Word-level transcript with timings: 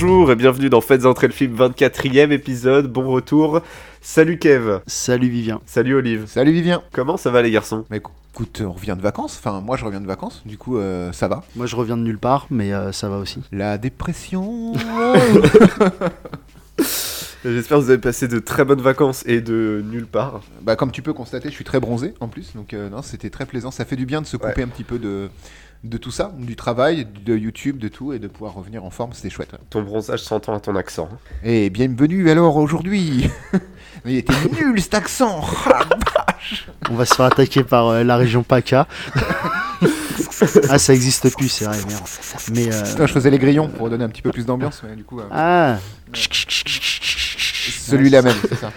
Bonjour 0.00 0.30
et 0.30 0.36
bienvenue 0.36 0.70
dans 0.70 0.80
Faites 0.80 1.06
entrer 1.06 1.26
le 1.26 1.32
film 1.32 1.56
24e 1.56 2.30
épisode. 2.30 2.86
Bon 2.86 3.10
retour. 3.10 3.62
Salut 4.00 4.38
Kev. 4.38 4.78
Salut 4.86 5.28
Vivien. 5.28 5.60
Salut 5.66 5.96
Olive. 5.96 6.26
Salut 6.28 6.52
Vivien. 6.52 6.84
Comment 6.92 7.16
ça 7.16 7.32
va 7.32 7.42
les 7.42 7.50
garçons? 7.50 7.84
Bah 7.90 7.96
écoute, 7.96 8.62
on 8.64 8.70
revient 8.70 8.94
de 8.96 9.02
vacances. 9.02 9.36
Enfin, 9.36 9.60
moi 9.60 9.76
je 9.76 9.84
reviens 9.84 10.00
de 10.00 10.06
vacances, 10.06 10.42
du 10.46 10.56
coup 10.56 10.78
euh, 10.78 11.10
ça 11.10 11.26
va. 11.26 11.42
Moi 11.56 11.66
je 11.66 11.74
reviens 11.74 11.96
de 11.96 12.02
nulle 12.02 12.20
part, 12.20 12.46
mais 12.48 12.72
euh, 12.72 12.92
ça 12.92 13.08
va 13.08 13.18
aussi. 13.18 13.40
La 13.50 13.76
dépression. 13.76 14.72
J'espère 17.44 17.78
que 17.78 17.82
vous 17.82 17.90
avez 17.90 18.00
passé 18.00 18.28
de 18.28 18.38
très 18.38 18.64
bonnes 18.64 18.80
vacances 18.80 19.24
et 19.26 19.40
de 19.40 19.82
nulle 19.90 20.06
part. 20.06 20.42
bah 20.62 20.76
comme 20.76 20.92
tu 20.92 21.02
peux 21.02 21.12
constater, 21.12 21.48
je 21.48 21.54
suis 21.54 21.64
très 21.64 21.80
bronzé 21.80 22.14
en 22.20 22.28
plus, 22.28 22.54
donc 22.54 22.72
euh, 22.72 22.88
non, 22.88 23.02
c'était 23.02 23.30
très 23.30 23.46
plaisant. 23.46 23.72
Ça 23.72 23.84
fait 23.84 23.96
du 23.96 24.06
bien 24.06 24.20
de 24.20 24.26
se 24.28 24.36
couper 24.36 24.62
un 24.62 24.68
petit 24.68 24.84
peu 24.84 25.00
de 25.00 25.28
de 25.84 25.96
tout 25.96 26.10
ça, 26.10 26.32
du 26.36 26.56
travail, 26.56 27.06
de 27.24 27.36
YouTube, 27.36 27.78
de 27.78 27.88
tout, 27.88 28.12
et 28.12 28.18
de 28.18 28.26
pouvoir 28.28 28.54
revenir 28.54 28.84
en 28.84 28.90
forme, 28.90 29.12
c'était 29.12 29.30
chouette. 29.30 29.50
Ton 29.70 29.82
bronzage 29.82 30.20
s'entend 30.20 30.54
à 30.54 30.60
ton 30.60 30.74
accent. 30.76 31.08
hein. 31.12 31.18
Et 31.44 31.70
bienvenue 31.70 32.30
alors 32.30 32.56
aujourd'hui. 32.56 33.28
Mais 34.04 34.12
il 34.14 34.16
était 34.18 34.32
nul 34.60 34.80
cet 34.80 34.94
accent. 34.94 35.40
On 36.90 36.94
va 36.94 37.04
se 37.04 37.14
faire 37.14 37.26
attaquer 37.26 37.62
par 37.64 37.88
euh, 37.88 38.04
la 38.04 38.16
région 38.16 38.42
PACA. 38.42 38.86
ah, 40.68 40.78
ça 40.78 40.94
existe 40.94 41.34
plus, 41.36 41.48
c'est 41.48 41.64
vrai, 41.64 41.76
merde. 41.86 42.02
Mais. 42.54 42.72
euh, 42.72 42.82
Putain, 42.84 43.06
je 43.06 43.12
faisais 43.12 43.30
les 43.30 43.38
grillons 43.38 43.68
pour 43.68 43.90
donner 43.90 44.04
un 44.04 44.08
petit 44.08 44.22
peu 44.22 44.30
plus 44.30 44.46
d'ambiance, 44.46 44.82
mais 44.88 44.94
du 44.96 45.04
coup. 45.04 45.20
euh, 45.20 45.24
Ah 45.30 45.78
Celui-là 47.72 48.22
même, 48.22 48.34
c'est 48.48 48.54
ça. 48.56 48.70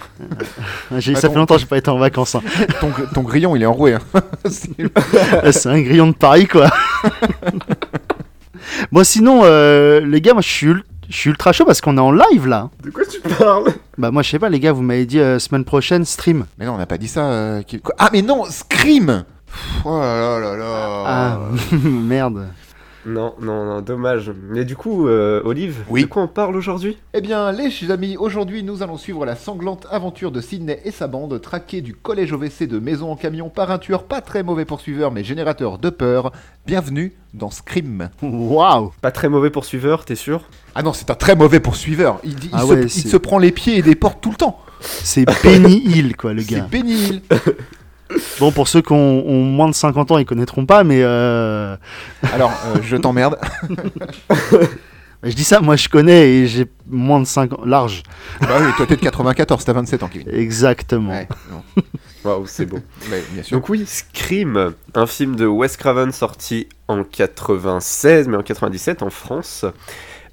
j'ai- 0.99 1.15
Ça 1.15 1.21
ton- 1.27 1.33
fait 1.33 1.39
longtemps 1.39 1.55
que 1.55 1.61
j'ai 1.61 1.67
pas 1.67 1.77
été 1.77 1.89
en 1.89 1.97
vacances. 1.97 2.35
hein. 2.35 2.41
Ton, 2.79 2.91
ton 3.13 3.21
grillon, 3.21 3.55
il 3.55 3.63
est 3.63 3.65
enroué. 3.67 3.93
Hein. 3.95 4.21
C'est- 4.49 5.51
C'est 5.51 5.69
un 5.69 5.81
grillon 5.81 6.07
de 6.07 6.13
Paris, 6.15 6.47
quoi. 6.47 6.69
bon, 8.91 9.03
sinon, 9.03 9.41
euh, 9.43 9.99
les 10.01 10.21
gars, 10.21 10.33
moi 10.33 10.41
je 10.41 10.49
suis, 10.49 10.67
ul- 10.67 10.83
je 11.09 11.15
suis 11.15 11.29
ultra 11.29 11.51
chaud 11.51 11.65
parce 11.65 11.81
qu'on 11.81 11.97
est 11.97 12.01
en 12.01 12.11
live 12.11 12.47
là. 12.47 12.69
De 12.83 12.89
quoi 12.89 13.03
tu 13.05 13.19
parles? 13.21 13.73
Bah, 13.97 14.11
moi 14.11 14.21
je 14.23 14.29
sais 14.29 14.39
pas, 14.39 14.49
les 14.49 14.59
gars, 14.59 14.71
vous 14.71 14.81
m'avez 14.81 15.05
dit 15.05 15.19
euh, 15.19 15.39
semaine 15.39 15.65
prochaine 15.65 16.05
stream. 16.05 16.45
Mais 16.57 16.65
non, 16.65 16.73
on 16.73 16.77
n'a 16.77 16.85
pas 16.85 16.97
dit 16.97 17.07
ça. 17.07 17.25
euh, 17.25 17.61
qui- 17.63 17.79
quoi? 17.81 17.95
Ah, 17.97 18.09
mais 18.13 18.21
non, 18.21 18.43
Scream 18.49 19.23
Pff, 19.47 19.81
Oh 19.85 19.99
là 19.99 20.39
là 20.39 20.55
là 20.55 20.55
là 20.57 21.03
Ah, 21.05 21.39
merde. 21.83 22.47
Non, 23.05 23.33
non, 23.41 23.65
non, 23.65 23.81
dommage. 23.81 24.31
Mais 24.49 24.63
du 24.63 24.75
coup, 24.75 25.07
euh, 25.07 25.41
Olive, 25.43 25.77
Oui. 25.89 26.01
de 26.03 26.05
quoi 26.07 26.21
on 26.23 26.27
parle 26.27 26.55
aujourd'hui? 26.55 26.97
Eh 27.13 27.21
bien, 27.21 27.51
les 27.51 27.89
amis, 27.89 28.15
aujourd'hui, 28.17 28.63
nous 28.63 28.83
allons 28.83 28.97
suivre 28.97 29.25
la 29.25 29.35
sanglante 29.35 29.87
aventure 29.89 30.31
de 30.31 30.39
Sydney 30.39 30.79
et 30.85 30.91
sa 30.91 31.07
bande, 31.07 31.41
traqués 31.41 31.81
du 31.81 31.95
collège 31.95 32.31
OVC 32.31 32.67
de 32.67 32.77
maison 32.79 33.11
en 33.11 33.15
camion 33.15 33.49
par 33.49 33.71
un 33.71 33.79
tueur 33.79 34.03
pas 34.03 34.21
très 34.21 34.43
mauvais 34.43 34.65
poursuiveur, 34.65 35.11
mais 35.11 35.23
générateur 35.23 35.79
de 35.79 35.89
peur. 35.89 36.31
Bienvenue 36.67 37.13
dans 37.33 37.49
Scream. 37.49 38.09
Waouh. 38.21 38.91
Pas 39.01 39.11
très 39.11 39.29
mauvais 39.29 39.49
poursuiveur, 39.49 40.05
t'es 40.05 40.15
sûr? 40.15 40.43
Ah 40.75 40.83
non, 40.83 40.93
c'est 40.93 41.09
un 41.09 41.15
très 41.15 41.35
mauvais 41.35 41.59
poursuiveur. 41.59 42.19
Il, 42.23 42.35
Ah 42.53 42.61
se, 42.61 42.65
ouais, 42.67 42.81
il 42.83 42.89
c'est- 42.89 43.07
se 43.07 43.17
prend 43.17 43.39
les 43.39 43.51
pieds 43.51 43.77
et 43.77 43.81
des 43.81 43.95
portes 43.95 44.21
tout 44.21 44.29
le 44.29 44.35
temps. 44.35 44.59
C'est 44.79 45.25
Benny 45.43 45.81
Hill, 45.85 46.15
quoi, 46.15 46.33
le 46.33 46.41
C'est 46.41 46.55
gars. 46.55 46.67
Benny 46.71 46.93
Hill. 46.93 47.21
Bon, 48.39 48.51
pour 48.51 48.67
ceux 48.67 48.81
qui 48.81 48.91
ont, 48.93 49.27
ont 49.27 49.43
moins 49.43 49.67
de 49.67 49.73
50 49.73 50.11
ans, 50.11 50.17
ils 50.17 50.25
connaîtront 50.25 50.65
pas, 50.65 50.83
mais 50.83 51.01
euh, 51.01 51.75
Alors, 52.33 52.51
euh, 52.67 52.79
je 52.81 52.97
t'emmerde. 52.97 53.37
je 55.23 55.33
dis 55.33 55.43
ça, 55.43 55.61
moi 55.61 55.75
je 55.75 55.89
connais 55.89 56.29
et 56.29 56.47
j'ai 56.47 56.65
moins 56.89 57.19
de 57.19 57.25
5 57.25 57.53
ans. 57.53 57.61
Large. 57.65 58.03
bah 58.41 58.57
oui, 58.59 58.67
toi 58.77 58.85
t'es 58.85 58.95
de 58.95 59.01
94, 59.01 59.63
t'as 59.63 59.73
27 59.73 60.03
ans, 60.03 60.09
Kevin. 60.11 60.29
Exactement. 60.33 61.11
Ouais. 61.11 61.27
Waouh, 62.23 62.45
c'est 62.45 62.65
beau. 62.65 62.79
Ouais, 63.09 63.23
bien 63.33 63.43
sûr. 63.43 63.57
Donc 63.57 63.69
oui, 63.69 63.83
Scream, 63.85 64.73
un 64.93 65.05
film 65.07 65.35
de 65.35 65.45
Wes 65.45 65.75
Craven 65.77 66.11
sorti 66.11 66.67
en 66.87 67.03
96, 67.03 68.27
mais 68.27 68.37
en 68.37 68.43
97 68.43 69.01
en 69.01 69.09
France, 69.09 69.65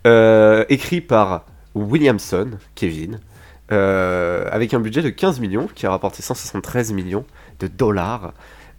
euh, 0.07 0.65
écrit 0.69 1.01
par 1.01 1.45
Williamson, 1.75 2.51
Kevin, 2.75 3.21
euh, 3.73 4.49
avec 4.51 4.75
un 4.75 4.81
budget 4.81 5.03
de 5.03 5.11
15 5.11 5.41
millions, 5.41 5.69
qui 5.75 5.87
a 5.87 5.91
rapporté 5.91 6.23
173 6.23 6.93
millions 6.93 7.25
de 7.61 7.67
dollars, 7.67 8.33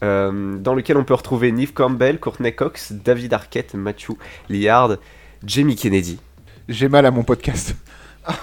euh, 0.03 0.57
dans 0.57 0.73
lequel 0.73 0.97
on 0.97 1.03
peut 1.03 1.13
retrouver 1.13 1.51
Neve 1.51 1.73
Campbell, 1.73 2.19
Courtney 2.19 2.53
Cox, 2.53 2.93
David 2.93 3.33
Arquette, 3.33 3.73
Matthew 3.73 4.11
Liard, 4.49 4.97
Jamie 5.45 5.75
Kennedy. 5.75 6.19
J'ai 6.67 6.87
mal 6.87 7.05
à 7.05 7.11
mon 7.11 7.23
podcast. 7.23 7.75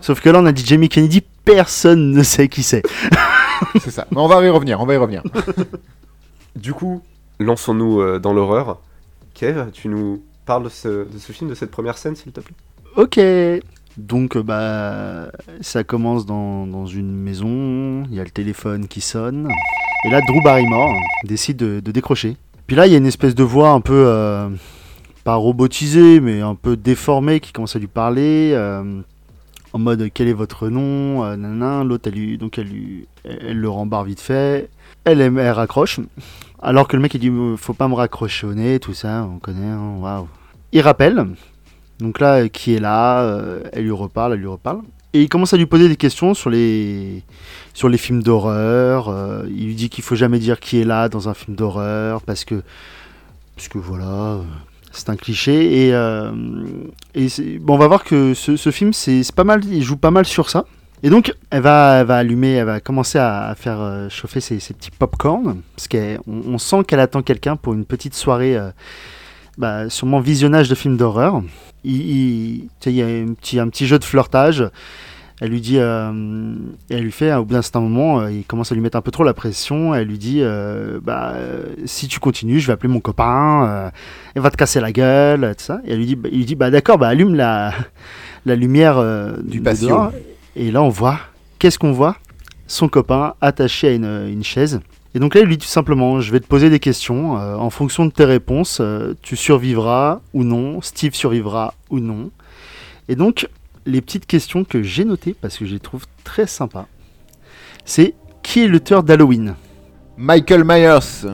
Sauf 0.00 0.20
que 0.20 0.30
là, 0.30 0.40
on 0.40 0.46
a 0.46 0.52
dit 0.52 0.64
Jamie 0.64 0.88
Kennedy, 0.88 1.22
personne 1.44 2.12
ne 2.12 2.22
sait 2.22 2.48
qui 2.48 2.62
c'est. 2.62 2.82
C'est 3.80 3.90
ça. 3.90 4.06
Mais 4.12 4.18
on 4.18 4.28
va 4.28 4.44
y 4.44 4.48
revenir, 4.48 4.80
on 4.80 4.86
va 4.86 4.94
y 4.94 4.98
revenir. 4.98 5.22
Du 6.56 6.72
coup, 6.72 7.02
lançons-nous 7.38 8.00
euh, 8.00 8.18
dans 8.18 8.32
l'horreur. 8.32 8.80
Kev, 9.34 9.70
tu 9.70 9.86
nous 9.86 10.24
parles 10.44 10.64
de 10.64 10.68
ce, 10.68 10.88
de 10.88 11.18
ce 11.18 11.30
film, 11.30 11.48
de 11.48 11.54
cette 11.54 11.70
première 11.70 11.96
scène, 11.96 12.16
s'il 12.16 12.32
te 12.32 12.40
plaît? 12.40 12.54
Ok. 12.96 13.20
Donc, 13.98 14.36
euh, 14.36 14.42
bah, 14.42 15.30
ça 15.60 15.82
commence 15.84 16.24
dans, 16.24 16.66
dans 16.66 16.86
une 16.86 17.12
maison, 17.12 18.04
il 18.10 18.14
y 18.14 18.20
a 18.20 18.24
le 18.24 18.30
téléphone 18.30 18.86
qui 18.86 19.00
sonne. 19.00 19.48
Et 20.06 20.10
là, 20.10 20.20
Drew 20.20 20.40
Barrymore 20.42 20.92
décide 21.24 21.56
de, 21.56 21.80
de 21.80 21.90
décrocher. 21.90 22.36
Puis 22.68 22.76
là, 22.76 22.86
il 22.86 22.92
y 22.92 22.94
a 22.94 22.98
une 22.98 23.06
espèce 23.06 23.34
de 23.34 23.42
voix 23.42 23.70
un 23.70 23.80
peu, 23.80 24.04
euh, 24.06 24.48
pas 25.24 25.34
robotisée, 25.34 26.20
mais 26.20 26.40
un 26.40 26.54
peu 26.54 26.76
déformée 26.76 27.40
qui 27.40 27.52
commence 27.52 27.74
à 27.74 27.78
lui 27.80 27.88
parler. 27.88 28.52
euh, 28.54 29.00
en 29.74 29.78
mode, 29.78 30.08
quel 30.14 30.28
est 30.28 30.32
votre 30.32 30.68
nom 30.68 31.24
nanana. 31.36 31.84
L'autre, 31.84 32.08
elle, 32.08 32.18
lui- 32.18 32.38
donc 32.38 32.56
elle, 32.58 32.68
lui- 32.68 33.06
elle 33.24 33.58
le 33.60 33.68
rembarre 33.68 34.04
vite 34.04 34.20
fait. 34.20 34.70
Elle, 35.04 35.20
elle 35.20 35.50
raccroche. 35.50 36.00
Alors 36.62 36.88
que 36.88 36.96
le 36.96 37.02
mec, 37.02 37.12
il 37.14 37.20
dit, 37.20 37.30
faut 37.58 37.74
pas 37.74 37.86
me 37.88 38.54
nez, 38.54 38.78
tout 38.80 38.94
ça, 38.94 39.28
on 39.30 39.38
connaît, 39.38 39.66
hein, 39.66 39.96
waouh. 39.98 40.26
Il 40.72 40.80
rappelle. 40.80 41.26
Donc 42.00 42.20
là, 42.20 42.42
euh, 42.42 42.48
qui 42.48 42.74
est 42.74 42.80
là 42.80 43.22
euh, 43.22 43.62
Elle 43.72 43.84
lui 43.84 43.92
reparle, 43.92 44.34
elle 44.34 44.40
lui 44.40 44.46
reparle. 44.46 44.80
Et 45.14 45.22
il 45.22 45.28
commence 45.28 45.54
à 45.54 45.56
lui 45.56 45.66
poser 45.66 45.88
des 45.88 45.96
questions 45.96 46.34
sur 46.34 46.50
les, 46.50 47.22
sur 47.74 47.88
les 47.88 47.98
films 47.98 48.22
d'horreur. 48.22 49.08
euh, 49.08 49.44
il 49.48 49.66
lui 49.66 49.74
dit 49.74 49.88
qu'il 49.88 50.04
faut 50.04 50.14
jamais 50.14 50.38
dire 50.38 50.60
qui 50.60 50.80
est 50.80 50.84
là 50.84 51.08
dans 51.08 51.28
un 51.28 51.34
film 51.34 51.56
d'horreur 51.56 52.22
parce 52.22 52.44
que, 52.44 52.62
parce 53.56 53.68
que 53.68 53.78
voilà, 53.78 54.38
c'est 54.92 55.08
un 55.08 55.16
cliché. 55.16 55.88
Et, 55.88 55.92
bon, 57.58 57.74
on 57.74 57.78
va 57.78 57.88
voir 57.88 58.04
que 58.04 58.34
ce, 58.34 58.70
film, 58.70 58.92
c'est 58.92 59.32
pas 59.34 59.44
mal, 59.44 59.64
il 59.64 59.82
joue 59.82 59.96
pas 59.96 60.10
mal 60.10 60.26
sur 60.26 60.50
ça. 60.50 60.66
Et 61.02 61.10
donc, 61.10 61.32
elle 61.50 61.62
va, 61.62 62.00
allumer, 62.00 62.54
elle 62.54 62.66
va 62.66 62.80
commencer 62.80 63.18
à, 63.18 63.54
faire 63.56 64.08
chauffer 64.10 64.40
ses, 64.40 64.58
petits 64.58 64.90
pop-corn. 64.90 65.62
Parce 65.74 65.88
qu'on 65.88 66.18
on 66.28 66.58
sent 66.58 66.84
qu'elle 66.86 67.00
attend 67.00 67.22
quelqu'un 67.22 67.56
pour 67.56 67.72
une 67.72 67.86
petite 67.86 68.14
soirée, 68.14 68.58
bah, 69.56 69.88
sûrement 69.88 70.20
visionnage 70.20 70.68
de 70.68 70.74
films 70.74 70.98
d'horreur 70.98 71.42
il, 71.84 72.68
y 72.86 73.02
a 73.02 73.06
un 73.06 73.34
petit, 73.34 73.58
un 73.58 73.68
petit 73.68 73.86
jeu 73.86 73.98
de 73.98 74.04
flirtage. 74.04 74.64
Elle 75.40 75.50
lui 75.50 75.60
dit, 75.60 75.78
euh, 75.78 76.54
elle 76.90 77.02
lui 77.02 77.12
fait, 77.12 77.32
au 77.32 77.44
bout 77.44 77.54
d'un 77.54 77.62
certain 77.62 77.80
moment, 77.80 78.20
euh, 78.20 78.32
il 78.32 78.44
commence 78.44 78.72
à 78.72 78.74
lui 78.74 78.82
mettre 78.82 78.96
un 78.96 79.02
peu 79.02 79.12
trop 79.12 79.22
la 79.22 79.34
pression. 79.34 79.94
Elle 79.94 80.08
lui 80.08 80.18
dit, 80.18 80.40
euh, 80.40 80.98
bah, 81.00 81.34
si 81.84 82.08
tu 82.08 82.18
continues, 82.18 82.58
je 82.58 82.66
vais 82.66 82.72
appeler 82.72 82.92
mon 82.92 83.00
copain, 83.00 83.92
il 84.34 84.42
va 84.42 84.50
te 84.50 84.56
casser 84.56 84.80
la 84.80 84.90
gueule, 84.90 85.54
tout 85.56 85.64
ça. 85.64 85.80
Et 85.84 85.92
elle 85.92 85.98
lui 85.98 86.06
dit, 86.06 86.16
bah, 86.16 86.28
il 86.32 86.38
lui 86.38 86.44
dit, 86.44 86.56
bah 86.56 86.70
d'accord, 86.70 86.98
bah 86.98 87.08
allume 87.08 87.34
la, 87.34 87.72
la 88.46 88.56
lumière 88.56 89.02
Du 89.44 89.60
patio. 89.60 90.10
Et 90.56 90.72
là, 90.72 90.82
on 90.82 90.88
voit, 90.88 91.20
qu'est-ce 91.60 91.78
qu'on 91.78 91.92
voit? 91.92 92.16
Son 92.66 92.88
copain 92.88 93.34
attaché 93.40 93.88
à 93.88 93.92
une, 93.92 94.28
une 94.28 94.44
chaise. 94.44 94.80
Et 95.14 95.18
donc 95.18 95.34
là, 95.34 95.40
il 95.40 95.46
lui 95.46 95.56
dit 95.56 95.64
tout 95.64 95.70
simplement, 95.70 96.20
je 96.20 96.32
vais 96.32 96.40
te 96.40 96.46
poser 96.46 96.70
des 96.70 96.80
questions. 96.80 97.38
euh, 97.38 97.56
en 97.56 97.70
fonction 97.70 98.06
de 98.06 98.10
tes 98.10 98.24
réponses, 98.24 98.78
euh, 98.80 99.14
tu 99.22 99.36
survivras 99.36 100.20
ou 100.34 100.44
non. 100.44 100.80
Steve 100.82 101.14
survivra 101.14 101.74
ou 101.90 101.98
non. 102.00 102.30
Et 103.08 103.16
donc, 103.16 103.48
les 103.86 104.00
petites 104.00 104.26
questions 104.26 104.64
que 104.64 104.82
j'ai 104.82 105.04
notées, 105.04 105.34
parce 105.40 105.56
que 105.56 105.64
je 105.64 105.72
les 105.72 105.80
trouve 105.80 106.04
très 106.24 106.46
sympas, 106.46 106.86
c'est 107.84 108.14
qui 108.42 108.64
est 108.64 108.68
l'auteur 108.68 109.02
d'Halloween? 109.02 109.54
Michael 110.16 110.64
Myers. 110.64 111.26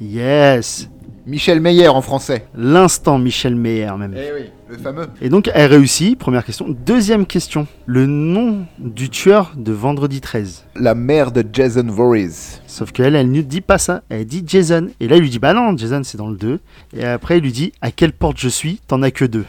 Yes 0.00 0.88
Michel 1.30 1.60
Meyer 1.60 1.86
en 1.86 2.02
français. 2.02 2.48
L'instant 2.56 3.20
Michel 3.20 3.54
Meyer 3.54 3.92
même. 3.96 4.16
Eh 4.16 4.32
oui, 4.34 4.50
le 4.68 4.76
fameux. 4.76 5.06
Et 5.22 5.28
donc, 5.28 5.48
elle 5.54 5.70
réussit, 5.70 6.18
première 6.18 6.44
question. 6.44 6.66
Deuxième 6.68 7.24
question, 7.24 7.68
le 7.86 8.06
nom 8.06 8.66
du 8.80 9.10
tueur 9.10 9.52
de 9.56 9.70
Vendredi 9.70 10.20
13. 10.20 10.64
La 10.74 10.96
mère 10.96 11.30
de 11.30 11.44
Jason 11.52 11.86
Voorhees. 11.86 12.60
Sauf 12.66 12.90
qu'elle, 12.90 13.14
elle 13.14 13.30
ne 13.30 13.42
dit 13.42 13.60
pas 13.60 13.78
ça. 13.78 14.02
Elle 14.08 14.24
dit 14.24 14.42
Jason. 14.44 14.88
Et 14.98 15.06
là, 15.06 15.18
il 15.18 15.22
lui 15.22 15.30
dit 15.30 15.38
Bah 15.38 15.54
non, 15.54 15.76
Jason, 15.76 16.02
c'est 16.02 16.18
dans 16.18 16.30
le 16.30 16.36
2. 16.36 16.58
Et 16.96 17.04
après, 17.04 17.38
il 17.38 17.44
lui 17.44 17.52
dit 17.52 17.72
À 17.80 17.92
quelle 17.92 18.12
porte 18.12 18.36
je 18.36 18.48
suis 18.48 18.80
T'en 18.88 19.00
as 19.02 19.12
que 19.12 19.24
deux. 19.24 19.44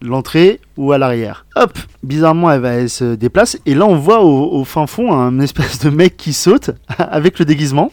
L'entrée 0.00 0.60
ou 0.78 0.92
à 0.92 0.98
l'arrière. 0.98 1.44
Hop 1.56 1.78
Bizarrement, 2.02 2.50
elle, 2.50 2.60
va, 2.62 2.70
elle 2.70 2.88
se 2.88 3.16
déplace. 3.16 3.58
Et 3.66 3.74
là, 3.74 3.84
on 3.84 3.96
voit 3.96 4.22
au, 4.22 4.58
au 4.58 4.64
fin 4.64 4.86
fond 4.86 5.12
un 5.12 5.40
espèce 5.40 5.80
de 5.80 5.90
mec 5.90 6.16
qui 6.16 6.32
saute 6.32 6.70
avec 6.96 7.38
le 7.38 7.44
déguisement. 7.44 7.92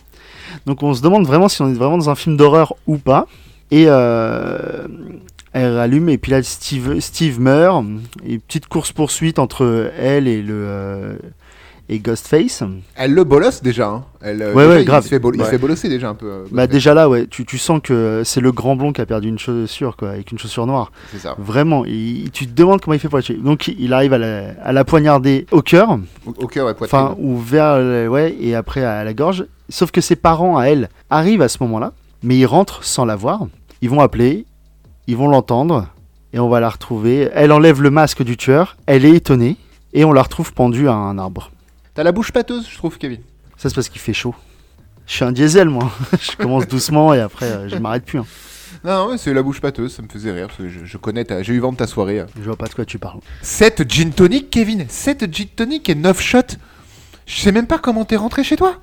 Donc, 0.68 0.84
on 0.84 0.94
se 0.94 1.02
demande 1.02 1.26
vraiment 1.26 1.48
si 1.48 1.62
on 1.64 1.70
est 1.70 1.74
vraiment 1.74 1.98
dans 1.98 2.10
un 2.12 2.16
film 2.16 2.38
d'horreur 2.38 2.76
ou 2.86 2.98
pas. 2.98 3.26
Et 3.72 3.86
euh, 3.88 4.86
elle 5.54 5.76
rallume. 5.76 6.10
Et 6.10 6.18
puis 6.20 6.32
là, 6.32 6.44
Steve, 6.44 7.00
Steve 7.00 7.40
meurt. 7.40 7.84
Et 8.26 8.38
petite 8.38 8.68
course-poursuite 8.68 9.40
entre 9.40 9.92
elle 9.98 10.28
et 10.28 10.44
le. 10.44 10.54
euh, 10.54 11.16
et 11.90 12.00
Ghostface. 12.00 12.64
Elle 12.96 13.14
le 13.14 13.24
bolosse 13.24 13.62
déjà. 13.64 13.88
Hein. 13.88 14.04
Elle, 14.22 14.42
euh, 14.42 14.54
Ouais, 14.54 14.64
déjà, 14.64 14.76
ouais, 14.76 14.82
il 14.82 14.86
grave. 14.86 15.04
Se 15.04 15.10
fait 15.10 15.20
bol- 15.20 15.36
Il 15.36 15.40
Ouais. 15.40 15.46
se 15.46 15.52
fait 15.52 15.58
bolosser 15.58 15.88
déjà 15.90 16.10
un 16.10 16.16
peu. 16.16 16.26
euh, 16.30 16.44
Bah 16.52 16.68
déjà 16.68 16.94
là, 16.94 17.08
ouais, 17.08 17.28
tu, 17.28 17.46
tu 17.46 17.58
sens 17.58 17.80
que 17.82 18.24
c'est 18.26 18.42
le 18.42 18.52
grand 18.52 18.76
blond 18.76 18.92
qui 18.92 19.00
a 19.02 19.06
perdu 19.06 19.30
une 19.30 19.40
chaussure, 19.40 19.96
quoi, 19.96 20.10
avec 20.10 20.32
une 20.32 20.38
chaussure 20.40 20.66
noire. 20.68 20.92
C'est 21.12 21.20
ça. 21.20 21.36
Vraiment, 21.38 21.86
il- 21.86 22.30
tu 22.32 22.46
te 22.48 22.52
demandes 22.54 22.82
comment 22.82 22.94
il 22.94 23.00
fait 23.00 23.08
pour 23.10 23.18
la 23.20 23.24
tuer. 23.24 23.36
Donc 23.36 23.68
il 23.70 23.94
arrive 23.94 24.14
à 24.14 24.18
la, 24.18 24.50
à 24.64 24.72
la 24.74 24.84
poignarder 24.84 25.46
au 25.52 25.62
cœur, 25.62 25.98
Au, 26.26 26.32
au 26.44 26.48
cœur 26.48 26.70
et 26.70 26.74
poitrine. 26.76 27.00
enfin 27.00 27.16
ou 27.20 27.38
vers, 27.38 27.78
le- 27.80 28.08
ouais, 28.10 28.36
et 28.40 28.54
après 28.56 28.84
à 28.84 29.04
la 29.04 29.14
gorge. 29.14 29.46
Sauf 29.70 29.92
que 29.92 30.02
ses 30.02 30.16
parents, 30.16 30.58
à 30.58 30.66
elle, 30.66 30.90
arrivent 31.10 31.42
à 31.42 31.50
ce 31.50 31.58
moment-là, 31.62 31.94
mais 32.24 32.38
ils 32.38 32.46
rentrent 32.46 32.84
sans 32.84 33.06
la 33.06 33.16
voir. 33.16 33.48
Ils 33.82 33.90
vont 33.90 34.02
appeler, 34.02 34.46
ils 35.08 35.16
vont 35.16 35.28
l'entendre, 35.28 35.88
et 36.34 36.40
on 36.40 36.50
va 36.50 36.60
la 36.60 36.70
retrouver. 36.70 37.30
Elle 37.34 37.52
enlève 37.52 37.82
le 37.82 37.92
masque 37.92 38.24
du 38.24 38.36
tueur, 38.38 38.76
elle 38.88 39.06
est 39.06 39.16
étonnée, 39.16 39.56
et 39.94 40.04
on 40.04 40.12
la 40.14 40.22
retrouve 40.22 40.52
pendue 40.54 40.88
à 40.90 40.94
un 40.94 41.18
arbre. 41.18 41.52
T'as 41.98 42.04
la 42.04 42.12
bouche 42.12 42.32
pâteuse, 42.32 42.68
je 42.70 42.78
trouve, 42.78 42.96
Kevin. 43.00 43.18
Ça 43.58 43.70
c'est 43.70 43.74
parce 43.76 43.90
qu'il 43.90 44.00
fait 44.00 44.14
chaud. 44.14 44.36
Je 45.08 45.14
suis 45.14 45.26
un 45.26 45.32
diesel, 45.32 45.68
moi. 45.68 45.92
je 46.22 46.36
commence 46.38 46.68
doucement 46.68 47.12
et 47.16 47.20
après, 47.20 47.48
euh, 47.48 47.68
je 47.70 47.76
m'arrête 47.78 48.06
plus. 48.06 48.20
hein. 48.20 48.26
Non, 48.84 49.10
non, 49.10 49.18
c'est 49.18 49.34
la 49.34 49.42
bouche 49.42 49.60
pâteuse, 49.60 49.96
ça 49.96 50.04
me 50.04 50.08
faisait 50.08 50.32
rire 50.32 50.46
parce 50.46 50.60
que 50.60 50.70
je, 50.70 50.86
je 50.86 50.98
connais, 50.98 51.26
ta- 51.26 51.42
j'ai 51.42 51.54
eu 51.54 51.60
vent 51.60 51.72
de 51.72 51.78
ta 51.78 51.88
soirée. 51.88 52.24
Je 52.40 52.44
vois 52.44 52.56
pas 52.56 52.68
de 52.68 52.74
quoi 52.76 52.86
tu 52.86 53.00
parles. 53.00 53.20
7 53.42 53.92
gin 53.92 54.12
tonic, 54.12 54.52
Kevin 54.52 54.86
7 54.88 55.34
gin 55.34 55.48
tonic 55.56 55.90
et 55.90 55.96
9 55.96 56.22
shots 56.22 56.58
Je 57.26 57.40
sais 57.40 57.52
même 57.52 57.66
pas 57.66 57.80
comment 57.80 58.06
t'es 58.06 58.16
rentré 58.16 58.44
chez 58.44 58.58
toi 58.58 58.76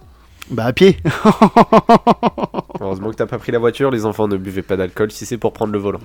Bah 0.51 0.65
à 0.65 0.73
pied. 0.73 0.97
Heureusement 2.81 3.11
que 3.11 3.17
t'as 3.17 3.27
pas 3.27 3.39
pris 3.39 3.53
la 3.53 3.61
voiture, 3.61 3.93
les 3.93 4.05
enfants 4.07 4.27
ne 4.27 4.37
buvaient 4.37 4.63
pas 4.63 4.77
d'alcool 4.77 5.13
si 5.13 5.25
c'est 5.27 5.39
pour 5.39 5.53
prendre 5.53 5.73
le 5.73 5.79
volant. 5.79 6.01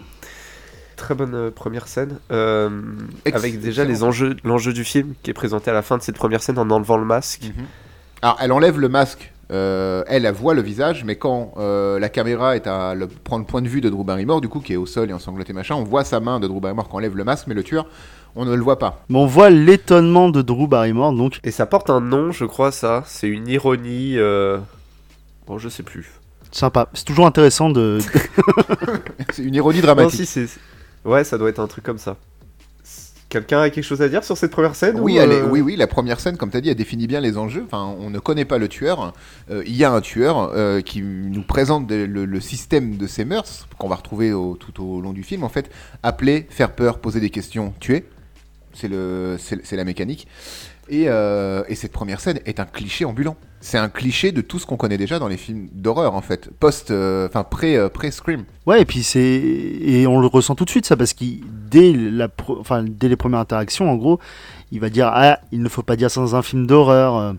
Très 0.99 1.15
bonne 1.15 1.33
euh, 1.33 1.49
première 1.49 1.87
scène, 1.87 2.17
euh, 2.31 2.69
avec 3.33 3.59
déjà 3.61 3.85
les 3.85 4.03
enjeux, 4.03 4.35
l'enjeu 4.43 4.73
du 4.73 4.83
film 4.83 5.13
qui 5.23 5.31
est 5.31 5.33
présenté 5.33 5.71
à 5.71 5.73
la 5.73 5.81
fin 5.81 5.97
de 5.97 6.01
cette 6.03 6.17
première 6.17 6.43
scène 6.43 6.59
en 6.59 6.69
enlevant 6.69 6.97
le 6.97 7.05
masque. 7.05 7.49
Alors, 8.21 8.37
elle 8.41 8.51
enlève 8.51 8.77
le 8.79 8.89
masque. 8.89 9.31
euh, 9.51 10.03
elle, 10.07 10.25
elle 10.25 10.33
voit 10.33 10.53
le 10.53 10.61
visage, 10.61 11.03
mais 11.05 11.15
quand 11.15 11.53
euh, 11.57 11.97
la 11.99 12.09
caméra 12.09 12.55
est 12.57 12.67
à 12.67 12.93
le, 12.95 13.07
prendre 13.07 13.45
le 13.45 13.47
point 13.49 13.61
de 13.61 13.69
vue 13.69 13.79
de 13.81 13.89
Drew 13.89 14.03
Barrymore, 14.03 14.41
du 14.41 14.49
coup, 14.49 14.59
qui 14.59 14.73
est 14.73 14.75
au 14.75 14.85
sol 14.85 15.09
et 15.09 15.13
ensanglanté 15.13 15.53
machin, 15.53 15.75
on 15.75 15.83
voit 15.85 16.03
sa 16.03 16.19
main 16.19 16.39
de 16.41 16.47
Drew 16.47 16.59
Barrymore 16.59 16.87
quand 16.89 16.95
on 16.95 16.97
enlève 16.97 17.15
le 17.15 17.23
masque, 17.23 17.45
mais 17.47 17.55
le 17.55 17.63
tueur, 17.63 17.85
on 18.35 18.43
ne 18.45 18.53
le 18.53 18.61
voit 18.61 18.77
pas. 18.77 19.03
Mais 19.09 19.17
on 19.17 19.25
voit 19.25 19.49
l'étonnement 19.49 20.29
de 20.29 20.41
Drew 20.41 20.67
Barrymore, 20.67 21.13
donc 21.13 21.39
Et 21.45 21.51
ça 21.51 21.65
porte 21.65 21.89
un 21.89 22.01
nom, 22.01 22.31
je 22.33 22.43
crois, 22.45 22.71
ça. 22.73 23.03
C'est 23.07 23.27
une 23.29 23.47
ironie. 23.47 24.17
euh, 24.17 24.59
Bon, 25.47 25.57
je 25.57 25.69
sais 25.69 25.81
plus. 25.83 26.11
sympa. 26.51 26.89
C'est 26.93 27.05
toujours 27.05 27.25
intéressant 27.25 27.69
de. 27.69 27.99
C'est 29.33 29.43
une 29.43 29.55
ironie 29.55 29.79
Non, 29.79 29.85
dramatique. 29.85 30.19
si, 30.21 30.25
c'est. 30.25 30.47
Ouais, 31.05 31.23
ça 31.23 31.37
doit 31.37 31.49
être 31.49 31.59
un 31.59 31.67
truc 31.67 31.83
comme 31.83 31.97
ça. 31.97 32.17
Quelqu'un 33.29 33.61
a 33.61 33.69
quelque 33.69 33.83
chose 33.83 34.01
à 34.01 34.09
dire 34.09 34.23
sur 34.23 34.35
cette 34.35 34.49
première 34.49 34.73
scène 34.75 34.99
Oui, 34.99 35.13
ou, 35.13 35.21
elle 35.21 35.31
est- 35.31 35.41
euh, 35.41 35.47
oui, 35.51 35.61
oui, 35.61 35.75
la 35.75 35.85
première 35.85 36.19
scène, 36.19 36.35
comme 36.35 36.49
tu 36.49 36.57
as 36.57 36.61
dit, 36.61 36.69
elle 36.69 36.75
définit 36.75 37.05
bien 37.05 37.21
les 37.21 37.37
enjeux. 37.37 37.63
Enfin, 37.63 37.95
on 37.99 38.09
ne 38.09 38.17
connaît 38.17 38.43
pas 38.45 38.57
le 38.57 38.67
tueur. 38.67 39.13
Euh, 39.51 39.61
Il 39.67 39.75
y 39.75 39.83
a 39.83 39.91
un 39.91 40.01
tueur 40.01 40.51
euh, 40.55 40.81
qui 40.81 41.03
nous 41.03 41.43
présente 41.43 41.85
de- 41.85 42.05
le, 42.05 42.25
le 42.25 42.39
système 42.41 42.97
de 42.97 43.05
ses 43.05 43.25
mœurs, 43.25 43.67
qu'on 43.77 43.87
va 43.87 43.97
retrouver 43.97 44.33
au- 44.33 44.55
tout 44.55 44.83
au 44.83 44.99
long 44.99 45.13
du 45.13 45.21
film. 45.21 45.43
En 45.43 45.49
fait, 45.49 45.69
appeler, 46.01 46.47
faire 46.49 46.71
peur, 46.71 46.97
poser 46.97 47.19
des 47.19 47.29
questions, 47.29 47.71
tuer. 47.79 48.05
C'est 48.73 48.87
la 48.89 49.83
mécanique. 49.83 50.27
Et, 50.89 51.05
euh, 51.07 51.63
et 51.67 51.75
cette 51.75 51.91
première 51.91 52.19
scène 52.19 52.39
est 52.45 52.59
un 52.59 52.65
cliché 52.65 53.05
ambulant. 53.05 53.37
C'est 53.61 53.77
un 53.77 53.89
cliché 53.89 54.31
de 54.31 54.41
tout 54.41 54.57
ce 54.57 54.65
qu'on 54.65 54.77
connaît 54.77 54.97
déjà 54.97 55.19
dans 55.19 55.27
les 55.27 55.37
films 55.37 55.67
d'horreur, 55.71 56.15
en 56.15 56.21
fait. 56.21 56.49
Post, 56.59 56.89
euh, 56.89 57.27
enfin, 57.27 57.43
pré, 57.43 57.77
euh, 57.77 57.89
pré-scream. 57.89 58.45
Ouais, 58.65 58.81
et 58.81 58.85
puis 58.85 59.03
c'est 59.03 59.19
et 59.19 60.07
on 60.07 60.19
le 60.19 60.27
ressent 60.27 60.55
tout 60.55 60.65
de 60.65 60.69
suite 60.69 60.85
ça 60.85 60.97
parce 60.97 61.13
qu'il 61.13 61.41
dès 61.69 61.93
dès 61.93 63.07
les 63.07 63.15
premières 63.15 63.39
interactions 63.39 63.91
en 63.91 63.95
gros, 63.95 64.19
il 64.71 64.79
va 64.79 64.89
dire 64.89 65.09
ah 65.13 65.39
il 65.51 65.61
ne 65.61 65.69
faut 65.69 65.83
pas 65.83 65.95
dire 65.95 66.09
ça 66.09 66.21
dans 66.21 66.35
un 66.35 66.41
film 66.41 66.65
d'horreur. 66.65 67.35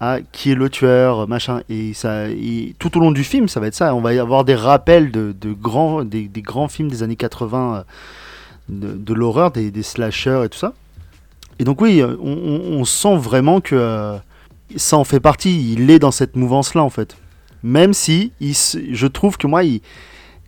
ah 0.00 0.18
qui 0.32 0.50
est 0.50 0.54
le 0.54 0.70
tueur 0.70 1.28
machin 1.28 1.60
et 1.68 1.92
ça 1.92 2.24
tout 2.78 2.96
au 2.96 3.00
long 3.00 3.10
du 3.10 3.22
film 3.22 3.48
ça 3.48 3.60
va 3.60 3.66
être 3.66 3.74
ça 3.74 3.94
on 3.94 4.00
va 4.00 4.18
avoir 4.20 4.44
des 4.44 4.54
rappels 4.54 5.12
de, 5.12 5.34
grands 5.52 6.04
des, 6.04 6.28
grands 6.36 6.68
films 6.68 6.88
des 6.88 7.02
années 7.02 7.16
80 7.16 7.74
euh, 7.74 7.82
de, 8.70 8.96
de 8.96 9.14
l'horreur 9.14 9.50
des, 9.50 9.70
des 9.70 9.82
slashers 9.82 10.42
et 10.46 10.48
tout 10.48 10.58
ça 10.58 10.72
et 11.60 11.64
donc 11.64 11.80
oui 11.80 12.00
euh, 12.02 12.16
on, 12.20 12.84
sent 12.84 13.16
vraiment 13.16 13.60
que 13.60 13.76
euh, 13.76 14.16
ça 14.76 14.96
en 14.96 15.04
fait 15.04 15.20
partie. 15.20 15.72
Il 15.74 15.90
est 15.90 15.98
dans 16.00 16.10
cette 16.10 16.34
mouvance 16.34 16.74
là 16.74 16.82
en 16.82 16.90
fait. 16.90 17.16
Même 17.62 17.92
si 17.92 18.32
il 18.40 18.54
se- 18.54 18.78
je 18.92 19.06
trouve 19.06 19.36
que 19.36 19.46
moi 19.46 19.62
il 19.62 19.80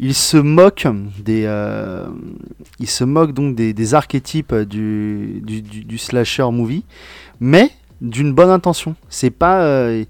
il 0.00 0.14
se 0.14 0.36
moque 0.38 0.86
des 1.22 1.44
euh, 1.46 2.06
il 2.80 2.88
se 2.88 3.04
moque 3.04 3.32
donc 3.32 3.54
des, 3.54 3.72
des 3.72 3.94
archétypes 3.94 4.54
du, 4.54 5.40
du, 5.44 5.62
du- 5.62 5.84
du 5.84 5.98
slasher 5.98 6.50
movie 6.50 6.84
mais 7.40 7.70
d'une 8.00 8.32
bonne 8.32 8.50
intention. 8.50 8.96
C'est 9.08 9.30
pas 9.30 9.62
euh, 9.62 10.04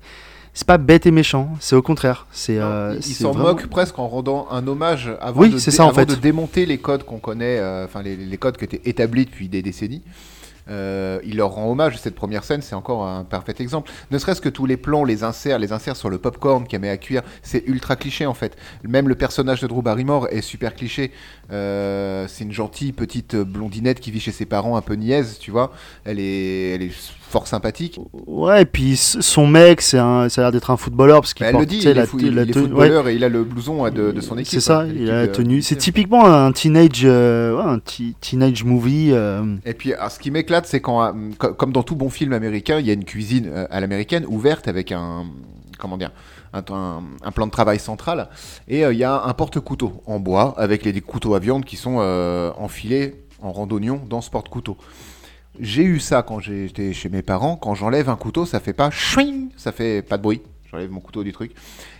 c'est 0.54 0.66
pas 0.66 0.78
bête 0.78 1.06
et 1.06 1.10
méchant. 1.10 1.48
C'est 1.60 1.74
au 1.76 1.82
contraire. 1.82 2.26
C'est 2.30 2.58
euh, 2.58 2.94
il 2.98 3.02
s'en 3.14 3.32
vraiment- 3.32 3.48
moque 3.48 3.66
presque 3.66 3.98
en 3.98 4.06
rendant 4.06 4.46
un 4.50 4.66
hommage 4.66 5.10
avant, 5.20 5.40
Oui, 5.40 5.50
de, 5.50 5.58
ça, 5.58 5.84
en 5.84 5.92
fait. 5.92 6.06
de 6.06 6.14
démonter 6.14 6.64
les 6.66 6.78
codes 6.78 7.04
qu'on 7.04 7.18
connaît, 7.18 7.58
enfin 7.84 8.02
les, 8.02 8.16
les 8.16 8.36
codes 8.38 8.56
qui 8.58 8.64
étaient 8.66 8.82
établis 8.84 9.24
depuis 9.26 9.48
des 9.48 9.62
décennies. 9.62 10.02
Euh, 10.68 11.20
il 11.24 11.36
leur 11.36 11.50
rend 11.50 11.70
hommage. 11.70 11.98
Cette 11.98 12.14
première 12.14 12.44
scène, 12.44 12.62
c'est 12.62 12.74
encore 12.74 13.06
un 13.06 13.24
parfait 13.24 13.54
exemple. 13.58 13.90
Ne 14.10 14.18
serait-ce 14.18 14.40
que 14.40 14.48
tous 14.48 14.66
les 14.66 14.76
plans, 14.76 15.04
les 15.04 15.24
inserts, 15.24 15.58
les 15.58 15.72
inserts 15.72 15.96
sur 15.96 16.10
le 16.10 16.18
popcorn 16.18 16.66
qu'elle 16.66 16.80
met 16.80 16.88
à 16.88 16.96
cuire, 16.96 17.22
c'est 17.42 17.64
ultra 17.66 17.96
cliché 17.96 18.26
en 18.26 18.34
fait. 18.34 18.56
Même 18.84 19.08
le 19.08 19.14
personnage 19.14 19.60
de 19.60 19.66
Drew 19.66 19.82
Barrymore 19.82 20.28
est 20.30 20.40
super 20.40 20.74
cliché. 20.74 21.12
Euh, 21.50 22.26
c'est 22.28 22.44
une 22.44 22.52
gentille 22.52 22.92
petite 22.92 23.36
blondinette 23.36 24.00
qui 24.00 24.10
vit 24.10 24.20
chez 24.20 24.32
ses 24.32 24.46
parents, 24.46 24.76
un 24.76 24.82
peu 24.82 24.94
niaise, 24.94 25.38
tu 25.38 25.50
vois. 25.50 25.72
Elle 26.04 26.18
est, 26.18 26.74
elle 26.74 26.82
est 26.82 26.94
fort 27.32 27.46
sympathique. 27.48 27.98
ouais 28.26 28.62
et 28.62 28.64
puis 28.66 28.96
son 28.96 29.46
mec 29.46 29.80
c'est 29.80 29.98
un 29.98 30.28
ça 30.28 30.42
a 30.42 30.44
l'air 30.44 30.52
d'être 30.52 30.70
un 30.70 30.76
footballeur 30.76 31.20
parce 31.22 31.34
qu'il 31.34 31.46
Bah, 31.46 31.52
porte 31.52 31.62
le 31.64 31.66
dit, 31.66 31.78
il 31.78 31.88
est, 31.88 31.94
la, 31.94 32.06
fou- 32.06 32.18
te- 32.20 32.26
il 32.26 32.34
la 32.34 32.42
est 32.42 32.46
tenue- 32.46 32.64
ouais. 32.66 32.68
footballeur 32.68 33.08
et 33.08 33.14
il 33.16 33.24
a 33.24 33.28
le 33.28 33.42
blouson 33.42 33.88
de, 33.90 34.12
de 34.12 34.20
son 34.20 34.36
équipe. 34.38 34.52
c'est 34.52 34.60
ça 34.60 34.80
hein, 34.80 34.88
il 34.94 35.08
a 35.10 35.14
la 35.14 35.20
l'équipe, 35.22 35.40
euh, 35.40 35.42
tenue 35.42 35.62
c'est 35.62 35.76
typiquement 35.76 36.26
un 36.26 36.52
teenage 36.52 37.00
euh, 37.04 37.56
ouais, 37.56 37.62
un 37.64 37.78
teenage 38.20 38.64
movie 38.64 39.10
euh, 39.12 39.56
Et 39.64 39.74
puis, 39.74 39.94
alors, 39.94 40.10
ce 40.10 40.18
qui 40.18 40.30
m'éclate, 40.30 40.66
c'est 40.66 40.80
quand, 40.80 41.14
co- 41.38 41.54
comme 41.54 41.72
dans 41.72 41.82
tout 41.82 41.96
bon 41.96 42.10
film 42.10 42.32
américain, 42.34 42.78
il 42.78 42.86
y 42.86 42.90
a 42.90 42.94
une 42.94 43.04
cuisine 43.04 43.50
à 43.70 43.80
l'américaine 43.80 44.24
ouverte 44.28 44.68
avec 44.68 44.92
un, 44.92 45.24
comment 45.78 45.96
dire, 45.96 46.10
un, 46.52 46.62
un- 46.70 47.02
un 47.24 47.30
plan 47.32 47.46
de 47.46 47.50
travail 47.50 47.78
central, 47.78 48.28
et 48.68 48.84
euh, 48.84 48.92
il 48.92 48.98
y 48.98 49.04
a 49.04 49.22
un 49.24 49.32
porte-couteau 49.32 50.02
en 50.06 50.20
bois 50.20 50.54
avec 50.58 50.84
les, 50.84 50.92
des 50.92 51.00
couteaux 51.00 51.34
à 51.34 51.38
viande 51.38 51.64
qui 51.64 51.76
sont 51.76 51.96
euh, 52.00 52.50
enfilés 52.58 53.14
en 53.40 53.52
randonnion 53.52 54.00
dans 54.08 54.20
ce 54.20 54.30
porte-couteau. 54.30 54.76
J'ai 55.60 55.84
eu 55.84 56.00
ça 56.00 56.22
quand 56.22 56.40
j'étais 56.40 56.92
chez 56.92 57.08
mes 57.08 57.22
parents. 57.22 57.56
Quand 57.56 57.74
j'enlève 57.74 58.08
un 58.08 58.16
couteau, 58.16 58.46
ça 58.46 58.60
fait 58.60 58.72
pas 58.72 58.90
chouing, 58.90 59.50
ça 59.56 59.72
fait 59.72 60.02
pas 60.02 60.16
de 60.16 60.22
bruit. 60.22 60.42
J'enlève 60.70 60.90
mon 60.90 61.00
couteau 61.00 61.22
du 61.22 61.32
truc. 61.32 61.52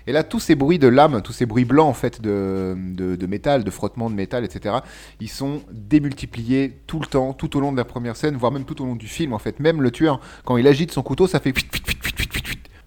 Et 0.06 0.12
là, 0.12 0.24
tous 0.24 0.40
ces 0.40 0.54
bruits 0.54 0.78
de 0.78 0.88
lame, 0.88 1.20
tous 1.20 1.34
ces 1.34 1.44
bruits 1.44 1.66
blancs 1.66 1.88
en 1.88 1.92
fait 1.92 2.22
de, 2.22 2.74
de, 2.76 3.16
de 3.16 3.26
métal, 3.26 3.64
de 3.64 3.70
frottement 3.70 4.08
de 4.08 4.14
métal, 4.14 4.44
etc. 4.44 4.76
Ils 5.20 5.28
sont 5.28 5.62
démultipliés 5.70 6.78
tout 6.86 6.98
le 6.98 7.06
temps, 7.06 7.34
tout 7.34 7.54
au 7.58 7.60
long 7.60 7.72
de 7.72 7.76
la 7.76 7.84
première 7.84 8.16
scène, 8.16 8.36
voire 8.36 8.50
même 8.50 8.64
tout 8.64 8.80
au 8.82 8.86
long 8.86 8.96
du 8.96 9.08
film 9.08 9.34
en 9.34 9.38
fait. 9.38 9.60
Même 9.60 9.82
le 9.82 9.90
tueur, 9.90 10.20
quand 10.46 10.56
il 10.56 10.66
agite 10.66 10.90
son 10.90 11.02
couteau, 11.02 11.26
ça 11.26 11.38
fait. 11.38 11.52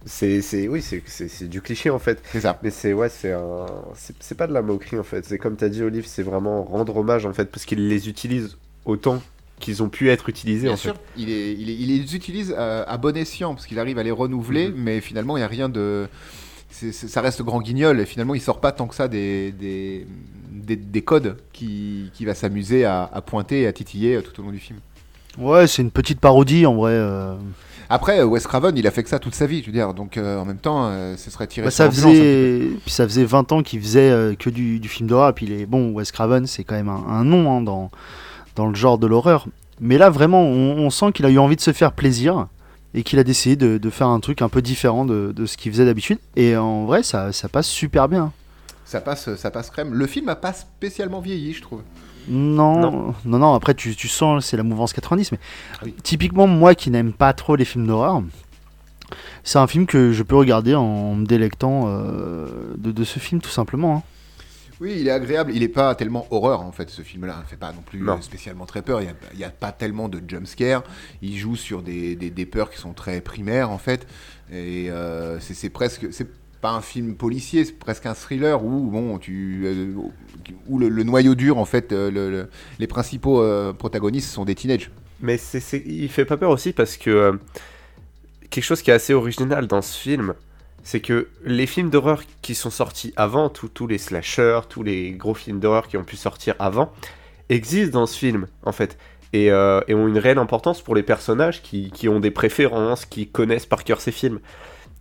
C'est, 0.07 0.41
c'est, 0.41 0.67
oui, 0.67 0.83
c'est, 0.83 1.47
du 1.47 1.61
cliché 1.61 1.91
en 1.91 1.99
fait. 1.99 2.21
C'est 2.31 2.41
ça. 2.41 2.59
Mais 2.63 2.71
c'est, 2.71 2.93
ouais, 2.93 3.09
c'est 3.09 3.33
un, 3.33 3.65
c'est, 3.93 4.35
pas 4.35 4.47
de 4.47 4.53
la 4.53 4.63
moquerie 4.63 4.97
en 4.97 5.03
fait. 5.03 5.25
C'est 5.25 5.37
comme 5.37 5.55
t'as 5.55 5.69
dit, 5.69 5.83
Olive, 5.83 6.05
c'est 6.07 6.23
vraiment 6.23 6.63
rendre 6.63 6.97
hommage 6.97 7.27
en 7.27 7.33
fait, 7.33 7.45
parce 7.45 7.65
qu'ils 7.65 7.87
les 7.87 8.09
utilisent 8.09 8.57
autant 8.85 9.21
qu'ils 9.59 9.81
ont 9.83 9.89
pu 9.89 10.09
être 10.09 10.27
utilisés 10.29 10.65
Bien 10.67 10.73
en 10.73 10.77
sûr, 10.77 10.93
fait. 10.93 10.99
il, 11.17 11.29
est, 11.29 11.53
il, 11.53 11.69
est- 11.69 11.75
il 11.75 11.87
les 11.87 12.15
utilise 12.15 12.51
à, 12.53 12.83
à 12.83 12.97
bon 12.97 13.15
escient 13.15 13.53
parce 13.53 13.65
qu'il 13.67 13.79
arrive 13.79 13.97
à 13.97 14.03
les 14.03 14.11
renouveler, 14.11 14.67
Mhm. 14.69 14.75
mais 14.77 15.01
finalement 15.01 15.37
il 15.37 15.39
n'y 15.39 15.45
a 15.45 15.47
rien 15.47 15.69
de. 15.69 16.07
ça 16.69 17.21
reste 17.21 17.41
grand 17.41 17.61
guignol 17.61 17.99
et 18.01 18.05
finalement 18.05 18.35
il 18.35 18.41
sort 18.41 18.59
pas 18.59 18.71
tant 18.73 18.87
que 18.87 18.95
ça 18.95 19.07
des, 19.07 19.51
des, 19.53 20.05
des, 20.51 20.75
des 20.75 21.01
codes 21.01 21.37
qui, 21.53 22.11
qui 22.13 22.25
va 22.25 22.33
s'amuser 22.33 22.83
à, 22.85 23.09
à 23.13 23.21
pointer 23.21 23.61
et 23.61 23.67
à 23.67 23.71
titiller 23.73 24.15
euh, 24.15 24.21
tout 24.21 24.39
au 24.41 24.43
long 24.43 24.51
du 24.51 24.59
film. 24.59 24.79
ouais 25.37 25.67
c'est 25.67 25.81
une 25.81 25.91
petite 25.91 26.19
parodie 26.19 26.65
en 26.65 26.75
vrai 26.75 26.91
euh. 26.93 27.35
Après, 27.87 28.19
euh, 28.19 28.25
Wes 28.25 28.45
Craven, 28.47 28.75
il 28.75 28.87
a 28.87 28.91
fait 28.91 29.03
que 29.03 29.09
ça 29.09 29.19
toute 29.19 29.35
sa 29.35 29.45
vie, 29.45 29.61
je 29.61 29.67
veux 29.67 29.71
dire, 29.71 29.93
donc 29.93 30.17
euh, 30.17 30.39
en 30.39 30.45
même 30.45 30.57
temps, 30.57 30.87
euh, 30.87 31.15
ce 31.17 31.29
serait 31.29 31.45
tiré 31.45 31.65
Bah, 31.65 31.69
sur 31.71 31.85
ça 31.85 31.91
faisait 31.91 32.71
puis 32.81 32.89
ça 32.91 33.07
faisait 33.07 33.25
20 33.25 33.51
ans 33.51 33.61
qu'il 33.61 33.79
faisait 33.79 34.09
euh, 34.09 34.33
que 34.33 34.49
du, 34.49 34.79
du 34.79 34.89
film 34.89 35.07
d'horreur 35.07 35.29
et 35.29 35.33
puis 35.33 35.45
les 35.45 35.67
bon 35.67 35.91
Wes 35.93 36.11
Craven 36.11 36.47
c'est 36.47 36.63
quand 36.63 36.73
même 36.75 36.89
un, 36.89 37.03
un 37.07 37.23
nom 37.23 37.55
hein, 37.55 37.61
dans 37.61 37.91
dans 38.55 38.67
le 38.67 38.75
genre 38.75 38.97
de 38.97 39.07
l'horreur 39.07 39.47
mais 39.79 39.97
là 39.97 40.09
vraiment 40.09 40.41
on, 40.43 40.77
on 40.77 40.89
sent 40.89 41.11
qu'il 41.13 41.25
a 41.25 41.29
eu 41.29 41.37
envie 41.39 41.55
de 41.57 41.61
se 41.61 41.73
faire 41.73 41.91
plaisir 41.91 42.47
et 42.93 43.03
qu'il 43.03 43.19
a 43.19 43.23
décidé 43.25 43.55
de, 43.57 43.77
de 43.77 43.89
faire 43.89 44.07
un 44.07 44.19
truc 44.21 44.41
un 44.41 44.47
peu 44.49 44.61
différent 44.61 45.03
de, 45.05 45.33
de 45.35 45.45
ce 45.45 45.57
qu'il 45.57 45.71
faisait 45.71 45.85
d'habitude 45.85 46.19
et 46.37 46.55
en 46.55 46.85
vrai 46.85 47.03
ça, 47.03 47.31
ça 47.33 47.49
passe 47.49 47.67
super 47.67 48.07
bien. 48.07 48.31
Ça 48.85 49.01
passe, 49.01 49.35
ça 49.35 49.49
passe 49.51 49.69
crème. 49.71 49.93
Le 49.93 50.05
film 50.07 50.29
a 50.29 50.35
pas 50.35 50.53
spécialement 50.53 51.19
vieilli, 51.19 51.53
je 51.53 51.61
trouve. 51.61 51.81
non 52.29 52.79
Non. 52.79 53.13
non 53.25 53.39
non, 53.39 53.53
après 53.53 53.73
tu, 53.73 53.95
tu 53.95 54.07
sens 54.07 54.45
c'est 54.45 54.55
la 54.57 54.63
mouvance 54.63 54.93
90 54.93 55.31
mais 55.33 55.39
Oui. 55.83 55.93
typiquement 56.03 56.47
moi 56.47 56.73
qui 56.75 56.89
n'aime 56.91 57.11
pas 57.11 57.33
trop 57.33 57.55
les 57.55 57.65
films 57.65 57.87
d'horreur 57.87 58.21
c'est 59.43 59.59
un 59.59 59.67
film 59.67 59.85
que 59.85 60.11
je 60.11 60.23
peux 60.23 60.35
regarder 60.35 60.73
en 60.75 61.15
me 61.15 61.25
délectant 61.25 61.83
euh, 61.87 62.47
de, 62.77 62.91
de 62.91 63.03
ce 63.03 63.19
film 63.19 63.41
tout 63.41 63.49
simplement 63.49 63.97
hein. 63.97 64.03
Oui, 64.81 64.95
il 64.99 65.07
est 65.07 65.11
agréable. 65.11 65.51
Il 65.55 65.63
est 65.63 65.69
pas 65.69 65.95
tellement 65.95 66.27
horreur 66.31 66.61
en 66.61 66.71
fait. 66.71 66.89
Ce 66.89 67.01
film-là, 67.01 67.41
il 67.45 67.49
fait 67.49 67.55
pas 67.55 67.71
non 67.71 67.81
plus 67.81 67.99
Non. 67.99 68.21
spécialement 68.21 68.65
très 68.65 68.81
peur. 68.81 69.01
Il 69.01 69.39
y 69.39 69.43
a, 69.43 69.49
pas 69.49 69.71
tellement 69.71 70.09
de 70.09 70.21
jump 70.27 70.45
scare. 70.47 70.83
Il 71.21 71.37
joue 71.37 71.55
sur 71.55 71.81
des, 71.81 72.15
des, 72.15 72.29
des 72.29 72.45
peurs 72.45 72.69
qui 72.69 72.77
sont 72.77 72.93
très 72.93 73.21
primaires 73.21 73.71
en 73.71 73.77
fait. 73.77 74.05
Et 74.51 74.89
euh, 74.89 75.39
c'est 75.39 75.69
presque, 75.69 76.07
c'est 76.11 76.27
pas 76.61 76.71
un 76.71 76.81
film 76.81 77.15
policier, 77.15 77.63
c'est 77.65 77.77
presque 77.77 78.05
un 78.05 78.13
thriller 78.13 78.63
où 78.63 78.89
bon, 78.89 79.17
tu, 79.17 79.61
euh, 79.65 79.93
où 80.67 80.79
le, 80.79 80.89
le 80.89 81.03
noyau 81.03 81.35
dur 81.35 81.57
en 81.57 81.65
fait, 81.65 81.91
euh, 81.91 82.09
le- 82.11 82.29
le- 82.29 82.49
les 82.79 82.87
principaux 82.87 83.41
euh, 83.41 83.71
protagonistes 83.73 84.29
sont 84.31 84.45
des 84.45 84.55
teenagers. 84.55 84.89
Mais 85.21 85.37
c'est, 85.37 85.61
il 85.85 86.09
fait 86.09 86.25
pas 86.25 86.37
peur 86.37 86.49
aussi 86.49 86.73
parce 86.73 86.97
que 86.97 87.39
quelque 88.49 88.63
chose 88.63 88.81
qui 88.81 88.91
est 88.91 88.93
assez 88.93 89.13
original 89.13 89.67
dans 89.67 89.81
ce 89.81 89.97
film, 89.97 90.33
c'est 90.85 90.99
que 90.99 91.27
les 91.43 91.65
films 91.65 91.89
d'horreur 91.89 92.21
qui 92.43 92.53
sont 92.53 92.69
sortis 92.69 93.11
avant, 93.17 93.49
tous- 93.49 93.87
les 93.87 93.97
slashers, 93.97 94.61
tous 94.69 94.83
les 94.83 95.13
gros 95.13 95.33
films 95.33 95.59
d'horreur 95.59 95.87
qui 95.87 95.97
ont 95.97 96.03
pu 96.03 96.15
sortir 96.15 96.53
avant, 96.59 96.93
existent 97.49 97.99
dans 97.99 98.05
ce 98.05 98.15
film 98.15 98.45
en 98.63 98.71
fait. 98.71 98.97
Et, 99.33 99.51
euh, 99.51 99.81
ont 99.89 100.07
une 100.07 100.19
réelle 100.19 100.37
importance 100.37 100.83
pour 100.83 100.93
les 100.93 101.01
personnages 101.01 101.63
qui, 101.63 102.07
ont 102.07 102.19
des 102.19 102.29
préférences, 102.29 103.05
qui 103.05 103.27
connaissent 103.27 103.65
par 103.65 103.83
cœur 103.83 103.99
ces 103.99 104.11
films. 104.11 104.39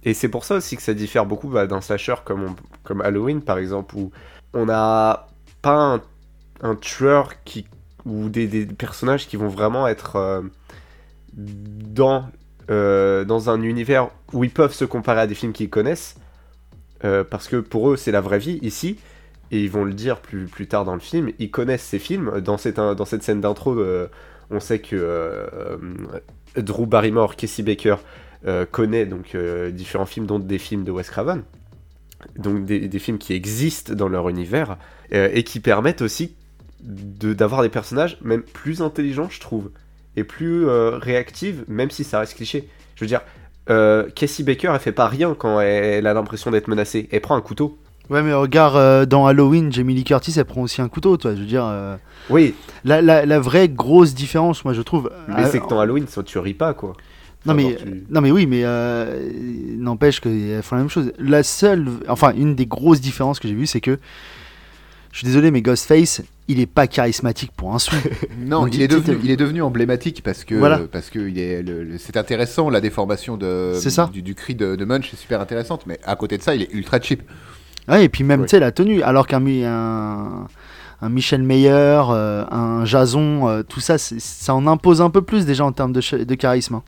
Et 0.05 0.15
c'est 0.15 0.29
pour 0.29 0.45
ça 0.45 0.57
aussi 0.57 0.75
que 0.77 0.83
ça 0.83 0.95
diffère 0.95 1.27
beaucoup 1.27 1.49
bah, 1.49 1.67
d'un 1.67 1.83
slasher 1.83 2.17
comme, 2.25 2.57
comme 2.83 3.03
Halloween 3.03 3.43
par 3.43 3.59
exemple, 3.59 3.95
où 3.95 4.11
on 4.55 4.65
n'a 4.65 5.29
pas 5.61 6.01
un, 6.63 6.77
tueur 6.77 7.45
qui 7.45 7.67
ou 8.07 8.31
des, 8.31 8.47
des 8.47 8.65
personnages 8.65 9.29
qui 9.29 9.37
vont 9.37 9.49
vraiment 9.49 9.87
être 9.87 10.17
euh, 10.17 10.41
dans, 11.35 12.25
euh, 12.71 13.25
dans 13.25 13.51
un 13.51 13.63
univers 13.63 14.11
où 14.33 14.45
ils 14.45 14.51
peuvent 14.51 14.73
se 14.73 14.85
comparer 14.85 15.21
à 15.21 15.27
des 15.27 15.35
films 15.35 15.53
qu'ils 15.53 15.71
connaissent, 15.71 16.17
euh, 17.05 17.25
parce 17.25 17.49
que 17.49 17.57
pour 17.57 17.91
eux 17.91 17.97
c'est 17.97 18.13
la 18.13 18.21
vraie 18.21 18.39
vie 18.39 18.59
ici, 18.63 18.99
et 19.51 19.63
ils 19.63 19.71
vont 19.71 19.85
le 19.85 19.93
dire 19.93 20.21
plus, 20.21 20.47
plus 20.47 20.67
tard 20.67 20.85
dans 20.85 20.95
le 20.95 21.01
film, 21.01 21.31
ils 21.39 21.51
connaissent 21.51 21.85
ces 21.85 21.99
films. 21.99 22.41
Dans 22.41 22.57
cette, 22.57 22.77
dans 22.77 23.05
cette 23.05 23.23
scène 23.23 23.41
d'intro, 23.41 23.79
euh, 23.79 24.09
on 24.51 24.61
sait 24.61 24.79
que 24.79 25.79
Drew 26.57 26.87
Barrymore, 26.87 27.37
Casey 27.37 27.63
Baker, 27.63 27.97
connaît 28.71 29.07
donc 29.07 29.37
différents 29.73 30.07
films, 30.07 30.27
dont 30.27 30.39
des 30.39 30.59
films 30.59 30.85
de 30.85 30.91
Wes 30.91 31.09
Craven. 31.09 31.43
Donc 32.37 32.65
des, 32.65 32.89
des 32.89 32.99
films 32.99 33.19
qui 33.19 33.33
existent 33.35 33.95
dans 33.95 34.09
leur 34.09 34.29
univers 34.29 34.77
et 35.11 35.45
qui 35.45 35.61
permettent 35.61 36.03
aussi 36.03 36.35
d'avoir 36.85 37.63
des 37.63 37.69
personnages 37.69 38.19
même 38.23 38.43
plus 38.43 38.83
intelligents, 38.83 39.29
je 39.31 39.41
trouve, 39.41 39.71
et 40.17 40.25
plus 40.25 40.67
euh, 40.67 40.99
réactifs, 40.99 41.57
même 41.69 41.91
si 41.91 42.05
ça 42.05 42.21
reste 42.21 42.35
cliché. 42.35 42.69
Je 42.97 43.01
veux 43.05 43.09
dire, 43.09 43.21
euh, 43.71 44.09
Casey 44.15 44.45
Baker, 44.45 44.71
elle 44.75 44.81
fait 44.81 44.93
pas 44.93 45.09
rien 45.09 45.35
quand 45.39 45.61
elle, 45.61 45.85
elle 45.85 46.07
a 46.07 46.15
l'impression 46.15 46.51
d'être 46.51 46.69
menacée. 46.69 47.09
Elle 47.13 47.21
prend 47.21 47.37
un 47.37 47.41
couteau. 47.41 47.77
Ouais, 48.11 48.23
mais 48.23 48.35
regarde, 48.35 48.77
euh, 48.77 49.07
dans 49.07 49.27
Halloween, 49.27 49.73
Jamie 49.73 49.95
Lee 49.95 50.05
Curtis, 50.05 50.35
elle 50.37 50.45
prend 50.45 50.61
aussi 50.63 50.83
un 50.83 50.89
couteau, 50.89 51.17
toi. 51.17 51.35
Je 51.35 51.41
veux 51.41 51.47
dire, 51.47 51.65
euh, 51.65 51.97
Oui, 52.29 52.55
la, 52.85 53.01
la, 53.01 53.25
la 53.25 53.41
vraie 53.41 53.69
grosse 53.69 54.15
différence, 54.15 54.65
moi, 54.65 54.75
je 54.75 54.83
trouve. 54.83 55.11
mais 55.29 55.47
c'est 55.47 55.59
que 55.61 55.69
dans 55.69 55.81
Halloween, 55.81 56.07
ça, 56.07 56.23
tu 56.23 56.39
ris 56.39 56.53
pas, 56.55 56.75
quoi. 56.75 56.93
Non 57.47 57.53
mais, 57.53 57.77
tu- 57.77 58.05
non 58.09 58.23
mais 58.23 58.31
oui, 58.31 58.47
mais 58.47 58.63
n'empêche 59.77 60.21
qu'elles 60.21 60.63
font 60.63 60.77
la 60.77 60.83
même 60.83 60.91
chose. 60.91 61.13
La 61.19 61.43
seule, 61.43 61.87
enfin 62.09 62.33
une 62.37 62.55
des 62.55 62.67
grosses 62.67 63.01
différences 63.01 63.39
que 63.39 63.49
j'ai 63.49 63.55
vues, 63.55 63.67
c'est 63.67 63.81
que, 63.83 63.99
je 65.15 65.19
suis 65.21 65.27
désolé, 65.29 65.51
mais 65.53 65.63
Ghostface, 65.63 66.23
il 66.49 66.59
est 66.59 66.67
pas 66.67 66.87
charismatique 66.89 67.53
pour 67.57 67.73
un 67.73 67.79
sou. 67.79 67.95
Non, 68.39 68.63
On 68.63 68.67
il 68.67 68.83
est, 68.83 68.89
devenu, 68.89 69.17
il 69.23 69.31
est 69.31 69.37
devenu 69.37 69.63
emblématique 69.63 70.23
parce 70.25 70.43
que 70.45 70.57
Voilà. 70.57 70.81
parce 70.91 71.09
que 71.09 71.21
il 71.21 71.39
est 71.39 71.63
le- 71.63 71.85
le- 71.85 71.99
c'est 71.99 72.17
intéressant 72.17 72.69
la 72.69 72.81
déformation 72.81 73.37
de 73.37 73.73
ça. 73.75 74.11
du, 74.13 74.23
du 74.23 74.35
cri 74.35 74.55
de, 74.57 74.75
de 74.77 74.85
Munch 74.85 75.15
est 75.15 75.17
super 75.17 75.41
intéressante 75.41 75.85
mais 75.87 75.99
à 76.05 76.17
côté 76.17 76.37
de 76.37 76.43
ça 76.43 76.55
il 76.57 76.63
est 76.63 76.73
ultra 76.75 77.01
cheap. 77.01 77.23
ouais, 77.89 78.05
et 78.05 78.09
puis 78.09 78.25
même, 78.25 78.41
Ouais. 78.41 78.47
tu 78.47 78.51
sais, 78.51 78.59
la 78.61 78.73
tenue, 78.73 79.03
alors 79.03 79.27
qu'un 79.29 79.41
Mi- 79.41 79.65
un, 79.65 80.47
un 81.01 81.09
Michel 81.09 81.43
Meyer, 81.45 81.71
euh, 82.11 82.45
un 82.51 82.85
Jason, 82.85 83.49
euh, 83.49 83.63
tout 83.63 83.81
ça, 83.81 83.97
ça 83.99 84.55
en 84.55 84.67
impose 84.67 85.01
un 85.01 85.11
peu 85.11 85.23
plus 85.23 85.47
déjà 85.47 85.65
en 85.65 85.73
termes 85.73 85.93
de 85.93 86.35
charisme. 86.35 86.75
hein. 86.75 86.83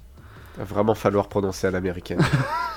va 0.59 0.64
vraiment 0.64 0.95
falloir 0.95 1.28
prononcer 1.28 1.66
à 1.68 1.71
l'américaine. 1.71 2.18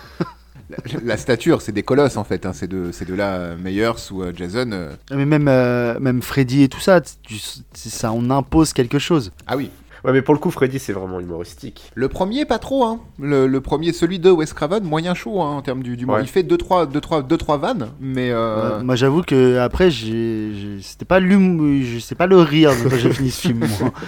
La, 0.69 0.77
la 1.03 1.17
stature 1.17 1.61
c'est 1.63 1.71
des 1.71 1.81
colosses 1.83 2.15
en 2.17 2.23
fait 2.23 2.45
hein, 2.45 2.51
c'est 2.53 2.67
de 2.67 2.91
c'est 2.91 3.05
de 3.05 3.15
là 3.15 3.33
euh, 3.37 3.57
Meyers 3.57 4.11
ou 4.11 4.21
euh, 4.21 4.31
Jason 4.35 4.69
euh, 4.71 4.91
Mais 5.11 5.25
même, 5.25 5.47
euh, 5.47 5.99
même 5.99 6.21
Freddy 6.21 6.61
et 6.63 6.69
tout 6.69 6.79
ça, 6.79 7.01
tu- 7.01 7.35
ça 7.73 8.11
en 8.11 8.29
impose 8.29 8.73
quelque 8.73 8.99
chose. 8.99 9.31
ah 9.47 9.57
oui 9.57 9.71
ouais, 10.05 10.11
mais 10.13 10.21
pour 10.21 10.33
le 10.35 10.39
coup, 10.39 10.51
Freddy, 10.51 10.77
c'est 10.77 10.93
vraiment 10.93 11.19
humoristique. 11.19 11.91
le 11.95 12.07
premier 12.07 12.45
pas 12.45 12.59
trop 12.59 12.83
hein 12.85 12.99
le, 13.19 13.47
le 13.47 13.61
premier 13.61 13.93
celui 13.93 14.19
de 14.19 14.29
Wes 14.29 14.53
Craven 14.53 14.83
moyen 14.83 15.15
chaud 15.15 15.41
hein, 15.41 15.55
en 15.57 15.61
termes 15.63 15.81
du, 15.81 15.97
du 15.97 16.05
Ouais. 16.05 16.21
il 16.21 16.27
fait 16.27 16.43
deux 16.43 16.57
trois 16.57 16.85
deux 16.85 17.01
trois 17.01 17.23
deux 17.23 17.37
trois 17.37 17.57
vannes 17.57 17.89
mais 17.99 18.29
euh, 18.31 18.77
Ouais, 18.77 18.83
moi 18.83 18.95
j'avoue 18.95 19.23
que 19.23 19.57
après 19.57 19.89
j'ai 19.89 20.51
j'ai- 20.53 20.81
c'était 20.83 21.05
pas 21.05 21.19
l'humour 21.19 21.83
je- 21.83 21.97
c'est 21.99 22.13
pas 22.15 22.27
le 22.27 22.37
rire 22.37 22.71
quand 22.83 22.95
j'ai 22.95 23.11
fini 23.11 23.31
ce 23.31 23.41
film 23.47 23.59
moi. 23.79 23.91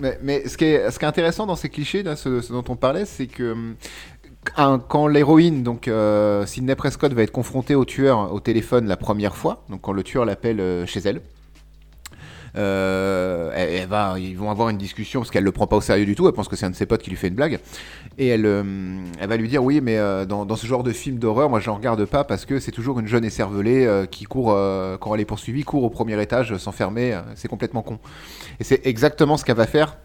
Mais, 0.00 0.18
mais 0.24 0.48
ce, 0.48 0.56
qui 0.56 0.64
est, 0.64 0.90
ce 0.90 0.98
qui 0.98 1.04
est 1.04 1.08
intéressant 1.08 1.46
dans 1.46 1.54
ces 1.54 1.68
clichés, 1.68 2.02
là, 2.02 2.16
ce, 2.16 2.40
ce 2.40 2.52
dont 2.52 2.64
on 2.68 2.74
parlait, 2.74 3.04
c'est 3.04 3.28
que 3.28 3.52
hum, 3.52 3.76
quand 4.44 5.06
l'héroïne, 5.06 5.62
donc 5.62 5.88
euh, 5.88 6.46
Sidney 6.46 6.74
Prescott, 6.74 7.12
va 7.12 7.22
être 7.22 7.32
confrontée 7.32 7.74
au 7.74 7.84
tueur 7.84 8.32
au 8.32 8.40
téléphone 8.40 8.86
la 8.86 8.96
première 8.96 9.36
fois, 9.36 9.64
donc 9.68 9.80
quand 9.82 9.92
le 9.92 10.02
tueur 10.02 10.24
l'appelle 10.24 10.60
euh, 10.60 10.86
chez 10.86 11.00
elle, 11.00 11.20
euh, 12.56 14.16
ils 14.16 14.36
vont 14.36 14.50
avoir 14.50 14.68
une 14.68 14.78
discussion 14.78 15.20
parce 15.20 15.32
qu'elle 15.32 15.42
le 15.42 15.50
prend 15.50 15.66
pas 15.66 15.74
au 15.74 15.80
sérieux 15.80 16.04
du 16.06 16.14
tout. 16.14 16.28
Elle 16.28 16.34
pense 16.34 16.46
que 16.46 16.54
c'est 16.54 16.66
un 16.66 16.70
de 16.70 16.76
ses 16.76 16.86
potes 16.86 17.02
qui 17.02 17.10
lui 17.10 17.16
fait 17.16 17.26
une 17.26 17.34
blague 17.34 17.58
et 18.16 18.28
elle, 18.28 18.46
euh, 18.46 18.62
va 19.20 19.36
lui 19.36 19.48
dire 19.48 19.64
oui, 19.64 19.80
mais 19.80 19.98
dans, 20.26 20.46
dans 20.46 20.56
ce 20.56 20.66
genre 20.66 20.84
de 20.84 20.92
film 20.92 21.18
d'horreur, 21.18 21.50
moi, 21.50 21.58
j'en 21.58 21.74
regarde 21.74 22.04
pas 22.04 22.22
parce 22.22 22.44
que 22.44 22.60
c'est 22.60 22.70
toujours 22.70 23.00
une 23.00 23.08
jeune 23.08 23.24
écervelée 23.24 24.06
qui 24.10 24.24
court 24.24 24.56
quand 25.00 25.14
elle 25.14 25.20
est 25.20 25.24
poursuivie, 25.24 25.64
court 25.64 25.82
au 25.82 25.90
premier 25.90 26.20
étage, 26.22 26.56
s'enfermer. 26.58 27.18
c'est 27.34 27.48
complètement 27.48 27.82
con. 27.82 27.98
Et 28.60 28.64
c'est 28.64 28.86
exactement 28.86 29.36
ce 29.36 29.44
qu'elle 29.44 29.56
va 29.56 29.66
faire 29.66 29.96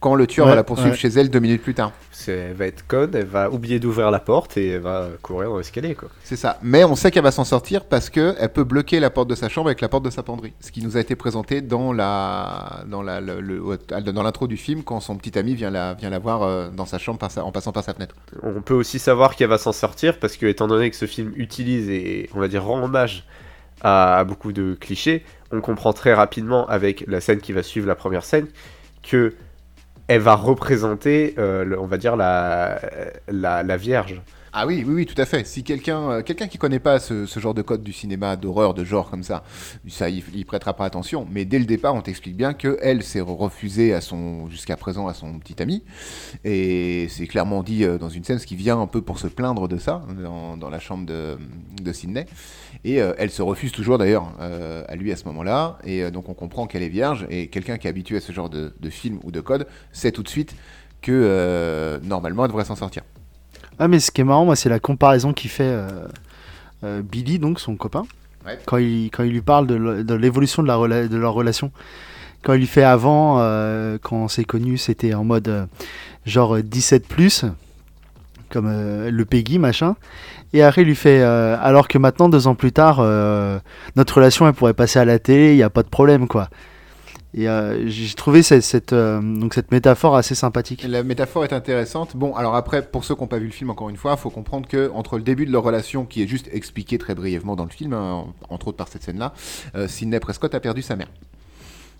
quand 0.00 0.14
le 0.14 0.26
tueur 0.26 0.46
Ouais, 0.46 0.52
va 0.52 0.56
la 0.56 0.64
poursuivre 0.64 0.92
ouais. 0.92 0.96
chez 0.96 1.08
elle 1.08 1.28
deux 1.30 1.40
minutes 1.40 1.62
plus 1.62 1.74
tard. 1.74 1.92
Elle 2.26 2.54
va 2.54 2.66
être 2.66 2.86
conne, 2.86 3.10
elle 3.14 3.24
va 3.26 3.50
oublier 3.50 3.78
d'ouvrir 3.78 4.10
la 4.10 4.18
porte 4.18 4.56
et 4.56 4.68
elle 4.70 4.80
va 4.80 5.08
courir 5.22 5.50
dans 5.50 5.58
l'escalier, 5.58 5.94
quoi. 5.94 6.08
C'est 6.24 6.36
ça. 6.36 6.58
Mais 6.62 6.84
on 6.84 6.94
sait 6.96 7.10
qu'elle 7.10 7.22
va 7.22 7.30
s'en 7.30 7.44
sortir 7.44 7.84
parce 7.84 8.10
que 8.10 8.34
elle 8.38 8.50
peut 8.52 8.64
bloquer 8.64 9.00
la 9.00 9.10
porte 9.10 9.28
de 9.28 9.34
sa 9.34 9.48
chambre 9.48 9.68
avec 9.68 9.80
la 9.80 9.88
porte 9.88 10.04
de 10.04 10.10
sa 10.10 10.22
penderie. 10.22 10.52
Ce 10.60 10.70
qui 10.72 10.82
nous 10.82 10.96
a 10.96 11.00
été 11.00 11.16
présenté 11.16 11.60
dans 11.60 11.92
la 11.92 12.84
dans 12.86 13.02
la 13.02 13.20
le- 13.20 13.40
le- 13.40 13.78
dans 14.12 14.22
l'intro 14.22 14.46
du 14.46 14.56
film 14.56 14.82
quand 14.82 15.00
son 15.00 15.16
petit 15.16 15.38
ami 15.38 15.54
vient 15.54 15.70
la 15.70 15.94
vient 15.94 16.10
la 16.10 16.18
voir 16.18 16.42
euh, 16.42 16.68
dans 16.70 16.86
sa 16.86 16.98
chambre 16.98 17.18
par 17.18 17.30
sa- 17.30 17.44
en 17.44 17.52
passant 17.52 17.72
par 17.72 17.84
sa 17.84 17.94
fenêtre. 17.94 18.14
On 18.42 18.60
peut 18.62 18.74
aussi 18.74 18.98
savoir 18.98 19.36
qu'elle 19.36 19.48
va 19.48 19.58
s'en 19.58 19.72
sortir 19.72 20.18
parce 20.18 20.36
que, 20.36 20.46
étant 20.46 20.66
donné 20.66 20.90
que 20.90 20.96
ce 20.96 21.06
film 21.06 21.32
utilise 21.36 21.88
et, 21.90 22.28
on 22.34 22.40
va 22.40 22.48
dire, 22.48 22.64
rend 22.64 22.82
hommage 22.82 23.24
à, 23.82 24.16
à 24.18 24.24
beaucoup 24.24 24.52
de 24.52 24.76
clichés, 24.78 25.24
on 25.52 25.60
comprend 25.60 25.92
très 25.92 26.12
rapidement 26.14 26.66
avec 26.68 27.04
la 27.06 27.20
scène 27.20 27.40
qui 27.40 27.52
va 27.52 27.62
suivre 27.62 27.86
la 27.86 27.94
première 27.94 28.24
scène 28.24 28.46
que 29.02 29.34
elle 30.10 30.22
va 30.22 30.34
représenter, 30.34 31.34
euh, 31.38 31.76
on 31.78 31.86
va 31.86 31.96
dire, 31.96 32.16
la, 32.16 32.80
la, 33.28 33.76
Vierge. 33.76 34.20
Ah 34.52 34.66
oui, 34.66 34.82
oui, 34.84 34.92
oui, 34.92 35.06
tout 35.06 35.14
à 35.22 35.24
fait. 35.24 35.46
Si 35.46 35.62
quelqu'un 35.62 36.10
euh, 36.10 36.22
quelqu'un 36.22 36.48
qui 36.48 36.58
connaît 36.58 36.80
pas 36.80 36.98
ce, 36.98 37.24
genre 37.36 37.54
de 37.54 37.62
code 37.62 37.84
du 37.84 37.92
cinéma 37.92 38.34
d'horreur, 38.34 38.74
de 38.74 38.82
genre 38.82 39.08
comme 39.08 39.22
ça, 39.22 39.44
ça 39.86 40.10
il, 40.10 40.24
il 40.34 40.44
prêtera 40.44 40.74
pas 40.74 40.84
attention. 40.84 41.28
Mais 41.30 41.44
dès 41.44 41.60
le 41.60 41.64
départ, 41.64 41.94
on 41.94 42.00
t'explique 42.00 42.36
bien 42.36 42.54
que 42.54 42.76
elle 42.82 43.04
s'est 43.04 43.20
refusée 43.20 43.96
jusqu'à 44.48 44.76
présent 44.76 45.06
à 45.06 45.14
son 45.14 45.38
petit 45.38 45.62
ami, 45.62 45.84
et 46.42 47.06
c'est 47.08 47.28
clairement 47.28 47.62
dit 47.62 47.84
euh, 47.84 47.96
dans 47.96 48.08
une 48.08 48.24
scène 48.24 48.40
ce 48.40 48.46
qui 48.46 48.56
vient 48.56 48.80
un 48.80 48.88
peu 48.88 49.02
pour 49.02 49.20
se 49.20 49.28
plaindre 49.28 49.68
de 49.68 49.78
ça 49.78 50.02
dans, 50.20 50.56
dans 50.56 50.70
la 50.70 50.80
chambre 50.80 51.06
de, 51.06 51.38
de 51.80 51.92
Sydney. 51.92 52.26
Et 52.84 53.02
euh, 53.02 53.12
elle 53.18 53.30
se 53.30 53.42
refuse 53.42 53.72
toujours 53.72 53.98
d'ailleurs 53.98 54.32
euh, 54.40 54.84
à 54.88 54.96
lui 54.96 55.12
à 55.12 55.16
ce 55.16 55.24
moment-là. 55.26 55.78
Et 55.84 56.02
euh, 56.02 56.10
donc 56.10 56.28
on 56.28 56.34
comprend 56.34 56.66
qu'elle 56.66 56.82
est 56.82 56.88
vierge. 56.88 57.26
Et 57.30 57.48
quelqu'un 57.48 57.76
qui 57.78 57.86
est 57.86 57.90
habitué 57.90 58.16
à 58.16 58.20
ce 58.20 58.32
genre 58.32 58.48
de, 58.48 58.72
de 58.80 58.90
film 58.90 59.18
ou 59.22 59.30
de 59.30 59.40
code 59.40 59.66
sait 59.92 60.12
tout 60.12 60.22
de 60.22 60.28
suite 60.28 60.54
que 61.02 62.00
normalement 62.04 62.44
elle 62.44 62.50
devrait 62.50 62.64
s'en 62.64 62.76
sortir. 62.76 63.02
Ah 63.78 63.88
mais 63.88 64.00
ce 64.00 64.10
qui 64.10 64.20
est 64.20 64.24
marrant 64.24 64.44
moi 64.44 64.56
c'est 64.56 64.68
la 64.68 64.78
comparaison 64.80 65.32
qu'il 65.32 65.50
fait 65.50 65.74
Billy 66.82 67.38
donc 67.38 67.60
son 67.60 67.76
copain 67.76 68.04
Ouais. 68.46 68.58
quand 68.64 68.78
il 68.78 69.10
quand 69.10 69.22
il 69.22 69.32
lui 69.32 69.42
parle 69.42 69.66
de 69.66 70.14
l'évolution 70.14 70.62
de 70.62 70.68
la 70.68 70.74
rela- 70.76 71.08
de 71.08 71.16
leur 71.18 71.34
relation. 71.34 71.72
Quand 72.42 72.54
il 72.54 72.60
lui 72.60 72.66
fait 72.66 72.82
avant 72.84 73.36
quand 74.02 74.16
on 74.16 74.28
s'est 74.28 74.44
connus 74.44 74.78
c'était 74.78 75.12
en 75.14 75.24
mode 75.24 75.68
genre 76.24 76.56
euh, 76.56 76.62
17 76.62 77.06
plus 77.06 77.44
comme 78.48 78.66
le 79.08 79.24
Peggy 79.26 79.58
machin 79.58 79.94
et 80.52 80.62
il 80.76 80.82
lui 80.82 80.94
fait 80.94 81.20
euh, 81.20 81.56
alors 81.60 81.88
que 81.88 81.98
maintenant 81.98 82.28
deux 82.28 82.46
ans 82.46 82.54
plus 82.54 82.72
tard 82.72 82.98
euh, 83.00 83.58
notre 83.96 84.16
relation 84.16 84.46
elle 84.46 84.54
pourrait 84.54 84.74
passer 84.74 84.98
à 84.98 85.04
la 85.04 85.18
télé 85.18 85.52
il 85.52 85.56
y 85.56 85.62
a 85.62 85.70
pas 85.70 85.82
de 85.82 85.88
problème 85.88 86.28
quoi. 86.28 86.48
Et 87.32 87.48
euh, 87.48 87.88
j'ai 87.88 88.12
trouvé 88.16 88.42
cette, 88.42 88.92
donc 88.92 89.54
cette 89.54 89.70
métaphore 89.70 90.16
assez 90.16 90.34
sympathique. 90.34 90.84
La 90.88 91.04
métaphore 91.04 91.44
est 91.44 91.52
intéressante. 91.52 92.16
Bon, 92.16 92.34
alors 92.34 92.56
après, 92.56 92.82
pour 92.82 93.04
ceux 93.04 93.14
qui 93.14 93.20
n'ont 93.20 93.28
pas 93.28 93.38
vu 93.38 93.46
le 93.46 93.52
film, 93.52 93.70
encore 93.70 93.88
une 93.88 93.96
fois, 93.96 94.16
il 94.18 94.20
faut 94.20 94.30
comprendre 94.30 94.66
que 94.66 94.90
entre 94.92 95.16
le 95.16 95.22
début 95.22 95.46
de 95.46 95.52
leur 95.52 95.62
relation, 95.62 96.06
qui 96.06 96.24
est 96.24 96.26
juste 96.26 96.48
expliqué 96.52 96.98
très 96.98 97.14
brièvement 97.14 97.54
dans 97.54 97.62
le 97.62 97.70
film, 97.70 97.92
hein, 97.92 98.24
entre 98.48 98.66
autres 98.66 98.78
par 98.78 98.88
cette 98.88 99.04
scène-là, 99.04 99.32
Sidney 99.86 100.18
Prescott 100.18 100.52
a 100.56 100.58
perdu 100.58 100.82
sa 100.82 100.96
mère. 100.96 101.06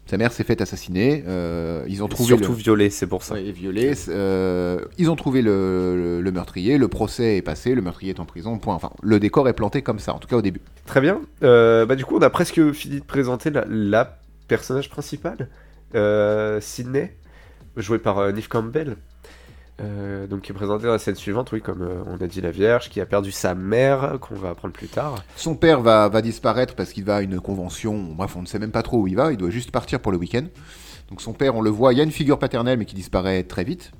Sa 0.06 0.16
mère 0.16 0.32
s'est 0.32 0.42
faite 0.42 0.60
assassiner. 0.60 1.22
euh, 1.28 1.84
ils 1.86 2.02
ont 2.02 2.08
trouvé 2.08 2.26
Surtout 2.26 2.50
le... 2.50 2.58
violé, 2.58 2.90
c'est 2.90 3.06
pour 3.06 3.22
ça. 3.22 3.34
Ouais, 3.34 3.44
et 3.46 3.52
violé. 3.52 3.92
euh, 4.08 4.80
ils 4.98 5.08
ont 5.08 5.14
trouvé 5.14 5.40
le, 5.40 5.94
le- 5.96 6.20
le 6.20 6.32
meurtrier. 6.32 6.78
Le 6.78 6.88
procès 6.88 7.36
est 7.36 7.42
passé. 7.42 7.76
Le 7.76 7.82
meurtrier 7.82 8.10
est 8.14 8.18
en 8.20 8.24
prison. 8.24 8.58
Point. 8.58 8.74
Enfin, 8.74 8.90
le 9.02 9.20
décor 9.20 9.48
est 9.48 9.52
planté 9.52 9.82
comme 9.82 10.00
ça, 10.00 10.12
en 10.12 10.18
tout 10.18 10.26
cas 10.26 10.36
au 10.36 10.42
début. 10.42 10.60
Très 10.84 11.00
bien. 11.00 11.20
Euh, 11.44 11.86
bah, 11.86 11.94
du 11.94 12.04
coup, 12.04 12.16
on 12.16 12.22
a 12.22 12.30
presque 12.30 12.72
fini 12.72 12.98
de 12.98 13.04
présenter 13.04 13.50
la, 13.50 13.64
la 13.68 14.18
personnage 14.48 14.90
principal, 14.90 15.48
euh, 15.94 16.60
Sydney, 16.60 17.14
joué 17.76 17.98
par 18.00 18.18
euh, 18.18 18.32
Neve 18.32 18.48
Campbell. 18.48 18.96
Euh, 19.80 20.26
donc, 20.26 20.42
qui 20.42 20.52
est 20.52 20.54
présenté 20.54 20.84
dans 20.84 20.92
la 20.92 20.98
scène 20.98 21.14
suivante, 21.14 21.52
oui, 21.52 21.62
comme 21.62 21.82
euh, 21.82 22.02
on 22.06 22.22
a 22.22 22.26
dit, 22.26 22.40
la 22.40 22.50
Vierge, 22.50 22.90
qui 22.90 23.00
a 23.00 23.06
perdu 23.06 23.32
sa 23.32 23.54
mère, 23.54 24.18
qu'on 24.20 24.34
va 24.34 24.50
apprendre 24.50 24.74
plus 24.74 24.88
tard. 24.88 25.24
Son 25.36 25.54
père 25.54 25.80
va, 25.80 26.08
disparaître 26.20 26.74
parce 26.74 26.92
qu'il 26.92 27.04
va 27.04 27.16
à 27.16 27.22
une 27.22 27.40
convention. 27.40 27.96
Bref, 28.14 28.36
on 28.36 28.42
ne 28.42 28.46
sait 28.46 28.58
même 28.58 28.72
pas 28.72 28.82
trop 28.82 28.98
où 28.98 29.06
il 29.06 29.16
va. 29.16 29.32
Il 29.32 29.38
doit 29.38 29.50
juste 29.50 29.70
partir 29.70 30.00
pour 30.00 30.12
le 30.12 30.18
week-end. 30.18 30.44
Donc 31.08 31.20
son 31.20 31.32
père, 31.32 31.56
on 31.56 31.60
le 31.60 31.70
voit, 31.70 31.92
il 31.92 31.96
y 31.96 32.00
a 32.00 32.04
une 32.04 32.12
figure 32.12 32.38
paternelle, 32.38 32.78
mais 32.78 32.84
qui 32.84 32.94
disparaît 32.94 33.42
très 33.42 33.64
vite. 33.64 33.90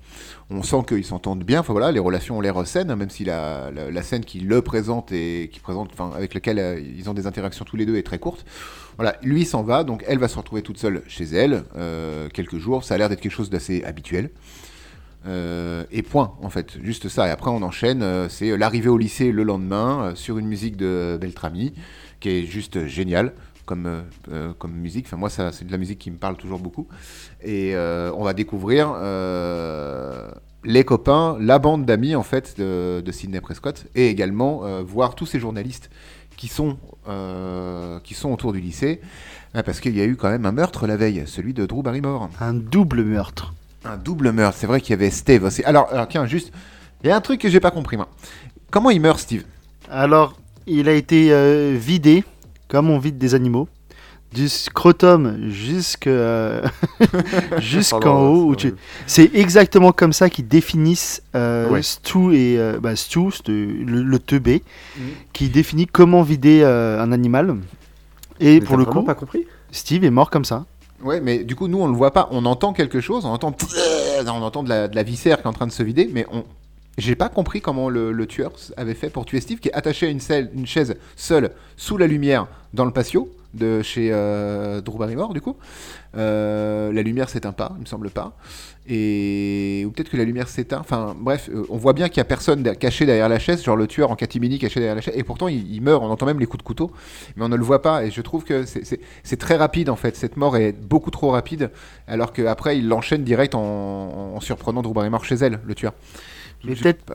On 0.49 0.63
sent 0.63 0.83
qu'ils 0.87 1.05
s'entendent 1.05 1.43
bien. 1.43 1.61
Enfin 1.61 1.73
voilà, 1.73 1.91
les 1.91 1.99
relations 1.99 2.39
ont 2.39 2.41
l'air 2.41 2.65
saines, 2.67 2.95
même 2.95 3.11
si 3.11 3.25
la, 3.25 3.73
scène 4.03 4.25
qui 4.25 4.39
le 4.39 4.63
présente 4.63 5.11
et 5.11 5.51
qui 5.53 5.59
présente, 5.59 5.91
enfin 5.93 6.13
avec 6.15 6.35
laquelle 6.35 6.61
euh, 6.61 6.81
ils 6.81 7.11
ont 7.11 7.15
des 7.15 7.27
interactions 7.27 7.65
tous 7.65 7.77
les 7.77 7.85
deux 7.85 7.97
est 7.97 8.05
très 8.05 8.21
courte. 8.21 8.45
Voilà, 8.97 9.17
lui 9.23 9.45
s'en 9.45 9.63
va, 9.63 9.83
donc 9.83 10.05
elle 10.07 10.19
va 10.19 10.29
se 10.29 10.37
retrouver 10.37 10.63
toute 10.63 10.79
seule 10.79 11.03
chez 11.09 11.25
elle 11.25 11.65
quelques 12.33 12.59
jours. 12.59 12.85
Ça 12.85 12.95
a 12.95 12.99
l'air 12.99 13.09
d'être 13.09 13.21
quelque 13.21 13.33
chose 13.33 13.51
d'assez 13.51 13.83
habituel. 13.83 14.31
Euh, 15.27 15.85
et 15.91 16.03
point, 16.03 16.33
en 16.43 16.49
fait, 16.51 16.79
juste 16.83 17.09
ça. 17.09 17.29
Et 17.29 17.31
après, 17.31 17.51
on 17.51 17.63
enchaîne. 17.63 18.03
euh, 18.03 18.29
c'est 18.29 18.57
l'arrivée 18.57 18.89
au 18.89 18.99
lycée 18.99 19.33
le 19.33 19.43
lendemain 19.43 20.03
euh, 20.03 20.15
sur 20.15 20.39
une 20.39 20.47
musique 20.47 20.77
de 20.77 21.19
Beltrami 21.21 21.75
qui 22.21 22.31
est 22.31 22.45
juste 22.47 22.87
géniale 22.87 23.33
comme, 23.67 23.87
euh, 23.87 24.01
euh, 24.33 24.53
comme 24.59 24.73
musique. 24.73 25.07
Enfin, 25.07 25.17
moi, 25.17 25.29
ça, 25.31 25.53
c'est 25.53 25.67
de 25.67 25.73
la 25.73 25.79
musique 25.79 25.99
qui 25.99 26.11
me 26.11 26.17
parle 26.17 26.37
toujours 26.37 26.59
beaucoup. 26.59 26.89
Et 27.43 27.75
euh, 27.75 28.11
on 28.17 28.25
va 28.25 28.33
découvrir 28.33 28.93
euh, 28.97 30.31
les 30.65 30.85
copains, 30.85 31.37
la 31.41 31.59
bande 31.59 31.85
d'amis 31.87 32.15
en 32.15 32.23
fait 32.23 32.59
de, 32.59 33.03
de 33.05 33.13
Sidney 33.13 33.41
Prescott, 33.41 33.87
et 33.95 34.09
également 34.09 34.65
euh, 34.65 34.83
voir 34.83 35.15
tous 35.15 35.27
ces 35.27 35.39
journalistes 35.41 35.91
qui 36.37 36.49
sont, 36.49 36.79
euh, 37.09 38.01
qui 38.01 38.15
sont 38.15 38.33
autour 38.33 38.53
du 38.53 38.61
lycée. 38.61 39.01
Ah, 39.53 39.63
Parce 39.63 39.81
qu'il 39.81 39.97
y 39.97 40.01
a 40.01 40.05
eu 40.05 40.17
quand 40.17 40.31
même 40.31 40.47
un 40.47 40.53
meurtre 40.53 40.87
la 40.87 40.97
veille, 40.97 41.25
celui 41.27 41.53
de 41.55 41.67
Drew 41.67 41.83
Barrymore. 41.83 42.31
Un 42.41 42.55
double 42.55 43.05
meurtre. 43.05 43.53
Un 43.85 43.97
double 43.97 44.33
meurtre, 44.33 44.59
c'est 44.59 44.67
vrai 44.67 44.81
qu'il 44.81 44.91
y 44.91 44.95
avait 44.95 45.11
Steve 45.11 45.45
aussi. 45.45 45.63
Alors, 45.65 45.89
alors, 45.91 46.07
tiens, 46.09 46.27
juste, 46.27 46.53
il 47.03 47.09
y 47.09 47.11
a 47.11 47.17
un 47.17 47.21
truc 47.21 47.41
que 47.41 47.49
j'ai 47.49 47.61
pas 47.61 47.71
compris, 47.71 47.97
moi. 47.97 48.09
Comment 48.71 48.91
il 48.91 49.01
meurt, 49.01 49.19
Steve? 49.19 49.45
Alors, 49.91 50.37
il 50.67 50.89
a 50.89 50.93
été 50.93 51.33
euh, 51.33 51.77
vidé, 51.79 52.23
comme 52.69 52.91
on 52.91 52.99
vide 52.99 53.17
des 53.19 53.35
animaux, 53.35 53.69
du 54.33 54.49
scrotum 54.49 55.27
euh, 56.07 56.63
jusqu'en 57.59 58.21
haut. 58.23 58.45
où 58.51 58.55
c'est- 58.59 58.71
tu- 58.71 58.77
C'est 59.07 59.31
exactement 59.35 59.93
comme 59.93 60.13
ça 60.13 60.31
qu'ils 60.31 60.47
définissent 60.47 61.23
euh, 61.35 61.69
Ouais. 61.69 61.83
Stu 61.83 62.35
et 62.37 62.59
euh, 62.59 62.79
bah, 62.81 62.95
Stu, 62.97 63.21
le, 63.49 64.03
le 64.03 64.19
teubé, 64.19 64.63
Mhm. 64.97 65.03
qui 65.33 65.49
définit 65.49 65.87
comment 65.87 66.23
vider 66.23 66.61
euh, 66.63 67.01
un 67.03 67.13
animal. 67.13 67.57
Et 68.41 68.61
Mais 68.61 68.67
pour 68.67 68.77
le 68.77 68.85
coup, 68.85 69.03
pas 69.03 69.15
compris? 69.15 69.47
Steve 69.73 70.05
est 70.05 70.11
mort 70.11 70.31
comme 70.31 70.45
ça. 70.45 70.65
Ouais, 71.03 71.21
mais 71.21 71.45
du 71.45 71.57
coup, 71.57 71.69
nous, 71.69 71.81
on 71.81 71.87
le 71.87 71.95
voit 71.95 72.13
pas. 72.13 72.29
On 72.31 72.45
entend 72.45 72.73
quelque 72.73 73.01
chose, 73.01 73.25
on 73.25 73.31
entend, 73.31 73.55
on 74.27 74.43
entend 74.43 74.63
de 74.63 74.69
la, 74.69 75.03
viscère 75.03 75.39
qui 75.39 75.45
est 75.45 75.49
en 75.49 75.53
train 75.53 75.67
de 75.67 75.73
se 75.73 75.83
vider, 75.83 76.09
mais 76.13 76.27
on. 76.33 76.45
J'ai 76.99 77.15
pas 77.15 77.31
compris 77.31 77.63
comment 77.63 77.89
le, 77.89 78.27
tueur 78.27 78.53
avait 78.77 78.95
fait 78.95 79.09
pour 79.09 79.25
tuer 79.25 79.41
Steve, 79.41 79.59
qui 79.59 79.69
est 79.69 79.73
attaché 79.73 80.07
à 80.07 80.11
une 80.11 80.67
chaise 80.67 80.97
seule 81.17 81.53
sous 81.77 81.97
la 81.97 82.07
lumière 82.07 82.47
dans 82.75 82.85
le 82.85 82.91
patio 82.91 83.31
de 83.55 83.83
chez 83.83 84.11
euh, 84.13 84.81
Drew 84.81 84.99
Barrymore, 84.99 85.33
du 85.35 85.41
coup. 85.41 85.57
Euh, 86.17 86.93
la 86.93 87.03
lumière 87.03 87.29
s'éteint 87.29 87.53
pas, 87.53 87.73
il 87.77 87.83
me 87.83 87.87
semble 87.87 88.11
pas. 88.11 88.37
Et 88.89 89.85
ou 89.87 89.91
peut-être 89.91 90.09
que 90.11 90.17
la 90.17 90.25
lumière 90.25 90.49
s'éteint. 90.49 90.79
Enfin, 90.81 91.15
bref, 91.19 91.49
euh, 91.53 91.65
on 91.69 91.77
voit 91.77 91.93
bien 91.93 92.09
qu'il 92.09 92.19
y 92.19 92.21
a 92.21 92.25
personne 92.25 92.63
caché 92.77 93.07
derrière 93.07 93.29
la 93.29 93.39
chaise, 93.39 93.63
genre 93.63 93.77
le 93.77 93.87
tueur 93.87 94.11
en 94.11 94.17
catimini 94.17 94.59
caché 94.59 94.81
derrière 94.81 94.97
la 94.97 95.01
chaise. 95.01 95.15
Et 95.17 95.23
pourtant, 95.23 95.47
il, 95.49 95.73
il 95.73 95.81
meurt. 95.81 96.03
On 96.03 96.11
entend 96.11 96.27
même 96.27 96.41
les 96.41 96.47
coups 96.47 96.59
de 96.59 96.67
couteau, 96.67 96.91
mais 97.37 97.45
on 97.45 97.49
ne 97.49 97.57
le 97.57 97.63
voit 97.63 97.83
pas. 97.83 98.05
Et 98.05 98.11
je 98.11 98.21
trouve 98.21 98.45
que 98.45 98.65
c'est- 98.65 99.37
très 99.37 99.57
rapide 99.57 99.89
en 99.91 99.97
fait. 99.97 100.17
Cette 100.17 100.37
mort 100.37 100.57
est 100.57 100.73
beaucoup 100.73 101.11
trop 101.11 101.31
rapide, 101.31 101.71
alors 102.09 102.33
qu'après 102.33 102.79
il 102.79 102.89
l'enchaîne 102.89 103.23
direct 103.25 103.55
en, 103.55 103.61
en 104.35 104.41
surprenant 104.41 104.83
Drew 104.83 104.93
Barrymore 104.93 105.25
chez 105.25 105.37
elle, 105.37 105.61
le 105.65 105.75
tueur. 105.75 105.93
Mais 106.65 106.75
peut-être- 106.75 107.05
Pe- 107.05 107.15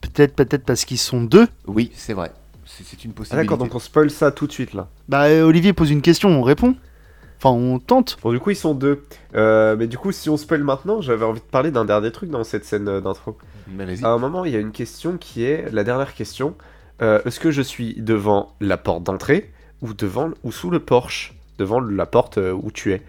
Peut-être 0.00 0.34
peut-être 0.34 0.64
parce 0.64 0.84
qu'ils 0.86 0.98
sont 0.98 1.20
deux. 1.22 1.46
Oui, 1.66 1.90
c'est 1.94 2.14
vrai. 2.14 2.32
C'est 2.66 2.84
c'est 2.84 3.04
une 3.04 3.10
Ah, 3.12 3.16
possibilité. 3.16 3.44
d'accord, 3.44 3.58
donc 3.58 3.74
on 3.74 3.78
spoil 3.78 4.10
ça 4.10 4.30
tout 4.32 4.46
de 4.46 4.52
suite 4.52 4.72
là. 4.74 4.88
Bah, 5.08 5.24
euh, 5.24 5.42
Olivier 5.44 5.72
pose 5.72 5.90
une 5.90 6.02
question, 6.02 6.28
on 6.30 6.42
répond. 6.42 6.74
Enfin, 7.38 7.50
on 7.50 7.78
tente. 7.78 8.16
Bon, 8.22 8.32
du 8.32 8.38
coup, 8.40 8.50
ils 8.50 8.56
sont 8.56 8.74
deux. 8.74 9.04
Euh, 9.34 9.76
mais 9.76 9.86
du 9.86 9.98
coup, 9.98 10.12
si 10.12 10.30
on 10.30 10.36
spoil 10.36 10.62
maintenant, 10.62 11.00
j'avais 11.02 11.24
envie 11.24 11.40
de 11.40 11.44
parler 11.44 11.70
d'un 11.70 11.84
dernier 11.84 12.10
truc 12.10 12.30
dans 12.30 12.42
cette 12.44 12.64
scène 12.64 12.88
euh, 12.88 13.00
d'intro. 13.00 13.36
À 14.02 14.08
un 14.08 14.18
moment, 14.18 14.44
il 14.46 14.52
y 14.52 14.56
a 14.56 14.60
une 14.60 14.72
question 14.72 15.18
qui 15.18 15.44
est 15.44 15.70
la 15.72 15.84
dernière 15.84 16.14
question. 16.14 16.54
Euh, 17.02 17.20
Est-ce 17.26 17.40
que 17.40 17.50
je 17.50 17.60
suis 17.60 17.94
devant 18.00 18.54
la 18.60 18.76
porte 18.78 19.02
d'entrée 19.02 19.50
ou 19.82 19.92
devant 19.92 20.30
ou 20.42 20.52
sous 20.52 20.70
le 20.70 20.78
porche, 20.80 21.34
devant 21.58 21.80
la 21.80 22.06
porte 22.06 22.38
où 22.38 22.70
tu 22.70 22.92
es? 22.92 23.02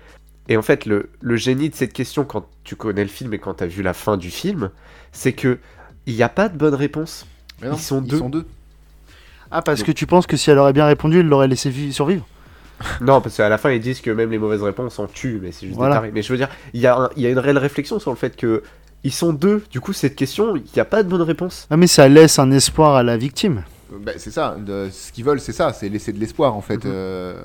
Et 0.50 0.58
en 0.58 0.62
fait, 0.62 0.86
le, 0.86 1.10
le 1.22 1.36
génie 1.38 1.70
de 1.70 1.76
cette 1.76 1.94
question, 1.94 2.26
quand 2.26 2.46
tu 2.64 2.76
connais 2.76 3.04
le 3.04 3.10
film 3.10 3.34
et 3.34 3.40
quand 3.40 3.54
tu 3.56 3.64
as 3.64 3.68
vu 3.68 3.84
la 3.84 3.94
fin 3.94 4.18
du 4.18 4.32
film, 4.32 4.70
c'est 5.12 5.34
que 5.34 5.60
il 6.08 6.16
n'y 6.16 6.24
a 6.24 6.30
pas 6.30 6.50
de 6.50 6.58
bonne 6.58 6.74
réponse. 6.76 7.26
Mais 7.62 7.70
non, 7.70 7.76
ils 7.76 7.80
sont 7.82 8.02
deux. 8.02 8.16
Ils 8.18 8.20
sont 8.20 8.30
deux. 8.30 8.46
Ah, 9.58 9.62
parce 9.62 9.80
Donc- 9.80 9.88
que 9.88 9.92
tu 9.94 10.06
penses 10.06 10.28
que 10.28 10.36
si 10.38 10.52
elle 10.52 10.58
aurait 10.58 10.74
bien 10.74 10.86
répondu, 10.86 11.20
elle 11.22 11.28
l'aurait 11.28 11.48
laissé 11.48 11.70
vi- 11.70 11.92
survivre 11.94 12.26
Non, 13.02 13.22
parce 13.22 13.38
qu'à 13.38 13.48
la 13.48 13.58
fin, 13.58 13.72
ils 13.72 13.80
disent 13.80 14.02
que 14.02 14.12
même 14.12 14.30
les 14.32 14.38
mauvaises 14.38 14.62
réponses 14.64 15.00
en 15.00 15.08
tuent, 15.08 15.40
mais 15.42 15.52
c'est 15.54 15.66
juste 15.68 15.78
Voilà. 15.78 15.96
des 15.96 16.00
tarés. 16.02 16.12
Mais 16.14 16.22
je 16.22 16.32
veux 16.32 16.38
dire, 16.38 16.50
il 16.74 16.82
y, 16.82 16.88
a 16.88 16.98
un- 16.98 17.10
il 17.16 17.24
y 17.24 17.26
a 17.26 17.30
une 17.30 17.40
réelle 17.40 17.58
réflexion 17.58 18.00
sur 18.00 18.12
le 18.12 18.18
fait 18.18 18.36
que 18.36 18.64
ils 19.06 19.14
sont 19.14 19.32
deux. 19.34 19.64
Du 19.72 19.80
coup, 19.80 19.94
cette 19.94 20.16
question, 20.16 20.56
il 20.56 20.64
n'y 20.76 20.80
a 20.82 20.86
pas 20.86 21.04
de 21.04 21.08
bonne 21.08 21.22
réponse. 21.22 21.68
Ah, 21.70 21.78
mais 21.78 21.88
ça 21.88 22.08
laisse 22.10 22.38
un 22.40 22.52
espoir 22.52 22.96
à 22.96 23.04
la 23.04 23.16
victime. 23.18 23.64
Bah, 24.02 24.12
c'est 24.18 24.32
ça. 24.32 24.58
de- 24.60 24.90
ce 24.92 25.12
qu'ils 25.14 25.24
veulent, 25.24 25.40
c'est 25.40 25.54
ça. 25.54 25.72
C'est 25.72 25.88
laisser 25.90 26.12
de 26.12 26.20
l'espoir 26.20 26.54
en 26.56 26.62
fait. 26.62 26.84
Mhm. 26.84 26.92
euh, 26.94 27.42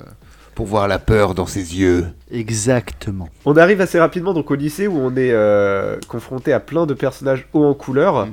pour 0.53 0.65
voir 0.65 0.89
la 0.89 0.99
peur 0.99 1.33
dans 1.33 1.45
ses 1.45 1.79
yeux. 1.79 2.05
Exactement. 2.29 3.29
On 3.45 3.55
arrive 3.55 3.79
assez 3.79 3.97
rapidement 3.99 4.33
donc 4.33 4.51
au 4.51 4.55
lycée 4.55 4.85
où 4.85 4.97
on 4.97 5.11
est 5.15 5.31
euh, 5.31 5.97
confronté 6.09 6.51
à 6.51 6.59
plein 6.59 6.85
de 6.85 6.93
personnages 6.93 7.47
hauts 7.53 7.63
en 7.63 7.73
couleur, 7.73 8.25
Mhm. 8.25 8.31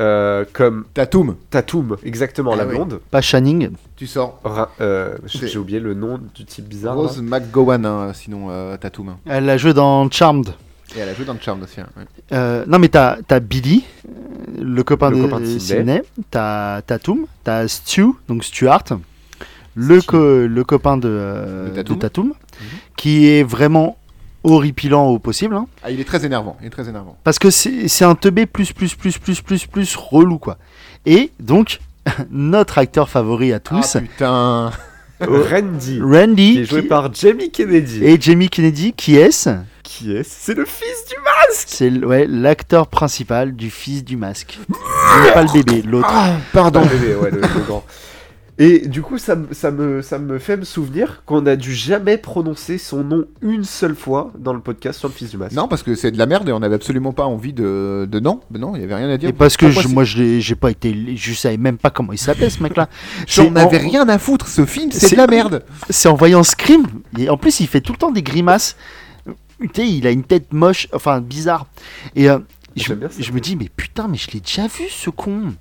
Euh, 0.00 0.44
comme 0.52 0.84
Tatum, 0.94 1.36
Tatum, 1.50 1.96
exactement, 2.04 2.54
la 2.54 2.62
Ah 2.62 2.66
oui. 2.66 2.74
blonde. 2.76 3.00
Pas 3.10 3.20
Channing. 3.20 3.70
tu 3.96 4.06
sors. 4.06 4.40
Ra- 4.44 4.70
euh, 4.80 5.16
J'ai 5.26 5.58
oublié 5.58 5.80
le 5.80 5.94
nom 5.94 6.18
du 6.34 6.44
type 6.44 6.66
bizarre. 6.68 6.94
là. 6.94 7.02
Rose 7.02 7.20
McGowan, 7.22 7.84
hein, 7.84 8.12
sinon 8.14 8.46
euh, 8.50 8.76
Tatum. 8.76 9.16
Elle 9.26 9.48
a 9.50 9.56
joué 9.58 9.74
dans 9.74 10.08
Charmed. 10.10 10.50
Et 10.96 11.00
elle 11.00 11.08
a 11.10 11.14
joué 11.14 11.24
dans 11.24 11.38
Charmed 11.38 11.62
aussi. 11.64 11.80
hein, 11.80 11.86
ouais. 11.96 12.04
Euh, 12.32 12.64
non, 12.66 12.78
mais 12.78 12.88
t'as 12.88 13.18
as 13.28 13.40
Billy, 13.40 13.84
le 14.58 14.82
copain 14.82 15.10
Le 15.10 15.16
de, 15.16 15.22
copain 15.22 15.40
de 15.40 15.46
Sydney. 15.58 16.02
T'as 16.30 16.80
Tatum. 16.82 17.26
T'as 17.44 17.66
Stu, 17.68 18.06
donc 18.28 18.44
Stuart. 18.44 18.84
Le, 19.74 20.00
co- 20.00 20.46
le 20.46 20.64
copain 20.64 20.96
de, 20.96 21.08
euh, 21.10 21.68
De 21.70 21.74
Tatum. 21.74 21.94
de 21.96 22.00
Tatum, 22.00 22.26
Mhm. 22.28 22.34
qui 22.96 23.26
est 23.28 23.42
vraiment 23.42 23.96
horripilant 24.50 25.06
au 25.08 25.18
possible. 25.18 25.54
hein. 25.54 25.66
Ah, 25.82 25.90
il 25.90 26.00
est 26.00 26.04
très 26.04 26.24
énervant. 26.24 26.56
Il 26.60 26.66
est 26.66 26.70
très 26.70 26.88
énervant. 26.88 27.16
Parce 27.24 27.38
que 27.38 27.50
c'est 27.50 28.04
un 28.04 28.14
teubé 28.14 28.46
plus, 28.46 28.72
plus, 28.72 28.94
plus, 28.94 29.18
plus, 29.18 29.40
plus, 29.40 29.66
plus 29.66 29.96
relou, 29.96 30.38
quoi. 30.38 30.58
Et 31.06 31.30
donc, 31.40 31.80
notre 32.30 32.78
acteur 32.78 33.08
favori 33.08 33.52
à 33.52 33.60
tous, 33.60 33.96
Ah 33.96 34.00
putain. 34.00 34.70
Randy, 35.20 36.00
Randy, 36.00 36.52
qui 36.52 36.60
est 36.60 36.64
joué 36.64 36.82
qui- 36.82 36.88
par 36.88 37.12
Jamie 37.12 37.50
Kennedy. 37.50 38.04
et 38.04 38.20
Jamie 38.20 38.48
Kennedy, 38.48 38.92
qui 38.92 39.16
est-ce? 39.16 39.50
Qui 39.82 40.14
est 40.14 40.22
C'est 40.22 40.54
le 40.54 40.64
fils 40.64 41.06
du 41.08 41.16
masque 41.24 41.66
C'est 41.70 41.90
ouais, 41.90 42.24
l'acteur 42.28 42.86
principal 42.86 43.56
du 43.56 43.68
fils 43.70 44.04
du 44.04 44.16
masque. 44.16 44.58
Non, 44.68 44.76
pas 45.34 45.42
le 45.42 45.52
bébé, 45.52 45.82
l'autre. 45.82 46.06
Ah, 46.08 46.36
pardon. 46.52 46.82
Le 46.82 46.88
bébé, 46.98 47.14
ouais, 47.16 47.30
le, 47.32 47.40
le 47.40 47.64
grand. 47.66 47.84
Et 48.60 48.88
du 48.88 49.02
coup, 49.02 49.18
ça, 49.18 49.36
me- 49.36 49.54
ça, 49.54 49.70
me, 49.70 50.02
ça 50.02 50.18
me 50.18 50.38
fait 50.40 50.56
me 50.56 50.64
souvenir 50.64 51.22
qu'on 51.26 51.46
a 51.46 51.54
dû 51.54 51.72
jamais 51.74 52.18
prononcer 52.18 52.76
son 52.76 53.04
nom 53.04 53.24
une 53.40 53.62
seule 53.62 53.94
fois 53.94 54.32
dans 54.36 54.52
le 54.52 54.58
podcast 54.58 54.98
sur 54.98 55.06
le 55.08 55.14
fils 55.14 55.30
du 55.30 55.36
masque. 55.36 55.54
Non, 55.54 55.68
parce 55.68 55.84
que 55.84 55.94
c'est 55.94 56.10
de 56.10 56.18
la 56.18 56.26
merde 56.26 56.48
et 56.48 56.52
on 56.52 56.60
avait 56.62 56.74
absolument 56.74 57.12
pas 57.12 57.24
envie 57.24 57.52
de, 57.52 58.08
de 58.10 58.18
non. 58.18 58.40
Non, 58.50 58.74
il 58.74 58.80
y 58.80 58.84
avait 58.84 58.96
rien 58.96 59.08
à 59.10 59.16
dire. 59.16 59.28
Et 59.28 59.32
parce 59.32 59.56
que 59.56 59.70
je- 59.70 59.86
moi, 59.86 60.02
je 60.02 60.40
j'ai 60.40 60.54
pas 60.56 60.72
été. 60.72 61.16
Je 61.16 61.32
savais 61.34 61.56
même 61.56 61.78
pas 61.78 61.90
comment 61.90 62.12
il 62.12 62.18
s'appelait, 62.18 62.50
ce 62.50 62.60
mec-là. 62.62 62.88
J'en 63.28 63.54
avais 63.54 63.78
rien 63.78 64.08
à 64.08 64.18
foutre. 64.18 64.48
Ce 64.48 64.66
film, 64.66 64.90
c'est 64.90 65.12
de 65.12 65.16
la 65.16 65.28
merde. 65.28 65.62
C'est 65.88 66.08
en 66.08 66.14
voyant 66.16 66.42
Scream. 66.42 66.84
Et 67.16 67.30
en 67.30 67.36
plus, 67.36 67.60
il 67.60 67.68
fait 67.68 67.80
tout 67.80 67.92
le 67.92 67.98
temps 67.98 68.10
des 68.10 68.22
grimaces. 68.22 68.76
Tu 69.60 69.68
sais, 69.74 69.88
il 69.88 70.04
a 70.06 70.10
une 70.10 70.24
tête 70.24 70.52
moche, 70.52 70.88
enfin 70.92 71.20
bizarre. 71.20 71.66
Et 72.16 72.28
euh, 72.28 72.38
je, 72.74 72.92
bien 72.94 73.08
je 73.18 73.32
me 73.32 73.38
dis, 73.40 73.54
mais 73.56 73.68
putain, 73.76 74.08
mais 74.08 74.16
je 74.16 74.30
l'ai 74.32 74.40
déjà 74.40 74.66
vu 74.66 74.84
ce 74.88 75.10
con. 75.10 75.52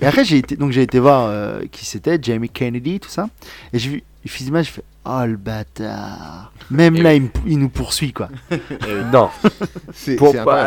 Et 0.00 0.06
après, 0.06 0.24
j'ai 0.24 0.38
été, 0.38 0.56
donc 0.56 0.72
j'ai 0.72 0.82
été 0.82 0.98
voir 0.98 1.26
euh, 1.28 1.60
qui 1.70 1.84
c'était, 1.86 2.18
Jamie 2.20 2.48
Kennedy, 2.48 3.00
tout 3.00 3.08
ça. 3.08 3.28
Et 3.72 3.78
j'ai 3.78 3.88
vu 3.90 4.02
d'image, 4.40 4.66
je 4.66 4.70
fais, 4.72 4.84
oh 5.04 5.22
le 5.26 5.36
bâtard. 5.36 6.52
Même 6.70 6.94
là, 6.96 7.14
il, 7.14 7.22
me- 7.22 7.28
il 7.46 7.58
nous 7.58 7.68
poursuit, 7.68 8.12
quoi. 8.12 8.28
Non, 9.12 9.28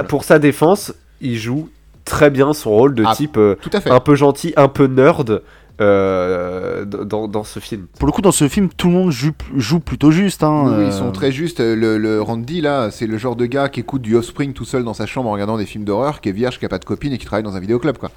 pour, 0.08 0.24
sa 0.24 0.40
défense, 0.40 0.94
il 1.22 1.38
joue 1.38 1.70
très 2.04 2.30
bien 2.30 2.54
son 2.54 2.70
rôle 2.72 2.96
de 2.96 3.04
Ah, 3.06 3.16
type 3.16 3.38
euh, 3.38 3.56
Tout 3.62 3.70
à 3.74 3.82
fait. 3.82 3.90
un 3.90 4.00
peu 4.00 4.16
gentil, 4.16 4.54
un 4.58 4.68
peu 4.68 4.86
nerd, 4.88 5.42
euh, 5.82 6.86
dans, 6.86 7.28
dans 7.28 7.44
ce 7.44 7.60
film. 7.60 7.88
Pour 8.00 8.06
le 8.08 8.12
coup, 8.12 8.22
dans 8.22 8.32
ce 8.32 8.48
film, 8.48 8.70
tout 8.70 8.88
le 8.88 8.94
monde 8.94 9.12
joue, 9.12 9.32
joue 9.56 9.80
plutôt 9.80 10.12
juste. 10.12 10.44
Hein, 10.44 10.64
Oui, 10.68 10.74
euh, 10.74 10.86
ils 10.88 10.94
sont 10.94 11.12
très 11.12 11.32
justes. 11.32 11.60
Le, 11.60 11.98
le 11.98 12.22
Randy, 12.22 12.62
là, 12.62 12.92
c'est 12.92 13.08
le 13.08 13.18
genre 13.18 13.36
de 13.36 13.46
gars 13.46 13.70
qui 13.70 13.82
écoute 13.82 14.02
du 14.02 14.16
Offspring 14.16 14.54
tout 14.54 14.66
seul 14.66 14.84
dans 14.84 14.94
sa 14.94 15.06
chambre 15.06 15.30
en 15.30 15.34
regardant 15.34 15.58
des 15.58 15.66
films 15.66 15.84
d'horreur, 15.84 16.22
qui 16.22 16.30
est 16.30 16.34
vierge, 16.34 16.60
qui 16.60 16.66
a 16.66 16.70
pas 16.70 16.80
de 16.80 16.86
copine 16.86 17.12
et 17.14 17.18
qui 17.18 17.26
travaille 17.26 17.44
dans 17.44 17.56
un 17.56 17.60
vidéoclub, 17.60 17.98
quoi. 17.98 18.12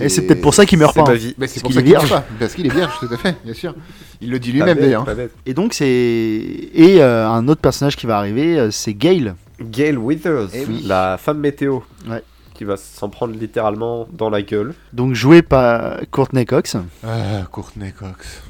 Et 0.00 0.08
c'est 0.08 0.22
peut-être 0.22 0.40
pour 0.40 0.54
ça 0.54 0.66
qu'il 0.66 0.78
meurt 0.78 0.94
C'est 0.94 1.02
pas. 1.04 1.10
hein. 1.10 1.14
vie. 1.14 1.34
Mais 1.38 1.46
c'est 1.46 1.60
Parce 1.60 1.62
pour 1.62 1.70
qu'il 1.70 1.74
ça 1.74 1.80
est 1.80 1.84
qu'il 1.84 1.92
meurt 1.92 2.06
vierge. 2.06 2.20
pas. 2.22 2.26
Parce 2.38 2.54
qu'il 2.54 2.66
est 2.66 2.74
vierge, 2.74 2.92
tout 3.00 3.08
à 3.12 3.16
fait, 3.16 3.36
bien 3.44 3.54
sûr. 3.54 3.74
Il 4.20 4.30
le 4.30 4.38
dit 4.38 4.52
lui-même 4.52 4.78
d'ailleurs. 4.78 5.06
Et 5.46 5.54
donc, 5.54 5.74
c'est. 5.74 5.86
Et 5.86 7.02
euh, 7.02 7.28
un 7.28 7.46
autre 7.48 7.60
personnage 7.60 7.96
qui 7.96 8.06
va 8.06 8.18
arriver, 8.18 8.58
euh, 8.58 8.70
c'est 8.70 8.94
Gale. 8.94 9.34
Gail 9.60 9.96
Withers, 9.96 10.48
Eh 10.54 10.64
oui. 10.66 10.82
la 10.86 11.16
femme 11.18 11.38
météo, 11.38 11.80
Ouais. 12.08 12.22
qui 12.54 12.64
va 12.64 12.76
s'en 12.76 13.08
prendre 13.08 13.34
littéralement 13.38 14.08
dans 14.12 14.30
la 14.30 14.42
gueule. 14.42 14.74
Donc, 14.92 15.14
joué 15.14 15.42
par 15.42 15.98
Courtney 16.10 16.44
Cox. 16.44 16.76
Ah, 17.06 17.42
Courtney 17.50 17.92
Cox. 17.92 18.42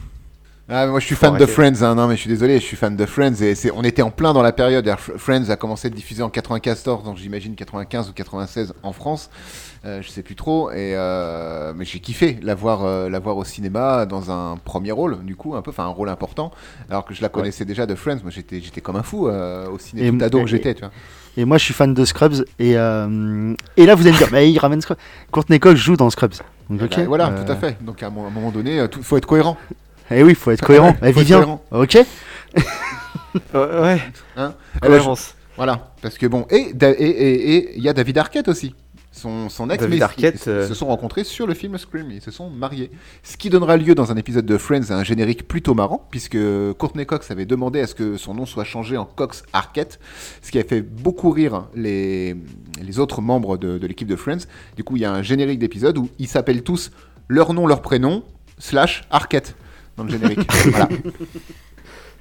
Ah, 0.68 0.86
moi 0.86 0.98
je 0.98 1.04
suis 1.04 1.14
fan 1.14 1.36
de. 1.36 1.44
Friends, 1.44 1.82
hein. 1.82 1.94
non 1.94 2.08
mais 2.08 2.16
je 2.16 2.20
suis 2.22 2.30
désolé, 2.30 2.58
je 2.58 2.64
suis 2.64 2.76
fan 2.76 2.96
de 2.96 3.04
Friends 3.04 3.42
et 3.42 3.54
c'est, 3.54 3.70
on 3.70 3.82
était 3.82 4.00
en 4.00 4.10
plein 4.10 4.32
dans 4.32 4.40
la 4.40 4.52
période. 4.52 4.90
Friends 4.96 5.50
a 5.50 5.56
commencé 5.56 5.86
à 5.86 5.88
être 5.88 5.94
diffusé 5.94 6.22
en 6.22 6.30
94, 6.30 7.04
donc 7.04 7.18
j'imagine 7.18 7.54
95 7.54 8.08
ou 8.08 8.12
96 8.14 8.72
en 8.82 8.92
France, 8.94 9.28
euh, 9.84 10.00
je 10.00 10.08
sais 10.08 10.22
plus 10.22 10.36
trop. 10.36 10.70
Et 10.70 10.94
euh, 10.96 11.74
mais 11.76 11.84
j'ai 11.84 12.00
kiffé 12.00 12.38
la 12.42 12.54
voir, 12.54 12.82
euh, 12.82 13.10
la 13.10 13.18
voir 13.18 13.36
au 13.36 13.44
cinéma 13.44 14.06
dans 14.06 14.30
un 14.30 14.56
premier 14.56 14.92
rôle, 14.92 15.22
du 15.24 15.36
coup 15.36 15.54
un 15.54 15.60
peu, 15.60 15.70
enfin 15.70 15.84
un 15.84 15.88
rôle 15.88 16.08
important, 16.08 16.50
alors 16.88 17.04
que 17.04 17.12
je 17.12 17.20
la 17.20 17.28
connaissais 17.28 17.66
déjà 17.66 17.84
de 17.84 17.94
Friends. 17.94 18.20
Moi 18.22 18.30
j'étais, 18.30 18.62
j'étais 18.62 18.80
comme 18.80 18.96
un 18.96 19.02
fou 19.02 19.28
euh, 19.28 19.68
au 19.68 19.78
cinéma, 19.78 20.18
tout 20.18 20.24
ado 20.24 20.40
que 20.40 20.48
j'étais, 20.48 20.72
tu 20.72 20.80
vois. 20.80 20.92
Et 21.36 21.44
moi, 21.44 21.58
je 21.58 21.64
suis 21.64 21.74
fan 21.74 21.92
de 21.92 22.04
Scrubs. 22.04 22.44
Et, 22.60 22.70
et 22.70 22.76
là, 22.76 23.94
vous 23.96 24.02
allez 24.02 24.12
me 24.12 24.18
dire, 24.18 24.28
mais 24.30 24.52
il 24.52 24.58
ramène 24.60 24.80
Scrubs. 24.80 24.96
Courtney 25.32 25.58
Cox 25.58 25.80
joue 25.80 25.96
dans 25.96 26.08
Scrubs. 26.08 26.34
Donc, 26.70 26.82
ok. 26.82 26.96
Bah, 26.96 27.04
voilà, 27.08 27.28
tout 27.30 27.50
à 27.50 27.56
fait. 27.56 27.76
Donc 27.82 28.04
à 28.04 28.06
un 28.06 28.10
moment 28.10 28.52
donné, 28.52 28.76
il 28.76 29.02
faut 29.02 29.16
être 29.16 29.26
cohérent. 29.26 29.58
Eh 30.10 30.22
oui, 30.22 30.34
faut 30.34 30.50
être 30.50 30.64
cohérent. 30.64 30.94
Ouais, 31.02 31.10
Eh, 31.10 31.12
faut 31.12 31.20
être 31.20 31.26
Vivien, 31.26 31.36
cohérent. 31.38 31.62
ok 31.70 31.98
Ouais, 33.54 33.80
ouais. 33.80 34.02
Hein 34.36 34.54
cohérence. 34.80 35.34
Voilà, 35.56 35.92
parce 36.02 36.18
que 36.18 36.26
bon, 36.26 36.46
et 36.50 36.72
Da- 36.72 36.90
et- 36.90 36.94
et 37.04 37.54
et 37.56 37.76
il 37.76 37.82
y 37.82 37.88
a 37.88 37.92
David 37.92 38.18
Arquette 38.18 38.48
aussi. 38.48 38.74
Son, 39.12 39.48
son 39.48 39.70
ex, 39.70 39.80
David 39.80 39.98
mais 39.98 40.02
Arquette, 40.02 40.42
ils, 40.46 40.48
euh, 40.50 40.66
se 40.68 40.74
sont 40.74 40.86
rencontrés 40.88 41.22
sur 41.22 41.46
le 41.46 41.54
film 41.54 41.78
Scream, 41.78 42.10
ils 42.10 42.20
se 42.20 42.32
sont 42.32 42.50
mariés. 42.50 42.90
Ce 43.22 43.36
qui 43.36 43.48
donnera 43.48 43.76
lieu 43.76 43.94
dans 43.94 44.10
un 44.10 44.16
épisode 44.16 44.44
de 44.44 44.58
Friends 44.58 44.90
à 44.90 44.94
un 44.94 45.04
générique 45.04 45.46
plutôt 45.46 45.72
marrant, 45.74 46.04
puisque 46.10 46.36
Courtney 46.78 47.06
Cox 47.06 47.30
avait 47.30 47.46
demandé 47.46 47.80
à 47.80 47.86
ce 47.86 47.94
que 47.94 48.16
son 48.16 48.34
nom 48.34 48.44
soit 48.44 48.64
changé 48.64 48.96
en 48.96 49.04
Cox 49.04 49.44
Arquette, 49.52 50.00
ce 50.42 50.50
qui 50.50 50.58
a 50.58 50.64
fait 50.64 50.82
beaucoup 50.82 51.30
rire 51.30 51.66
les, 51.76 52.34
les 52.82 52.98
autres 52.98 53.20
membres 53.22 53.56
de, 53.56 53.78
de 53.78 53.86
l'équipe 53.86 54.08
de 54.08 54.16
Friends. 54.16 54.46
Du 54.76 54.82
coup, 54.82 54.96
il 54.96 55.02
y 55.02 55.04
a 55.04 55.12
un 55.12 55.22
générique 55.22 55.60
d'épisode 55.60 55.96
où 55.96 56.08
ils 56.18 56.26
s'appellent 56.28 56.64
tous 56.64 56.90
leur 57.28 57.52
nom, 57.54 57.68
leur 57.68 57.82
prénom, 57.82 58.24
slash 58.58 59.04
Arquette, 59.12 59.54
dans 59.96 60.04
le 60.04 60.10
générique. 60.10 60.40
voilà, 60.66 60.88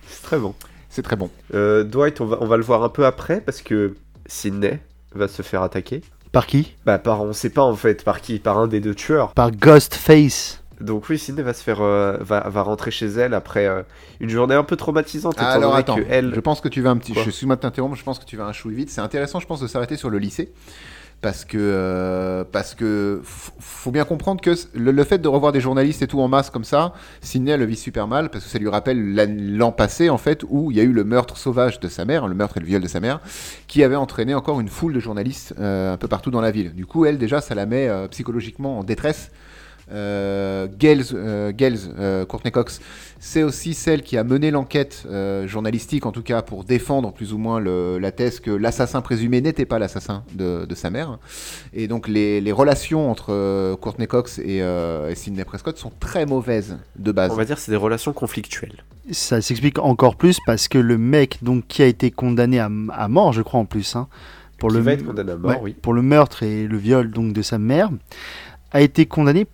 C'est 0.08 0.24
très 0.24 0.38
bon. 0.38 0.54
c'est 0.90 1.02
très 1.02 1.16
bon. 1.16 1.30
Euh, 1.54 1.84
Dwight, 1.84 2.22
on 2.22 2.26
va, 2.26 2.38
on 2.42 2.46
va 2.46 2.58
le 2.58 2.64
voir 2.64 2.84
un 2.84 2.90
peu 2.90 3.06
après 3.06 3.42
parce 3.42 3.62
que 3.62 3.96
Sydney 4.26 4.80
va 5.14 5.28
se 5.28 5.42
faire 5.42 5.62
attaquer. 5.62 6.02
Par 6.32 6.48
qui? 6.48 6.76
Bah, 6.86 6.98
par, 6.98 7.22
on 7.22 7.34
sait 7.34 7.52
pas 7.52 7.62
en 7.62 7.76
fait 7.76 8.04
par 8.04 8.22
qui, 8.22 8.40
par 8.40 8.58
un 8.58 8.68
des 8.68 8.80
deux 8.80 8.96
tueurs. 8.96 9.34
Par 9.34 9.52
Ghostface. 9.52 10.64
Donc 10.82 11.08
oui, 11.10 11.18
Sydney 11.18 11.44
va 11.44 11.54
se 11.54 11.64
faire, 11.64 11.82
euh, 11.82 12.18
va, 12.20 12.50
va 12.50 12.62
rentrer 12.64 12.92
chez 12.92 13.06
elle 13.06 13.34
après 13.34 13.68
euh, 13.68 13.84
une 14.20 14.30
journée 14.30 14.56
un 14.56 14.64
peu 14.64 14.76
traumatisante. 14.76 15.36
étant 15.36 15.46
Alors 15.46 15.76
attends, 15.76 16.00
elle, 16.10 16.34
je 16.34 16.40
pense 16.40 16.60
que 16.60 16.68
tu 16.68 16.82
vas 16.82 16.90
un 16.90 16.98
petit. 16.98 17.14
Quoi 17.14 17.24
Je 17.24 17.30
suis 17.30 17.48
de 17.48 17.56
t'interrompre. 17.56 17.96
Je 17.96 18.04
pense 18.04 18.20
que 18.20 18.26
tu 18.26 18.36
vas 18.36 18.46
un 18.46 18.54
chouille 18.54 18.76
vite. 18.76 18.90
C'est 18.90 19.02
intéressant, 19.02 19.40
je 19.40 19.46
pense, 19.48 19.62
de 19.62 19.68
s'arrêter 19.68 19.96
sur 19.96 20.10
le 20.10 20.18
lycée. 20.18 20.52
Parce 21.24 21.46
que, 21.46 21.58
euh, 21.58 22.44
parce 22.44 22.76
que 22.76 23.22
faut 23.24 23.92
bien 23.92 24.04
comprendre 24.04 24.42
que 24.42 24.52
le, 24.76 25.04
fait 25.06 25.20
de 25.20 25.30
revoir 25.30 25.54
des 25.54 25.62
journalistes 25.62 26.02
et 26.02 26.08
tout 26.08 26.20
en 26.20 26.28
masse 26.28 26.50
comme 26.50 26.66
ça, 26.66 26.92
Sydney 27.22 27.52
elle 27.52 27.62
le 27.62 27.66
vit 27.66 27.78
super 27.78 28.10
mal 28.10 28.30
parce 28.30 28.44
que 28.44 28.50
ça 28.50 28.60
lui 28.60 28.68
rappelle 28.68 29.16
l'an- 29.16 29.34
l'an 29.58 29.72
passé 29.72 30.10
en 30.10 30.18
fait 30.18 30.44
où 30.50 30.70
il 30.70 30.76
y 30.76 30.82
a 30.82 30.84
eu 30.84 30.92
le 30.92 31.06
meurtre 31.06 31.38
sauvage 31.38 31.80
de 31.80 31.88
sa 31.88 32.04
mère, 32.04 32.28
le 32.28 32.36
meurtre 32.36 32.58
et 32.58 32.60
le 32.60 32.66
viol 32.66 32.82
de 32.82 32.90
sa 32.90 33.00
mère, 33.00 33.22
qui 33.68 33.86
avait 33.86 33.96
entraîné 33.96 34.36
encore 34.36 34.60
une 34.60 34.68
foule 34.68 34.92
de 34.92 35.00
journalistes 35.00 35.56
euh, 35.60 35.94
un 35.94 35.98
peu 35.98 36.10
partout 36.10 36.30
dans 36.30 36.42
la 36.42 36.52
ville. 36.52 36.74
Du 36.76 36.86
coup, 36.86 37.06
elle 37.06 37.18
déjà, 37.18 37.40
ça 37.40 37.56
la 37.56 37.66
met 37.66 37.88
euh, 37.88 38.10
psychologiquement 38.10 38.80
en 38.80 38.84
détresse. 38.84 39.32
Euh, 39.92 40.68
Gales, 40.80 41.04
euh, 41.14 41.52
Gales, 41.52 41.78
euh, 42.00 42.26
Courtney 42.26 42.52
Cox, 42.52 42.80
c'est 43.20 43.44
aussi 43.44 43.74
celle 43.74 44.02
qui 44.02 44.18
a 44.18 44.24
mené 44.24 44.50
l'enquête 44.50 45.04
euh, 45.10 45.48
journalistique, 45.48 46.06
en 46.06 46.12
tout 46.12 46.22
cas 46.24 46.42
pour 46.42 46.64
défendre 46.64 47.12
plus 47.12 47.34
ou 47.34 47.38
moins 47.38 47.60
le- 47.60 47.98
la 48.00 48.12
thèse 48.12 48.40
que 48.40 48.52
l'assassin 48.52 49.02
présumé 49.02 49.42
n'était 49.42 49.66
pas 49.66 49.80
l'assassin 49.80 50.24
de, 50.34 50.66
de 50.66 50.76
sa 50.76 50.90
mère. 50.90 51.20
Et 51.74 51.88
donc 51.88 52.08
les, 52.08 52.40
les 52.42 52.52
relations 52.52 53.12
entre 53.12 53.28
euh, 53.34 53.76
Courtney 53.76 54.08
Cox 54.08 54.40
et, 54.40 54.62
euh, 54.62 55.10
et 55.10 55.16
Sidney 55.16 55.44
Prescott 55.44 55.78
sont 55.78 55.92
très 56.00 56.26
mauvaises 56.26 56.78
de 56.98 57.12
base. 57.12 57.32
on 57.32 57.36
va 57.36 57.46
dire, 57.46 57.58
c'est 57.58 57.72
des 57.72 57.78
relations 57.78 58.14
conflictuelles. 58.14 58.84
Ça 59.12 59.42
s'explique 59.42 59.80
encore 59.80 60.16
plus 60.16 60.38
parce 60.46 60.70
que 60.70 60.78
le 60.78 60.98
mec 60.98 61.40
donc 61.42 61.68
qui 61.68 61.82
a 61.82 61.88
été 61.88 62.10
condamné 62.10 62.60
à, 62.60 62.70
à 62.94 63.08
mort, 63.10 63.34
je 63.34 63.42
crois 63.42 63.60
en 63.60 63.66
plus, 63.66 63.98
hein, 63.98 64.08
pour 64.60 64.70
Qui 64.70 64.76
le 64.78 64.82
va 64.82 64.94
être 64.94 65.06
condamné 65.06 65.34
à 65.34 65.36
mort, 65.36 65.52
ouais, 65.52 65.60
oui. 65.62 65.76
pour 65.82 65.94
le 65.94 66.02
meurtre 66.02 66.42
et 66.44 66.68
le 66.68 66.78
viol 66.78 67.12
donc 67.12 67.34
de 67.34 67.42
sa 67.42 67.58
mère, 67.58 67.90
a 68.72 68.82
été 68.82 69.06
condamné 69.06 69.46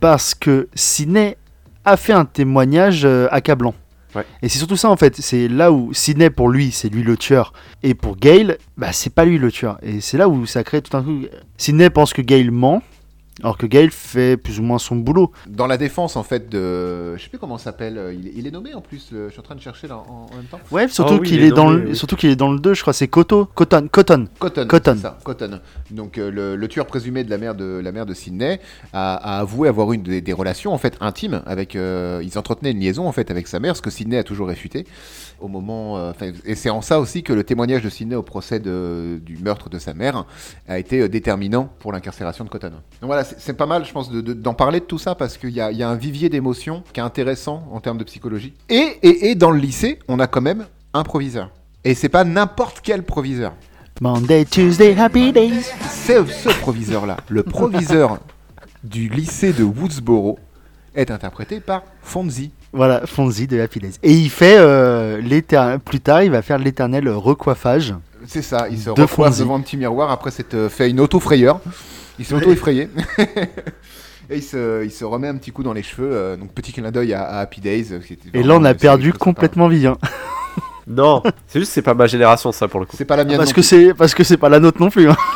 parce 0.00 0.34
que 0.34 0.68
Sidney 0.74 1.36
a 1.84 1.96
fait 1.96 2.12
un 2.12 2.24
témoignage 2.24 3.04
euh, 3.04 3.28
accablant. 3.30 3.74
Ouais. 4.14 4.24
Et 4.42 4.48
c'est 4.48 4.58
surtout 4.58 4.76
ça 4.76 4.90
en 4.90 4.96
fait, 4.96 5.16
c'est 5.16 5.48
là 5.48 5.72
où 5.72 5.92
Sidney 5.92 6.30
pour 6.30 6.48
lui 6.48 6.70
c'est 6.70 6.88
lui 6.88 7.02
le 7.02 7.16
tueur 7.16 7.52
et 7.82 7.94
pour 7.94 8.16
Gail 8.16 8.56
bah 8.76 8.92
c'est 8.92 9.12
pas 9.12 9.24
lui 9.24 9.38
le 9.38 9.50
tueur 9.50 9.78
et 9.82 10.00
c'est 10.00 10.18
là 10.18 10.28
où 10.28 10.46
ça 10.46 10.62
crée 10.62 10.82
tout 10.82 10.96
un 10.96 11.02
truc. 11.02 11.30
Sidney 11.56 11.90
pense 11.90 12.12
que 12.12 12.22
Gail 12.22 12.50
ment 12.50 12.80
alors 13.42 13.58
que 13.58 13.66
Gail 13.66 13.90
fait 13.90 14.36
plus 14.36 14.60
ou 14.60 14.62
moins 14.62 14.78
son 14.78 14.96
boulot. 14.96 15.32
Dans 15.48 15.66
la 15.66 15.76
défense 15.76 16.16
en 16.16 16.22
fait 16.22 16.48
de, 16.48 17.16
je 17.16 17.22
sais 17.22 17.28
plus 17.28 17.38
comment 17.38 17.58
ça 17.58 17.64
s'appelle, 17.64 17.98
euh, 17.98 18.14
il, 18.14 18.28
est- 18.28 18.32
il 18.36 18.46
est 18.46 18.50
nommé 18.50 18.74
en 18.74 18.80
plus. 18.80 19.08
le- 19.10 19.26
je 19.26 19.32
suis 19.32 19.40
en 19.40 19.42
train 19.42 19.54
de 19.56 19.60
chercher 19.60 19.88
là 19.88 19.96
en, 19.96 20.26
en 20.32 20.36
même 20.36 20.44
temps. 20.50 20.60
Ouais, 20.70 20.86
surtout 20.88 21.14
oui, 21.14 21.26
qu'il 21.28 21.38
il 21.38 21.44
est 21.44 21.48
est, 21.48 21.50
dans 21.50 21.70
le 21.70 21.88
oui. 21.88 21.96
surtout 21.96 22.16
qu'il 22.16 22.30
est 22.30 22.36
dans 22.36 22.52
le 22.52 22.58
2, 22.60 22.74
je 22.74 22.80
crois 22.82 22.92
c'est 22.92 23.08
Cotton, 23.08 23.46
Cotton, 23.54 23.88
Cotton. 23.90 24.28
Cotton. 24.38 24.66
Cotton. 24.66 24.94
c'est 24.96 25.02
ça, 25.02 25.18
Cotton. 25.24 25.60
Donc 25.90 26.18
euh, 26.18 26.30
le, 26.30 26.56
le 26.56 26.68
tueur 26.68 26.86
présumé 26.86 27.24
de 27.24 27.30
la 27.30 27.38
mère 27.38 27.54
de 27.54 27.80
la 27.82 27.90
mère 27.92 28.06
de 28.06 28.14
Sydney 28.14 28.60
a, 28.92 29.14
a 29.16 29.40
avoué 29.40 29.68
avoir 29.68 29.92
eu 29.92 29.98
des, 29.98 30.20
des 30.20 30.32
relations 30.32 30.72
en 30.72 30.78
fait 30.78 30.96
intimes 31.00 31.42
avec. 31.46 31.74
euh, 31.76 32.20
ils 32.22 32.38
entretenaient 32.38 32.70
une 32.70 32.80
liaison 32.80 33.06
en 33.08 33.12
fait 33.12 33.30
avec 33.30 33.48
sa 33.48 33.58
mère, 33.60 33.76
ce 33.76 33.82
que 33.82 33.90
Sydney 33.90 34.16
a 34.18 34.22
toujours 34.24 34.48
réfuté. 34.48 34.86
Au 35.40 35.48
moment, 35.48 35.98
euh, 35.98 36.12
et 36.46 36.54
c'est 36.54 36.70
en 36.70 36.80
ça 36.80 37.00
aussi 37.00 37.22
que 37.22 37.32
le 37.32 37.44
témoignage 37.44 37.82
de 37.82 37.90
Sydney 37.90 38.14
au 38.14 38.22
procès 38.22 38.60
de- 38.60 39.20
du 39.22 39.36
meurtre 39.36 39.68
de 39.68 39.78
sa 39.78 39.92
mère 39.92 40.24
a 40.68 40.78
été 40.78 41.00
euh, 41.00 41.08
déterminant 41.08 41.68
pour 41.80 41.92
l'incarcération 41.92 42.44
de 42.44 42.48
Cotton. 42.48 42.70
Donc 42.70 42.80
voilà, 43.02 43.24
c'est 43.24 43.52
pas 43.52 43.66
mal, 43.66 43.84
je 43.84 43.92
pense, 43.92 44.10
de- 44.10 44.20
de- 44.20 44.32
d'en 44.32 44.54
parler 44.54 44.80
de 44.80 44.84
tout 44.84 44.98
ça 44.98 45.14
parce 45.14 45.36
qu'il 45.36 45.50
y 45.50 45.60
a, 45.60 45.70
il 45.70 45.76
y 45.76 45.82
a 45.82 45.88
un 45.88 45.96
vivier 45.96 46.28
d'émotions 46.28 46.82
qui 46.92 47.00
est 47.00 47.02
intéressant 47.02 47.68
en 47.72 47.80
termes 47.80 47.98
de 47.98 48.04
psychologie. 48.04 48.54
Et, 48.70 48.96
et, 49.02 49.30
et 49.30 49.34
dans 49.34 49.50
le 49.50 49.58
lycée, 49.58 49.98
on 50.08 50.18
a 50.20 50.26
quand 50.26 50.40
même 50.40 50.66
un 50.94 51.02
proviseur. 51.02 51.50
Et 51.84 51.94
c'est 51.94 52.08
pas 52.08 52.24
n'importe 52.24 52.80
quel 52.82 53.02
proviseur. 53.02 53.52
Monday, 54.00 54.44
Tuesday, 54.46 54.98
Happy 54.98 55.32
Days. 55.32 55.64
C'est 55.88 56.26
ce 56.26 56.48
proviseur-là, 56.60 57.18
le 57.28 57.42
proviseur 57.42 58.18
du 58.82 59.08
lycée 59.08 59.52
de 59.52 59.62
Woodsboro, 59.64 60.38
est 60.94 61.10
interprété 61.10 61.60
par 61.60 61.82
Fonzie. 62.02 62.52
Voilà, 62.74 63.06
Fonzie 63.06 63.46
de 63.46 63.60
Happy 63.60 63.78
Days. 63.78 63.92
Et 64.02 64.12
il 64.12 64.28
fait 64.30 64.56
euh, 64.58 65.20
plus 65.84 66.00
tard, 66.00 66.24
il 66.24 66.30
va 66.32 66.42
faire 66.42 66.58
l'éternel 66.58 67.08
recoiffage. 67.08 67.94
C'est 68.26 68.42
ça, 68.42 68.66
il 68.68 68.78
se 68.78 68.86
De 68.86 68.90
recoiffe 68.90 69.10
Fonzie. 69.10 69.40
devant 69.40 69.56
un 69.56 69.60
petit 69.60 69.76
miroir 69.76 70.10
après 70.10 70.30
s'être 70.32 70.54
euh, 70.54 70.68
fait 70.68 70.90
une 70.90 70.98
auto-frayeur. 70.98 71.60
Il 72.18 72.24
s'est 72.24 72.34
auto-effrayé. 72.34 72.88
Et 74.30 74.36
il 74.38 74.42
se, 74.42 74.82
il 74.84 74.90
se 74.90 75.04
remet 75.04 75.28
un 75.28 75.36
petit 75.36 75.52
coup 75.52 75.62
dans 75.62 75.74
les 75.74 75.82
cheveux. 75.82 76.08
euh, 76.10 76.36
donc 76.36 76.50
petit 76.52 76.72
clin 76.72 76.90
d'œil 76.90 77.12
à, 77.14 77.22
à 77.24 77.40
Happy 77.40 77.60
Days. 77.60 78.00
qui 78.06 78.14
était 78.14 78.30
Et 78.32 78.38
là, 78.42 78.54
vraiment 78.54 78.54
on 78.54 78.64
a 78.64 78.70
une 78.72 78.78
série 78.78 78.78
perdu 78.78 79.12
complètement 79.12 79.68
Vivien. 79.68 79.98
Non, 80.86 81.22
c'est 81.46 81.58
juste 81.60 81.72
c'est 81.72 81.82
pas 81.82 81.94
ma 81.94 82.06
génération 82.06 82.52
ça 82.52 82.68
pour 82.68 82.80
le 82.80 82.86
coup. 82.86 82.94
C'est 82.96 83.04
pas 83.04 83.16
la 83.16 83.24
mienne 83.24 83.36
Parce 83.38 83.48
non 83.50 83.54
que 83.54 83.60
plus. 83.60 83.62
c'est 83.62 83.94
parce 83.94 84.14
que 84.14 84.22
c'est 84.24 84.36
pas 84.36 84.48
la 84.48 84.60
nôtre 84.60 84.80
non 84.80 84.90
plus. 84.90 85.08
hein. 85.10 85.16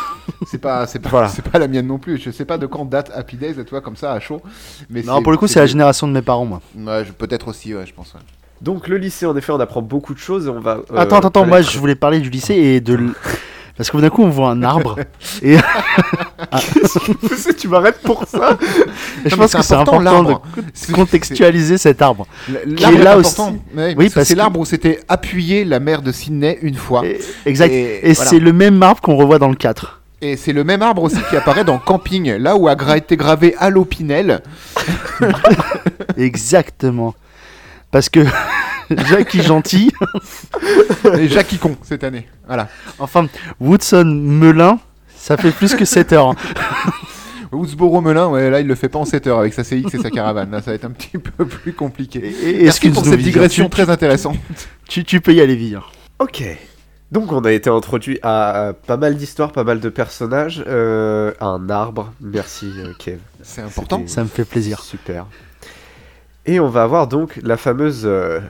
C'est 0.47 0.59
pas, 0.61 0.87
c'est 0.87 0.99
pas, 0.99 1.09
Voilà. 1.09 1.29
c'est 1.29 1.41
pas 1.41 1.59
la 1.59 1.67
mienne 1.67 1.87
non 1.87 1.97
plus. 1.99 2.19
Je 2.19 2.31
sais 2.31 2.45
pas 2.45 2.59
de 2.59 2.67
quand 2.67 2.85
date 2.85 3.11
Happy 3.15 3.37
Days, 3.39 3.55
toi, 3.65 3.81
comme 3.81 3.97
ça, 3.97 4.13
à 4.13 4.21
chaud. 4.21 4.43
Mais 4.91 5.01
Non, 5.03 5.23
pour 5.23 5.33
le 5.33 5.39
coup, 5.39 5.47
c'est 5.47 5.59
la 5.59 5.65
génération 5.65 6.07
de 6.07 6.13
mes 6.13 6.21
parents, 6.21 6.45
moi. 6.45 6.61
Ouais, 6.77 7.03
je- 7.07 7.13
Peut-être 7.13 7.49
aussi, 7.49 7.75
ouais, 7.75 7.87
je 7.87 7.95
pense. 7.95 8.13
ouais. 8.13 8.21
Donc 8.61 8.89
le 8.89 8.99
lycée, 8.99 9.25
en 9.25 9.35
effet, 9.39 9.53
on 9.53 9.61
apprend 9.61 9.81
beaucoup 9.81 10.13
de 10.13 10.19
choses 10.19 10.47
et 10.47 10.51
on 10.51 10.61
va. 10.61 10.81
euh, 10.93 10.97
attends, 10.97 11.17
attends, 11.17 11.29
attends, 11.29 11.47
moi 11.47 11.63
je 11.63 11.79
voulais 11.79 11.95
parler 11.95 12.21
du 12.21 12.29
lycée 12.29 12.55
et 12.55 12.81
de. 12.83 12.99
Parce 13.79 13.91
que 13.91 13.97
d'un 13.99 14.11
coup, 14.11 14.25
on 14.25 14.29
voit 14.29 14.51
un 14.51 14.63
arbre. 14.63 14.99
et 15.43 15.57
tu 17.59 17.69
m'arrêtes 17.69 18.01
pour 18.03 18.25
ça 18.27 18.59
je 19.25 19.35
pense 19.37 19.55
que 19.55 19.63
c'est 19.63 19.75
important, 19.75 20.01
l'arbre. 20.01 20.43
de 20.89 20.93
contextualiser 20.93 21.79
cet 21.79 22.03
arbre. 22.03 22.27
l'arbre 22.67 22.99
est 22.99 23.03
là 23.03 23.13
important. 23.17 23.49
aussi. 23.51 23.77
Ouais, 23.77 23.95
Oui, 23.97 24.05
parce 24.11 24.15
que 24.15 24.25
c'est 24.25 24.35
que- 24.35 24.39
l'arbre 24.39 24.61
où 24.61 24.65
s'était 24.65 25.01
appuyé 25.09 25.65
la 25.65 25.81
mère 25.81 26.03
de 26.03 26.13
Sydney 26.13 26.59
une 26.63 26.75
fois. 26.75 27.07
Et- 27.07 27.21
exact. 27.47 27.71
Et 27.73 28.11
Et, 28.11 28.13
voilà. 28.13 28.31
c'est 28.31 28.39
le 28.41 28.53
même 28.53 28.83
arbre 28.83 29.01
qu'on 29.01 29.17
revoit 29.17 29.39
dans 29.39 29.49
le 29.49 29.55
4. 29.57 30.01
Et 30.21 30.37
c'est 30.37 30.53
le 30.53 30.65
même 30.65 30.83
arbre 30.83 31.05
aussi 31.05 31.19
qui 31.31 31.37
apparaît 31.37 31.63
dans 31.65 31.79
Camping, 31.79 32.33
là 32.39 32.57
où 32.57 32.67
a 32.69 32.97
été 32.97 33.17
gravé 33.17 33.55
à 33.59 33.71
l'opinel. 33.71 34.43
Exactement. 36.17 37.15
Parce 37.93 38.09
que 38.09 38.21
Jackie 38.91 39.43
Gentil, 39.43 39.93
et 41.19 41.29
Jackie 41.29 41.59
Con 41.59 41.77
cette 41.83 42.05
année. 42.05 42.27
Voilà. 42.47 42.69
enfin, 42.99 43.27
Woodson 43.61 44.05
Melun, 44.05 44.79
ça 45.17 45.37
fait 45.37 45.51
plus 45.51 45.75
que 45.75 45.85
7 45.85 46.13
heures. 46.13 46.29
hein. 46.31 46.37
Woodsboro 47.53 48.01
Melun, 48.03 48.29
ouais, 48.29 48.51
là 48.51 48.61
il 48.61 48.67
le 48.67 48.75
fait 48.75 48.89
pas 48.91 48.99
en 48.99 49.05
7 49.07 49.27
heures 49.27 49.39
avec 49.39 49.55
sa 49.55 49.65
CX 49.65 49.95
et 49.95 49.99
sa 49.99 50.11
caravane. 50.11 50.51
Là, 50.51 50.61
ça 50.61 50.71
va 50.71 50.75
être 50.75 50.85
un 50.85 50.91
petit 50.91 51.17
peu 51.19 51.47
plus 51.47 51.73
compliqué. 51.73 52.19
Et- 52.43 52.61
et- 52.61 52.65
Merci 52.65 52.91
pour 52.91 53.05
cette 53.07 53.21
digression 53.21 53.65
tu- 53.65 53.71
très 53.71 53.89
intéressante. 53.91 54.37
Tu, 54.89 55.03
tu 55.05 55.21
peux 55.21 55.33
y 55.33 55.41
aller, 55.41 55.57
Vivien. 55.57 55.83
Ok. 56.19 56.43
Donc 57.11 57.33
on 57.33 57.41
a 57.41 57.53
été 57.53 57.71
introduit 57.71 58.19
à 58.23 58.73
pas 58.87 58.99
mal 58.99 59.17
d'histoires, 59.17 59.53
pas 59.53 59.65
mal 59.65 59.81
de 59.81 59.89
personnages, 59.89 60.63
euh, 60.67 61.33
à 61.41 61.47
un 61.47 61.71
arbre. 61.71 62.13
Merci 62.21 62.71
euh, 62.77 62.93
Kev. 62.99 63.17
C'est 63.43 63.63
important. 63.63 64.03
Ça 64.07 64.23
me 64.25 64.29
fait 64.29 64.45
plaisir. 64.45 64.81
Super. 64.81 65.25
Et 66.45 66.61
on 66.61 66.69
va 66.69 66.83
avoir 66.83 67.07
donc 67.09 67.39
la 67.43 67.57
fameuse, 67.57 68.03
euh, 68.05 68.41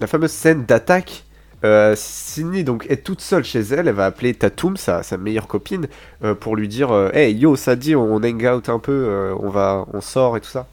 la 0.00 0.06
fameuse 0.06 0.30
scène 0.30 0.64
d'attaque. 0.64 1.24
Euh, 1.64 1.94
Sydney 1.96 2.64
donc 2.64 2.86
est 2.90 3.02
toute 3.02 3.20
seule 3.22 3.42
chez 3.42 3.60
elle, 3.60 3.88
elle 3.88 3.94
va 3.94 4.06
appeler 4.06 4.34
Tatum, 4.34 4.76
sa, 4.76 5.02
meilleure 5.18 5.48
copine, 5.48 5.88
euh, 6.22 6.34
pour 6.34 6.54
lui 6.54 6.68
dire 6.68 6.92
euh, 6.92 7.10
Hey 7.12 7.34
yo, 7.34 7.56
ça 7.56 7.76
dit, 7.76 7.96
on 7.96 8.22
hang 8.22 8.44
out 8.44 8.68
un 8.68 8.78
peu, 8.78 9.34
on 9.40 9.48
va, 9.48 9.86
on 9.92 10.00
sort 10.00 10.36
et 10.36 10.40
tout 10.40 10.50
ça. 10.50 10.66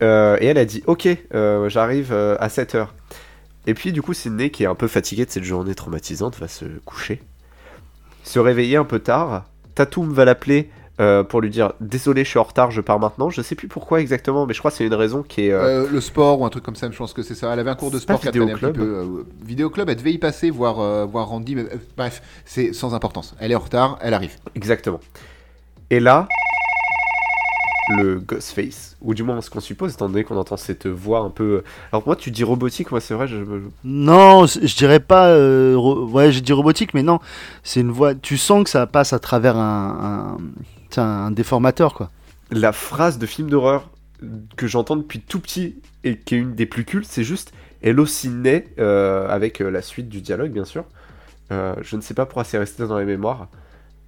Et 0.00 0.46
elle 0.46 0.58
a 0.58 0.64
dit 0.64 0.82
Ok, 0.86 1.08
j'arrive 1.32 2.12
à 2.12 2.48
7h. 2.48 2.88
Et 3.66 3.74
puis 3.74 3.92
du 3.92 4.00
coup, 4.00 4.14
Sydney, 4.14 4.50
qui 4.50 4.62
est 4.62 4.66
un 4.66 4.74
peu 4.74 4.88
fatiguée 4.88 5.26
de 5.26 5.30
cette 5.30 5.44
journée 5.44 5.74
traumatisante, 5.74 6.38
va 6.38 6.48
se 6.48 6.64
coucher. 6.84 7.22
Se 8.22 8.38
réveiller 8.38 8.76
un 8.76 8.84
peu 8.84 8.98
tard. 8.98 9.44
Tatum 9.74 10.12
va 10.12 10.24
l'appeler 10.24 10.70
euh, 11.00 11.22
pour 11.22 11.40
lui 11.40 11.50
dire 11.50 11.72
Désolé, 11.80 12.24
je 12.24 12.30
suis 12.30 12.38
en 12.38 12.42
retard, 12.44 12.70
je 12.70 12.80
pars 12.80 12.98
maintenant. 12.98 13.28
Je 13.30 13.42
sais 13.42 13.54
plus 13.54 13.68
pourquoi 13.68 14.00
exactement, 14.00 14.46
mais 14.46 14.54
je 14.54 14.58
crois 14.60 14.70
que 14.70 14.76
c'est 14.78 14.86
une 14.86 14.94
raison 14.94 15.22
qui 15.22 15.46
est. 15.48 15.52
euh, 15.52 15.84
Euh, 15.84 15.88
le 15.90 16.00
sport 16.00 16.40
ou 16.40 16.44
un 16.46 16.48
truc 16.50 16.64
comme 16.64 16.76
ça, 16.76 16.90
je 16.90 16.96
pense 16.96 17.12
que 17.12 17.22
c'est 17.22 17.34
ça. 17.34 17.52
Elle 17.52 17.60
avait 17.60 17.70
un 17.70 17.74
cours 17.74 17.90
de 17.90 17.98
sport 17.98 18.16
pas 18.16 18.22
qui 18.22 18.28
a 18.28 18.30
traîné 18.32 18.52
un 18.52 18.54
Vidéo 18.56 18.70
petit 18.72 18.78
peu. 18.78 18.84
euh, 18.84 19.22
Vidéo 19.44 19.70
Club, 19.70 19.88
elle 19.90 19.96
devait 19.96 20.12
y 20.12 20.18
passer, 20.18 20.50
voir, 20.50 20.80
euh, 20.80 21.04
voir 21.04 21.28
Randy. 21.28 21.54
Mais, 21.56 21.62
euh, 21.62 21.76
bref, 21.96 22.22
c'est 22.44 22.72
sans 22.72 22.94
importance. 22.94 23.34
Elle 23.40 23.52
est 23.52 23.56
en 23.56 23.60
retard, 23.60 23.98
elle 24.00 24.14
arrive. 24.14 24.32
Exactement. 24.54 25.00
Et 25.90 26.00
là, 26.00 26.26
le 27.98 28.18
Ghostface, 28.18 28.96
ou 29.00 29.14
du 29.14 29.22
moins 29.22 29.40
ce 29.40 29.48
qu'on 29.48 29.60
suppose, 29.60 29.92
étant 29.94 30.08
donné 30.08 30.24
qu'on 30.24 30.36
entend 30.36 30.56
cette 30.56 30.88
voix 30.88 31.20
un 31.20 31.30
peu. 31.30 31.62
Alors 31.92 32.02
moi, 32.04 32.16
tu 32.16 32.32
dis 32.32 32.42
robotique, 32.42 32.90
moi 32.90 33.00
c'est 33.00 33.14
vrai, 33.14 33.28
je. 33.28 33.36
je- 33.36 33.60
Non, 33.84 34.44
je 34.46 34.74
dirais 34.76 34.98
pas. 34.98 35.28
euh, 35.28 35.74
ro- 35.76 36.04
ouais, 36.06 36.32
j'ai 36.32 36.40
dit 36.40 36.52
robotique, 36.52 36.94
mais 36.94 37.04
non. 37.04 37.20
C'est 37.62 37.80
une 37.80 37.92
voix. 37.92 38.14
Tu 38.16 38.38
sens 38.38 38.64
que 38.64 38.70
ça 38.70 38.88
passe 38.88 39.12
à 39.12 39.20
travers 39.20 39.56
un, 39.56 40.36
un, 40.36 40.36
un 40.98 41.30
déformateur, 41.30 41.94
quoi. 41.94 42.10
La 42.50 42.72
phrase 42.72 43.18
de 43.18 43.26
film 43.26 43.50
d'horreur 43.50 43.90
que 44.56 44.66
j'entends 44.66 44.96
depuis 44.96 45.20
tout 45.20 45.40
petit 45.40 45.76
et 46.04 46.18
qui 46.18 46.34
est 46.34 46.38
une 46.38 46.54
des 46.54 46.66
plus 46.66 46.84
cultes, 46.84 47.08
c'est 47.08 47.24
juste 47.24 47.52
Hello 47.82 48.06
Sydney, 48.06 48.66
euh, 48.78 49.28
avec 49.28 49.60
euh, 49.60 49.70
la 49.70 49.82
suite 49.82 50.08
du 50.08 50.20
dialogue, 50.20 50.50
bien 50.50 50.64
sûr. 50.64 50.84
Euh, 51.52 51.74
je 51.82 51.96
ne 51.96 52.00
sais 52.00 52.14
pas 52.14 52.26
pourquoi 52.26 52.44
c'est 52.44 52.58
resté 52.58 52.86
dans 52.86 52.98
les 52.98 53.04
mémoires. 53.04 53.48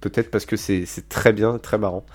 Peut-être 0.01 0.31
parce 0.31 0.45
que 0.45 0.55
c'est 0.55 0.85
très 1.09 1.33
bien, 1.33 1.57
très 1.57 1.77
marrant. 1.77 2.05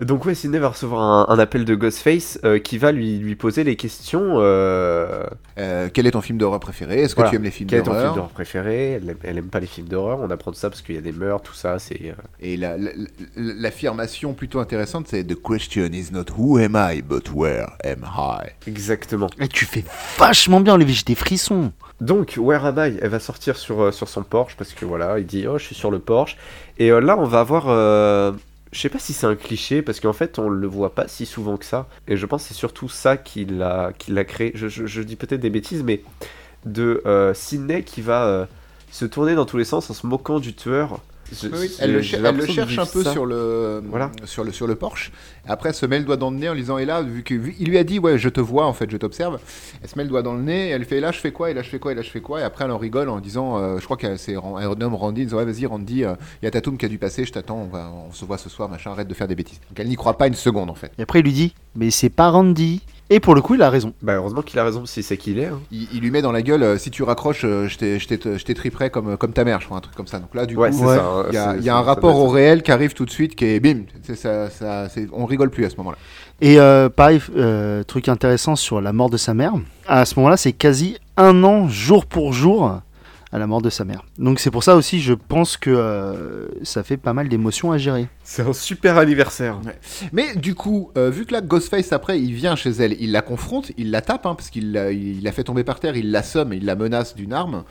Donc 0.00 0.24
ouais, 0.24 0.34
Sydney 0.34 0.58
va 0.58 0.68
recevoir 0.68 1.02
un, 1.02 1.26
un 1.28 1.38
appel 1.38 1.64
de 1.66 1.74
Ghostface 1.74 2.38
euh, 2.44 2.58
qui 2.58 2.78
va 2.78 2.90
lui, 2.90 3.18
lui 3.18 3.36
poser 3.36 3.64
les 3.64 3.76
questions. 3.76 4.36
euh, 4.38 5.24
Euh, 5.58 5.90
quel 5.92 6.06
est 6.06 6.12
ton 6.12 6.22
film 6.22 6.38
d'horreur 6.38 6.58
préféré? 6.60 7.02
Est-ce 7.02 7.14
que 7.14 7.20
Voilà. 7.20 7.30
tu 7.30 7.36
aimes 7.36 7.42
les 7.42 7.50
films 7.50 7.68
Quel 7.68 7.80
est 7.80 7.82
ton 7.82 7.90
film 7.90 7.98
d'horreur 8.02 8.14
d'horreur 8.14 8.30
préféré? 8.30 8.92
Elle 8.92 9.10
aime, 9.10 9.16
elle 9.24 9.36
aime 9.38 9.48
pas 9.48 9.60
les 9.60 9.66
films 9.66 9.88
d'horreur, 9.88 10.18
on 10.22 10.30
apprend 10.30 10.52
de 10.52 10.56
ça 10.56 10.70
parce 10.70 10.80
qu'il 10.80 10.94
y 10.94 10.98
a 10.98 11.02
des 11.02 11.12
meurtres, 11.12 11.50
tout 11.50 11.56
ça, 11.56 11.78
c'est... 11.78 12.00
euh, 12.02 12.12
Et 12.40 12.56
la- 12.56 12.78
la- 12.78 12.92
la- 12.94 13.06
l'affirmation 13.36 14.32
plutôt 14.32 14.58
intéressante, 14.60 15.06
c'est 15.08 15.22
The 15.22 15.36
question 15.40 15.84
is 15.92 16.08
not 16.12 16.24
who 16.36 16.56
am 16.56 16.76
I, 16.76 17.02
but 17.02 17.30
where 17.34 17.66
am 17.84 18.06
I? 18.16 18.48
Exactement. 18.66 19.28
Et 19.38 19.48
tu 19.48 19.66
fais 19.66 19.84
vachement 20.18 20.60
bien, 20.60 20.74
Olivier, 20.74 20.94
j'ai 20.94 21.04
des 21.04 21.14
frissons. 21.14 21.72
Donc, 22.00 22.36
Where 22.38 22.64
Am 22.64 22.76
I? 22.78 22.96
Elle 23.02 23.10
va 23.10 23.20
sortir 23.20 23.56
sur, 23.56 23.82
euh, 23.82 23.92
sur 23.92 24.08
son 24.08 24.22
Porsche 24.22 24.56
parce 24.56 24.72
que 24.72 24.86
voilà, 24.86 25.18
il 25.18 25.26
dit 25.26 25.46
«Oh, 25.48 25.58
je 25.58 25.64
suis 25.66 25.74
sur 25.74 25.90
le 25.90 25.98
Porsche». 25.98 26.38
Et 26.78 26.90
euh, 26.90 27.00
là, 27.00 27.18
on 27.18 27.24
va 27.26 27.40
avoir... 27.40 27.68
Je 28.72 28.80
sais 28.80 28.88
pas 28.88 28.98
si 29.00 29.12
c'est 29.12 29.26
un 29.26 29.34
cliché 29.34 29.82
parce 29.82 29.98
qu'en 29.98 30.12
fait, 30.12 30.38
on 30.38 30.48
le 30.48 30.66
voit 30.66 30.94
pas 30.94 31.08
si 31.08 31.26
souvent 31.26 31.56
que 31.56 31.64
ça. 31.64 31.88
Et 32.06 32.16
je 32.16 32.24
pense 32.26 32.42
que 32.42 32.48
c'est 32.48 32.54
surtout 32.54 32.88
ça 32.88 33.16
qui 33.16 33.44
l'a 33.44 33.92
créé. 34.24 34.52
Je 34.54 35.02
dis 35.02 35.16
peut-être 35.16 35.40
des 35.40 35.50
bêtises, 35.50 35.82
mais 35.82 36.02
de 36.66 37.02
euh, 37.06 37.34
Sydney 37.34 37.82
qui 37.82 38.00
va 38.00 38.24
euh, 38.26 38.46
se 38.90 39.04
tourner 39.04 39.34
dans 39.34 39.46
tous 39.46 39.56
les 39.56 39.64
sens 39.64 39.90
en 39.90 39.94
se 39.94 40.06
moquant 40.06 40.40
du 40.40 40.54
tueur. 40.54 41.00
Je- 41.32 41.48
Oui, 41.48 41.68
j'ai- 41.68 41.84
elle 41.84 41.92
le, 41.92 42.02
cher- 42.02 42.24
elle 42.24 42.50
cherche 42.50 42.78
un 42.78 42.86
peu 42.86 43.04
ça. 43.04 43.12
sur 43.12 43.24
le, 43.26 43.82
Voilà. 43.88 44.10
sur, 44.24 44.42
le, 44.44 44.52
sur 44.52 44.66
le 44.66 44.74
Porsche. 44.74 45.12
Après, 45.46 45.68
elle 45.70 45.74
se 45.74 45.86
met 45.86 45.98
le 45.98 46.04
doigt 46.04 46.16
dans 46.16 46.30
le 46.30 46.36
nez 46.36 46.48
en 46.48 46.54
disant 46.54 46.78
Et 46.78 46.84
là, 46.84 47.02
vu 47.02 47.22
que 47.22 47.34
vu- 47.34 47.54
il 47.58 47.68
lui 47.68 47.78
a 47.78 47.84
dit 47.84 47.98
Ouais, 47.98 48.18
je 48.18 48.28
te 48.28 48.40
vois, 48.40 48.66
en 48.66 48.72
fait, 48.72 48.90
je 48.90 48.96
t'observe. 48.96 49.38
Elle 49.82 49.88
se 49.88 49.96
met 49.96 50.02
le 50.04 50.08
doigt 50.10 50.22
dans 50.22 50.34
le 50.34 50.42
nez, 50.42 50.68
et 50.68 50.70
elle 50.70 50.84
fait 50.84 51.00
Là, 51.00 51.12
je 51.12 51.18
fais 51.18 51.32
quoi 51.32 51.50
Et 51.50 51.54
là, 51.54 51.62
je 51.62 51.68
fais 51.70 51.78
quoi 51.78 51.92
Et 51.92 51.94
là, 51.94 52.02
je 52.02 52.10
fais 52.10 52.20
quoi 52.20 52.40
Et 52.40 52.42
après, 52.42 52.64
elle 52.64 52.70
en 52.72 52.78
rigole 52.78 53.08
en 53.08 53.20
disant 53.20 53.58
euh, 53.58 53.78
Je 53.78 53.84
crois 53.84 53.96
qu'elle 53.96 54.16
nomme 54.78 54.94
Randy. 54.94 55.22
Elle 55.22 55.26
dit 55.28 55.34
Ouais, 55.34 55.44
vas-y, 55.44 55.66
Randy, 55.66 56.04
euh, 56.04 56.14
il 56.42 56.44
y 56.46 56.48
a 56.48 56.50
Tatum 56.50 56.76
qui 56.76 56.86
a 56.86 56.88
dû 56.88 56.98
passer, 56.98 57.24
je 57.24 57.32
t'attends, 57.32 57.68
on, 57.72 57.76
on 58.08 58.12
se 58.12 58.24
voit 58.24 58.38
ce 58.38 58.48
soir, 58.48 58.68
machin, 58.68 58.90
arrête 58.90 59.08
de 59.08 59.14
faire 59.14 59.28
des 59.28 59.36
bêtises. 59.36 59.60
Donc, 59.68 59.78
elle 59.78 59.88
n'y 59.88 59.96
croit 59.96 60.18
pas 60.18 60.26
une 60.26 60.34
seconde, 60.34 60.70
en 60.70 60.74
fait. 60.74 60.92
Et 60.98 61.02
après, 61.02 61.20
il 61.20 61.24
lui 61.24 61.32
dit 61.32 61.54
Mais 61.74 61.90
c'est 61.90 62.10
pas 62.10 62.30
Randy. 62.30 62.82
Et 63.12 63.18
pour 63.18 63.34
le 63.34 63.42
coup, 63.42 63.56
il 63.56 63.62
a 63.62 63.70
raison. 63.70 63.92
Bah 64.02 64.14
heureusement 64.14 64.40
qu'il 64.42 64.58
a 64.60 64.64
raison 64.64 64.86
si 64.86 65.02
c'est 65.02 65.16
qu'il 65.16 65.38
est. 65.40 65.46
hein. 65.46 65.58
Il, 65.72 65.88
il 65.92 66.00
lui 66.00 66.12
met 66.12 66.22
dans 66.22 66.30
la 66.30 66.42
gueule 66.42 66.62
euh, 66.62 66.78
Si 66.78 66.90
tu 66.92 67.02
raccroches, 67.02 67.44
euh, 67.44 67.66
je 67.68 67.76
t'ai- 67.76 67.98
t'ai- 67.98 68.38
je 68.38 68.44
t'étriperai 68.44 68.90
comme, 68.90 69.16
comme 69.16 69.32
ta 69.32 69.44
mère, 69.44 69.60
je 69.60 69.66
crois, 69.66 69.78
un 69.78 69.80
truc 69.80 69.96
comme 69.96 70.06
ça. 70.06 70.20
Donc 70.20 70.32
là, 70.34 70.46
du 70.46 70.56
Ouais, 70.56 70.70
coup, 70.70 70.84
ouais. 70.86 70.96
ça. 70.96 71.04
hein. 71.04 71.24
Il 71.28 71.34
y 71.34 71.38
a, 71.38 71.56
y 71.56 71.64
ça- 71.64 71.76
un 71.76 71.80
ça 71.80 71.82
rapport 71.82 72.16
au 72.16 72.28
réel 72.28 72.62
qui 72.62 72.70
arrive 72.70 72.94
tout 72.94 73.04
de 73.04 73.10
suite, 73.10 73.34
qui 73.34 73.46
est 73.46 73.58
bim. 73.60 73.80
C'est 74.04 74.14
ça, 74.14 74.48
ça- 74.48 74.86
on 75.12 75.26
rigole 75.26 75.50
plus 75.50 75.64
à 75.64 75.70
ce 75.70 75.76
moment-là. 75.78 75.98
Et 76.40 76.60
euh, 76.60 76.88
pareil, 76.88 77.20
euh, 77.36 77.82
truc 77.82 78.08
intéressant 78.08 78.54
sur 78.54 78.80
la 78.80 78.92
mort 78.92 79.10
de 79.10 79.16
sa 79.16 79.34
mère. 79.34 79.54
À 79.88 80.04
ce 80.04 80.14
moment-là, 80.16 80.36
c'est 80.36 80.52
quasi 80.52 80.96
un 81.16 81.42
an, 81.42 81.68
jour 81.68 82.06
pour 82.06 82.32
jour, 82.32 82.80
à 83.32 83.38
la 83.38 83.46
mort 83.46 83.62
de 83.62 83.70
sa 83.70 83.84
mère. 83.84 84.04
Donc 84.18 84.40
c'est 84.40 84.50
pour 84.50 84.64
ça 84.64 84.74
aussi, 84.76 85.00
je 85.00 85.14
pense 85.14 85.56
que 85.56 85.70
euh, 85.70 86.48
ça 86.62 86.82
fait 86.82 86.96
pas 86.96 87.12
mal 87.12 87.28
d'émotions 87.28 87.70
à 87.72 87.78
gérer. 87.78 88.08
C'est 88.24 88.42
un 88.42 88.52
super 88.52 88.98
anniversaire. 88.98 89.58
Mais 90.12 90.34
du 90.36 90.54
coup, 90.54 90.90
euh, 90.98 91.10
vu 91.10 91.26
que 91.26 91.32
là, 91.32 91.40
Ghostface, 91.40 91.92
après, 91.92 92.20
il 92.20 92.32
vient 92.32 92.56
chez 92.56 92.70
elle, 92.70 92.96
il 93.00 93.12
la 93.12 93.22
confronte, 93.22 93.70
il 93.76 93.90
la 93.90 94.00
tape, 94.00 94.26
hein, 94.26 94.34
parce 94.34 94.50
qu'il 94.50 94.72
l'a 94.72 94.90
il 94.92 95.22
l'a 95.22 95.32
fait 95.32 95.44
tomber 95.44 95.62
par 95.64 95.78
terre, 95.80 95.96
il 95.96 96.10
l'assomme, 96.10 96.52
il 96.52 96.64
la 96.64 96.74
menace 96.76 97.14
d'une 97.14 97.32
arme. 97.32 97.64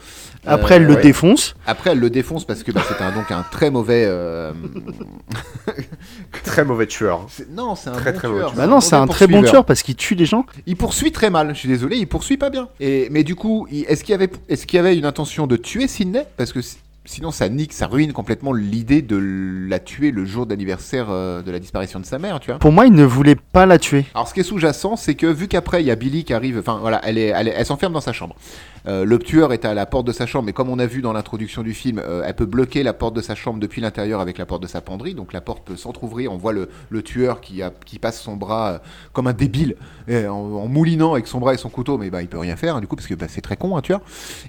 Après, 0.45 0.75
Euh, 0.75 0.77
elle 0.77 0.85
le 0.85 0.95
ouais. 0.95 1.01
défonce. 1.01 1.55
Après, 1.67 1.91
elle 1.91 1.99
le 1.99 2.09
défonce 2.09 2.45
parce 2.45 2.63
que 2.63 2.71
bah, 2.71 2.81
c'est 2.87 3.01
un, 3.03 3.11
donc 3.13 3.31
un 3.31 3.43
très 3.51 3.69
mauvais. 3.69 4.05
euh, 4.07 4.51
Très 6.43 6.63
mauvais 6.65 6.87
tueur. 6.87 7.25
c'est- 7.29 7.49
Non, 7.49 7.75
c'est 7.75 7.89
un 7.89 7.93
Très, 7.93 8.11
bon 8.13 8.17
très 8.17 8.27
tueur. 8.27 8.49
mauvais 8.49 8.57
Bah 8.57 8.67
non, 8.67 8.79
c'est 8.81 8.95
un 8.95 9.07
très 9.07 9.27
bon 9.27 9.43
tueur 9.43 9.65
parce 9.65 9.83
qu'il 9.83 9.95
tue 9.95 10.15
les 10.15 10.25
gens. 10.25 10.45
Il 10.65 10.75
poursuit 10.77 11.11
très 11.11 11.29
mal, 11.29 11.53
je 11.53 11.59
suis 11.59 11.69
désolé, 11.69 11.97
il 11.97 12.07
poursuit 12.07 12.37
pas 12.37 12.49
bien. 12.49 12.69
Et, 12.79 13.07
mais 13.11 13.23
du 13.23 13.35
coup, 13.35 13.67
il- 13.71 13.83
est-ce 13.85 14.03
qu'il 14.03 14.11
y, 14.13 14.15
avait- 14.15 14.29
est-ce 14.47 14.65
qu'il 14.65 14.77
y 14.77 14.79
avait 14.79 14.97
une 14.97 15.05
intention 15.05 15.47
de 15.49 15.57
tuer 15.57 15.87
Sidney 15.87 16.23
Parce 16.37 16.53
que 16.53 16.61
sinon, 17.09 17.31
ça 17.31 17.49
nique, 17.49 17.73
ça 17.73 17.87
ruine 17.87 18.13
complètement 18.13 18.53
l'idée 18.53 19.01
de 19.01 19.17
la 19.67 19.79
tuer 19.79 20.11
le 20.11 20.25
jour 20.25 20.45
d'anniversaire 20.45 21.07
euh, 21.09 21.41
de 21.41 21.51
la 21.51 21.59
disparition 21.59 21.99
de 21.99 22.05
sa 22.05 22.19
mère, 22.19 22.39
tu 22.39 22.51
vois. 22.51 22.59
Pour 22.59 22.71
moi, 22.71 22.85
il 22.85 22.93
ne 22.93 23.03
voulait 23.03 23.35
pas 23.35 23.65
la 23.65 23.79
tuer. 23.79 24.05
Alors, 24.13 24.27
ce 24.27 24.33
qui 24.33 24.41
est 24.41 24.43
sous-jacent, 24.43 24.95
c'est 24.95 25.15
que 25.15 25.25
vu 25.25 25.47
qu'après, 25.47 25.81
il 25.81 25.87
y 25.87 25.91
a 25.91 25.95
Billy 25.95 26.23
qui 26.23 26.33
arrive, 26.33 26.59
enfin 26.59 26.77
voilà, 26.79 27.01
elle, 27.03 27.17
est, 27.17 27.33
elle, 27.35 27.47
elle 27.47 27.65
s'enferme 27.65 27.93
dans 27.93 28.01
sa 28.01 28.13
chambre. 28.13 28.35
Euh, 28.87 29.05
le 29.05 29.19
tueur 29.19 29.51
est 29.53 29.65
à 29.65 29.73
la 29.73 29.85
porte 29.85 30.05
de 30.05 30.11
sa 30.11 30.25
chambre, 30.25 30.45
mais 30.45 30.53
comme 30.53 30.69
on 30.69 30.79
a 30.79 30.85
vu 30.85 31.01
dans 31.01 31.11
l'introduction 31.11 31.63
du 31.63 31.73
film, 31.73 31.99
euh, 31.99 32.23
elle 32.25 32.35
peut 32.35 32.45
bloquer 32.45 32.83
la 32.83 32.93
porte 32.93 33.15
de 33.15 33.21
sa 33.21 33.35
chambre 33.35 33.59
depuis 33.59 33.81
l'intérieur 33.81 34.21
avec 34.21 34.37
la 34.37 34.45
porte 34.45 34.61
de 34.61 34.67
sa 34.67 34.79
penderie, 34.79 35.15
donc 35.15 35.33
la 35.33 35.41
porte 35.41 35.65
peut 35.65 35.75
s'entrouvrir. 35.75 36.31
On 36.31 36.37
voit 36.37 36.53
le, 36.53 36.69
le 36.89 37.01
tueur 37.01 37.41
qui, 37.41 37.61
a, 37.63 37.73
qui 37.85 37.97
passe 37.99 38.21
son 38.21 38.37
bras 38.37 38.69
euh, 38.69 38.79
comme 39.13 39.27
un 39.27 39.33
débile, 39.33 39.75
en, 40.09 40.29
en 40.29 40.67
moulinant 40.67 41.13
avec 41.13 41.27
son 41.27 41.39
bras 41.39 41.55
et 41.55 41.57
son 41.57 41.69
couteau, 41.69 41.97
mais 41.97 42.09
bah, 42.09 42.21
il 42.21 42.27
peut 42.27 42.37
rien 42.37 42.55
faire, 42.55 42.75
hein, 42.75 42.81
du 42.81 42.87
coup, 42.87 42.95
parce 42.95 43.07
que 43.07 43.15
bah, 43.15 43.25
c'est 43.27 43.41
très 43.41 43.57
con, 43.57 43.75
un 43.75 43.81
tueur. 43.81 44.01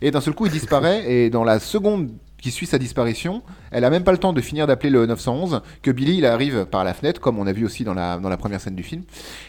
Et 0.02 0.10
d'un 0.10 0.20
seul 0.20 0.34
coup, 0.34 0.46
il 0.46 0.52
disparaît, 0.52 1.10
et 1.10 1.30
dans 1.30 1.44
la 1.44 1.58
seconde 1.58 2.10
qui 2.40 2.50
suit 2.50 2.66
sa 2.66 2.78
disparition, 2.78 3.42
elle 3.70 3.84
a 3.84 3.90
même 3.90 4.02
pas 4.04 4.12
le 4.12 4.18
temps 4.18 4.32
de 4.32 4.40
finir 4.40 4.66
d'appeler 4.66 4.90
le 4.90 5.06
911 5.06 5.62
que 5.82 5.90
Billy 5.90 6.18
il 6.18 6.26
arrive 6.26 6.64
par 6.66 6.84
la 6.84 6.94
fenêtre, 6.94 7.20
comme 7.20 7.38
on 7.38 7.46
a 7.46 7.52
vu 7.52 7.64
aussi 7.64 7.84
dans 7.84 7.94
la, 7.94 8.18
dans 8.18 8.28
la 8.28 8.36
première 8.36 8.60
scène 8.60 8.74
du 8.74 8.82
film. 8.82 9.02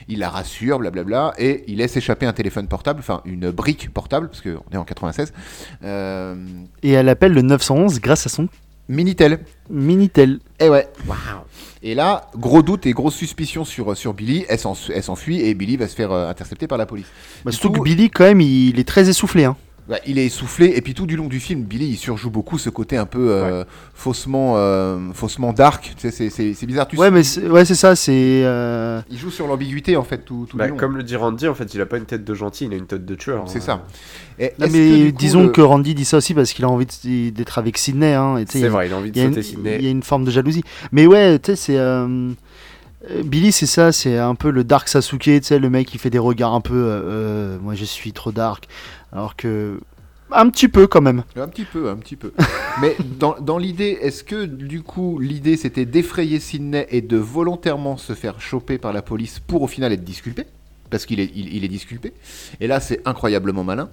Il 0.07 0.19
la 0.19 0.29
rassure, 0.29 0.79
blablabla, 0.79 1.33
et 1.37 1.63
il 1.67 1.77
laisse 1.77 1.95
échapper 1.97 2.25
un 2.25 2.33
téléphone 2.33 2.67
portable, 2.67 2.99
enfin 2.99 3.21
une 3.25 3.51
brique 3.51 3.93
portable, 3.93 4.27
parce 4.29 4.41
qu'on 4.41 4.63
est 4.71 4.77
en 4.77 4.83
96. 4.83 5.33
Euh, 5.83 6.35
Et 6.83 6.91
elle 6.91 7.09
appelle 7.09 7.33
le 7.33 7.41
911 7.41 7.99
grâce 8.01 8.25
à 8.25 8.29
son 8.29 8.47
Minitel. 8.89 9.39
Minitel. 9.69 10.39
Et 10.59 10.67
ouais. 10.67 10.87
Et 11.81 11.95
là, 11.95 12.29
gros 12.35 12.61
doute 12.61 12.85
et 12.85 12.91
grosse 12.91 13.15
suspicion 13.15 13.63
sur, 13.63 13.95
sur 13.95 14.13
Billy. 14.13 14.45
Elle 14.49 14.59
s'en- 14.59 14.75
elle 14.93 15.01
s'enfuit 15.03 15.39
et 15.41 15.53
Billy 15.53 15.77
va 15.77 15.87
se 15.87 15.95
faire 15.95 16.11
euh, 16.11 16.29
intercepter 16.29 16.67
par 16.67 16.77
la 16.77 16.85
police. 16.85 17.05
Bah, 17.45 17.51
surtout 17.51 17.69
coup- 17.71 17.79
que 17.79 17.83
Billy, 17.85 18.09
quand 18.09 18.25
même, 18.25 18.41
il 18.41 18.77
est 18.79 18.87
très 18.87 19.07
essoufflé. 19.07 19.45
Hein. 19.45 19.55
Ouais, 19.91 19.99
il 20.07 20.17
est 20.17 20.25
essoufflé 20.25 20.71
et 20.75 20.81
puis 20.81 20.93
tout 20.93 21.05
du 21.05 21.17
long 21.17 21.27
du 21.27 21.39
film, 21.39 21.63
Billy 21.63 21.85
il 21.89 21.97
surjoue 21.97 22.29
beaucoup 22.31 22.57
ce 22.57 22.69
côté 22.69 22.95
un 22.97 23.05
peu 23.05 23.29
euh, 23.31 23.63
faussement, 23.93 24.53
euh, 24.55 24.97
faussement 25.13 25.51
dark. 25.53 25.93
Tu 25.97 26.01
sais, 26.01 26.11
c'est- 26.11 26.29
c'est 26.29 26.53
c'est 26.53 26.65
bizarre. 26.65 26.87
Tu 26.87 26.95
Ouais, 26.97 27.07
sais, 27.07 27.11
mais 27.11 27.23
c'est 27.23 27.47
ouais, 27.49 27.65
c'est 27.65 27.75
ça, 27.75 27.95
c'est. 27.95 28.11
euh, 28.45 29.01
Il 29.11 29.17
joue 29.17 29.29
sur 29.31 29.47
l'ambiguïté 29.47 29.97
en 29.97 30.03
fait 30.03 30.19
tout, 30.19 30.47
tout 30.49 30.55
Bah, 30.57 30.65
du 30.65 30.71
long. 30.71 30.77
comme 30.77 30.95
le 30.97 31.03
dit 31.03 31.15
Randy, 31.17 31.47
en 31.47 31.53
fait, 31.53 31.73
il 31.73 31.81
a 31.81 31.85
pas 31.85 31.97
une 31.97 32.05
tête 32.05 32.23
de 32.23 32.33
gentil, 32.33 32.65
il 32.65 32.73
a 32.73 32.77
une 32.77 32.87
tête 32.87 33.05
de 33.05 33.15
tueur. 33.15 33.43
C'est 33.47 33.57
hein. 33.59 33.61
ça. 33.61 33.85
Et 34.39 34.53
Non, 34.57 34.65
est-ce 34.67 34.73
mais 34.73 34.79
que, 34.79 35.03
du 35.07 35.11
coup, 35.11 35.17
disons 35.19 35.43
le- 35.43 35.49
que 35.49 35.61
Randy 35.61 35.93
dit 35.93 36.05
ça 36.05 36.17
aussi 36.17 36.33
parce 36.33 36.53
qu'il 36.53 36.63
a 36.65 36.69
envie 36.69 36.85
de- 36.85 37.29
d'être 37.31 37.57
avec 37.59 37.77
Sydney. 37.77 38.13
Hein, 38.13 38.43
C'est 38.47 38.63
a- 38.65 38.69
vrai, 38.69 38.87
il 38.87 38.93
a 38.93 38.97
envie 38.97 39.11
de 39.11 39.19
sauter 39.21 39.43
Sydney. 39.43 39.75
il 39.79 39.85
y 39.85 39.87
a 39.87 39.91
une 39.91 40.03
forme 40.03 40.23
de 40.23 40.31
jalousie. 40.31 40.63
Mais 40.93 41.05
ouais, 41.05 41.37
tu 41.39 41.51
sais, 41.51 41.55
c'est. 41.57 41.77
Euh, 43.09 43.23
Billy, 43.23 43.51
c'est 43.51 43.65
ça, 43.65 43.91
c'est 43.91 44.17
un 44.17 44.35
peu 44.35 44.51
le 44.51 44.63
Dark 44.63 44.87
Sasuke, 44.87 45.23
tu 45.23 45.39
sais, 45.41 45.59
le 45.59 45.69
mec 45.69 45.87
qui 45.87 45.97
fait 45.97 46.09
des 46.09 46.19
regards 46.19 46.53
un 46.53 46.61
peu. 46.61 46.75
euh, 46.75 47.01
euh, 47.03 47.59
moi, 47.59 47.73
je 47.75 47.85
suis 47.85 48.13
trop 48.13 48.31
dark. 48.31 48.67
Alors 49.11 49.35
que. 49.35 49.79
Un 50.33 50.49
petit 50.49 50.69
peu 50.69 50.87
quand 50.87 51.01
même. 51.01 51.23
Un 51.35 51.47
petit 51.49 51.65
peu, 51.65 51.89
un 51.89 51.97
petit 51.97 52.15
peu. 52.15 52.31
Mais 52.81 52.95
dans, 53.19 53.57
l'idée, 53.57 53.97
est-ce 54.01 54.23
que 54.23 54.45
du 54.45 54.81
coup, 54.81 55.19
l'idée 55.19 55.57
c'était 55.57 55.85
d'effrayer 55.85 56.39
Sidney 56.39 56.87
et 56.89 57.01
de 57.01 57.17
volontairement 57.17 57.97
se 57.97 58.13
faire 58.13 58.39
choper 58.39 58.77
par 58.77 58.93
la 58.93 59.01
police 59.01 59.39
pour 59.39 59.61
au 59.61 59.67
final 59.67 59.91
être 59.91 60.05
disculpé? 60.05 60.45
Parce 60.89 61.05
qu'il 61.05 61.19
est, 61.19 61.31
est 61.35 61.67
disculpé. 61.67 62.13
Et 62.61 62.67
là, 62.67 62.79
c'est 62.79 63.05
incroyablement 63.05 63.65
malin. 63.65 63.89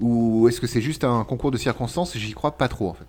Ou 0.00 0.46
est-ce 0.48 0.60
que 0.60 0.66
c'est 0.66 0.80
juste 0.82 1.04
un 1.04 1.24
concours 1.24 1.50
de 1.50 1.58
circonstances? 1.58 2.16
J'y 2.18 2.32
crois 2.32 2.52
pas 2.52 2.68
trop 2.68 2.88
en 2.88 2.94
fait. 2.94 3.06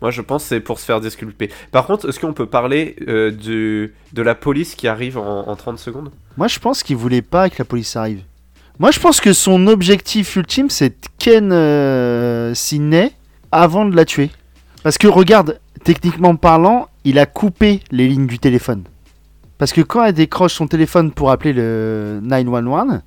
Moi, 0.00 0.10
je 0.10 0.20
pense 0.22 0.44
c'est 0.44 0.60
pour 0.60 0.78
se 0.78 0.84
faire 0.84 1.00
disculper. 1.00 1.50
Par 1.72 1.86
contre, 1.86 2.08
est-ce 2.08 2.20
qu'on 2.20 2.32
peut 2.32 2.46
parler 2.46 2.96
euh, 3.08 3.30
de 4.12 4.22
la 4.22 4.34
police 4.34 4.74
qui 4.74 4.86
arrive 4.88 5.18
en, 5.18 5.48
en 5.48 5.56
30 5.56 5.78
secondes? 5.78 6.10
Moi, 6.36 6.48
je 6.48 6.58
pense 6.58 6.82
qu'il 6.82 6.96
voulait 6.96 7.22
pas 7.22 7.50
que 7.50 7.56
la 7.58 7.64
police 7.64 7.96
arrive. 7.96 8.22
Moi, 8.78 8.92
je 8.92 9.00
pense 9.00 9.20
que 9.20 9.32
son 9.32 9.66
objectif 9.66 10.36
ultime, 10.36 10.70
c'est 10.70 10.94
ken 11.18 11.50
euh, 11.52 12.54
Sidney 12.54 13.10
avant 13.50 13.84
de 13.84 13.96
la 13.96 14.04
tuer. 14.04 14.30
Parce 14.84 14.98
que 14.98 15.08
regarde, 15.08 15.58
techniquement 15.82 16.36
parlant, 16.36 16.88
il 17.04 17.18
a 17.18 17.26
coupé 17.26 17.80
les 17.90 18.06
lignes 18.06 18.28
du 18.28 18.38
téléphone. 18.38 18.84
Parce 19.58 19.72
que 19.72 19.80
quand 19.80 20.04
elle 20.04 20.12
décroche 20.14 20.54
son 20.54 20.68
téléphone 20.68 21.10
pour 21.10 21.32
appeler 21.32 21.52
le 21.52 22.20
911, 22.22 23.00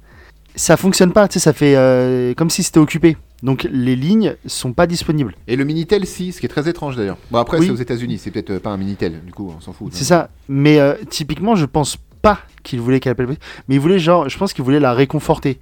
ça 0.56 0.76
fonctionne 0.76 1.14
pas. 1.14 1.30
Tu 1.30 1.36
sais, 1.36 1.40
ça 1.40 1.54
fait 1.54 1.78
euh, 1.78 2.34
comme 2.34 2.50
si 2.50 2.64
c'était 2.64 2.80
occupé. 2.80 3.16
Donc 3.44 3.68
les 3.72 3.96
lignes 3.96 4.36
sont 4.46 4.72
pas 4.74 4.86
disponibles. 4.88 5.36
Et 5.48 5.56
le 5.56 5.64
Minitel, 5.64 6.06
si, 6.06 6.32
ce 6.32 6.40
qui 6.40 6.46
est 6.46 6.50
très 6.50 6.70
étrange 6.70 6.96
d'ailleurs. 6.96 7.18
Bon, 7.32 7.40
après, 7.40 7.58
Oui. 7.58 7.66
c'est 7.66 7.72
aux 7.72 7.76
États-Unis, 7.76 8.20
c'est 8.20 8.30
peut-être 8.32 8.52
euh, 8.52 8.60
pas 8.60 8.70
un 8.70 8.78
Minitel, 8.78 9.20
du 9.26 9.32
coup, 9.32 9.52
on 9.56 9.60
s'en 9.62 9.74
fout. 9.74 9.90
C'est 9.94 10.04
ça. 10.04 10.30
Mais 10.48 10.80
euh, 10.80 10.94
typiquement, 11.10 11.56
je 11.56 11.66
pense 11.66 11.98
pas 12.22 12.40
qu'il 12.62 12.80
voulait 12.82 13.00
qu'elle 13.00 13.14
appelle. 13.14 13.28
Mais 13.68 13.76
il 13.76 13.80
voulait, 13.80 13.98
genre, 13.98 14.30
je 14.30 14.38
pense 14.38 14.54
qu'il 14.54 14.64
voulait 14.64 14.80
la 14.80 14.94
réconforter. 14.94 15.60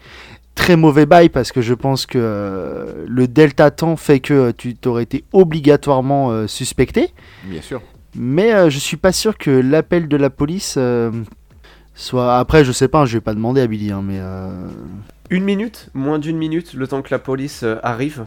Très 0.55 0.75
mauvais 0.75 1.05
bail 1.05 1.29
parce 1.29 1.53
que 1.53 1.61
je 1.61 1.73
pense 1.73 2.05
que 2.05 2.17
euh, 2.21 3.05
le 3.07 3.29
delta 3.29 3.71
temps 3.71 3.95
fait 3.95 4.19
que 4.19 4.33
euh, 4.33 4.51
tu 4.55 4.75
t'aurais 4.75 5.03
été 5.03 5.23
obligatoirement 5.31 6.47
suspecté. 6.47 7.13
Bien 7.45 7.61
sûr. 7.61 7.81
Mais 8.13 8.69
je 8.69 8.77
suis 8.79 8.97
pas 8.97 9.13
sûr 9.13 9.37
que 9.37 9.51
l'appel 9.51 10.09
de 10.09 10.17
la 10.17 10.29
police 10.29 10.77
soit. 11.95 12.37
Après, 12.37 12.65
je 12.65 12.71
sais 12.73 12.87
pas, 12.89 13.05
je 13.05 13.13
vais 13.17 13.21
pas 13.21 13.33
demander 13.35 13.61
à 13.61 13.67
Billy, 13.67 13.91
hein, 13.91 14.01
mais. 14.03 14.19
Une 15.29 15.43
minute 15.43 15.89
Moins 15.93 16.19
d'une 16.19 16.37
minute, 16.37 16.73
le 16.73 16.87
temps 16.87 17.01
que 17.01 17.09
la 17.11 17.19
police 17.19 17.61
euh, 17.63 17.75
arrive 17.83 18.25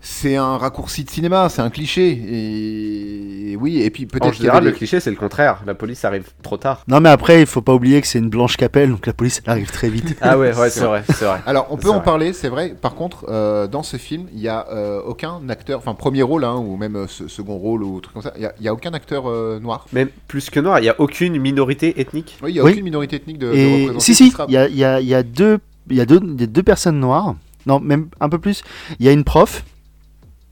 C'est 0.00 0.36
un 0.36 0.56
raccourci 0.56 1.04
de 1.04 1.10
cinéma, 1.10 1.48
c'est 1.48 1.62
un 1.62 1.70
cliché. 1.70 2.10
Et 2.10 3.56
oui, 3.56 3.82
et 3.82 3.90
puis 3.90 4.04
En 4.04 4.08
peut-être 4.08 4.24
qu'il 4.32 4.34
y 4.34 4.38
général, 4.38 4.58
avait 4.58 4.66
le 4.66 4.72
des- 4.72 4.78
cliché, 4.78 4.98
c'est 5.00 5.10
le 5.10 5.16
contraire. 5.16 5.62
La 5.66 5.74
police 5.74 6.04
arrive 6.04 6.28
trop 6.42 6.56
tard. 6.56 6.82
Non, 6.88 7.00
mais 7.00 7.10
après, 7.10 7.40
il 7.40 7.46
faut 7.46 7.60
pas 7.60 7.74
oublier 7.74 8.00
que 8.00 8.06
c'est 8.06 8.18
une 8.18 8.30
blanche 8.30 8.56
capelle, 8.56 8.90
donc 8.90 9.06
la 9.06 9.12
police 9.12 9.42
elle 9.44 9.50
arrive 9.52 9.70
très 9.70 9.90
vite. 9.90 10.16
Ah 10.22 10.38
ouais, 10.38 10.56
ouais, 10.56 10.70
C'est 10.70 10.84
vrai, 10.84 11.04
c'est 11.08 11.24
vrai. 11.24 11.40
Alors, 11.46 11.66
on 11.70 11.76
peut 11.76 11.90
en 11.90 11.96
vrai. 11.96 12.02
parler, 12.04 12.32
c'est 12.32 12.48
vrai. 12.48 12.74
Par 12.80 12.94
contre, 12.94 13.26
euh, 13.28 13.66
dans 13.66 13.82
ce 13.82 13.96
film, 13.98 14.26
il 14.32 14.40
n'y 14.40 14.48
a 14.48 14.66
euh, 14.72 15.00
aucun 15.02 15.40
acteur, 15.50 15.78
enfin 15.78 15.94
premier 15.94 16.22
rôle, 16.22 16.44
hein, 16.44 16.56
ou 16.56 16.76
même 16.76 16.96
euh, 16.96 17.06
se- 17.06 17.28
second 17.28 17.56
rôle, 17.58 17.82
ou 17.84 18.00
truc 18.00 18.14
comme 18.14 18.22
ça, 18.22 18.32
il 18.36 18.48
n'y 18.60 18.68
a, 18.68 18.72
aucun 18.72 18.92
acteur 18.94 19.28
euh, 19.28 19.60
noir. 19.60 19.86
Même 19.92 20.08
plus 20.26 20.48
que 20.50 20.58
noir, 20.60 20.78
il 20.78 20.82
n'y 20.82 20.88
a 20.88 20.98
aucune 20.98 21.38
minorité 21.38 22.00
ethnique. 22.00 22.38
Oui, 22.42 22.50
il 22.50 22.54
n'y 22.54 22.60
a 22.60 22.64
Oui. 22.64 22.72
aucune 22.72 22.84
minorité 22.84 23.16
ethnique 23.16 23.38
de, 23.38 23.48
de 23.50 23.54
Et 23.54 23.74
représentée 23.82 24.00
si, 24.04 24.14
si, 24.14 24.30
sera- 24.30 24.46
il 24.48 24.54
y 24.54 24.56
a, 24.56 24.66
il 24.68 24.76
y 24.76 24.84
a- 24.84 25.00
il 25.00 25.06
y 25.08 25.14
a 25.14 25.22
deux, 25.22 25.58
il 25.90 25.96
y 25.96 26.00
a 26.00 26.06
deux, 26.06 26.20
il 26.22 26.40
y 26.40 26.44
a 26.44 26.46
deux 26.46 26.62
personnes 26.62 26.98
noires. 27.00 27.34
Non, 27.66 27.78
même 27.80 28.08
un 28.20 28.28
peu 28.28 28.38
plus. 28.38 28.62
Il 28.98 29.06
y 29.06 29.08
a 29.08 29.12
une 29.12 29.24
prof, 29.24 29.64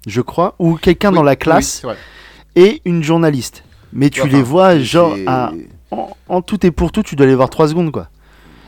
je 0.07 0.21
crois, 0.21 0.55
ou 0.59 0.75
quelqu'un 0.77 1.09
Oui, 1.11 1.15
dans 1.17 1.23
la 1.23 1.37
classe, 1.37 1.83
et 2.57 2.83
une 2.85 3.03
journaliste. 3.03 3.65
Mais 3.93 4.11
tu 4.11 4.21
Enfin, 4.21 4.31
les 4.31 4.43
vois, 4.43 4.79
genre, 4.79 5.17
à- 5.27 5.53
en, 5.91 6.11
en 6.29 6.43
tout 6.43 6.65
et 6.67 6.71
pour 6.71 6.93
tout, 6.93 7.03
tu 7.03 7.17
dois 7.17 7.27
les 7.27 7.35
voir 7.35 7.49
3 7.49 7.69
secondes, 7.69 7.91
quoi. 7.91 8.09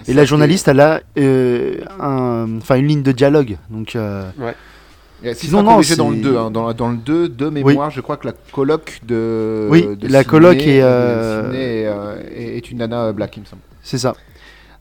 Et 0.09 0.15
la 0.15 0.25
journaliste, 0.25 0.67
elle 0.69 0.81
a 0.81 1.03
euh, 1.19 1.77
un- 2.01 2.47
une 2.77 2.87
ligne 2.87 3.03
de 3.03 3.13
dialogue. 3.13 3.59
Donc, 3.69 3.95
euh, 3.97 4.31
Et 5.23 5.35
si 5.35 5.49
Sinon, 5.49 5.63
non, 5.63 5.73
dans 5.73 5.77
le 5.77 5.83
c'est- 5.83 5.97
2. 5.97 6.39
hein. 6.39 6.51
Dans, 6.51 6.89
le 6.89 6.97
2, 6.97 7.29
de 7.29 7.51
mémoire, 7.51 7.91
je 7.91 8.01
crois 8.01 8.17
que 8.17 8.27
la 8.27 8.33
coloc 8.53 9.01
de. 9.07 9.69
Oui, 9.71 9.83
de 9.83 10.09
la 10.09 10.21
Sydney- 10.21 10.25
coloc 10.25 10.57
est, 10.57 10.81
de 10.81 10.83
euh, 10.83 11.53
est, 11.53 11.87
euh, 11.87 12.23
est- 12.35 12.57
est 12.57 12.71
une 12.71 12.79
nana 12.79 13.13
black, 13.13 13.37
il 13.37 13.41
me 13.41 13.45
semble. 13.45 13.61
c'est 13.83 13.99
ça. 13.99 14.15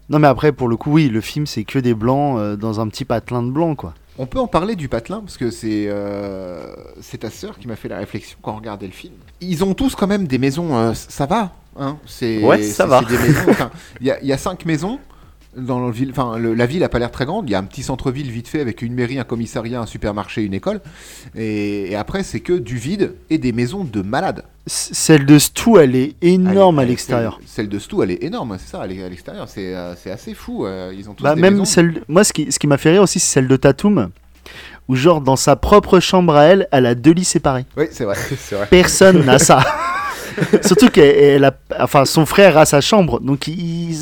Non, 0.09 0.19
mais 0.19 0.27
après, 0.27 0.51
pour 0.51 0.67
le 0.67 0.75
coup, 0.77 0.91
oui, 0.93 1.07
le 1.09 1.21
film, 1.21 1.45
c'est 1.45 1.63
que 1.63 1.77
des 1.79 1.93
blancs 1.93 2.37
euh, 2.39 2.55
dans 2.55 2.79
un 2.79 2.87
petit 2.87 3.05
patelin 3.05 3.43
de 3.43 3.51
blanc, 3.51 3.75
quoi. 3.75 3.93
On 4.17 4.25
peut 4.25 4.39
en 4.39 4.47
parler 4.47 4.75
du 4.75 4.89
patelin 4.89 5.21
parce 5.21 5.37
que 5.37 5.49
c'est 5.49 5.85
euh, 5.87 6.75
c'est 6.99 7.19
ta 7.19 7.29
sœur 7.29 7.57
qui 7.57 7.67
m'a 7.69 7.77
fait 7.77 7.87
la 7.87 7.99
réflexion 7.99 8.37
quand 8.41 8.51
on 8.51 8.57
regardait 8.57 8.87
le 8.87 8.91
film. 8.91 9.13
Ils 9.39 9.63
ont 9.63 9.73
tous 9.73 9.95
quand 9.95 10.07
même 10.07 10.27
des 10.27 10.37
maisons, 10.39 10.75
euh, 10.75 10.93
ça 10.93 11.25
va, 11.25 11.53
hein 11.79 11.97
C'est 12.05 12.43
Ouais, 12.43 12.61
ça 12.63 12.85
va. 12.85 13.01
Il 14.01 14.07
y, 14.07 14.11
a- 14.11 14.19
il 14.21 14.27
y 14.27 14.33
a 14.33 14.37
cinq 14.37 14.65
maisons 14.65 14.99
dans 15.57 15.85
le 15.85 15.91
ville. 15.91 16.09
Enfin, 16.11 16.37
le- 16.37 16.53
la 16.53 16.65
ville 16.65 16.83
a 16.83 16.89
pas 16.89 16.99
l'air 16.99 17.11
très 17.11 17.25
grande. 17.25 17.49
Il 17.49 17.51
y 17.51 17.55
a 17.55 17.59
un 17.59 17.63
petit 17.63 17.83
centre-ville 17.83 18.29
vite 18.31 18.47
fait 18.47 18.61
avec 18.61 18.81
une 18.81 18.93
mairie, 18.93 19.19
un 19.19 19.23
commissariat, 19.23 19.81
un 19.81 19.85
supermarché, 19.85 20.43
une 20.43 20.53
école. 20.53 20.79
Et, 21.35 21.91
et 21.91 21.95
après, 21.95 22.23
c'est 22.23 22.39
que 22.39 22.53
du 22.53 22.77
vide 22.77 23.15
et 23.29 23.37
des 23.37 23.51
maisons 23.51 23.83
de 23.83 24.01
malades. 24.01 24.43
C- 24.67 24.89
Celle 24.93 25.25
de 25.25 25.39
Stu, 25.39 25.77
elle 25.79 25.95
est 25.95 26.15
énorme 26.21 26.79
Elle- 26.79 26.85
à 26.85 26.87
l'extérieur. 26.89 27.39
Celle, 27.45 27.69
de 27.69 27.79
Stu, 27.79 27.95
elle 28.03 28.11
est 28.11 28.23
énorme, 28.23 28.57
c'est 28.59 28.69
ça, 28.71 28.81
elle 28.85 28.91
est 28.97 29.03
à 29.03 29.09
l'extérieur. 29.09 29.47
C'est 29.49 29.73
euh, 29.75 29.93
assez 30.11 30.33
fou. 30.33 30.65
euh, 30.65 30.93
ils 30.95 31.09
ont 31.09 31.13
tous 31.13 31.23
Bah, 31.23 31.35
des 31.35 31.41
même 31.41 31.53
maisons. 31.55 31.65
celle. 31.65 32.03
Moi, 32.07 32.23
ce 32.23 32.31
qui, 32.33 32.51
ce 32.51 32.59
qui 32.59 32.67
m'a 32.67 32.77
fait 32.77 32.91
rire 32.91 33.01
aussi, 33.01 33.19
c'est 33.19 33.33
celle 33.33 33.47
de 33.47 33.55
Tatum, 33.55 34.09
où, 34.87 34.95
genre, 34.95 35.21
dans 35.21 35.35
sa 35.35 35.55
propre 35.55 35.99
chambre 35.99 36.35
à 36.35 36.43
elle, 36.45 36.67
elle 36.71 36.85
a 36.85 36.95
deux 36.95 37.11
lits 37.11 37.23
séparés. 37.25 37.65
Oui, 37.75 37.85
c'est 37.91 38.05
vrai. 38.05 38.15
c'est 38.37 38.55
vrai. 38.55 38.67
Personne 38.69 39.25
n'a 39.25 39.39
ça. 39.39 39.59
Surtout 40.63 40.89
qu'elle 40.89 41.15
elle 41.15 41.45
a, 41.45 41.53
enfin, 41.79 42.05
son 42.05 42.25
frère 42.25 42.57
a 42.57 42.65
sa 42.65 42.81
chambre, 42.81 43.19
donc 43.19 43.47
ils... 43.47 43.97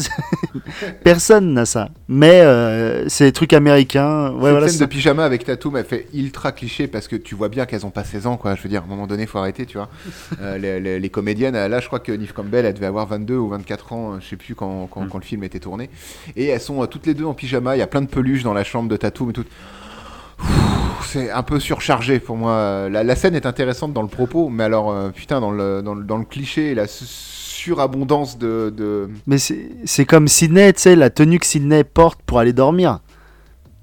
personne 1.04 1.54
n'a 1.54 1.66
ça. 1.66 1.90
Mais 2.08 2.42
euh, 2.42 3.08
c'est 3.10 3.26
des 3.26 3.32
trucs 3.32 3.54
américains. 3.54 4.30
Ouais, 4.32 4.34
Cette 4.44 4.52
voilà, 4.52 4.68
scène 4.70 4.80
de 4.80 4.86
pyjama 4.86 5.26
avec 5.26 5.44
Tatum, 5.44 5.78
elle 5.78 5.86
fait 5.86 6.08
ultra 6.14 6.52
cliché 6.52 6.88
parce 6.88 7.08
que 7.08 7.16
tu 7.16 7.36
vois 7.36 7.50
bien 7.50 7.66
qu'elles 7.66 7.86
ont 7.86 7.90
pas 7.92 8.04
16 8.04 8.28
ans, 8.28 8.38
quoi. 8.38 8.56
Je 8.56 8.62
veux 8.62 8.70
dire, 8.70 8.82
à 8.82 8.86
un 8.86 8.88
moment 8.88 9.08
donné, 9.08 9.26
faut 9.26 9.38
arrêter, 9.40 9.66
tu 9.66 9.78
vois. 9.78 9.90
Euh, 10.42 10.58
les, 10.58 10.80
les- 10.80 11.00
les 11.00 11.10
comédiennes, 11.10 11.56
là, 11.56 11.80
je 11.80 11.88
crois 11.88 12.00
que 12.00 12.12
Neve 12.12 12.32
Campbell, 12.34 12.66
elle 12.66 12.74
devait 12.74 12.86
avoir 12.86 13.08
22 13.08 13.36
ou 13.38 13.48
24 13.50 13.94
ans, 13.94 14.20
je 14.20 14.28
sais 14.28 14.36
plus 14.36 14.54
quand, 14.56 14.88
quand, 14.92 15.02
Mm. 15.02 15.10
quand 15.10 15.18
le 15.18 15.24
film 15.24 15.44
était 15.44 15.60
tourné. 15.60 15.90
Et 16.36 16.48
elles 16.48 16.62
sont 16.62 16.84
euh, 16.84 16.86
toutes 16.86 17.06
les 17.08 17.14
deux 17.14 17.26
en 17.26 17.34
pyjama, 17.34 17.76
il 17.76 17.80
y 17.80 17.82
a 17.82 17.88
plein 17.88 18.02
de 18.02 18.08
peluches 18.08 18.44
dans 18.44 18.54
la 18.54 18.64
chambre 18.64 18.88
de 18.90 18.98
Tatum 18.98 19.30
et 19.30 19.34
tout. 19.34 19.46
Ouh, 20.42 20.46
C'est 21.08 21.32
un 21.32 21.44
peu 21.44 21.60
surchargé 21.60 22.20
pour 22.20 22.36
moi. 22.36 22.90
La, 22.90 23.04
la 23.04 23.16
scène 23.16 23.34
est 23.36 23.46
intéressante 23.46 23.94
dans 23.94 24.02
le 24.02 24.08
propos, 24.10 24.50
mais 24.50 24.64
alors, 24.66 24.92
euh, 24.92 25.10
putain, 25.10 25.40
dans 25.40 25.52
le, 25.52 25.82
dans, 25.82 26.18
le, 26.18 26.26
cliché, 26.26 26.76
la 26.76 26.86
su- 26.86 27.06
surabondance 27.06 28.38
de, 28.38 28.74
de, 28.76 29.10
Mais 29.26 29.38
c'est 29.38 30.06
comme 30.06 30.28
Sydney, 30.28 30.74
tu 30.74 30.82
sais, 30.82 30.96
la 30.96 31.10
tenue 31.10 31.40
que 31.40 31.46
Sydney 31.46 31.84
porte 31.84 32.20
pour 32.26 32.40
aller 32.40 32.54
dormir. 32.54 33.00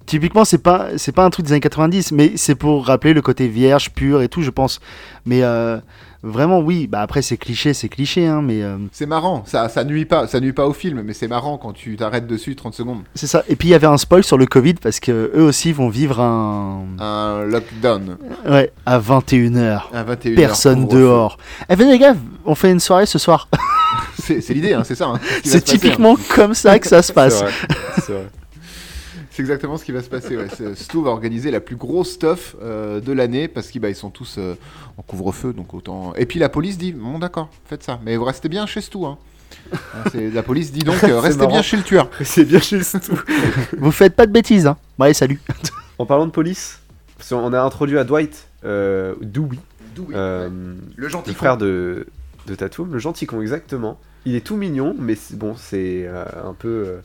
Typiquement, 0.06 0.44
c'est 0.44 0.58
pas, 0.62 0.98
c'est 0.98 1.12
pas 1.12 1.24
un 1.24 1.30
truc 1.30 1.46
des 1.46 1.52
années 1.52 1.60
90, 1.60 2.12
mais 2.12 2.32
c'est 2.36 2.54
pour 2.54 2.86
rappeler 2.86 3.14
le 3.14 3.22
côté 3.22 3.48
vierge, 3.48 3.90
pur 3.92 4.20
et 4.20 4.28
tout, 4.28 4.42
je 4.42 4.50
pense. 4.50 4.80
Mais 5.24 5.42
euh, 5.42 5.78
vraiment, 6.24 6.60
oui, 6.60 6.86
bah 6.86 7.00
après, 7.00 7.22
c'est 7.22 7.36
cliché, 7.36 7.74
c'est 7.74 7.88
cliché, 7.88 8.26
hein, 8.26 8.42
mais 8.42 8.62
euh, 8.62 8.76
C'est 8.92 9.06
marrant, 9.06 9.42
ça, 9.46 9.68
ça 9.68 9.84
nuit 9.84 10.04
pas, 10.04 10.26
ça 10.26 10.40
nuit 10.40 10.52
pas 10.52 10.66
au 10.66 10.72
film, 10.72 11.02
mais 11.02 11.12
c'est 11.12 11.28
marrant 11.28 11.58
quand 11.58 11.72
tu 11.72 11.96
t'arrêtes 11.96 12.26
dessus 12.26 12.56
30 12.56 12.74
secondes. 12.74 13.02
c'est 13.14 13.26
ça. 13.26 13.44
Et 13.48 13.56
puis, 13.56 13.68
il 13.68 13.70
y 13.72 13.74
avait 13.74 13.86
un 13.86 13.96
spoil 13.98 14.24
sur 14.24 14.38
le 14.38 14.46
Covid, 14.46 14.74
parce 14.74 15.00
que 15.00 15.30
eux 15.36 15.42
aussi 15.42 15.72
vont 15.72 15.88
vivre 15.88 16.20
un. 16.20 16.84
Un 16.98 17.44
lockdown 17.44 18.16
Ouais, 18.48 18.72
à 18.86 18.98
21h. 18.98 19.82
à 19.92 20.04
21h. 20.04 20.34
Personne 20.34 20.86
dehors. 20.88 21.38
Eh 21.68 21.74
venez 21.76 21.92
les 21.92 21.98
gars, 21.98 22.14
on 22.44 22.54
fait 22.54 22.70
une 22.72 22.80
soirée 22.80 23.06
ce 23.06 23.18
soir. 23.18 23.48
C'est 24.18 24.48
l'idée, 24.54 24.72
hein, 24.72 24.82
c'est 24.84 24.94
ça. 24.94 25.06
hein, 25.06 25.20
ce 25.44 25.50
C'est 25.50 25.60
passer, 25.60 25.74
hein. 25.76 25.78
typiquement 25.78 26.16
comme 26.34 26.54
ça 26.54 26.78
que 26.78 26.86
ça 26.86 27.02
se 27.02 27.12
passe. 27.12 27.44
C'est 27.96 28.12
vrai. 28.12 28.26
C'est 29.34 29.42
exactement 29.42 29.76
ce 29.76 29.84
qui 29.84 29.90
va 29.90 30.00
se 30.00 30.08
passer. 30.08 30.36
Ouais. 30.36 30.46
Stu 30.76 31.02
va 31.02 31.10
organiser 31.10 31.50
la 31.50 31.58
plus 31.58 31.74
grosse 31.74 32.12
stuff 32.12 32.54
euh, 32.62 33.00
de 33.00 33.12
l'année 33.12 33.48
parce 33.48 33.66
qu'ils 33.66 33.80
bah, 33.80 33.90
ils 33.90 33.96
sont 33.96 34.10
tous 34.10 34.36
euh, 34.38 34.54
en 34.96 35.02
couvre-feu, 35.02 35.52
donc 35.52 35.74
autant. 35.74 36.14
Et 36.14 36.24
puis 36.24 36.38
la 36.38 36.48
police 36.48 36.78
dit 36.78 36.92
bon 36.92 37.18
d'accord, 37.18 37.48
faites 37.66 37.82
ça, 37.82 37.98
mais 38.04 38.16
vous 38.16 38.22
restez 38.24 38.48
bien 38.48 38.64
chez 38.66 38.80
Stu. 38.80 38.98
Hein. 39.04 39.18
Hein, 39.72 40.04
la 40.32 40.42
police 40.44 40.70
dit 40.70 40.84
donc 40.84 41.02
euh, 41.04 41.18
restez 41.18 41.38
marrant. 41.40 41.50
bien 41.50 41.62
chez 41.62 41.76
le 41.76 41.82
tueur. 41.82 42.08
C'est 42.22 42.44
bien 42.44 42.60
juste 42.60 43.00
tout. 43.04 43.18
Vous 43.78 43.90
faites 43.90 44.14
pas 44.14 44.26
de 44.26 44.32
bêtises, 44.32 44.66
hein. 44.68 44.76
Bon, 44.98 45.04
allez, 45.06 45.14
salut. 45.14 45.40
En 45.98 46.06
parlant 46.06 46.26
de 46.26 46.30
police, 46.30 46.78
parce 47.18 47.30
qu'on 47.30 47.52
a 47.52 47.60
introduit 47.60 47.98
à 47.98 48.04
Dwight 48.04 48.46
euh, 48.64 49.16
Dewey, 49.20 49.58
euh, 50.12 50.48
Le 50.94 51.08
gentil 51.08 51.30
le 51.30 51.36
frère 51.36 51.56
de, 51.56 52.06
de 52.46 52.54
Tatum, 52.54 52.92
le 52.92 52.98
gentil 53.00 53.26
con 53.26 53.40
exactement. 53.40 53.98
Il 54.26 54.36
est 54.36 54.46
tout 54.46 54.56
mignon, 54.56 54.94
mais 54.96 55.16
c'est- 55.16 55.34
bon, 55.36 55.56
c'est 55.56 56.04
euh, 56.06 56.24
un 56.48 56.54
peu. 56.54 56.98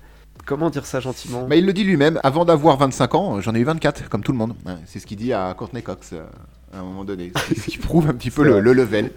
Comment 0.50 0.70
dire 0.72 0.86
ça 0.86 1.00
gentiment 1.00 1.48
Bah, 1.48 1.56
il 1.56 1.66
le 1.66 1.72
dit 1.74 1.84
lui-même, 1.84 2.20
avant 2.24 2.44
d'avoir 2.44 2.76
25 2.78 3.16
ans, 3.16 3.40
j'en 3.40 3.54
ai 3.54 3.60
eu 3.60 3.64
24, 3.64 4.10
comme 4.10 4.24
tout 4.24 4.32
le 4.32 4.38
monde. 4.40 4.56
Ouais, 4.66 4.74
c'est 4.88 4.98
ce 5.00 5.06
qu'il 5.06 5.18
dit 5.18 5.32
à 5.32 5.54
Courtney 5.56 5.84
Cox 5.84 6.10
euh, 6.14 6.24
à 6.74 6.80
un 6.80 6.84
moment 6.84 7.04
donné. 7.06 7.32
Ce 7.56 7.70
qui 7.70 7.78
prouve 7.78 8.08
un 8.10 8.14
petit 8.14 8.32
peu 8.32 8.44
le, 8.44 8.60
le 8.60 8.74
level. 8.74 9.12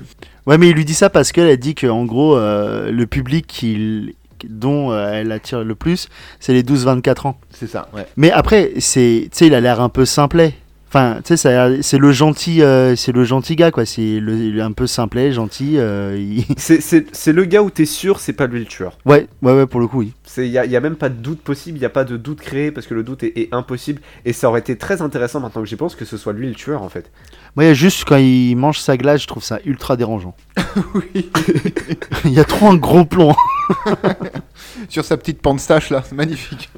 Ouais, 0.47 0.59
mais 0.59 0.69
il 0.69 0.75
lui 0.77 0.85
dit 0.85 0.95
ça 0.95 1.09
parce 1.11 1.33
qu'elle 1.33 1.49
a 1.49 1.57
dit 1.57 1.75
que 1.75 1.87
en 1.87 2.05
gros, 2.05 2.37
euh, 2.37 2.93
le 2.93 3.07
public 3.07 3.47
qu'il- 3.47 4.15
dont 4.49 4.91
euh, 4.91 5.13
elle 5.15 5.31
attire 5.33 5.63
le 5.65 5.75
plus, 5.77 6.09
c'est 6.41 6.53
les 6.53 6.63
12-24 6.65 7.27
ans. 7.29 7.39
C'est 7.51 7.69
ça, 7.69 7.89
ouais. 7.95 8.07
Mais 8.17 8.31
après, 8.33 8.73
c'est, 8.81 9.29
tu 9.31 9.39
sais, 9.39 9.47
il 9.47 9.55
a 9.55 9.61
l'air 9.61 9.81
un 9.81 9.89
peu 9.89 10.05
simplet. 10.05 10.55
Enfin, 10.95 11.21
tu 11.25 11.29
sais, 11.29 11.37
ça- 11.39 11.81
c'est 11.81 11.97
le 11.97 12.13
gentil, 12.13 12.61
euh, 12.61 12.95
c'est 12.97 13.13
le 13.13 13.25
gentil 13.25 13.57
gars, 13.57 13.71
quoi. 13.71 13.87
C'est 13.87 14.21
un 14.61 14.73
peu 14.73 14.87
simplet, 14.87 15.33
gentil. 15.33 15.79
euh, 15.79 16.19
il- 16.19 16.45
C'est- 16.59 16.83
C'est 16.83 17.07
c'est 17.17 17.33
le 17.33 17.47
gars 17.47 17.63
où 17.63 17.71
t'es 17.71 17.87
sûr, 17.87 18.21
c'est 18.21 18.35
pas 18.35 18.47
lui 18.47 18.61
le 18.61 18.67
tueur. 18.67 18.99
ouais, 19.07 19.27
ouais, 19.41 19.53
ouais, 19.55 19.67
pour 19.67 19.81
le 19.81 19.87
coup, 19.87 20.01
oui. 20.01 20.13
Il 20.37 20.51
n'y 20.51 20.59
a, 20.59 20.67
y 20.67 20.77
a 20.77 20.81
même 20.81 20.97
pas 20.97 21.09
de 21.09 21.15
doute 21.15 21.41
possible, 21.41 21.79
il 21.79 21.81
n'y 21.81 21.87
a 21.87 21.91
pas 21.91 22.05
de 22.05 22.19
doute 22.19 22.41
créé 22.43 22.71
parce 22.71 22.87
que 22.87 22.93
le 22.93 23.03
doute 23.05 23.23
est, 23.23 23.33
est 23.39 23.49
impossible. 23.53 24.03
Et 24.27 24.35
ça 24.35 24.49
aurait 24.51 24.61
été 24.61 24.77
très 24.77 25.01
intéressant 25.01 25.41
maintenant 25.41 25.63
que 25.63 25.69
j'y 25.69 25.77
pense 25.77 25.95
que 25.95 26.05
ce 26.05 26.17
soit 26.19 26.35
lui 26.35 26.47
le 26.49 26.55
tueur 26.55 26.83
en 26.83 26.89
fait. 26.91 27.11
Moi, 27.57 27.65
il 27.65 27.69
y 27.69 27.71
a 27.71 27.75
juste 27.75 28.05
quand 28.07 28.17
il 28.19 28.55
mange 28.57 28.79
sa 28.79 28.97
glace, 28.99 29.23
je 29.23 29.27
trouve 29.27 29.43
ça 29.43 29.61
ultra 29.65 29.97
dérangeant. 29.97 30.35
Oui. 30.95 31.31
il 32.27 32.33
y 32.33 32.41
a 32.41 32.45
trop 32.45 32.69
un 32.69 32.77
gros 32.77 33.05
plomb. 33.07 33.35
Sur 34.89 35.05
sa 35.05 35.17
petite 35.17 35.41
panstache 35.41 35.91
là, 35.91 36.03
c'est 36.07 36.15
magnifique. 36.15 36.71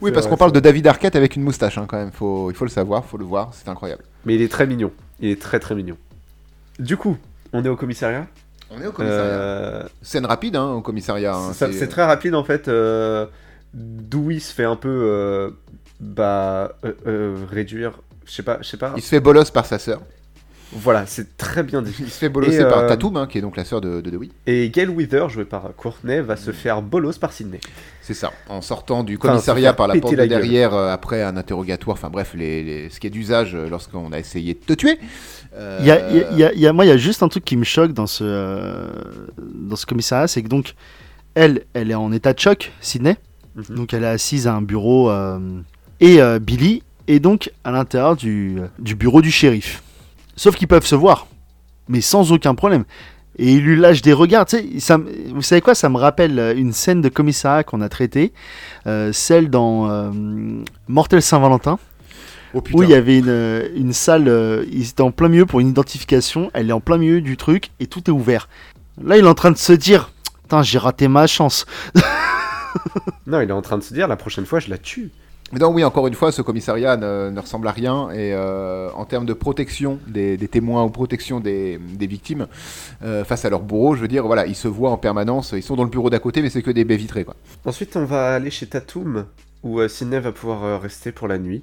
oui, 0.00 0.12
parce 0.12 0.26
qu'on 0.26 0.36
parle 0.36 0.52
de 0.52 0.60
David 0.60 0.86
Arquette 0.86 1.16
avec 1.16 1.36
une 1.36 1.42
moustache 1.42 1.78
hein, 1.78 1.86
quand 1.88 1.96
même. 1.96 2.12
Faut, 2.12 2.50
il 2.50 2.56
faut 2.56 2.64
le 2.64 2.70
savoir, 2.70 3.04
faut 3.04 3.18
le 3.18 3.24
voir, 3.24 3.50
c'est 3.52 3.68
incroyable. 3.68 4.02
Mais 4.24 4.34
il 4.34 4.42
est 4.42 4.50
très 4.50 4.66
mignon. 4.66 4.92
Il 5.20 5.30
est 5.30 5.40
très 5.40 5.60
très 5.60 5.74
mignon. 5.74 5.96
Du 6.78 6.96
coup, 6.96 7.16
on 7.52 7.64
est 7.64 7.68
au 7.68 7.76
commissariat. 7.76 8.26
On 8.70 8.80
est 8.80 8.86
au 8.86 8.92
commissariat. 8.92 9.24
Euh, 9.24 9.82
Scène 10.02 10.26
rapide 10.26 10.56
hein, 10.56 10.72
au 10.72 10.80
commissariat. 10.80 11.34
hein, 11.36 11.52
c'est 11.52 11.88
très 11.88 12.04
rapide 12.04 12.34
en 12.34 12.44
fait. 12.44 12.68
Euh, 12.68 13.26
Dewey 13.76 14.40
se 14.40 14.52
fait 14.52 14.64
un 14.64 14.76
peu 14.76 14.88
euh, 14.88 15.50
bah 16.00 16.76
euh, 16.84 16.92
euh, 17.06 17.36
réduire. 17.48 18.00
Je 18.24 18.32
sais 18.32 18.42
pas, 18.42 18.58
je 18.60 18.68
sais 18.68 18.76
pas. 18.76 18.92
Il 18.96 19.02
se 19.02 19.08
fait 19.08 19.20
bolos 19.20 19.50
par 19.50 19.66
sa 19.66 19.78
sœur. 19.78 20.00
Voilà, 20.72 21.06
c'est 21.06 21.36
très 21.36 21.62
bien 21.62 21.80
dit. 21.80 21.94
Il 22.00 22.10
se 22.10 22.18
fait 22.18 22.28
bolosser 22.28 22.64
par 22.64 22.80
euh, 22.80 22.88
Tatum, 22.88 23.16
hein, 23.16 23.26
qui 23.26 23.38
est 23.38 23.40
donc 23.40 23.56
la 23.56 23.64
sœur 23.64 23.80
de, 23.80 24.00
de 24.00 24.10
Dewey. 24.10 24.28
Et 24.46 24.68
Gail 24.70 24.88
Wither, 24.88 25.28
joué 25.28 25.44
par 25.44 25.70
Courtney, 25.76 26.20
va 26.20 26.36
se 26.36 26.50
faire 26.50 26.82
bolos 26.82 27.18
par 27.18 27.32
Sydney. 27.32 27.60
C'est 28.02 28.14
ça. 28.14 28.32
En 28.48 28.60
sortant 28.60 29.04
du 29.04 29.16
commissariat 29.18 29.72
par 29.72 29.86
la 29.88 29.94
porte 30.00 30.12
de 30.12 30.16
la 30.18 30.26
derrière 30.26 30.74
euh, 30.74 30.92
après 30.92 31.22
un 31.22 31.36
interrogatoire. 31.36 31.96
Enfin 31.96 32.10
bref, 32.10 32.32
les, 32.36 32.62
les- 32.64 32.90
ce 32.90 32.98
qui 33.00 33.06
est 33.06 33.10
d'usage 33.10 33.54
euh, 33.54 33.68
lorsqu'on 33.68 34.10
a 34.12 34.18
essayé 34.18 34.54
de 34.54 34.58
te 34.58 34.72
tuer. 34.72 34.98
Euh, 35.56 35.78
y 35.82 35.90
a, 35.90 36.10
y 36.36 36.42
a- 36.44 36.52
y 36.52 36.66
a- 36.66 36.72
moi, 36.72 36.84
il 36.84 36.88
y 36.88 36.92
a 36.92 36.96
juste 36.96 37.22
un 37.22 37.28
truc 37.28 37.44
qui 37.44 37.56
me 37.56 37.64
choque 37.64 37.92
dans 37.92 38.06
ce, 38.06 38.24
euh, 38.24 38.88
dans 39.38 39.76
ce 39.76 39.86
commissariat, 39.86 40.26
c'est 40.26 40.42
que 40.42 40.48
donc, 40.48 40.74
elle, 41.34 41.62
elle 41.74 41.90
est 41.90 41.94
en 41.94 42.12
état 42.12 42.32
de 42.32 42.38
choc, 42.38 42.72
Sydney. 42.80 43.16
Mhm. 43.54 43.76
Donc, 43.76 43.94
elle 43.94 44.02
est 44.04 44.08
assise 44.08 44.46
à 44.46 44.54
un 44.54 44.62
bureau. 44.62 45.10
euh, 45.10 45.38
et 46.00 46.20
euh, 46.20 46.38
Billy 46.38 46.82
est 47.08 47.20
donc 47.20 47.50
à 47.64 47.70
l'intérieur 47.70 48.16
du, 48.16 48.58
du 48.78 48.94
bureau 48.96 49.22
du 49.22 49.30
shérif. 49.30 49.82
Sauf 50.36 50.54
qu'ils 50.56 50.68
peuvent 50.68 50.86
se 50.86 50.94
voir, 50.94 51.26
mais 51.88 52.00
sans 52.00 52.30
aucun 52.32 52.54
problème. 52.54 52.84
Et 53.38 53.52
il 53.54 53.62
lui 53.64 53.76
lâche 53.76 54.00
des 54.02 54.12
regards. 54.12 54.46
Tu 54.46 54.56
sais, 54.56 54.80
ça 54.80 54.96
me- 54.98 55.10
vous 55.34 55.42
savez 55.42 55.60
quoi 55.60 55.74
Ça 55.74 55.88
me 55.88 55.96
rappelle 55.98 56.38
euh, 56.38 56.54
une 56.56 56.72
scène 56.72 57.00
de 57.02 57.08
commissariat 57.08 57.64
qu'on 57.64 57.80
a 57.82 57.88
traitée, 57.88 58.32
euh, 58.86 59.12
celle 59.12 59.50
dans 59.50 59.90
euh, 59.90 60.10
Mortel 60.88 61.20
Saint-Valentin. 61.22 61.78
Oh. 62.54 62.62
Où 62.72 62.82
il 62.82 62.88
y 62.90 62.94
avait 62.94 63.18
une, 63.18 63.68
une 63.76 63.92
salle, 63.92 64.28
euh, 64.28 64.64
il 64.72 64.82
était 64.88 65.02
en 65.02 65.10
plein 65.10 65.28
milieu 65.28 65.44
pour 65.44 65.60
une 65.60 65.68
identification, 65.68 66.50
elle 66.54 66.70
est 66.70 66.72
en 66.72 66.80
plein 66.80 66.96
milieu 66.96 67.20
du 67.20 67.36
truc 67.36 67.70
et 67.80 67.86
tout 67.86 68.02
est 68.08 68.12
ouvert. 68.12 68.48
Là, 69.04 69.18
il 69.18 69.24
est 69.24 69.28
en 69.28 69.34
train 69.34 69.50
de 69.50 69.58
se 69.58 69.72
dire 69.74 70.10
Putain, 70.44 70.62
j'ai 70.62 70.78
raté 70.78 71.06
ma 71.08 71.26
chance. 71.26 71.66
Non, 73.26 73.40
il 73.40 73.48
est 73.48 73.52
en 73.52 73.62
train 73.62 73.76
de 73.78 73.82
se 73.82 73.92
dire 73.92 74.06
la 74.08 74.16
prochaine 74.16 74.46
fois 74.46 74.60
je 74.60 74.70
la 74.70 74.78
tue. 74.78 75.10
Mais 75.52 75.60
donc 75.60 75.76
oui, 75.76 75.84
encore 75.84 76.08
une 76.08 76.14
fois, 76.14 76.32
ce 76.32 76.42
commissariat 76.42 76.96
ne, 76.96 77.30
ne 77.30 77.40
ressemble 77.40 77.68
à 77.68 77.70
rien. 77.70 78.10
Et 78.10 78.34
euh, 78.34 78.90
en 78.94 79.04
termes 79.04 79.26
de 79.26 79.32
protection 79.32 80.00
des, 80.08 80.36
des 80.36 80.48
témoins 80.48 80.82
ou 80.82 80.90
protection 80.90 81.38
des, 81.38 81.78
des 81.78 82.06
victimes 82.08 82.48
euh, 83.04 83.22
face 83.24 83.44
à 83.44 83.50
leur 83.50 83.60
bourreau, 83.60 83.94
je 83.94 84.00
veux 84.00 84.08
dire, 84.08 84.26
voilà, 84.26 84.46
ils 84.46 84.56
se 84.56 84.66
voient 84.66 84.90
en 84.90 84.96
permanence. 84.98 85.52
Ils 85.52 85.62
sont 85.62 85.76
dans 85.76 85.84
le 85.84 85.90
bureau 85.90 86.10
d'à 86.10 86.18
côté, 86.18 86.42
mais 86.42 86.50
c'est 86.50 86.62
que 86.62 86.72
des 86.72 86.84
baies 86.84 86.96
vitrées, 86.96 87.24
quoi. 87.24 87.36
Ensuite, 87.64 87.96
on 87.96 88.04
va 88.04 88.34
aller 88.34 88.50
chez 88.50 88.66
Tatum, 88.66 89.26
où 89.62 89.78
euh, 89.78 89.86
Sydney 89.88 90.18
va 90.18 90.32
pouvoir 90.32 90.64
euh, 90.64 90.78
rester 90.78 91.12
pour 91.12 91.28
la 91.28 91.38
nuit, 91.38 91.62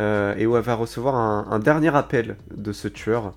euh, 0.00 0.34
et 0.36 0.44
où 0.46 0.56
elle 0.56 0.62
va 0.64 0.74
recevoir 0.74 1.14
un, 1.14 1.46
un 1.48 1.60
dernier 1.60 1.94
appel 1.94 2.36
de 2.56 2.72
ce 2.72 2.88
tueur, 2.88 3.34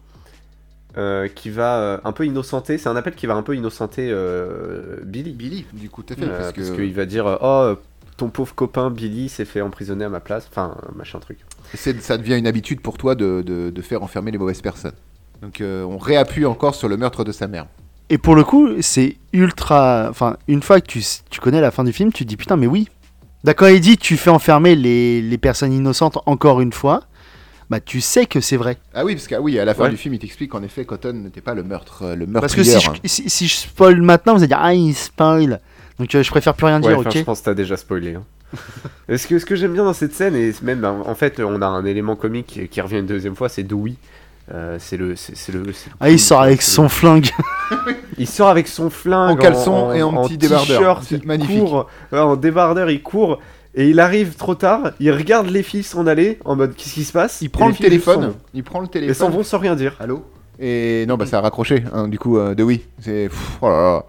euh, 0.97 1.27
qui 1.27 1.49
va 1.49 1.77
euh, 1.77 1.97
un 2.05 2.11
peu 2.13 2.25
innocenter, 2.25 2.77
c'est 2.77 2.87
un 2.89 2.95
appel 2.95 3.13
qui 3.13 3.27
va 3.27 3.35
un 3.35 3.43
peu 3.43 3.55
innocenter 3.55 4.09
euh, 4.09 4.97
Billy. 5.03 5.33
Billy, 5.33 5.65
du 5.73 5.89
coup, 5.89 6.01
tout 6.03 6.13
à 6.13 6.15
fait, 6.15 6.23
Euh, 6.25 6.39
parce 6.39 6.53
que 6.53 6.75
qu'il 6.75 6.93
va 6.93 7.05
dire 7.05 7.37
Oh, 7.41 7.75
ton 8.17 8.29
pauvre 8.29 8.53
copain 8.55 8.89
Billy 8.91 9.27
s'est 9.29 9.45
fait 9.45 9.61
emprisonner 9.61 10.05
à 10.05 10.09
ma 10.09 10.19
place, 10.19 10.47
enfin, 10.49 10.75
machin 10.95 11.19
truc. 11.19 11.39
c'est- 11.73 12.01
ça 12.01 12.17
devient 12.17 12.37
une 12.37 12.47
habitude 12.47 12.81
pour 12.81 12.97
toi 12.97 13.15
de, 13.15 13.41
de- 13.45 13.69
de 13.69 13.81
faire 13.81 14.03
enfermer 14.03 14.31
les 14.31 14.37
mauvaises 14.37 14.61
personnes. 14.61 14.93
Donc 15.41 15.59
euh, 15.61 15.83
on 15.83 15.97
réappuie 15.97 16.45
encore 16.45 16.75
sur 16.75 16.87
le 16.87 16.97
meurtre 16.97 17.23
de 17.23 17.31
sa 17.31 17.47
mère. 17.47 17.65
Et 18.09 18.17
pour 18.17 18.35
le 18.35 18.43
coup, 18.43 18.69
c'est 18.81 19.17
ultra. 19.33 20.07
Enfin, 20.09 20.37
une 20.47 20.61
fois 20.61 20.79
que 20.79 20.85
tu, 20.87 21.03
tu 21.29 21.39
connais 21.41 21.59
la 21.59 21.71
fin 21.71 21.83
du 21.83 21.91
film, 21.91 22.11
tu 22.13 22.23
te 22.23 22.29
dis 22.29 22.37
Putain, 22.37 22.55
mais 22.55 22.67
oui. 22.67 22.87
D'accord, 23.43 23.69
il 23.69 23.81
dit 23.81 23.97
Tu 23.97 24.15
fais 24.15 24.29
enfermer 24.29 24.75
les, 24.75 25.21
les 25.21 25.37
personnes 25.37 25.73
innocentes 25.73 26.19
encore 26.25 26.61
une 26.61 26.71
fois. 26.71 27.03
Bah, 27.71 27.79
tu 27.79 27.99
sais 27.99 28.27
que 28.27 28.41
c'est 28.41 28.57
vrai. 28.57 28.77
Ah 28.93 29.03
oui, 29.03 29.15
parce 29.15 29.27
qu'à 29.27 29.41
oui, 29.41 29.57
à 29.57 29.65
la 29.65 29.73
fin 29.73 29.85
Ouais. 29.85 29.89
du 29.89 29.97
film, 29.97 30.13
il 30.13 30.19
t'explique 30.19 30.51
qu'en 30.51 30.61
effet, 30.61 30.85
Cotton 30.85 31.13
n'était 31.13 31.41
pas 31.41 31.55
le 31.55 31.63
meurtre, 31.63 32.03
euh, 32.03 32.15
le 32.15 32.27
Parce 32.27 32.55
meurtrier. 32.55 32.75
que 32.75 32.79
si 32.79 32.85
je, 32.85 33.23
si, 33.23 33.29
si 33.29 33.47
je 33.47 33.55
spoil 33.55 33.99
maintenant, 34.03 34.33
vous 34.33 34.39
allez 34.39 34.47
dire 34.49 34.59
Ah, 34.61 34.73
il 34.75 34.93
spoil. 34.93 35.59
Donc, 35.99 36.13
euh, 36.15 36.23
je 36.23 36.29
préfère 36.29 36.53
plus 36.53 36.65
rien 36.65 36.79
dire, 36.79 36.97
ok 36.99 37.11
je 37.13 37.23
pense 37.23 37.39
que 37.39 37.45
t'as 37.45 37.53
déjà 37.53 37.77
spoilé. 37.77 38.15
hein. 38.15 38.23
Ce 39.17 39.27
que, 39.27 39.37
ce 39.39 39.45
que 39.45 39.55
j'aime 39.55 39.73
bien 39.73 39.83
dans 39.83 39.93
cette 39.93 40.13
scène, 40.13 40.35
et 40.35 40.53
même 40.61 40.79
ben, 40.79 41.01
en 41.05 41.15
fait, 41.15 41.39
on 41.39 41.61
a 41.61 41.65
un 41.67 41.85
élément 41.85 42.15
comique 42.15 42.67
qui, 42.69 42.81
revient 42.81 42.99
une 42.99 43.05
deuxième 43.05 43.35
fois, 43.35 43.49
c'est 43.49 43.63
Dewey. 43.63 43.93
Euh, 44.53 44.77
c'est 44.79 44.97
le, 44.97 45.15
c'est 45.15 45.35
c'est 45.35 45.51
le. 45.51 45.63
c'est 45.73 45.89
le- 45.89 45.95
Ah, 45.99 46.09
il 46.11 46.19
sort 46.19 46.41
avec 46.41 46.61
son 46.61 46.87
flingue. 46.87 47.29
Il 48.17 48.27
sort 48.27 48.47
avec 48.49 48.67
son 48.67 48.89
flingue 48.91 49.31
En 49.39 49.41
caleçon 49.41 49.91
et 49.91 50.03
en 50.03 50.23
petit 50.23 50.37
débardeur. 50.37 51.01
C'est 51.03 51.17
il 51.17 51.27
magnifique. 51.27 51.59
court, 51.59 51.87
ouais, 52.11 52.19
en 52.19 52.35
débardeur, 52.35 52.89
il 52.91 53.01
court 53.01 53.39
et 53.73 53.89
il 53.89 53.99
arrive 53.99 54.35
trop 54.35 54.55
tard. 54.55 54.91
Il 54.99 55.11
regarde 55.11 55.47
les 55.49 55.63
filles 55.63 55.83
s'en 55.83 56.05
aller 56.07 56.37
en 56.45 56.55
mode 56.55 56.75
qu'est-ce 56.75 56.93
qui 56.93 57.03
se 57.03 57.11
passe? 57.11 57.41
Il 57.41 57.49
prend 57.49 57.67
le 57.67 57.73
téléphone, 57.73 58.27
vont. 58.27 58.35
il 58.53 58.63
prend 58.63 58.79
le 58.79 58.85
et 58.85 58.87
s'en 58.87 58.91
téléphone. 58.93 59.31
vont 59.31 59.43
sans 59.43 59.57
rien 59.57 59.75
dire. 59.75 59.95
Allô? 59.99 60.23
Et 60.59 61.05
non, 61.07 61.17
bah 61.17 61.25
ça 61.25 61.39
a 61.39 61.41
raccroché, 61.41 61.83
hein, 61.91 62.07
du 62.07 62.17
coup, 62.19 62.37
euh, 62.37 62.55
de 62.55 62.63
oui. 62.63 62.85
C'est. 62.99 63.27
pff, 63.29 63.57
Oh 63.61 63.67
là 63.67 63.81
là. 63.81 64.05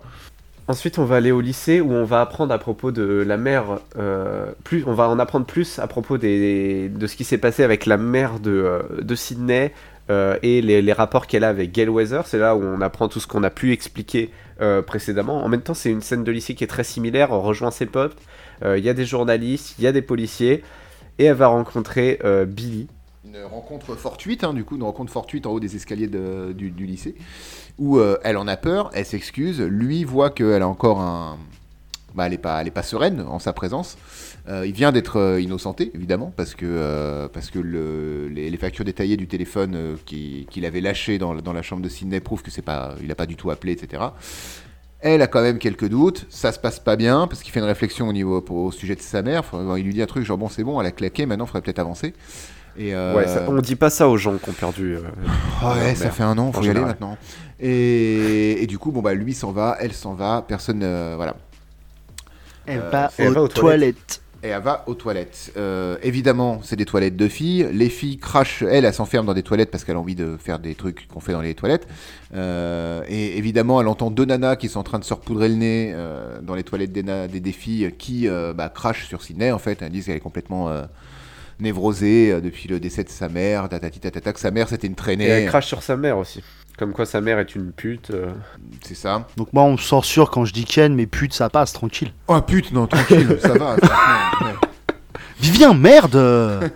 Ensuite, 0.68 0.98
on 0.98 1.04
va 1.04 1.16
aller 1.16 1.30
au 1.30 1.40
lycée 1.40 1.80
où 1.80 1.92
on 1.92 2.04
va 2.04 2.20
apprendre 2.20 2.52
à 2.52 2.58
propos 2.58 2.90
de 2.90 3.22
la 3.24 3.36
mère. 3.36 3.78
euh, 3.96 4.50
plus, 4.64 4.82
on 4.86 4.94
va 4.94 5.08
en 5.08 5.20
apprendre 5.20 5.46
plus 5.46 5.78
à 5.78 5.86
propos 5.86 6.18
des, 6.18 6.88
de 6.88 7.06
ce 7.06 7.14
qui 7.14 7.22
s'est 7.22 7.38
passé 7.38 7.62
avec 7.62 7.86
la 7.86 7.96
mère 7.96 8.40
de, 8.40 8.50
euh, 8.50 8.82
de 9.00 9.14
Sydney 9.14 9.72
euh, 10.10 10.36
et 10.42 10.62
les, 10.62 10.82
les 10.82 10.92
rapports 10.92 11.28
qu'elle 11.28 11.44
a 11.44 11.50
avec 11.50 11.70
Gail 11.70 11.88
Weather. 11.88 12.26
C'est 12.26 12.38
là 12.38 12.56
où 12.56 12.64
on 12.64 12.80
apprend 12.80 13.06
tout 13.08 13.20
ce 13.20 13.28
qu'on 13.28 13.44
a 13.44 13.50
pu 13.50 13.72
expliquer 13.72 14.32
euh, 14.60 14.82
précédemment. 14.82 15.44
En 15.44 15.48
même 15.48 15.62
temps, 15.62 15.74
c'est 15.74 15.90
une 15.90 16.02
scène 16.02 16.24
de 16.24 16.32
lycée 16.32 16.56
qui 16.56 16.64
est 16.64 16.66
très 16.66 16.84
similaire. 16.84 17.30
On 17.30 17.42
rejoint 17.42 17.70
ses 17.70 17.86
potes. 17.86 18.16
Euh, 18.64 18.76
Il 18.76 18.84
y 18.84 18.88
a 18.88 18.94
des 18.94 19.04
journalistes, 19.04 19.76
il 19.78 19.84
y 19.84 19.86
a 19.86 19.92
des 19.92 20.02
policiers. 20.02 20.64
Et 21.20 21.26
elle 21.26 21.36
va 21.36 21.46
rencontrer 21.46 22.18
euh, 22.24 22.44
Billy. 22.44 22.88
Une 23.26 23.42
rencontre 23.44 23.96
fortuite, 23.96 24.44
hein, 24.44 24.54
du 24.54 24.62
coup, 24.62 24.76
une 24.76 24.84
rencontre 24.84 25.10
fortuite 25.10 25.46
en 25.46 25.50
haut 25.50 25.58
des 25.58 25.74
escaliers 25.74 26.06
du, 26.06 26.70
lycée, 26.86 27.16
où 27.76 27.98
euh, 27.98 28.18
elle 28.22 28.36
en 28.36 28.46
a 28.46 28.56
peur, 28.56 28.90
elle 28.94 29.04
s'excuse, 29.04 29.60
lui 29.60 30.04
voit 30.04 30.30
qu'elle 30.30 30.62
a 30.62 30.68
encore 30.68 31.00
un... 31.00 31.36
Bah, 32.14 32.26
elle 32.26 32.32
n'est 32.32 32.38
pas, 32.38 32.64
pas 32.64 32.82
sereine 32.82 33.22
en 33.22 33.38
sa 33.38 33.52
présence. 33.52 33.98
Euh, 34.48 34.64
il 34.64 34.72
vient 34.72 34.92
d'être 34.92 35.16
euh, 35.18 35.40
innocenté, 35.40 35.90
évidemment, 35.94 36.32
parce 36.36 36.54
que, 36.54 37.28
parce 37.32 37.50
que 37.50 37.58
le- 37.58 38.28
les, 38.28 38.56
factures 38.56 38.84
détaillées 38.84 39.16
du 39.16 39.26
téléphone 39.26 39.96
qui- 40.06 40.46
qu'il 40.48 40.64
avait 40.64 40.80
lâché 40.80 41.18
dans, 41.18 41.34
la 41.34 41.62
chambre 41.62 41.82
de 41.82 41.88
Sydney 41.88 42.20
prouvent 42.20 42.42
que 42.42 42.52
c'est 42.52 42.62
pas, 42.62 42.94
il 43.00 43.08
n'a 43.08 43.16
pas 43.16 43.26
du 43.26 43.34
tout 43.34 43.50
appelé, 43.50 43.72
etc. 43.72 44.04
Elle 45.00 45.20
a 45.20 45.26
quand 45.26 45.42
même 45.42 45.58
quelques 45.58 45.88
doutes, 45.88 46.26
ça 46.30 46.52
se 46.52 46.58
passe 46.58 46.78
pas 46.78 46.96
bien, 46.96 47.26
parce 47.26 47.42
qu'il 47.42 47.52
fait 47.52 47.60
une 47.60 47.66
réflexion 47.66 48.08
au, 48.08 48.12
niveau, 48.12 48.42
au 48.48 48.70
sujet 48.72 48.94
de 48.94 49.02
sa 49.02 49.22
mère. 49.22 49.42
Il 49.76 49.84
lui 49.84 49.92
dit 49.92 50.00
un 50.00 50.06
truc 50.06 50.24
genre, 50.24 50.38
bon, 50.38 50.48
c'est 50.48 50.64
bon, 50.64 50.80
elle 50.80 50.86
a 50.86 50.92
claqué, 50.92 51.26
maintenant, 51.26 51.44
il 51.44 51.48
faudrait 51.48 51.62
peut-être 51.62 51.80
avancer. 51.80 52.14
Et, 52.78 52.94
euh, 52.94 53.14
Ouais, 53.16 53.26
ça- 53.26 53.44
on 53.48 53.58
dit 53.60 53.76
pas 53.76 53.90
ça 53.90 54.08
aux 54.08 54.16
gens 54.16 54.36
qui 54.36 54.50
ont 54.50 54.52
perdu. 54.52 54.96
euh, 54.96 55.00
ah 55.62 55.74
ouais, 55.74 55.94
ça 55.94 56.04
mère. 56.04 56.14
fait 56.14 56.22
un 56.22 56.36
an, 56.38 56.52
faut 56.52 56.62
y 56.62 56.68
aller 56.70 56.80
maintenant. 56.80 57.16
Et, 57.58 58.62
et 58.62 58.66
du 58.66 58.78
coup, 58.78 58.92
bon 58.92 59.00
bah 59.00 59.14
lui 59.14 59.32
s'en 59.34 59.52
va, 59.52 59.76
elle 59.80 59.92
s'en 59.94 60.14
va, 60.14 60.44
personne, 60.46 60.82
euh, 60.82 61.14
voilà. 61.16 61.36
Elle 62.66 62.80
Euh, 62.80 62.90
va 62.90 63.10
elle 63.18 63.28
aux 63.28 63.32
va 63.34 63.42
aux 63.42 63.48
toilettes. 63.48 64.20
Et 64.42 64.48
elle 64.48 64.62
va 64.62 64.84
aux 64.86 64.94
toilettes. 64.94 65.52
Euh, 65.56 65.96
évidemment, 66.02 66.60
c'est 66.62 66.76
des 66.76 66.84
toilettes 66.84 67.16
de 67.16 67.26
filles. 67.26 67.66
Les 67.72 67.88
filles 67.88 68.18
crachent, 68.18 68.62
elle, 68.62 68.84
elle 68.84 68.92
s'enferme 68.94 69.24
dans 69.26 69.32
des 69.34 69.42
toilettes 69.42 69.70
parce 69.70 69.82
qu'elle 69.82 69.96
a 69.96 69.98
envie 69.98 70.14
de 70.14 70.36
faire 70.36 70.58
des 70.58 70.74
trucs 70.74 71.08
qu'on 71.08 71.20
fait 71.20 71.32
dans 71.32 71.40
les 71.40 71.54
toilettes. 71.54 71.88
Euh, 72.34 73.02
et 73.08 73.38
évidemment, 73.38 73.80
elle 73.80 73.88
entend 73.88 74.10
deux 74.10 74.26
nanas 74.26 74.56
qui 74.56 74.68
sont 74.68 74.80
en 74.80 74.84
train 74.84 74.98
de 74.98 75.04
se 75.04 75.14
repoudrer 75.14 75.48
le 75.48 75.54
nez 75.54 75.92
euh, 75.94 76.38
dans 76.42 76.54
les 76.54 76.62
toilettes 76.64 76.92
des, 76.92 77.02
na- 77.02 77.26
des, 77.28 77.40
des 77.40 77.52
filles 77.52 77.92
qui 77.98 78.28
euh, 78.28 78.52
bah, 78.52 78.68
crachent 78.68 79.06
sur 79.08 79.22
Sydney. 79.22 79.50
En 79.50 79.58
fait, 79.58 79.80
elles 79.80 79.90
disent 79.90 80.04
qu'elle 80.06 80.16
est 80.16 80.20
complètement 80.20 80.68
névrosée 81.60 82.32
euh, 82.32 82.40
depuis 82.40 82.68
le 82.68 82.78
décès 82.80 83.04
de 83.04 83.08
sa 83.08 83.28
mère, 83.28 83.68
tatati 83.68 84.00
tatata, 84.00 84.32
que 84.32 84.40
sa 84.40 84.50
mère 84.50 84.68
c'était 84.68 84.86
une 84.86 84.92
Et 84.92 84.96
traînée. 84.96 85.24
elle 85.26 85.48
crache 85.48 85.66
sur 85.66 85.82
sa 85.82 85.96
mère 85.96 86.18
aussi. 86.18 86.42
Comme 86.78 86.92
quoi 86.92 87.06
sa 87.06 87.20
mère 87.22 87.38
est 87.38 87.54
une 87.54 87.72
pute. 87.72 88.10
euh. 88.10 88.32
C'est 88.82 88.94
ça. 88.94 89.26
Donc, 89.38 89.50
moi, 89.54 89.62
on 89.62 89.72
me 89.72 89.76
censure 89.78 90.30
quand 90.30 90.44
je 90.44 90.52
dis 90.52 90.66
Ken, 90.66 90.94
mais 90.94 91.06
pute, 91.06 91.32
ça 91.32 91.48
passe, 91.48 91.72
tranquille. 91.72 92.12
Oh 92.28 92.38
pute, 92.42 92.70
non, 92.72 92.86
tranquille, 92.86 93.38
ça 93.40 93.54
va. 93.54 93.74
ouais. 94.44 94.52
Vivien, 95.40 95.72
merde 95.72 96.16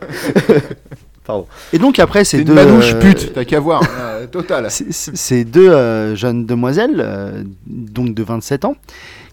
Pardon. 1.24 1.46
Et 1.74 1.78
donc, 1.78 1.98
après, 1.98 2.24
C'est 2.24 2.38
ces 2.38 2.42
une 2.42 2.44
deux. 2.48 2.54
manouche 2.54 2.94
euh, 2.94 2.98
pute, 3.00 3.32
t'as 3.34 3.44
qu'à 3.44 3.60
voir, 3.60 3.82
euh, 3.98 4.26
total. 4.26 4.68
Ces 4.70 5.44
deux 5.44 5.68
euh, 5.70 6.16
jeunes 6.16 6.46
demoiselles, 6.46 6.96
euh, 7.04 7.44
donc 7.66 8.14
de 8.14 8.22
27 8.22 8.64
ans, 8.64 8.76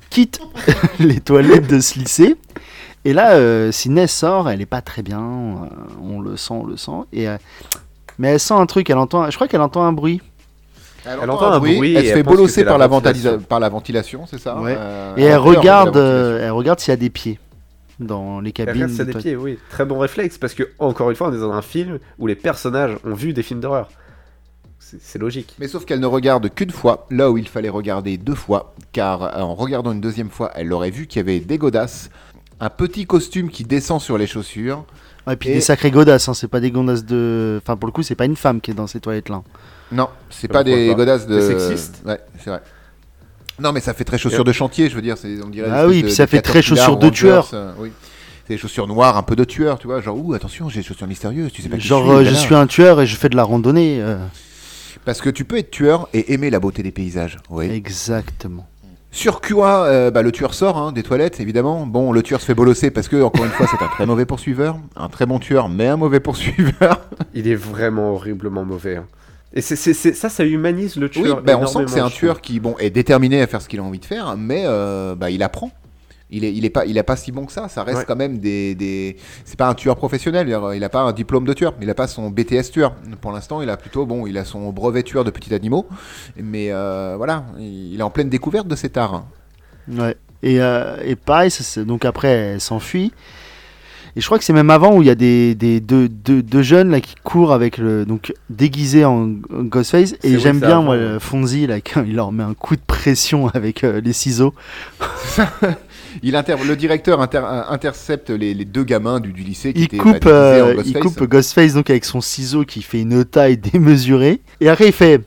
quittent 0.10 0.42
les 1.00 1.22
toilettes 1.22 1.68
de 1.68 1.80
ce 1.80 1.98
lycée 1.98 2.36
Et 3.08 3.14
là, 3.14 3.36
euh, 3.36 3.72
Sydney 3.72 4.06
sort, 4.08 4.50
elle 4.50 4.60
est 4.60 4.66
pas 4.66 4.82
très 4.82 5.02
bien, 5.02 5.22
euh, 5.22 5.68
on 6.02 6.20
le 6.20 6.36
sent, 6.36 6.54
on 6.54 6.66
le 6.66 6.76
sent. 6.76 6.92
Et, 7.14 7.30
euh, 7.30 7.38
mais 8.20 8.30
elle 8.34 8.40
sent 8.40 8.54
un 8.54 8.66
truc, 8.66 8.90
elle 8.90 8.98
entend, 8.98 9.30
je 9.30 9.36
crois 9.36 9.48
qu'elle 9.48 9.62
entend 9.62 9.84
un 9.86 9.94
bruit. 9.94 10.22
Elle, 11.06 11.30
entend 11.30 11.54
un 11.54 11.60
bruit 11.60 11.78
et 11.92 11.94
elle 11.94 12.04
se 12.04 12.10
elle 12.10 12.14
fait 12.18 12.24
bolosser 12.24 12.66
par 12.66 12.78
la, 12.78 12.88
ventilation. 12.88 13.38
ventilisa- 13.38 13.46
par 13.46 13.60
la 13.62 13.70
ventilation, 13.70 14.26
c'est 14.28 14.40
ça 14.42 14.60
Ouais. 14.60 14.76
Euh, 14.78 15.14
Et 15.16 15.24
elle 15.24 15.38
regarde, 15.38 15.96
euh, 15.96 16.44
elle 16.46 16.52
regarde 16.52 16.82
s'il 16.82 16.92
y 16.92 16.94
a 16.94 16.98
des 16.98 17.10
pieds 17.10 17.40
dans 17.98 18.42
les 18.42 18.50
Elle 18.50 18.54
cabines. 18.54 18.74
regarde 18.74 18.92
ça 18.92 19.06
des 19.06 19.14
de- 19.14 19.18
pieds, 19.20 19.36
oui. 19.38 19.58
Très 19.70 19.86
bon 19.86 20.00
réflexe, 20.00 20.38
parce 20.38 20.54
que, 20.54 20.64
encore 20.80 21.10
une 21.10 21.16
fois, 21.16 21.30
on 21.30 21.34
est 21.34 21.40
dans 21.40 21.54
un 21.54 21.62
film 21.62 22.00
où 22.20 22.28
les 22.28 22.36
personnages 22.36 22.98
ont 23.06 23.14
vu 23.14 23.32
des 23.32 23.42
films 23.42 23.62
d'horreur. 23.62 23.88
C'est 24.80 25.20
logique. 25.20 25.54
Mais 25.60 25.68
sauf 25.68 25.84
qu'elle 25.86 26.00
ne 26.00 26.06
regarde 26.06 26.50
qu'une 26.54 26.72
fois, 26.72 27.08
là 27.10 27.30
où 27.32 27.38
il 27.38 27.48
fallait 27.48 27.68
regarder 27.70 28.18
deux 28.18 28.36
fois, 28.36 28.74
car 28.94 29.38
en 29.38 29.54
regardant 29.54 29.92
une 29.92 30.00
deuxième 30.02 30.30
fois, 30.30 30.52
elle 30.56 30.72
aurait 30.72 30.92
vu 30.92 31.08
qu'il 31.08 31.20
y 31.20 31.22
avait 31.22 31.40
des 31.40 31.58
godasses, 31.58 32.10
un 32.60 32.70
petit 32.70 33.06
costume 33.06 33.50
qui 33.50 33.64
descend 33.64 34.02
sur 34.02 34.18
les 34.18 34.28
chaussures. 34.28 34.86
Ouais, 35.26 35.36
puis 35.36 35.50
Et- 35.50 35.54
des 35.56 35.62
sacrées 35.62 35.92
godasses, 35.92 36.28
hein, 36.30 36.34
c'est 36.34 36.48
pas 36.48 36.60
des 36.60 36.72
godasses 36.72 37.04
de. 37.06 37.60
Enfin, 37.62 37.76
pour 37.76 37.88
le 37.88 37.92
coup, 37.92 38.02
c'est 38.04 38.16
pas 38.16 38.26
une 38.26 38.36
femme 38.36 38.62
qui 38.62 38.72
est 38.72 38.74
dans 38.74 38.88
ces 38.88 39.00
toilettes-là. 39.00 39.44
Non, 39.92 40.10
c'est 40.30 40.48
Je 40.48 40.54
pas 40.54 40.64
des 40.64 40.88
pas. 40.90 40.94
godasses 40.96 41.28
de. 41.28 41.40
C'est 41.40 41.48
sexiste 41.60 42.02
Ouais, 42.06 42.20
c'est 42.44 42.50
vrai. 42.50 42.62
Non, 43.60 43.72
mais 43.72 43.80
ça 43.80 43.94
fait 43.94 44.04
très 44.04 44.18
chaussures 44.18 44.44
de 44.44 44.52
chantier, 44.52 44.90
je 44.90 44.96
veux 44.96 45.02
dire. 45.02 45.18
c'est- 45.18 45.42
On 45.44 45.50
dirait 45.50 45.70
Ah 45.72 45.88
oui, 45.88 46.02
puis 46.02 46.10
de- 46.12 46.16
ça 46.16 46.26
de 46.26 46.30
fait 46.30 46.42
très 46.42 46.62
chaussures 46.62 46.98
de 46.98 47.10
tueur. 47.10 47.50
euh, 47.54 47.72
oui. 47.80 47.92
C'est 48.48 48.54
des 48.54 48.58
chaussures 48.60 48.88
noires, 48.88 49.18
un 49.18 49.24
peu 49.24 49.36
de 49.36 49.44
tueur, 49.44 49.78
tu 49.80 49.88
vois. 49.88 50.00
Genre, 50.00 50.16
ouh, 50.18 50.34
attention, 50.34 50.70
j'ai 50.70 50.80
des 50.80 50.86
chaussures 50.86 51.08
mystérieuses, 51.08 51.52
tu 51.52 51.62
sais 51.62 51.68
pas 51.70 51.76
qui 51.78 51.86
Genre, 51.88 52.02
je 52.06 52.08
suis. 52.24 52.28
euh, 52.28 52.30
je 52.30 52.36
suis 52.36 52.56
un 52.56 52.66
tueur 52.68 53.02
et 53.02 53.06
je 53.08 53.16
fais 53.18 53.28
de 53.30 53.36
la 53.36 53.44
randonnée. 53.44 53.98
euh, 54.02 54.18
Parce 55.04 55.20
que 55.22 55.30
tu 55.30 55.44
peux 55.46 55.58
être 55.58 55.72
tueur 55.72 56.08
et 56.14 56.34
aimer 56.34 56.50
la 56.50 56.60
beauté 56.60 56.82
des 56.84 56.92
paysages. 56.92 57.38
Oui. 57.50 57.70
Exactement. 57.70 58.68
Sur 59.12 59.42
QA, 59.42 59.86
euh, 59.86 60.12
bah, 60.12 60.22
le 60.22 60.32
tueur 60.32 60.54
sort 60.54 60.78
hein, 60.78 60.92
des 60.92 61.02
toilettes, 61.02 61.40
évidemment. 61.40 61.86
Bon, 61.88 62.12
le 62.12 62.22
tueur 62.22 62.40
se 62.42 62.46
fait 62.46 62.54
bolosser 62.54 62.92
parce 62.92 63.08
que, 63.08 63.22
encore 63.24 63.46
une 63.46 63.52
fois, 63.52 63.66
c'est 63.68 63.82
un 63.84 63.88
très 63.88 64.06
mauvais 64.06 64.26
poursuiveur. 64.26 64.78
Un 64.96 65.08
très 65.10 65.26
bon 65.26 65.40
tueur, 65.40 65.70
mais 65.70 65.88
un 65.88 65.98
mauvais 65.98 66.20
poursuiveur. 66.20 67.02
Il 67.34 67.48
est 67.48 67.56
vraiment 67.56 68.12
horriblement 68.14 68.66
mauvais. 68.66 68.98
hein. 68.98 69.06
Et 69.54 69.62
ça, 69.62 70.30
ça 70.30 70.46
humanise 70.46 70.98
le 70.98 71.06
Oui, 71.16 71.24
tueur. 71.24 71.42
bah, 71.42 71.58
on 71.58 71.66
sent 71.66 71.86
que 71.86 71.90
c'est 71.90 72.02
un 72.02 72.10
tueur 72.10 72.42
qui 72.42 72.60
bon, 72.60 72.76
est 72.80 72.90
déterminé 72.90 73.42
à 73.42 73.48
faire 73.48 73.62
ce 73.62 73.70
qu'il 73.70 73.80
a 73.80 73.84
envie 73.84 73.98
de 74.00 74.06
faire, 74.06 74.36
mais 74.38 74.64
euh, 74.66 75.16
bah, 75.16 75.32
il 75.32 75.42
apprend. 75.42 75.72
Il 76.30 76.44
est, 76.44 76.54
il 76.54 76.66
est 76.66 76.70
pas, 76.70 76.86
il 76.86 76.98
est 76.98 77.04
pas 77.04 77.16
si 77.16 77.32
bon 77.32 77.46
que 77.46 77.52
ça. 77.54 77.70
Ça 77.70 77.84
reste 77.84 78.00
Ouais. 78.00 78.06
quand 78.06 78.16
même 78.18 78.38
des, 78.40 78.76
des... 78.76 79.16
c'est 79.46 79.58
pas 79.58 79.68
un 79.70 79.74
tueur 79.74 79.96
professionnel. 79.96 80.48
Il 80.76 80.84
a 80.84 80.90
pas 80.90 81.02
un 81.02 81.14
diplôme 81.14 81.46
de 81.46 81.54
tueur. 81.54 81.74
Il 81.82 81.90
a 81.90 81.94
pas 81.96 82.08
son 82.08 82.30
BTS 82.30 82.72
tueur. 82.72 82.96
Pour 83.22 83.32
l'instant, 83.32 83.62
il 83.62 83.70
a 83.70 83.78
plutôt 83.78 84.06
bon, 84.06 84.28
il 84.28 84.38
a 84.38 84.44
son 84.44 84.72
brevet 84.72 85.04
tueur 85.04 85.24
de 85.24 85.32
petits 85.32 85.54
animaux. 85.54 85.88
Mais 86.36 86.68
euh, 86.72 87.14
voilà, 87.18 87.46
il 87.60 87.98
est 87.98 88.04
en 88.04 88.10
pleine 88.10 88.30
découverte 88.30 88.68
de 88.68 88.76
cet 88.76 88.98
art. 88.98 89.26
Ouais. 89.90 90.18
Et, 90.44 90.60
euh, 90.62 90.98
et 91.04 91.16
pareil, 91.16 91.50
ça, 91.50 91.84
donc 91.86 92.04
après, 92.04 92.28
elle 92.28 92.62
s'enfuit. 92.62 93.14
Et 94.16 94.20
je 94.22 94.26
crois 94.26 94.40
que 94.40 94.44
c'est 94.44 94.54
même 94.54 94.72
avant 94.72 94.96
où 94.96 95.04
il 95.04 95.08
y 95.08 95.12
a 95.12 95.16
des, 95.16 95.54
des 95.54 95.80
deux, 95.80 96.10
deux- 96.10 96.42
deux 96.42 96.64
jeunes 96.64 96.90
là 96.90 97.02
qui 97.02 97.14
courent 97.24 97.54
avec 97.54 97.78
le 97.78 98.04
donc 98.04 98.34
déguisés 98.50 99.06
en, 99.06 99.30
en 99.54 99.64
Ghostface. 99.64 100.16
Et 100.24 100.40
j'aime 100.40 100.60
bien 100.60 100.82
moi 100.82 100.98
ouais. 100.98 101.20
Fonzie 101.20 101.68
là 101.68 101.80
quand 101.82 102.04
il 102.04 102.16
leur 102.16 102.32
met 102.32 102.42
un 102.44 102.56
coup 102.56 102.76
de 102.76 102.82
pression 102.86 103.48
avec 103.50 103.84
euh, 103.84 104.02
les 104.02 104.14
ciseaux. 104.14 104.56
Il 106.24 106.36
inter... 106.36 106.56
Le 106.66 106.76
directeur 106.76 107.22
inter- 107.22 107.44
intercepte 107.70 108.30
les, 108.30 108.54
les 108.54 108.66
deux 108.66 108.84
gamins 108.84 109.20
du, 109.20 109.32
du 109.34 109.44
lycée 109.44 109.74
qui 109.74 109.80
Il 109.82 109.86
étaient 109.86 109.98
coupe, 109.98 110.24
bah, 110.24 110.30
euh, 110.32 110.74
il 110.86 110.94
Ghostface. 110.94 111.02
coupe 111.04 111.24
Ghostface 111.30 111.74
donc 111.74 111.90
avec 111.90 112.06
son 112.06 112.22
ciseau 112.22 112.64
qui 112.66 112.82
fait 112.82 113.02
une 113.02 113.24
taille 113.26 113.58
démesurée. 113.74 114.42
Et 114.62 114.70
après 114.70 114.88
il 114.88 114.94
fait 114.94 115.22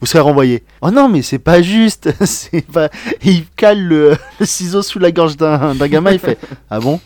vous 0.00 0.06
serez 0.06 0.20
renvoyé. 0.20 0.64
Oh 0.82 0.90
non 0.90 1.08
mais 1.08 1.22
c'est 1.22 1.38
pas 1.38 1.62
juste. 1.62 2.10
c'est 2.26 2.60
pas... 2.66 2.86
Et 3.22 3.30
il 3.30 3.46
cale 3.56 3.82
le, 3.82 4.16
le 4.40 4.44
ciseau 4.46 4.82
sous 4.82 4.98
la 4.98 5.10
gorge 5.12 5.36
d'un 5.36 5.74
gamin. 5.88 6.12
Il 6.12 6.18
fait 6.18 6.38
ah 6.68 6.78
bon? 6.80 7.00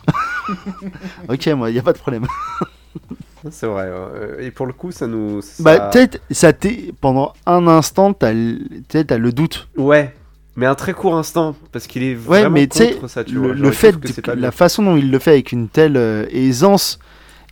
ok 1.28 1.46
moi 1.48 1.70
il 1.70 1.76
y 1.76 1.78
a 1.78 1.82
pas 1.82 1.92
de 1.92 1.98
problème. 1.98 2.26
C'est 3.50 3.66
vrai. 3.66 3.84
euh, 3.86 4.40
Et 4.40 4.50
pour 4.50 4.66
le 4.66 4.72
coup, 4.72 4.90
ça 4.90 5.06
nous. 5.06 5.40
ça- 5.42 5.62
Bah, 5.62 5.78
peut-être, 5.92 6.20
ça 6.30 6.52
t'est. 6.52 6.92
Pendant 7.00 7.34
un 7.46 7.68
instant, 7.68 8.12
t'as 8.12 8.32
le 8.32 8.58
t'as 8.88 9.16
le 9.16 9.32
doute. 9.32 9.68
Ouais. 9.76 10.12
Mais 10.59 10.66
un 10.66 10.74
très 10.74 10.92
court 10.92 11.16
instant, 11.16 11.54
parce 11.70 11.86
qu'il 11.86 12.02
est 12.02 12.14
Ouais, 12.14 12.40
vraiment 12.40 12.50
mais 12.50 12.66
contre 12.66 13.06
ça, 13.09 13.22
tu 13.22 13.34
le, 13.34 13.40
vois. 13.40 13.54
le 13.54 13.70
fait, 13.70 13.96
que 14.20 14.30
la 14.32 14.50
façon 14.50 14.82
dont 14.82 14.96
il 14.96 15.09
le 15.11 15.18
fait 15.20 15.30
avec 15.30 15.52
une 15.52 15.68
telle 15.68 15.96
euh, 15.96 16.26
aisance 16.30 16.98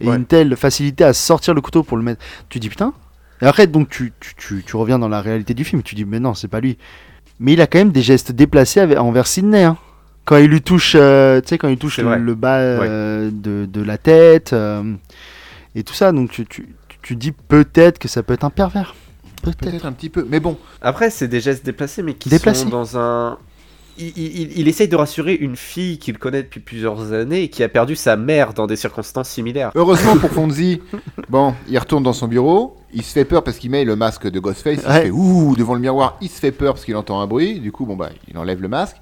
et 0.00 0.08
Ouais. 0.08 0.16
une 0.16 0.26
telle 0.26 0.56
facilité 0.56 1.04
à 1.04 1.12
sortir 1.12 1.54
le 1.54 1.60
couteau 1.60 1.84
pour 1.84 1.96
le 1.96 2.02
mettre, 2.02 2.20
tu 2.48 2.58
dis 2.58 2.68
putain. 2.68 2.92
Et 3.42 3.46
après, 3.46 3.68
donc, 3.68 3.88
tu, 3.90 4.12
tu, 4.18 4.34
tu, 4.36 4.64
tu 4.66 4.76
reviens 4.76 4.98
dans 4.98 5.08
la 5.08 5.20
réalité 5.20 5.54
du 5.54 5.62
film, 5.62 5.82
tu 5.84 5.94
dis 5.94 6.04
mais 6.04 6.18
non, 6.18 6.34
c'est 6.34 6.48
pas 6.48 6.58
lui. 6.60 6.78
Mais 7.38 7.52
il 7.52 7.60
a 7.60 7.68
quand 7.68 7.78
même 7.78 7.92
des 7.92 8.02
gestes 8.02 8.32
déplacés 8.32 8.80
avec- 8.80 8.98
envers 8.98 9.26
Sidney. 9.28 9.62
hein. 9.62 9.76
Quand 10.24 10.38
il 10.38 10.48
lui 10.50 10.60
touche, 10.60 10.96
euh, 10.98 11.40
tu 11.40 11.50
sais, 11.50 11.58
quand 11.58 11.68
il 11.68 11.78
touche 11.78 11.98
le, 11.98 12.34
bas 12.34 12.56
euh, 12.56 13.30
de, 13.32 13.66
de 13.72 13.82
la 13.82 13.98
tête 13.98 14.52
et 15.76 15.84
tout 15.84 15.94
ça, 15.94 16.10
donc 16.10 16.30
tu, 16.32 16.44
tu, 16.46 16.66
tu 17.02 17.14
dis 17.14 17.30
peut-être 17.30 18.00
que 18.00 18.08
ça 18.08 18.24
peut 18.24 18.34
être 18.34 18.42
un 18.42 18.50
pervers. 18.50 18.96
Peut-être. 19.54 19.86
Un 19.86 19.92
petit 19.92 20.08
peu, 20.10 20.26
mais 20.28 20.40
bon. 20.40 20.56
Après, 20.80 21.10
c'est 21.10 21.28
des 21.28 21.40
gestes 21.40 21.64
déplacés, 21.64 22.02
mais 22.02 22.14
qui 22.14 22.28
Déplacés. 22.28 22.62
sont 22.64 22.68
dans 22.68 22.98
un. 22.98 23.38
Il, 23.98 24.12
il- 24.58 24.68
essaye 24.68 24.88
de 24.88 24.96
rassurer 24.96 25.32
une 25.32 25.56
fille 25.56 25.96
qu'il 25.98 26.18
connaît 26.18 26.42
depuis 26.42 26.60
plusieurs 26.60 27.14
années 27.14 27.44
et 27.44 27.48
qui 27.48 27.62
a 27.62 27.68
perdu 27.70 27.96
sa 27.96 28.16
mère 28.16 28.52
dans 28.52 28.66
des 28.66 28.76
circonstances 28.76 29.30
similaires. 29.30 29.70
Heureusement 29.74 30.16
pour 30.18 30.28
Fonzie, 30.32 30.82
bon, 31.30 31.54
il 31.66 31.78
retourne 31.78 32.02
dans 32.02 32.12
son 32.12 32.28
bureau, 32.28 32.76
il 32.92 33.02
se 33.02 33.12
fait 33.14 33.24
peur 33.24 33.42
parce 33.42 33.56
qu'il 33.56 33.70
met 33.70 33.84
le 33.86 33.96
masque 33.96 34.28
de 34.30 34.38
Ghostface, 34.38 34.80
il 34.82 34.86
Ouais. 34.86 34.96
se 34.96 35.00
fait 35.04 35.10
ouh 35.10 35.56
devant 35.56 35.72
le 35.72 35.80
miroir, 35.80 36.18
il 36.20 36.28
se 36.28 36.38
fait 36.38 36.52
peur 36.52 36.74
parce 36.74 36.84
qu'il 36.84 36.94
entend 36.94 37.22
un 37.22 37.26
bruit, 37.26 37.58
du 37.58 37.72
coup 37.72 37.86
bon 37.86 37.96
bah 37.96 38.10
il 38.28 38.36
enlève 38.36 38.60
le 38.60 38.68
masque. 38.68 38.96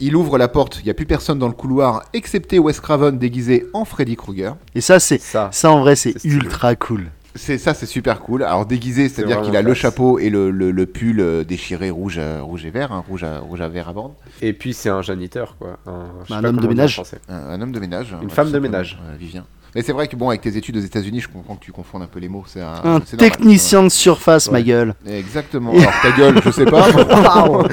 Il 0.00 0.16
ouvre 0.16 0.36
la 0.36 0.48
porte, 0.48 0.78
il 0.80 0.84
n'y 0.86 0.90
a 0.90 0.94
plus 0.94 1.06
personne 1.06 1.38
dans 1.38 1.46
le 1.46 1.52
couloir 1.54 2.02
excepté 2.12 2.58
Wes 2.58 2.80
Craven 2.80 3.18
déguisé 3.18 3.66
en 3.72 3.84
Freddy 3.84 4.16
Krueger. 4.16 4.56
Et 4.74 4.80
ça, 4.80 4.98
c'est 4.98 5.20
Ça. 5.20 5.50
ça 5.52 5.70
en 5.70 5.78
vrai, 5.80 5.94
c'est 5.94 6.14
ultra 6.24 6.74
cool. 6.74 7.06
C'est 7.38 7.56
ça, 7.56 7.72
c'est 7.72 7.86
super 7.86 8.20
cool. 8.20 8.42
Alors 8.42 8.66
déguisé, 8.66 9.08
c'est-à-dire 9.08 9.40
qu'il 9.42 9.56
a 9.56 9.62
le 9.62 9.72
chapeau 9.74 10.18
et 10.18 10.28
le, 10.28 10.50
le- 10.50 10.70
le 10.72 10.86
pull 10.86 11.20
euh, 11.20 11.44
déchiré 11.44 11.88
rouge, 11.90 12.18
à- 12.18 12.42
rouge 12.42 12.64
et 12.66 12.70
vert, 12.70 12.92
hein, 12.92 13.04
rouge, 13.08 13.22
à, 13.24 13.38
rouge 13.38 13.60
à 13.60 13.68
vert 13.68 13.88
à 13.88 13.92
bande. 13.92 14.12
Et 14.42 14.52
puis, 14.52 14.74
c'est 14.74 14.88
un 14.90 15.00
janiteur, 15.02 15.56
quoi. 15.58 15.78
Un, 15.86 16.06
pas 16.28 16.46
homme 16.48 16.58
de 16.60 16.66
ménage. 16.66 16.94
français. 16.94 17.20
Un, 17.28 17.36
un 17.36 17.60
homme 17.62 17.72
de 17.72 17.80
ménage. 17.80 18.12
hein, 18.12 18.18
Une 18.22 18.28
ouais, 18.28 18.34
femme 18.34 18.50
de 18.50 18.58
ménage. 18.58 18.98
Vivien. 19.18 19.44
Mais 19.74 19.82
c'est 19.82 19.92
vrai 19.92 20.08
que 20.08 20.16
bon, 20.16 20.30
avec 20.30 20.40
tes 20.40 20.56
études 20.56 20.78
aux 20.78 20.80
États-Unis, 20.80 21.20
je 21.20 21.28
comprends 21.28 21.54
que 21.54 21.64
tu 21.64 21.72
confondes 21.72 22.02
un 22.02 22.06
peu 22.06 22.18
les 22.18 22.28
mots. 22.28 22.44
C'est 22.46 22.60
un, 22.62 22.72
Un 22.72 23.00
c'est 23.04 23.16
normal. 23.16 23.30
technicien 23.30 23.82
de 23.82 23.88
surface, 23.90 24.50
ma 24.50 24.62
gueule. 24.62 24.94
Exactement. 25.06 25.72
Alors 25.72 25.92
ta 26.02 26.10
gueule, 26.12 26.40
je 26.44 26.50
sais 26.50 26.64
pas. 26.64 26.88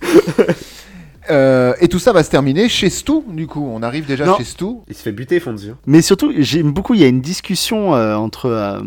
Euh, 1.30 1.74
et 1.80 1.88
tout 1.88 1.98
ça 1.98 2.12
va 2.12 2.22
se 2.22 2.30
terminer 2.30 2.68
chez 2.68 2.90
Stu, 2.90 3.12
du 3.28 3.46
coup. 3.46 3.64
On 3.72 3.82
arrive 3.82 4.06
déjà 4.06 4.26
Non. 4.26 4.36
chez 4.36 4.44
Stu. 4.44 4.64
Il 4.88 4.94
se 4.94 5.02
fait 5.02 5.12
buter, 5.12 5.38
Fonzie. 5.40 5.72
Mais 5.86 6.02
surtout, 6.02 6.32
j'aime 6.38 6.72
beaucoup, 6.72 6.94
il 6.94 7.00
y 7.00 7.04
a 7.04 7.08
une 7.08 7.20
discussion 7.20 7.94
euh, 7.94 8.14
entre 8.16 8.46
euh, 8.46 8.80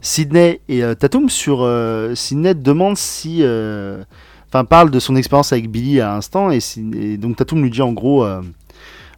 Sydney 0.00 0.60
et 0.68 0.82
euh, 0.84 0.94
Tatum 0.94 1.28
sur. 1.28 1.62
euh, 1.62 2.14
Sydney 2.14 2.54
demande 2.54 2.96
si. 2.96 3.38
euh, 3.42 4.02
Enfin, 4.48 4.64
parle 4.64 4.92
de 4.92 5.00
son 5.00 5.16
expérience 5.16 5.52
avec 5.52 5.68
Billy 5.68 6.00
à 6.00 6.06
l'instant, 6.14 6.52
et, 6.52 6.60
et 6.94 7.16
donc 7.16 7.34
Tatum 7.36 7.60
lui 7.62 7.70
dit 7.70 7.82
en 7.82 7.92
gros. 7.92 8.24
euh, 8.24 8.40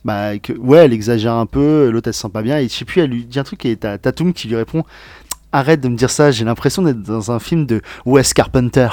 bah, 0.03 0.39
que, 0.39 0.53
ouais, 0.55 0.79
elle 0.79 0.93
exagère 0.95 1.35
un 1.35 1.45
peu, 1.47 1.91
l'autre 1.91 2.09
elle 2.09 2.15
se 2.15 2.21
sent 2.23 2.29
pas 2.33 2.41
bien, 2.43 2.59
et 2.59 2.69
je 2.69 2.73
sais 2.73 2.85
plus, 2.87 3.03
elle 3.03 3.11
lui 3.11 3.25
dit 3.27 3.39
un 3.39 3.43
truc, 3.43 3.67
et 3.67 3.77
t'as 3.77 3.99
Tatum 3.99 4.33
qui 4.33 4.49
lui 4.49 4.57
répond 4.57 4.85
Arrête 5.53 5.81
de 5.81 5.89
me 5.89 5.97
dire 5.97 6.11
ça, 6.11 6.31
j'ai 6.31 6.45
l'impression 6.45 6.83
d'être 6.83 7.03
dans 7.03 7.33
un 7.33 7.39
film 7.39 7.67
de 7.67 7.83
Wes 8.07 8.33
Carpenter. 8.33 8.89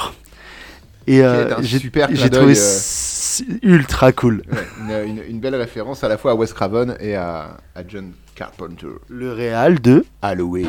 Et 1.06 1.22
euh, 1.22 1.48
est 1.48 1.52
un 1.52 1.62
j'ai 1.62 2.30
trouvé 2.30 2.54
euh, 2.58 3.54
ultra 3.62 4.12
cool. 4.12 4.42
Ouais, 4.50 5.04
une, 5.06 5.16
une- 5.18 5.22
une 5.30 5.40
belle 5.40 5.54
référence 5.56 6.02
à 6.04 6.08
la 6.08 6.16
fois 6.18 6.32
à 6.32 6.34
Wes 6.34 6.52
Craven 6.52 6.96
et 7.00 7.14
à, 7.14 7.56
à 7.74 7.82
John 7.86 8.12
Carpenter. 8.34 8.86
Le 9.08 9.32
réal 9.32 9.80
de. 9.80 10.04
Halloween. 10.22 10.68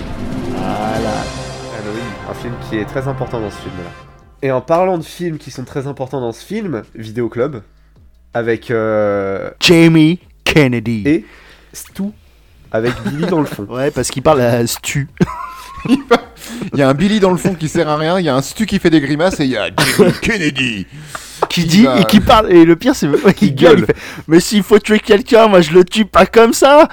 Halloween, 0.57 2.03
un 2.29 2.33
film 2.33 2.53
qui 2.69 2.77
est 2.77 2.86
très 2.86 3.07
important 3.07 3.39
dans 3.39 3.49
ce 3.51 3.57
film-là. 3.57 3.89
Et 4.41 4.51
en 4.51 4.61
parlant 4.61 4.97
de 4.97 5.03
films 5.03 5.38
qui 5.38 5.51
sont 5.51 5.63
très 5.63 5.88
importants 5.88 6.21
dans 6.21 6.31
ce 6.31 6.43
film, 6.43 6.83
Vidéo 6.93 7.29
Club, 7.29 7.61
avec 8.33 8.69
euh, 8.71 9.49
Jamie 9.59 10.19
Kennedy. 10.43 11.03
et 11.05 11.25
Stu, 11.73 12.03
avec 12.71 12.93
Billy 13.03 13.25
dans 13.27 13.39
le 13.39 13.45
fond. 13.45 13.65
Ouais, 13.69 13.91
parce 13.91 14.09
qu'il 14.09 14.21
parle 14.23 14.41
à 14.41 14.65
Stu. 14.67 15.07
Il 16.73 16.79
y 16.79 16.81
a 16.81 16.89
un 16.89 16.93
Billy 16.93 17.19
dans 17.19 17.31
le 17.31 17.38
fond 17.38 17.55
qui 17.55 17.67
sert 17.69 17.88
à 17.89 17.97
rien, 17.97 18.19
il 18.19 18.25
y 18.25 18.29
a 18.29 18.36
un 18.36 18.41
Stu 18.41 18.65
qui 18.65 18.79
fait 18.79 18.89
des 18.89 19.01
grimaces 19.01 19.39
et 19.39 19.45
il 19.45 19.51
y 19.51 19.57
a 19.57 19.69
Kennedy. 20.21 20.86
qui 21.49 21.65
dit 21.65 21.83
va- 21.83 21.99
et 21.99 22.05
qui 22.05 22.19
parle 22.19 22.51
et 22.51 22.65
le 22.65 22.75
pire 22.75 22.95
c'est 22.95 23.07
ouais, 23.07 23.33
Qui 23.33 23.51
gueule, 23.51 23.77
gueule. 23.77 23.86
fait, 23.88 23.95
mais 24.27 24.39
s'il 24.39 24.63
faut 24.63 24.79
tuer 24.79 24.99
quelqu'un 24.99 25.47
moi 25.47 25.61
je 25.61 25.71
le 25.71 25.83
tue 25.83 26.05
pas 26.05 26.25
comme 26.25 26.53
ça 26.53 26.88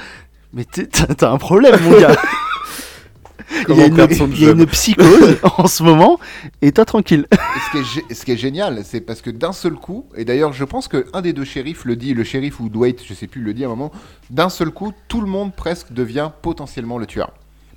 mais 0.53 0.65
t'as 0.65 1.31
un 1.31 1.39
problème 1.39 1.79
mon 1.83 1.99
gars 2.01 2.17
il 3.69 3.77
y 3.77 3.83
a, 3.83 3.87
une, 3.87 3.95
perdre 3.95 4.15
son 4.15 4.29
il 4.31 4.41
y 4.41 4.45
a 4.45 4.49
job. 4.49 4.61
une 4.61 4.67
psychose 4.67 5.37
en 5.59 5.67
ce 5.67 5.83
moment 5.83 6.19
et 6.63 6.73
toi 6.73 6.85
tranquille 6.87 7.27
Et 7.33 7.37
ce, 7.37 7.71
qui 7.71 7.99
est, 8.11 8.15
ce 8.15 8.25
qui 8.25 8.33
est 8.33 8.37
génial, 8.37 8.81
c'est 8.85 9.01
parce 9.03 9.21
que 9.21 9.29
d'un 9.31 9.53
seul 9.53 9.75
coup, 9.75 10.07
et 10.17 10.25
d'ailleurs 10.25 10.53
je 10.55 10.65
pense 10.65 10.89
qu'un 10.89 11.21
des 11.23 11.33
deux 11.35 11.45
shérifs 11.45 11.85
le 11.85 11.95
dit, 11.97 12.15
le 12.15 12.25
shérif 12.25 12.61
ou 12.61 12.69
Dwight, 12.71 13.01
je 13.07 13.13
sais 13.13 13.27
plus, 13.27 13.43
le 13.43 13.53
dit 13.53 13.65
à 13.65 13.67
un 13.67 13.71
moment, 13.71 13.93
d'un 14.31 14.49
seul 14.49 14.71
coup, 14.71 14.93
tout 15.07 15.21
le 15.21 15.27
monde 15.27 15.53
presque 15.55 15.93
devient 15.93 16.31
potentiellement 16.41 16.97
le 16.99 17.05
tueur. 17.07 17.31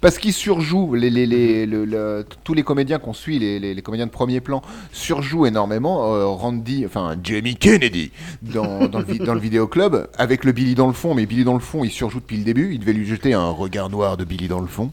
Parce 0.06 0.20
qu'ils 0.20 0.34
surjouent, 0.34 0.94
les, 0.94 1.10
les, 1.10 1.26
les, 1.26 1.66
le- 1.66 1.84
le- 1.84 2.24
tous 2.44 2.54
les 2.54 2.62
comédiens 2.62 3.00
qu'on 3.00 3.14
suit, 3.14 3.40
les, 3.40 3.82
comédiens 3.82 4.06
de 4.06 4.12
premier 4.12 4.40
plan, 4.40 4.62
surjouent 4.92 5.48
énormément. 5.48 6.14
Euh, 6.14 6.28
Randy, 6.28 6.86
enfin 6.86 7.16
Jamie 7.24 7.56
Kennedy, 7.56 8.12
dans, 8.44 8.88
dans, 8.88 9.00
le, 9.00 9.26
dans 9.26 9.34
le 9.34 9.40
vidéoclub, 9.40 10.08
avec 10.20 10.44
le 10.44 10.52
Billy 10.52 10.76
dans 10.76 10.86
le 10.86 10.94
fond, 10.94 11.16
mais 11.16 11.26
Billy 11.26 11.44
dans 11.44 11.56
le 11.56 11.60
fond, 11.60 11.84
il 11.84 11.90
surjoue 11.90 12.20
depuis 12.20 12.38
le 12.38 12.44
début. 12.44 12.70
Il 12.74 12.80
devait 12.82 12.94
lui 12.94 13.08
jeter 13.08 13.34
un 13.34 13.50
regard 13.50 13.90
noir 13.90 14.16
de 14.16 14.26
Billy 14.26 14.48
dans 14.48 14.60
le 14.62 14.68
fond. 14.68 14.92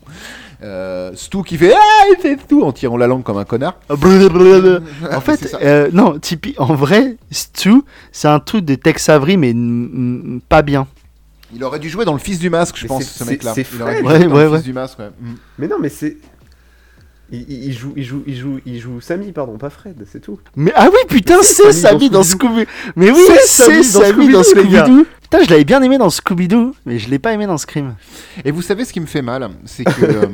Euh, 0.63 1.11
Stu 1.15 1.43
qui 1.43 1.59
fait 1.59 1.75
Ah, 1.77 2.05
c'est 2.23 2.41
Stu 2.41 2.63
en 2.63 2.73
tirant 2.73 2.97
la 2.97 3.07
langue 3.07 3.23
comme 3.23 3.37
un 3.37 3.45
connard. 3.45 3.75
En 5.13 5.21
fait, 5.21 5.55
euh, 5.61 5.91
non, 5.93 6.19
Tipeee, 6.19 6.55
en 6.57 6.75
vrai, 6.75 7.17
Stu, 7.31 7.83
c'est 8.13 8.29
un 8.29 8.39
truc 8.41 8.65
de 8.65 8.77
Tex 8.77 9.11
Avery, 9.11 9.37
mais 9.37 9.53
pas 10.49 10.63
bien. 10.63 10.87
Il 11.55 11.63
aurait 11.65 11.79
dû 11.79 11.89
jouer 11.89 12.05
dans 12.05 12.13
le 12.15 12.19
Fils 12.19 12.39
du 12.39 12.51
Masque, 12.51 12.77
je 12.77 12.85
Mais 12.85 12.89
pense, 12.89 13.05
ce 13.05 13.25
mec-là. 13.25 13.53
c'est- 13.55 13.67
Il 13.75 13.83
aurait 13.83 13.97
dû 14.01 14.05
Fred. 14.05 14.17
jouer 14.17 14.23
Ouais, 14.23 14.29
dans 14.29 14.35
ouais, 14.37 14.45
le 14.45 14.51
ouais. 14.51 14.57
Fils 14.59 14.65
du 14.65 14.73
Masque, 14.73 14.99
ouais. 14.99 15.11
Mm. 15.21 15.35
Mais 15.59 15.69
non, 15.69 15.77
mais 15.81 15.89
c'est. 15.89 16.17
Il, 17.35 17.73
joue, 17.73 17.95
il 17.97 18.05
joue, 18.05 18.23
il 18.27 18.37
joue, 18.37 18.61
il 18.67 18.79
joue 18.79 19.01
Sammy, 19.01 19.33
pardon, 19.33 19.57
pas 19.57 19.71
Fred, 19.71 20.05
c'est 20.11 20.21
tout. 20.21 20.39
Mais 20.55 20.71
ah 20.75 20.89
oui, 20.93 20.99
putain, 21.09 21.43
c'est 21.43 21.73
Sammy 21.73 22.11
dans 22.11 22.23
Scooby. 22.23 22.67
Mais 22.95 23.11
oui, 23.11 23.21
C'est 23.47 23.83
Sammy 23.83 24.31
dans. 24.31 24.43
Scooby-Doo. 24.43 25.07
Putain, 25.23 25.43
je 25.45 25.49
l'avais 25.49 25.65
bien 25.65 25.83
aimé 25.83 25.97
dans 25.97 26.11
Scooby-Doo, 26.11 26.75
mais 26.85 26.99
je 26.99 27.09
l'ai 27.09 27.19
pas 27.19 27.33
aimé 27.33 27.47
dans 27.47 27.57
Scream. 27.57 27.95
Et 28.45 28.51
vous 28.51 28.61
savez 28.61 28.85
ce 28.85 28.93
qui 28.93 29.01
me 29.01 29.07
fait 29.07 29.23
mal, 29.23 29.49
c'est 29.65 29.85
que 29.85 29.91
euh, 30.05 30.27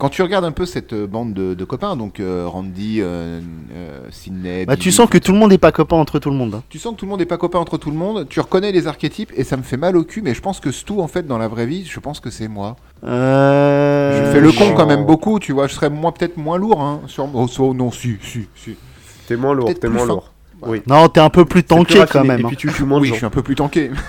quand 0.00 0.08
tu 0.08 0.22
regardes 0.22 0.44
un 0.44 0.50
peu 0.52 0.66
cette 0.66 0.92
euh, 0.94 1.06
bande 1.06 1.32
de, 1.34 1.54
de 1.54 1.64
copains, 1.64 1.94
donc 1.94 2.18
euh, 2.18 2.46
Randy, 2.48 3.00
euh, 3.00 3.40
euh, 3.74 4.00
Sydney, 4.10 4.66
Bah, 4.66 4.74
tu 4.76 4.84
Billy, 4.88 4.92
sens 4.92 5.08
que 5.08 5.18
tout 5.18 5.32
le 5.32 5.38
monde 5.38 5.52
est 5.52 5.58
pas 5.58 5.70
copain 5.70 5.96
entre 5.96 6.18
tout 6.18 6.30
le 6.30 6.36
monde. 6.36 6.54
hein. 6.56 6.62
tu 6.68 6.78
sens 6.78 6.94
que 6.94 6.98
tout 7.00 7.04
le 7.04 7.10
monde 7.10 7.20
n'est 7.20 7.26
pas 7.26 7.36
copain 7.38 7.58
entre 7.58 7.76
tout 7.78 7.90
le 7.90 7.96
monde. 7.96 8.26
Tu 8.28 8.40
reconnais 8.40 8.72
les 8.72 8.86
archétypes 8.86 9.30
et 9.36 9.44
ça 9.44 9.56
me 9.56 9.62
fait 9.62 9.76
mal 9.76 9.96
au 9.96 10.02
cul. 10.04 10.22
Mais 10.22 10.34
je 10.34 10.40
pense 10.40 10.58
que 10.58 10.72
Stu, 10.72 10.94
en 10.98 11.06
fait, 11.06 11.26
dans 11.26 11.38
la 11.38 11.46
vraie 11.48 11.66
vie, 11.66 11.84
je 11.84 12.00
pense 12.00 12.18
que 12.18 12.30
c'est 12.30 12.48
moi. 12.48 12.76
Euh... 13.04 14.26
Je 14.26 14.32
fais 14.32 14.40
le 14.40 14.52
con 14.52 14.74
quand 14.76 14.86
même 14.86 15.04
beaucoup, 15.04 15.38
tu 15.38 15.52
vois. 15.52 15.66
Je 15.66 15.74
serais 15.74 15.90
moi 15.90 16.12
peut-être 16.12 16.36
moins 16.36 16.58
lourd, 16.58 16.80
hein. 16.80 17.00
Sur... 17.06 17.28
Oh, 17.34 17.46
so- 17.46 17.74
non, 17.74 17.90
si, 17.90 18.16
si, 18.22 18.46
si. 18.54 18.76
T'es 19.28 19.36
moins 19.36 19.54
lourd, 19.54 19.66
Peut-être 19.66 19.80
t'es 19.80 19.88
plus 19.88 19.96
moins 19.96 20.06
fin. 20.06 20.12
lourd. 20.14 20.32
Oui. 20.62 20.82
Non, 20.86 21.08
t'es 21.08 21.20
un 21.20 21.30
peu 21.30 21.44
plus 21.44 21.62
tanké 21.64 22.02
quand 22.10 22.24
même. 22.24 22.40
Et 22.40 22.44
hein. 22.44 22.48
puis 22.48 22.56
tu 22.56 22.72
tues 22.72 22.84
moins 22.84 22.98
de 22.98 23.02
Oui, 23.02 23.08
je 23.10 23.14
suis 23.14 23.24
un 23.26 23.30
peu 23.30 23.42
plus 23.42 23.54
tanké. 23.54 23.90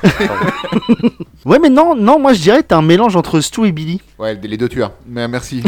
Ouais, 1.45 1.57
mais 1.59 1.69
non, 1.69 1.95
non, 1.95 2.19
moi 2.19 2.33
je 2.33 2.41
dirais 2.41 2.61
que 2.61 2.67
t'es 2.67 2.75
un 2.75 2.81
mélange 2.83 3.15
entre 3.15 3.39
Stu 3.41 3.65
et 3.65 3.71
Billy. 3.71 3.99
ouais, 4.19 4.39
les 4.43 4.57
deux 4.57 4.69
tueurs. 4.69 4.91
Mais 5.07 5.27
merci. 5.27 5.63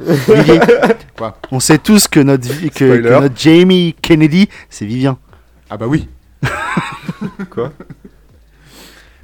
Euh, 0.00 0.14
Billy. 0.42 0.58
Quoi? 1.16 1.36
On 1.50 1.60
sait 1.60 1.76
tous 1.78 2.08
que 2.08 2.20
notre, 2.20 2.48
vi- 2.48 2.70
que, 2.70 2.86
Spoiler. 2.86 3.02
que 3.02 3.20
notre 3.20 3.36
Jamie 3.38 3.94
Kennedy, 4.00 4.48
c'est 4.70 4.86
Vivien. 4.86 5.18
ah 5.68 5.76
bah 5.76 5.86
oui. 5.86 6.08
Quoi? 7.50 7.72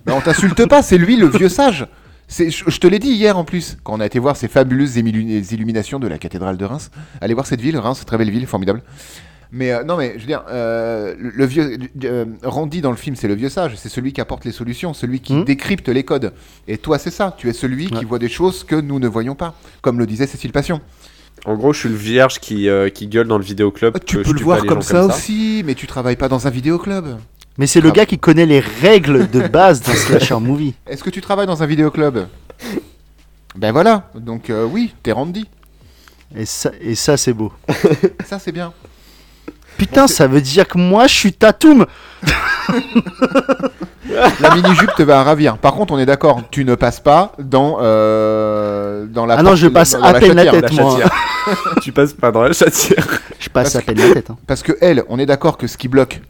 Mais 0.07 0.12
on 0.12 0.20
t'insulte 0.20 0.66
pas, 0.68 0.82
c'est 0.82 0.99
lui 0.99 1.16
le 1.16 1.26
vieux 1.28 1.49
sage. 1.49 1.87
C'est, 2.28 2.51
je, 2.51 2.64
je 2.68 2.78
te 2.78 2.87
l'ai 2.87 2.99
dit 2.99 3.11
hier 3.11 3.39
en 3.39 3.45
plus, 3.45 3.78
quand 3.82 3.95
on 3.95 4.01
a 4.01 4.07
été 4.07 4.18
voir 4.18 4.37
ces 4.37 4.49
fabuleuses 4.49 4.99
émilu- 4.99 5.53
illuminations 5.55 5.99
de 5.99 6.09
la 6.09 6.18
cathédrale 6.18 6.57
de 6.59 6.64
Reims. 6.64 6.91
Allez 7.20 7.34
voir 7.34 7.47
cette 7.47 7.61
ville, 7.61 7.78
Reims, 7.78 8.05
très 8.05 8.18
belle 8.18 8.30
ville, 8.30 8.47
formidable. 8.47 8.82
Mais 9.53 9.72
euh, 9.72 9.84
non, 9.84 9.97
mais 9.97 10.14
je 10.16 10.20
veux 10.20 10.26
dire, 10.26 10.42
euh, 10.51 11.14
le, 11.18 11.30
le 11.30 11.44
vieux 11.47 11.78
euh, 12.05 12.24
Randy 12.42 12.80
dans 12.80 12.90
le 12.90 12.97
film, 12.97 13.14
c'est 13.16 13.28
le 13.28 13.34
vieux 13.34 13.49
sage, 13.49 13.74
c'est 13.76 13.88
celui 13.88 14.12
qui 14.12 14.20
apporte 14.20 14.44
les 14.44 14.53
solutions, 14.53 14.92
celui 14.94 15.20
qui 15.20 15.34
Mhm. 15.34 15.44
décrypte 15.44 15.88
les 15.88 16.03
codes. 16.05 16.32
Et 16.68 16.78
toi, 16.78 16.99
c'est 16.99 17.11
ça, 17.12 17.34
tu 17.38 17.49
es 17.49 17.53
celui 17.53 17.86
qui 17.90 18.05
voit 18.05 18.18
des 18.18 18.28
choses 18.28 18.64
que 18.64 18.74
nous 18.76 18.99
ne 18.99 19.07
voyons 19.09 19.34
pas, 19.34 19.55
comme 19.82 19.99
le 19.99 20.07
disait 20.07 20.26
Cécile 20.26 20.53
Passion. 20.53 20.80
En 21.44 21.55
gros, 21.55 21.72
je 21.72 21.80
suis 21.80 21.88
le 21.88 21.94
vierge 21.94 22.40
qui, 22.40 22.68
euh, 22.68 22.88
qui 22.88 23.07
gueule 23.07 23.28
dans 23.28 23.38
le 23.38 23.44
vidéoclub. 23.44 23.92
Ah, 23.97 24.01
tu 24.01 24.16
que 24.16 24.22
peux 24.22 24.30
je 24.30 24.34
le 24.34 24.40
voir 24.40 24.64
comme 24.66 24.82
ça, 24.82 25.05
aussi, 25.07 25.62
mais 25.64 25.74
tu 25.74 25.86
travailles 25.86 26.16
pas 26.16 26.28
dans 26.28 26.47
un 26.47 26.51
vidéoclub. 26.51 27.16
Mais 27.59 27.66
c'est 27.68 27.80
le 27.80 27.90
Ah. 27.90 27.92
gars 27.92 28.07
qui 28.07 28.18
connaît 28.18 28.47
les 28.47 28.61
règles 28.61 29.30
de 29.30 29.47
base 29.47 29.80
d'un 29.80 29.94
slasher 29.94 30.40
movie. 30.40 30.74
Est-ce 30.88 31.05
que 31.05 31.11
tu 31.11 31.20
travailles 31.20 31.47
dans 31.47 31.62
un 31.62 31.66
vidéoclub? 31.66 32.26
Ben 33.55 33.70
voilà, 33.72 34.11
donc 34.14 34.51
euh, 34.51 34.64
oui, 34.66 34.92
t'es 35.03 35.12
Randy. 35.12 35.47
Et 36.36 36.44
ça, 36.44 36.72
et 36.80 36.94
ça 36.94 37.16
c'est 37.16 37.32
beau. 37.32 37.53
Ça, 38.26 38.38
c'est 38.38 38.53
bien. 38.53 38.72
Putain, 39.78 40.06
ça 40.06 40.26
veut 40.26 40.40
dire 40.40 40.66
que 40.66 40.78
moi 40.78 41.06
je 41.06 41.14
suis 41.14 41.32
Tatum. 41.32 41.86
La 44.40 44.54
mini-jupe 44.54 44.94
te 44.96 45.02
va 45.02 45.22
ravir. 45.22 45.58
Par 45.58 45.72
contre, 45.74 45.92
on 45.94 45.98
est 45.98 46.06
d'accord, 46.06 46.40
tu 46.50 46.64
ne 46.64 46.74
passes 46.74 47.00
pas 47.00 47.32
dans, 47.38 47.78
euh, 47.80 49.04
dans 49.06 49.26
la 49.26 49.34
Ah 49.38 49.42
non, 49.42 49.54
je 49.56 49.66
passe 49.68 49.94
à 49.94 50.14
peine 50.14 50.34
la 50.34 50.46
tête. 50.46 50.72
Moi. 50.72 50.98
tu 51.82 51.92
passes 51.92 52.12
pas 52.14 52.30
dans 52.30 52.42
la 52.42 52.52
chatière. 52.52 53.04
Je 53.38 53.48
passe 53.48 53.72
Parce 53.72 53.76
à 53.76 53.82
peine 53.82 53.98
la 54.08 54.14
tête. 54.14 54.30
hein. 54.30 54.36
Parce 54.46 54.62
que 54.62 54.72
elle, 54.80 55.02
on 55.08 55.18
est 55.18 55.26
d'accord 55.26 55.58
que 55.58 55.66
ce 55.66 55.76
qui 55.76 55.88
bloque 55.88 56.20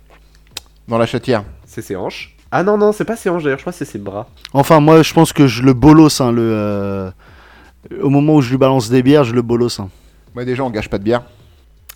dans 0.88 0.99
la 0.99 1.07
chatière, 1.07 1.44
C'est 1.66 1.82
ses 1.82 1.97
hanches. 1.97 2.34
Ah 2.51 2.62
non, 2.62 2.78
non, 2.78 2.92
c'est 2.92 3.05
pas 3.05 3.16
ses 3.16 3.28
hanches 3.28 3.42
d'ailleurs, 3.42 3.59
je 3.59 3.62
crois 3.64 3.72
que 3.72 3.78
c'est 3.78 3.84
ses 3.84 3.99
bras. 3.99 4.26
Enfin, 4.53 4.80
moi 4.80 5.03
je 5.03 5.12
pense 5.12 5.32
que 5.32 5.47
je 5.47 5.62
le 5.62 5.72
bolos. 5.74 6.20
hein, 6.20 6.32
le, 6.32 6.42
euh, 6.42 7.11
Au 8.03 8.09
moment 8.09 8.34
où 8.36 8.40
je 8.40 8.51
lui 8.51 8.57
balance 8.57 8.88
des 8.88 9.03
bières, 9.03 9.24
je 9.24 9.34
le 9.34 9.42
bolos. 9.42 9.80
hein. 9.80 9.88
moi 10.34 10.44
déjà, 10.44 10.62
on 10.62 10.70
gâche 10.70 10.88
pas 10.88 10.99
de 10.99 11.05
bière. 11.05 11.22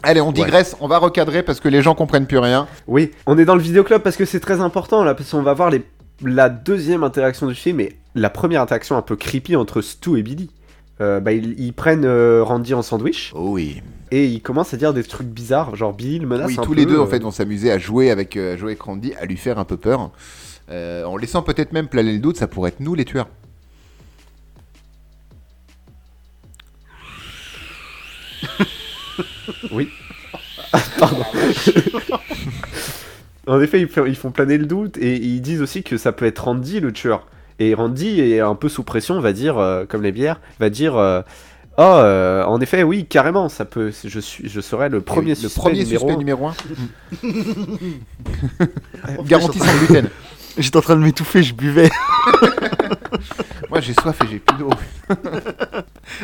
Allez, 0.02 0.20
on 0.20 0.32
digresse, 0.32 0.76
on 0.80 0.88
va 0.88 0.98
recadrer 0.98 1.42
parce 1.42 1.60
que 1.60 1.68
les 1.68 1.82
gens 1.82 1.94
comprennent 1.94 2.26
plus 2.26 2.38
rien. 2.38 2.66
Oui, 2.86 3.10
on 3.26 3.38
est 3.38 3.44
dans 3.44 3.54
le 3.54 3.60
vidéoclub 3.60 4.02
parce 4.02 4.16
que 4.16 4.24
c'est 4.24 4.40
très 4.40 4.60
important 4.60 5.04
là, 5.04 5.14
parce 5.14 5.30
qu'on 5.30 5.42
va 5.42 5.52
voir 5.54 5.70
les... 5.70 5.82
la 6.24 6.48
deuxième 6.48 7.04
interaction 7.04 7.46
du 7.46 7.54
film 7.54 7.80
et 7.80 7.96
la 8.14 8.30
première 8.30 8.62
interaction 8.62 8.96
un 8.96 9.02
peu 9.02 9.16
creepy 9.16 9.56
entre 9.56 9.80
Stu 9.82 10.18
et 10.18 10.22
Billy. 10.22 10.50
Euh, 11.00 11.18
bah, 11.20 11.32
ils, 11.32 11.58
ils 11.58 11.72
prennent 11.72 12.04
euh, 12.04 12.42
Randy 12.44 12.74
en 12.74 12.82
sandwich 12.82 13.32
Oh 13.34 13.52
oui. 13.52 13.80
et 14.10 14.26
ils 14.26 14.42
commencent 14.42 14.74
à 14.74 14.76
dire 14.76 14.92
des 14.92 15.02
trucs 15.02 15.28
bizarres, 15.28 15.74
genre 15.74 15.94
Billy 15.94 16.18
le 16.18 16.26
menace 16.26 16.48
oui, 16.48 16.56
un 16.58 16.62
tous 16.62 16.72
peu, 16.72 16.76
les 16.76 16.84
deux 16.84 16.98
en 16.98 17.04
euh, 17.04 17.06
fait 17.06 17.20
vont 17.20 17.30
s'amuser 17.30 17.70
à 17.70 17.78
jouer 17.78 18.10
avec, 18.10 18.36
à 18.36 18.58
jouer 18.58 18.72
avec 18.72 18.82
Randy, 18.82 19.14
à 19.14 19.24
lui 19.24 19.38
faire 19.38 19.58
un 19.58 19.64
peu 19.64 19.76
peur. 19.78 20.10
En 20.70 21.16
laissant 21.16 21.42
peut-être 21.42 21.72
même 21.72 21.88
planer 21.88 22.12
le 22.12 22.18
doute, 22.18 22.36
ça 22.36 22.46
pourrait 22.46 22.68
être 22.68 22.80
nous 22.80 22.94
les 22.94 23.04
tueurs. 23.04 23.28
En 33.46 33.60
effet, 33.60 33.80
ils 33.80 34.16
font, 34.16 34.30
planer 34.30 34.58
le 34.58 34.66
doute 34.66 34.96
et 34.98 35.16
ils 35.16 35.40
disent 35.40 35.62
aussi 35.62 35.82
que 35.82 35.96
ça 35.96 36.12
peut 36.12 36.26
être 36.26 36.44
Randy 36.44 36.78
le 36.78 36.92
tueur. 36.92 37.26
Et 37.58 37.74
Randy 37.74 38.20
est 38.20 38.38
un 38.38 38.54
peu 38.54 38.68
sous 38.68 38.84
pression, 38.84 39.18
va 39.18 39.32
dire, 39.32 39.58
euh, 39.58 39.86
comme 39.88 40.02
les 40.02 40.12
bières, 40.12 40.40
va 40.60 40.70
dire 40.70 40.96
euh, 40.96 41.22
Oh, 41.78 41.82
euh, 41.82 42.44
en 42.44 42.60
effet, 42.60 42.82
oui, 42.82 43.06
carrément, 43.06 43.48
ça 43.48 43.64
peut. 43.64 43.92
Je, 44.04 44.20
suis, 44.20 44.48
je 44.48 44.60
serai 44.60 44.88
le 44.88 45.00
premier 45.00 45.30
le 45.30 45.34
suspect 45.34 45.60
premier 45.60 45.84
numéro 45.84 46.16
numéro 46.16 46.48
1. 46.48 46.54
Garantie 49.24 49.58
sans 49.58 49.78
gluten. 49.78 50.08
J'étais 50.58 50.76
en 50.76 50.82
train 50.82 50.96
de 50.96 51.00
m'étouffer, 51.00 51.42
je 51.42 51.54
buvais. 51.54 51.90
Moi 53.70 53.80
j'ai 53.80 53.94
soif 53.94 54.18
et 54.24 54.26
j'ai 54.30 54.38
plus 54.40 54.58
d'eau. 54.58 54.70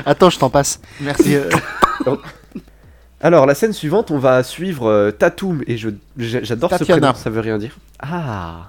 Attends, 0.05 0.31
je 0.31 0.39
t'en 0.39 0.51
passe. 0.51 0.81
Merci. 1.01 1.37
Euh, 3.23 3.27
Alors, 3.27 3.47
la 3.47 3.55
scène 3.55 3.73
suivante, 3.73 4.11
on 4.11 4.19
va 4.19 4.43
suivre 4.43 4.89
euh, 4.89 5.11
Tatum, 5.11 5.63
et 5.67 5.77
je, 5.77 5.91
j'adore 6.19 6.71
ce 6.71 6.79
Tatiana. 6.79 7.01
prénom, 7.01 7.15
ça 7.15 7.31
veut 7.31 7.41
rien 7.41 7.59
dire. 7.59 7.77
Ah 8.01 8.67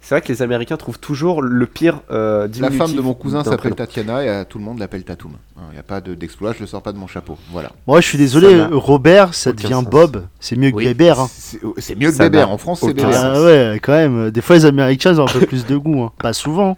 C'est 0.00 0.14
vrai 0.16 0.20
que 0.22 0.28
les 0.28 0.42
Américains 0.42 0.76
trouvent 0.76 0.98
toujours 0.98 1.42
le 1.42 1.66
pire 1.66 2.00
euh, 2.10 2.48
La 2.58 2.70
femme 2.72 2.92
de 2.94 3.00
mon 3.00 3.14
cousin 3.14 3.44
s'appelle. 3.44 3.74
Tatiana 3.76 4.24
et 4.24 4.28
euh, 4.28 4.44
tout 4.48 4.58
le 4.58 4.64
monde 4.64 4.78
l'appelle 4.80 5.04
Tatoum. 5.04 5.32
Il 5.70 5.74
n'y 5.74 5.78
a 5.78 5.84
pas 5.84 6.00
de- 6.00 6.14
d'exploit, 6.14 6.52
je 6.54 6.60
le 6.60 6.66
sors 6.66 6.82
pas 6.82 6.92
de 6.92 6.98
mon 6.98 7.06
chapeau. 7.06 7.38
Voilà. 7.52 7.70
Moi, 7.86 8.00
je 8.00 8.08
suis 8.08 8.18
désolé, 8.18 8.48
Ça 8.48 8.52
euh, 8.64 8.68
Robert, 8.72 9.32
ça 9.32 9.52
devient 9.52 9.68
sens. 9.74 9.84
Bob. 9.84 10.24
C'est 10.40 10.56
mieux 10.56 10.70
que 10.72 10.76
Oui, 10.76 10.84
Bébert. 10.86 11.20
hein. 11.20 11.28
C'est 11.30 11.60
c'est 11.78 11.94
mieux 11.94 12.10
que 12.10 12.16
Ça 12.16 12.24
Bébert. 12.24 12.50
En 12.50 12.58
France, 12.58 12.80
c'est 12.80 12.92
Bébert. 12.92 13.10
Ah 13.14 13.42
ouais, 13.44 13.78
quand 13.80 13.92
même. 13.92 14.30
Des 14.32 14.40
fois, 14.40 14.56
les 14.56 14.64
Américains 14.66 15.12
ils 15.12 15.20
ont 15.20 15.24
un 15.28 15.32
peu 15.32 15.46
plus 15.46 15.64
de 15.66 15.76
goût. 15.76 16.02
hein. 16.02 16.12
Pas 16.18 16.32
souvent. 16.32 16.76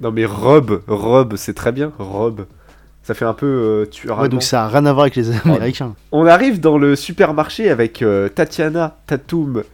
Non 0.00 0.10
mais 0.10 0.24
Rob, 0.24 0.82
Rob, 0.88 1.34
c'est 1.36 1.54
très 1.54 1.70
bien, 1.72 1.92
Rob. 1.98 2.46
Ça 3.02 3.14
fait 3.14 3.24
un 3.24 3.34
peu 3.34 3.46
euh, 3.46 3.86
tueur 3.86 4.20
Ouais, 4.20 4.28
donc 4.28 4.42
ça 4.42 4.64
a 4.64 4.68
rien 4.68 4.86
à 4.86 4.92
voir 4.92 5.04
avec 5.04 5.16
les 5.16 5.36
Américains. 5.44 5.94
On 6.12 6.26
arrive 6.26 6.60
dans 6.60 6.78
le 6.78 6.94
supermarché 6.94 7.68
avec 7.68 8.00
euh, 8.00 8.28
Tatiana, 8.28 8.98
Tatum, 9.06 9.64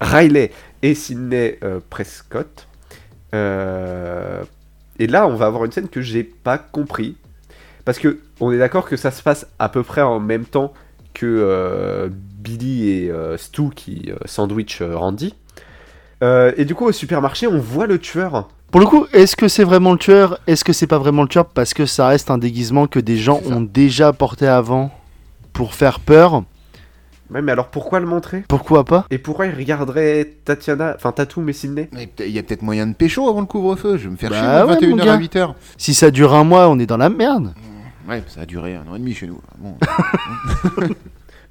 Riley 0.00 0.50
et 0.82 0.94
Sidney 0.94 1.58
euh, 1.62 1.80
Prescott. 1.88 2.68
Et 4.98 5.06
là, 5.06 5.26
on 5.26 5.34
va 5.34 5.46
avoir 5.46 5.64
une 5.64 5.72
scène 5.72 5.88
que 5.88 6.00
j'ai 6.00 6.24
pas 6.24 6.56
compris. 6.56 7.16
Parce 7.84 7.98
que 7.98 8.18
on 8.40 8.50
est 8.50 8.58
d'accord 8.58 8.88
que 8.88 8.96
ça 8.96 9.10
se 9.10 9.22
passe 9.22 9.46
à 9.58 9.68
peu 9.68 9.82
près 9.82 10.00
en 10.00 10.20
même 10.20 10.46
temps 10.46 10.72
que 11.12 12.10
Billy 12.10 12.88
et 12.88 13.12
Stu 13.36 13.70
qui 13.74 14.10
sandwich 14.24 14.80
Randy. 14.82 15.34
Euh, 16.22 16.52
et 16.56 16.64
du 16.64 16.74
coup, 16.74 16.86
au 16.86 16.92
supermarché, 16.92 17.46
on 17.46 17.58
voit 17.58 17.86
le 17.86 17.98
tueur. 17.98 18.48
Pour 18.70 18.80
le 18.80 18.86
coup, 18.86 19.06
est-ce 19.12 19.36
que 19.36 19.48
c'est 19.48 19.64
vraiment 19.64 19.92
le 19.92 19.98
tueur? 19.98 20.38
Est-ce 20.46 20.64
que 20.64 20.72
c'est 20.72 20.86
pas 20.86 20.98
vraiment 20.98 21.22
le 21.22 21.28
tueur? 21.28 21.46
Parce 21.46 21.72
que 21.74 21.86
ça 21.86 22.08
reste 22.08 22.30
un 22.30 22.38
déguisement 22.38 22.86
que 22.86 22.98
des 22.98 23.16
gens 23.16 23.40
ont 23.46 23.60
déjà 23.60 24.12
porté 24.12 24.46
avant 24.46 24.90
pour 25.52 25.74
faire 25.74 26.00
peur. 26.00 26.42
Ouais, 27.30 27.42
mais 27.42 27.52
alors 27.52 27.68
pourquoi 27.68 27.98
le 28.00 28.06
montrer? 28.06 28.44
Pourquoi 28.48 28.84
pas? 28.84 29.04
Et 29.10 29.18
pourquoi 29.18 29.46
il 29.46 29.54
regarderait 29.54 30.34
Tatiana, 30.44 30.94
enfin 30.96 31.10
Tatum 31.12 31.48
et 31.48 31.54
Mais 31.92 32.06
peut- 32.06 32.24
Il 32.26 32.30
y 32.32 32.38
a 32.38 32.42
peut-être 32.42 32.62
moyen 32.62 32.86
de 32.86 32.94
pécho 32.94 33.28
avant 33.28 33.40
le 33.40 33.46
couvre-feu. 33.46 33.96
Je 33.98 34.04
vais 34.04 34.10
me 34.10 34.16
faire 34.16 34.30
Bah 34.30 34.36
chier 34.36 34.76
de 34.76 34.86
ouais, 34.86 34.90
mon 34.90 34.96
21h 34.96 35.04
gars. 35.04 35.14
à 35.14 35.18
8h. 35.18 35.54
Si 35.76 35.92
ça 35.94 36.10
dure 36.12 36.34
un 36.34 36.44
mois, 36.44 36.68
on 36.68 36.78
est 36.78 36.86
dans 36.86 36.96
la 36.96 37.08
merde. 37.08 37.52
Ouais, 38.08 38.22
ça 38.28 38.42
a 38.42 38.46
duré 38.46 38.76
un 38.76 38.86
an 38.88 38.94
et 38.94 38.98
demi 39.00 39.12
chez 39.14 39.26
nous. 39.26 39.40
Bon. 39.58 39.74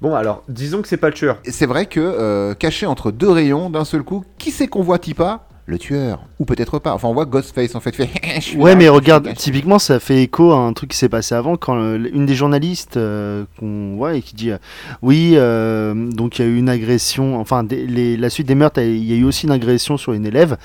Bon, 0.00 0.14
alors, 0.14 0.42
disons 0.48 0.82
que 0.82 0.88
c'est 0.88 0.96
pas 0.96 1.08
le 1.08 1.14
tueur. 1.14 1.38
Et 1.44 1.50
c'est 1.50 1.66
vrai 1.66 1.86
que 1.86 2.00
euh, 2.00 2.54
caché 2.54 2.86
entre 2.86 3.10
deux 3.10 3.30
rayons, 3.30 3.70
d'un 3.70 3.84
seul 3.84 4.02
coup, 4.02 4.24
qui 4.38 4.50
c'est 4.50 4.66
qu'on 4.68 4.82
voit 4.82 4.98
Tipa? 4.98 5.42
Le 5.68 5.80
tueur. 5.80 6.22
Ou 6.38 6.44
peut-être 6.44 6.78
pas. 6.78 6.94
Enfin, 6.94 7.08
on 7.08 7.12
voit 7.12 7.24
Ghostface 7.24 7.74
en 7.74 7.80
fait. 7.80 7.96
Ouais, 8.56 8.70
là, 8.70 8.76
mais 8.76 8.88
regarde, 8.88 9.34
typiquement, 9.34 9.80
ça 9.80 9.98
fait 9.98 10.22
écho 10.22 10.52
à 10.52 10.58
un 10.58 10.72
truc 10.72 10.90
qui 10.90 10.96
s'est 10.96 11.08
passé 11.08 11.34
avant 11.34 11.56
quand 11.56 11.76
euh, 11.76 12.08
une 12.12 12.24
des 12.24 12.36
journalistes 12.36 12.96
euh, 12.98 13.46
qu'on 13.58 13.96
voit 13.96 14.14
et 14.14 14.22
qui 14.22 14.36
dit 14.36 14.52
euh, 14.52 14.58
oui, 15.02 15.32
euh, 15.34 15.92
donc 16.12 16.38
il 16.38 16.44
y 16.44 16.48
a 16.48 16.48
eu 16.48 16.56
une 16.56 16.68
agression, 16.68 17.40
enfin 17.40 17.64
des- 17.64 17.84
les- 17.84 18.16
la 18.16 18.30
suite 18.30 18.46
des 18.46 18.54
meurtres, 18.54 18.80
il 18.80 19.02
y 19.04 19.12
a 19.12 19.16
eu 19.16 19.24
aussi 19.24 19.46
une 19.46 19.52
agression 19.52 19.96
sur 19.96 20.12
une 20.12 20.24
élève. 20.24 20.56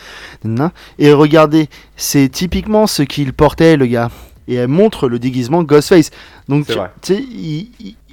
Et 1.00 1.12
regardez, 1.14 1.68
c'est 1.96 2.30
typiquement 2.30 2.86
ce 2.86 3.02
qu'il 3.02 3.34
portait, 3.34 3.78
le 3.78 3.88
gars. 3.88 4.12
Et 4.52 4.56
elle 4.56 4.68
montre 4.68 5.08
le 5.08 5.18
déguisement 5.18 5.64
Ghostface. 5.64 6.12
Donc, 6.50 6.68
tu 6.68 6.74
sais, 7.02 7.24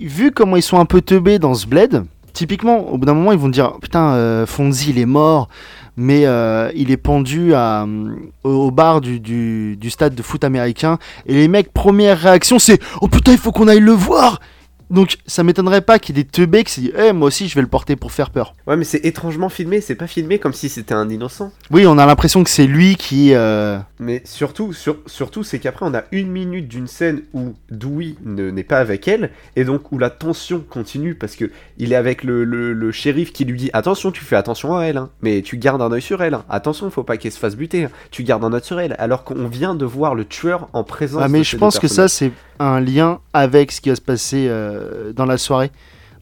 vu 0.00 0.30
comment 0.30 0.54
ils 0.54 0.62
sont 0.62 0.78
un 0.78 0.84
peu 0.84 1.00
teubés 1.02 1.40
dans 1.40 1.54
ce 1.54 1.66
bled, 1.66 2.04
typiquement, 2.32 2.88
au 2.92 2.96
bout 2.96 3.06
d'un 3.06 3.14
moment, 3.14 3.32
ils 3.32 3.38
vont 3.38 3.48
dire 3.48 3.72
Putain, 3.82 4.12
euh, 4.12 4.46
Fonzie, 4.46 4.90
il 4.90 4.98
est 5.00 5.06
mort, 5.06 5.48
mais 5.96 6.26
euh, 6.26 6.70
il 6.76 6.92
est 6.92 6.96
pendu 6.96 7.54
à, 7.54 7.82
euh, 7.82 8.14
au 8.44 8.68
au 8.68 8.70
bar 8.70 9.00
du, 9.00 9.18
du, 9.18 9.76
du 9.76 9.90
stade 9.90 10.14
de 10.14 10.22
foot 10.22 10.44
américain. 10.44 10.98
Et 11.26 11.34
les 11.34 11.48
mecs, 11.48 11.72
première 11.72 12.18
réaction, 12.18 12.60
c'est 12.60 12.80
Oh 13.00 13.08
putain, 13.08 13.32
il 13.32 13.38
faut 13.38 13.50
qu'on 13.50 13.66
aille 13.66 13.80
le 13.80 13.90
voir 13.90 14.38
Donc, 14.90 15.18
ça 15.26 15.42
m'étonnerait 15.42 15.82
pas 15.82 15.98
qu'il 15.98 16.16
y 16.16 16.20
ait 16.20 16.24
des 16.24 16.28
teubés 16.28 16.64
qui 16.64 16.72
se 16.72 16.80
disent 16.80 16.92
Eh, 16.98 17.12
moi 17.12 17.28
aussi, 17.28 17.46
je 17.48 17.54
vais 17.54 17.60
le 17.60 17.66
porter 17.66 17.94
pour 17.96 18.10
faire 18.12 18.30
peur. 18.30 18.54
Ouais, 18.66 18.76
mais 18.76 18.84
c'est 18.84 19.04
étrangement 19.04 19.48
filmé, 19.50 19.80
c'est 19.80 19.94
pas 19.94 20.06
filmé 20.06 20.38
comme 20.38 20.52
si 20.54 20.68
c'était 20.68 20.94
un 20.94 21.08
innocent. 21.10 21.52
Oui, 21.70 21.86
on 21.86 21.98
a 21.98 22.06
l'impression 22.06 22.42
que 22.42 22.50
c'est 22.50 22.66
lui 22.66 22.96
qui. 22.96 23.34
euh, 23.34 23.78
Mais 24.00 24.22
surtout, 24.24 24.72
sur- 24.72 24.96
surtout 25.06 25.42
c'est 25.44 25.58
qu'après, 25.58 25.84
on 25.86 25.94
a 25.94 26.04
une 26.12 26.30
minute 26.30 26.68
d'une 26.68 26.86
scène 26.86 27.22
où 27.34 27.54
Dewey 27.70 28.14
ne- 28.24 28.50
n'est 28.50 28.64
pas 28.64 28.78
avec 28.78 29.06
elle, 29.08 29.30
et 29.56 29.64
donc 29.64 29.92
où 29.92 29.98
la 29.98 30.10
tension 30.10 30.64
continue, 30.68 31.14
parce 31.14 31.36
que 31.36 31.50
il 31.76 31.92
est 31.92 31.96
avec 31.96 32.24
le, 32.24 32.44
le- 32.44 32.72
le 32.72 32.92
shérif 32.92 33.32
qui 33.32 33.44
lui 33.44 33.58
dit 33.58 33.70
Attention, 33.74 34.10
tu 34.10 34.24
fais 34.24 34.36
attention 34.36 34.76
à 34.76 34.84
elle, 34.84 34.96
hein, 34.96 35.10
mais 35.20 35.42
tu 35.42 35.58
gardes 35.58 35.82
un 35.82 35.92
œil 35.92 36.02
sur 36.02 36.22
elle. 36.22 36.34
hein. 36.34 36.44
Attention, 36.48 36.90
faut 36.90 37.02
pas 37.04 37.16
qu'elle 37.18 37.32
se 37.32 37.38
fasse 37.38 37.56
buter. 37.56 37.84
hein. 37.84 37.90
Tu 38.10 38.22
gardes 38.22 38.44
un 38.44 38.52
œil 38.54 38.64
sur 38.64 38.80
elle, 38.80 38.94
alors 38.98 39.24
qu'on 39.24 39.48
vient 39.48 39.74
de 39.74 39.84
voir 39.84 40.14
le 40.14 40.24
tueur 40.24 40.68
en 40.72 40.82
présence. 40.84 41.20
Ah, 41.22 41.28
mais 41.28 41.40
de 41.40 41.44
je 41.44 41.56
pense 41.58 41.78
que 41.78 41.88
ça, 41.88 42.08
c'est 42.08 42.32
un 42.58 42.80
lien 42.80 43.20
avec 43.32 43.72
ce 43.72 43.80
qui 43.80 43.88
va 43.88 43.96
se 43.96 44.00
passer 44.00 44.46
euh, 44.48 45.12
dans 45.12 45.26
la 45.26 45.38
soirée. 45.38 45.70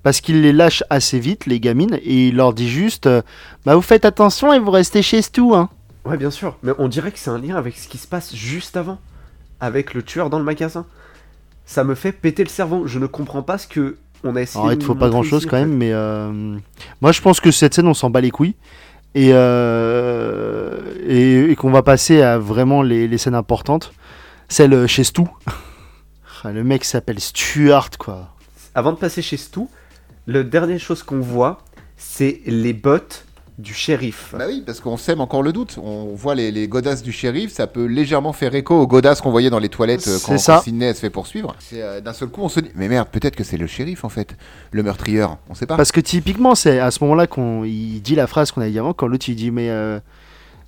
Parce 0.03 0.21
qu'il 0.21 0.41
les 0.43 0.53
lâche 0.53 0.85
assez 0.89 1.19
vite, 1.19 1.47
les 1.47 1.59
gamines, 1.59 1.99
et 2.05 2.29
il 2.29 2.37
leur 2.37 2.53
dit 2.55 2.69
juste 2.69 3.07
euh, 3.07 3.23
Bah, 3.65 3.75
vous 3.75 3.83
faites 3.83 4.05
attention 4.05 4.53
et 4.53 4.59
vous 4.61 4.71
restez 4.71 5.03
chez 5.03 5.21
Stu, 5.21 5.53
hein. 5.55 5.69
Ouais, 6.05 6.17
bien 6.17 6.31
sûr, 6.31 6.57
mais 6.63 6.71
on 6.79 6.87
dirait 6.87 7.11
que 7.11 7.19
c'est 7.19 7.31
un 7.31 7.39
lien 7.39 7.57
avec 7.57 7.77
ce 7.77 7.89
qui 7.89 7.99
se 7.99 8.07
passe 8.07 8.33
juste 8.35 8.77
avant, 8.77 8.99
avec 9.59 9.95
le 9.95 10.03
tueur 10.03 10.31
dans 10.31 10.39
le 10.39 10.45
magasin. 10.45 10.87
Ça 11.65 11.83
me 11.83 11.97
fait 11.97 12.13
péter 12.13 12.45
le 12.45 12.49
cerveau. 12.49 12.87
Je 12.87 13.01
ne 13.01 13.07
comprends 13.07 13.43
pas 13.43 13.59
ce 13.59 13.67
que 13.67 13.97
on 14.23 14.37
a 14.37 14.43
essayé. 14.43 14.69
De 14.69 14.75
te 14.77 14.85
faut 14.85 14.95
pas 14.95 15.09
grand 15.09 15.25
chose 15.25 15.41
ici, 15.43 15.49
quand 15.49 15.57
en 15.57 15.61
fait. 15.61 15.67
même, 15.67 15.77
mais 15.77 15.91
euh, 15.93 16.57
moi 17.01 17.11
je 17.11 17.21
pense 17.21 17.41
que 17.41 17.51
cette 17.51 17.75
scène 17.75 17.89
on 17.89 17.95
s'en 17.95 18.09
bat 18.09 18.21
les 18.21 18.31
couilles 18.31 18.55
et, 19.17 19.31
euh, 19.33 20.79
et, 21.07 21.51
et 21.51 21.57
qu'on 21.57 21.71
va 21.71 21.83
passer 21.83 22.23
à 22.23 22.39
vraiment 22.39 22.83
les, 22.83 23.09
les 23.09 23.19
scènes 23.19 23.35
importantes. 23.35 23.93
Celle 24.49 24.87
chez 24.87 25.03
Stu. 25.03 25.23
Ah, 26.45 26.53
le 26.53 26.65
mec 26.65 26.85
s'appelle 26.85 27.21
Stuart 27.21 27.91
quoi. 27.99 28.35
Avant 28.75 28.93
de 28.93 28.99
passer 28.99 29.23
chez 29.23 29.37
Stu, 29.37 29.61
le 30.27 30.45
dernière 30.45 30.81
chose 30.81 31.03
qu'on 31.03 31.21
voit, 31.21 31.59
c'est 31.97 32.41
les 32.47 32.73
bottes 32.73 33.27
du 33.59 33.73
shérif. 33.73 34.35
Bah 34.37 34.45
oui, 34.49 34.63
parce 34.65 34.81
qu'on 34.81 34.99
sème 34.99 35.21
encore 35.21 35.43
le 35.43 35.53
doute. 35.53 35.79
On 35.83 36.15
voit 36.15 36.35
les, 36.35 36.53
les 36.53 36.69
godasses 36.69 37.03
du 37.03 37.11
shérif, 37.11 37.53
ça 37.53 37.67
peut 37.67 37.87
légèrement 37.87 38.35
faire 38.35 38.55
écho 38.55 38.75
aux 38.79 38.87
godasses 38.87 39.23
qu'on 39.23 39.31
voyait 39.31 39.49
dans 39.49 39.59
les 39.59 39.71
toilettes 39.71 40.07
euh, 40.09 40.19
quand, 40.25 40.37
ça. 40.37 40.57
quand 40.57 40.63
Sidney 40.63 40.93
se 40.93 41.01
fait 41.01 41.11
poursuivre. 41.11 41.57
C'est, 41.59 41.81
euh, 41.81 42.01
D'un 42.03 42.13
seul 42.13 42.29
coup, 42.29 42.43
on 42.43 42.51
se 42.51 42.61
dit, 42.61 42.71
mais 42.75 42.89
merde, 42.89 43.09
peut-être 43.11 43.35
que 43.35 43.45
c'est 43.45 43.57
le 43.57 43.67
shérif 43.67 44.05
en 44.05 44.11
fait, 44.11 44.37
le 44.73 44.83
meurtrieur. 44.83 45.39
On 45.49 45.55
sait 45.55 45.67
pas. 45.67 45.77
Parce 45.77 45.93
que 45.93 46.01
typiquement 46.01 46.55
c'est 46.55 46.79
à 46.79 46.91
ce 46.91 47.03
moment-là 47.05 47.27
qu'on 47.27 47.65
il 47.65 48.01
dit 48.01 48.15
la 48.15 48.27
phrase 48.27 48.51
qu'on 48.51 48.61
a 48.61 48.69
dit 48.69 48.79
avant 48.79 48.93
quand 48.93 49.07
l'autre 49.07 49.27
il 49.29 49.37
dit 49.37 49.51
mais 49.51 49.71
euh, 49.71 49.99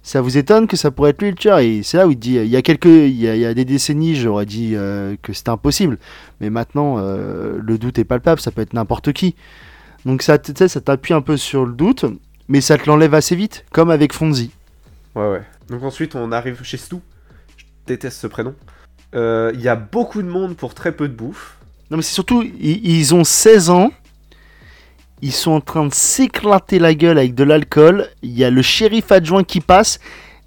ça 0.02 0.20
vous 0.20 0.36
étonne 0.38 0.66
que 0.66 0.76
ça 0.76 0.90
pourrait 0.90 1.10
être 1.10 1.20
lui 1.22 1.30
le 1.30 1.36
tueur 1.36 1.58
et 1.58 1.82
c'est 1.82 1.96
là 1.98 2.06
où 2.06 2.10
il 2.10 2.18
dit 2.18 2.36
il 2.36 2.46
y 2.48 2.56
a 2.56 2.62
quelques 2.62 2.86
il 2.86 3.16
y 3.20 3.28
a, 3.28 3.34
il 3.34 3.40
y 3.40 3.46
a 3.46 3.52
des 3.54 3.64
décennies 3.64 4.14
j'aurais 4.16 4.46
dit 4.46 4.72
euh, 4.74 5.16
que 5.22 5.32
c'était 5.32 5.50
impossible 5.50 5.98
mais 6.40 6.48
maintenant 6.50 6.96
euh, 6.98 7.58
le 7.62 7.78
doute 7.78 7.98
est 7.98 8.04
palpable 8.04 8.40
ça 8.40 8.50
peut 8.50 8.62
être 8.62 8.72
n'importe 8.74 9.12
qui 9.12 9.34
donc 10.06 10.22
ça 10.22 10.38
tu 10.38 10.52
sais, 10.56 10.68
ça 10.68 10.80
t'appuie 10.80 11.12
un 11.14 11.20
peu 11.20 11.36
sur 11.36 11.66
le 11.66 11.72
doute 11.72 12.04
mais 12.48 12.60
ça 12.60 12.78
te 12.78 12.86
l'enlève 12.88 13.12
assez 13.14 13.36
vite 13.36 13.64
comme 13.72 13.90
avec 13.90 14.12
Fonzie 14.12 14.50
Ouais, 15.14 15.28
ouais. 15.32 15.42
Donc 15.68 15.82
ensuite, 15.82 16.14
on 16.14 16.30
arrive 16.30 16.62
chez 16.62 16.76
Stu. 16.76 16.96
Je 17.56 17.64
déteste 17.86 18.20
ce 18.20 18.26
prénom. 18.28 18.54
Euh, 19.16 19.50
Il 19.54 19.60
y 19.60 19.68
a 19.68 19.74
beaucoup 19.74 20.22
de 20.22 20.28
monde 20.28 20.54
pour 20.56 20.74
très 20.74 20.92
peu 20.92 21.08
de 21.08 21.14
bouffe. 21.14 21.56
non 21.90 21.96
mais 21.96 22.02
c'est 22.04 22.12
surtout 22.14 22.42
ils, 22.42 22.86
ils 22.88 23.14
ont 23.14 23.24
16 23.24 23.70
ans 23.70 23.90
ils 25.22 25.32
sont 25.32 25.52
en 25.52 25.60
train 25.60 25.86
de 25.86 25.92
s'éclater 25.94 26.78
la 26.78 26.94
gueule 26.94 27.18
avec 27.18 27.34
de 27.34 27.44
l'alcool 27.44 28.08
il 28.22 28.30
y 28.38 28.44
a 28.44 28.50
le 28.50 28.62
shérif 28.62 29.10
adjoint 29.12 29.44
qui 29.44 29.60
passe 29.60 29.98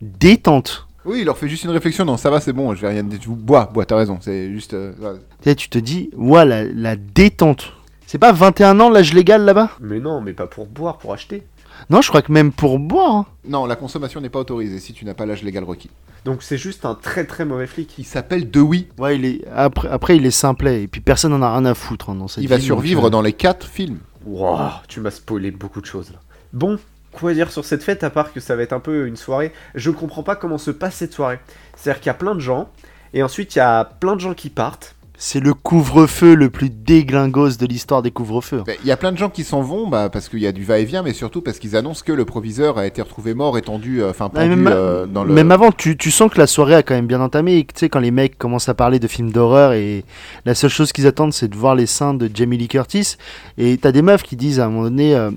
détente 0.01 0.87
Oui, 1.05 1.19
il 1.19 1.25
leur 1.25 1.37
fait 1.37 1.47
juste 1.49 1.63
une 1.63 1.71
réflexion. 1.71 2.05
Non, 2.05 2.17
ça 2.17 2.29
va, 2.29 2.39
c'est 2.39 2.53
bon, 2.53 2.73
je 2.75 2.81
vais 2.81 2.89
rien 2.89 3.03
dire. 3.03 3.19
Bois, 3.27 3.69
bois, 3.73 3.85
t'as 3.85 3.97
raison. 3.97 4.17
C'est 4.21 4.51
juste. 4.51 4.73
euh. 4.73 4.93
Tu 5.41 5.49
sais, 5.49 5.55
tu 5.55 5.69
te 5.69 5.77
dis, 5.77 6.09
ouais, 6.15 6.45
la, 6.45 6.63
la 6.63 6.95
détente. 6.95 7.73
C'est 8.05 8.17
pas 8.17 8.31
21 8.31 8.79
ans 8.79 8.89
l'âge 8.89 9.13
légal 9.13 9.43
là-bas? 9.45 9.71
Mais 9.79 9.99
non, 9.99 10.21
mais 10.21 10.33
pas 10.33 10.47
pour 10.47 10.65
boire, 10.67 10.97
pour 10.97 11.13
acheter. 11.13 11.43
Non, 11.89 12.01
je 12.01 12.09
crois 12.09 12.21
que 12.21 12.31
même 12.31 12.51
pour 12.51 12.77
boire. 12.77 13.15
hein. 13.15 13.25
Non, 13.47 13.65
la 13.65 13.75
consommation 13.75 14.21
n'est 14.21 14.29
pas 14.29 14.39
autorisée 14.39 14.79
si 14.79 14.93
tu 14.93 15.05
n'as 15.05 15.13
pas 15.13 15.25
l'âge 15.25 15.43
légal 15.43 15.63
requis. 15.63 15.89
Donc 16.25 16.43
c'est 16.43 16.57
juste 16.57 16.85
un 16.85 16.93
très 16.93 17.25
très 17.25 17.45
mauvais 17.45 17.65
flic. 17.65 17.95
Il 17.97 18.03
s'appelle 18.05 18.51
Dewey. 18.51 18.85
Ouais, 18.99 19.15
il 19.15 19.25
est... 19.25 19.41
après, 19.55 19.87
après, 19.89 20.17
il 20.17 20.25
est 20.25 20.29
simplet. 20.31 20.83
Et 20.83 20.87
puis 20.87 21.01
personne 21.01 21.31
n'en 21.31 21.41
a 21.41 21.51
rien 21.51 21.65
à 21.65 21.73
foutre 21.73 22.11
hein, 22.11 22.15
dans 22.15 22.27
cette 22.27 22.43
Il 22.43 22.47
va 22.49 22.57
ville, 22.57 22.65
survivre 22.65 23.01
donc, 23.01 23.07
euh, 23.07 23.11
dans 23.11 23.21
les 23.21 23.33
quatre 23.33 23.67
films. 23.67 23.97
Wouah, 24.25 24.83
tu 24.87 24.99
m'as 24.99 25.11
spoilé 25.11 25.51
beaucoup 25.51 25.81
de 25.81 25.85
choses 25.85 26.11
là. 26.11 26.19
Bon, 26.53 26.79
quoi 27.11 27.33
dire 27.33 27.51
sur 27.51 27.65
cette 27.65 27.83
fête 27.83 28.03
à 28.03 28.09
part 28.09 28.33
que 28.33 28.39
ça 28.39 28.55
va 28.55 28.63
être 28.63 28.73
un 28.73 28.79
peu 28.79 29.07
une 29.07 29.15
soirée 29.15 29.51
Je 29.75 29.89
comprends 29.89 30.23
pas 30.23 30.35
comment 30.35 30.57
se 30.57 30.71
passe 30.71 30.95
cette 30.95 31.13
soirée. 31.13 31.39
C'est-à-dire 31.75 32.01
qu'il 32.01 32.07
y 32.07 32.11
a 32.11 32.15
plein 32.15 32.35
de 32.35 32.39
gens, 32.39 32.69
et 33.13 33.23
ensuite 33.23 33.55
il 33.55 33.59
y 33.59 33.61
a 33.61 33.85
plein 33.85 34.15
de 34.15 34.21
gens 34.21 34.33
qui 34.33 34.49
partent. 34.49 34.95
C'est 35.23 35.39
le 35.39 35.53
couvre-feu 35.53 36.33
le 36.33 36.49
plus 36.49 36.71
déglingos 36.71 37.57
de 37.59 37.67
l'histoire 37.67 38.01
des 38.01 38.09
couvre-feux. 38.09 38.63
Ben, 38.65 38.75
Il 38.83 38.87
y 38.87 38.91
a 38.91 38.97
plein 38.97 39.11
de 39.11 39.19
gens 39.19 39.29
qui 39.29 39.43
s'en 39.43 39.61
vont 39.61 39.87
bah, 39.87 40.09
parce 40.09 40.29
qu'il 40.29 40.39
y 40.39 40.47
a 40.47 40.51
du 40.51 40.63
va-et-vient, 40.63 41.03
mais 41.03 41.13
surtout 41.13 41.41
parce 41.41 41.59
qu'ils 41.59 41.75
annoncent 41.75 42.01
que 42.03 42.11
le 42.11 42.25
proviseur 42.25 42.79
a 42.79 42.87
été 42.87 43.03
retrouvé 43.03 43.35
mort, 43.35 43.55
étendu, 43.55 44.01
euh, 44.01 44.09
enfin 44.09 44.31
même, 44.33 44.67
euh, 44.67 45.05
dans 45.05 45.23
le. 45.23 45.31
même 45.31 45.51
avant, 45.51 45.71
tu, 45.71 45.95
tu 45.95 46.09
sens 46.09 46.31
que 46.31 46.39
la 46.39 46.47
soirée 46.47 46.73
a 46.73 46.81
quand 46.81 46.95
même 46.95 47.05
bien 47.05 47.21
entamé. 47.21 47.57
Et 47.57 47.65
que, 47.65 47.73
Tu 47.73 47.81
sais, 47.81 47.89
quand 47.89 47.99
les 47.99 48.09
mecs 48.09 48.39
commencent 48.39 48.67
à 48.67 48.73
parler 48.73 48.97
de 48.97 49.07
films 49.07 49.31
d'horreur 49.31 49.73
et 49.73 50.05
la 50.45 50.55
seule 50.55 50.71
chose 50.71 50.91
qu'ils 50.91 51.05
attendent, 51.05 51.33
c'est 51.33 51.49
de 51.49 51.55
voir 51.55 51.75
les 51.75 51.85
seins 51.85 52.15
de 52.15 52.27
Jamie 52.33 52.57
Lee 52.57 52.67
Curtis. 52.67 53.17
Et 53.59 53.77
t'as 53.77 53.91
des 53.91 54.01
meufs 54.01 54.23
qui 54.23 54.35
disent 54.35 54.59
à 54.59 54.65
un 54.65 54.69
moment 54.69 54.85
donné, 54.85 55.13
euh, 55.13 55.29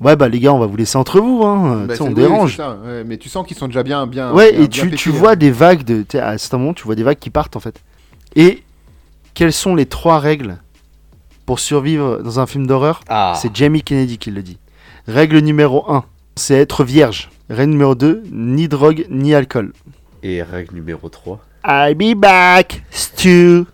ouais 0.00 0.14
bah 0.14 0.28
les 0.28 0.38
gars, 0.38 0.52
on 0.52 0.60
va 0.60 0.66
vous 0.66 0.76
laisser 0.76 0.98
entre 0.98 1.18
vous, 1.20 1.42
hein. 1.44 1.86
Bah, 1.88 1.94
on 1.98 2.06
oui, 2.06 2.14
dérange. 2.14 2.52
c'est 2.52 2.56
ça, 2.58 2.78
ouais, 2.86 3.02
mais 3.02 3.16
tu 3.16 3.28
sens 3.28 3.44
qu'ils 3.44 3.56
sont 3.56 3.66
déjà 3.66 3.82
bien, 3.82 4.06
bien. 4.06 4.32
Ouais, 4.32 4.52
bien- 4.52 4.62
et 4.62 4.68
tu, 4.68 5.10
vois 5.10 5.32
hein. 5.32 5.36
des 5.36 5.50
vagues 5.50 5.82
de. 5.82 6.04
À 6.16 6.38
ce 6.38 6.54
moment, 6.54 6.74
tu 6.74 6.84
vois 6.84 6.94
des 6.94 7.02
vagues 7.02 7.18
qui 7.18 7.30
partent 7.30 7.56
en 7.56 7.60
fait. 7.60 7.80
Et 8.36 8.62
quelles 9.34 9.52
sont 9.52 9.74
les 9.74 9.86
trois 9.86 10.18
règles 10.18 10.58
pour 11.46 11.58
survivre 11.58 12.18
dans 12.22 12.40
un 12.40 12.46
film 12.46 12.66
d'horreur 12.66 13.00
Ah 13.08 13.34
C'est 13.40 13.54
Jamie 13.54 13.82
Kennedy 13.82 14.18
qui 14.18 14.30
le 14.30 14.42
dit. 14.42 14.58
Règle 15.08 15.38
numéro 15.38 15.90
1, 15.90 16.04
c'est 16.36 16.54
être 16.54 16.84
vierge. 16.84 17.30
Règle 17.50 17.72
numéro 17.72 17.94
2, 17.94 18.22
ni 18.30 18.68
drogue 18.68 19.06
ni 19.10 19.34
alcool. 19.34 19.72
Et 20.22 20.42
règle 20.42 20.74
numéro 20.76 21.08
3. 21.08 21.40
I'll 21.66 21.94
be 21.94 22.16
back, 22.16 22.82
Stu. 22.90 23.64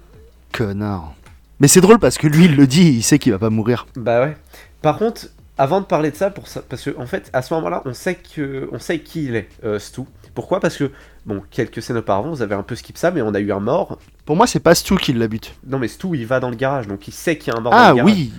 Connard. 0.52 1.14
Mais 1.60 1.68
c'est 1.68 1.80
drôle 1.80 1.98
parce 1.98 2.18
que 2.18 2.26
lui, 2.26 2.46
il 2.46 2.56
le 2.56 2.66
dit, 2.66 2.88
il 2.96 3.02
sait 3.02 3.18
qu'il 3.18 3.32
va 3.32 3.38
pas 3.38 3.50
mourir. 3.50 3.86
Bah 3.96 4.22
ouais. 4.22 4.36
Par 4.80 4.98
contre, 4.98 5.26
avant 5.56 5.80
de 5.80 5.86
parler 5.86 6.10
de 6.10 6.16
ça, 6.16 6.30
pour 6.30 6.46
ça 6.48 6.62
parce 6.66 6.82
que 6.84 6.96
en 6.98 7.06
fait, 7.06 7.28
à 7.32 7.42
ce 7.42 7.52
moment-là, 7.54 7.82
on 7.84 7.92
sait 7.92 8.14
que, 8.14 8.68
on 8.72 8.78
sait 8.78 9.00
qui 9.00 9.24
il 9.26 9.36
est, 9.36 9.48
euh, 9.64 9.78
Stu. 9.78 10.02
Pourquoi? 10.38 10.60
Parce 10.60 10.76
que 10.76 10.92
bon, 11.26 11.42
quelques 11.50 11.82
scènes 11.82 11.96
auparavant, 11.96 12.30
vous 12.30 12.42
avez 12.42 12.54
un 12.54 12.62
peu 12.62 12.76
skip 12.76 12.96
ça, 12.96 13.10
mais 13.10 13.22
on 13.22 13.34
a 13.34 13.40
eu 13.40 13.50
un 13.50 13.58
mort. 13.58 13.98
Pour 14.24 14.36
moi, 14.36 14.46
c'est 14.46 14.60
pas 14.60 14.72
Stu 14.76 14.96
qui 14.96 15.12
la 15.12 15.26
bute. 15.26 15.52
Non, 15.66 15.80
mais 15.80 15.88
Stu, 15.88 16.06
il 16.14 16.26
va 16.28 16.38
dans 16.38 16.48
le 16.48 16.54
garage, 16.54 16.86
donc 16.86 17.08
il 17.08 17.12
sait 17.12 17.36
qu'il 17.36 17.52
y 17.52 17.56
a 17.56 17.58
un 17.58 17.60
mort 17.60 17.72
dans 17.72 17.76
Ah 17.76 17.90
le 17.90 17.96
garage. 17.96 18.12
oui 18.12 18.30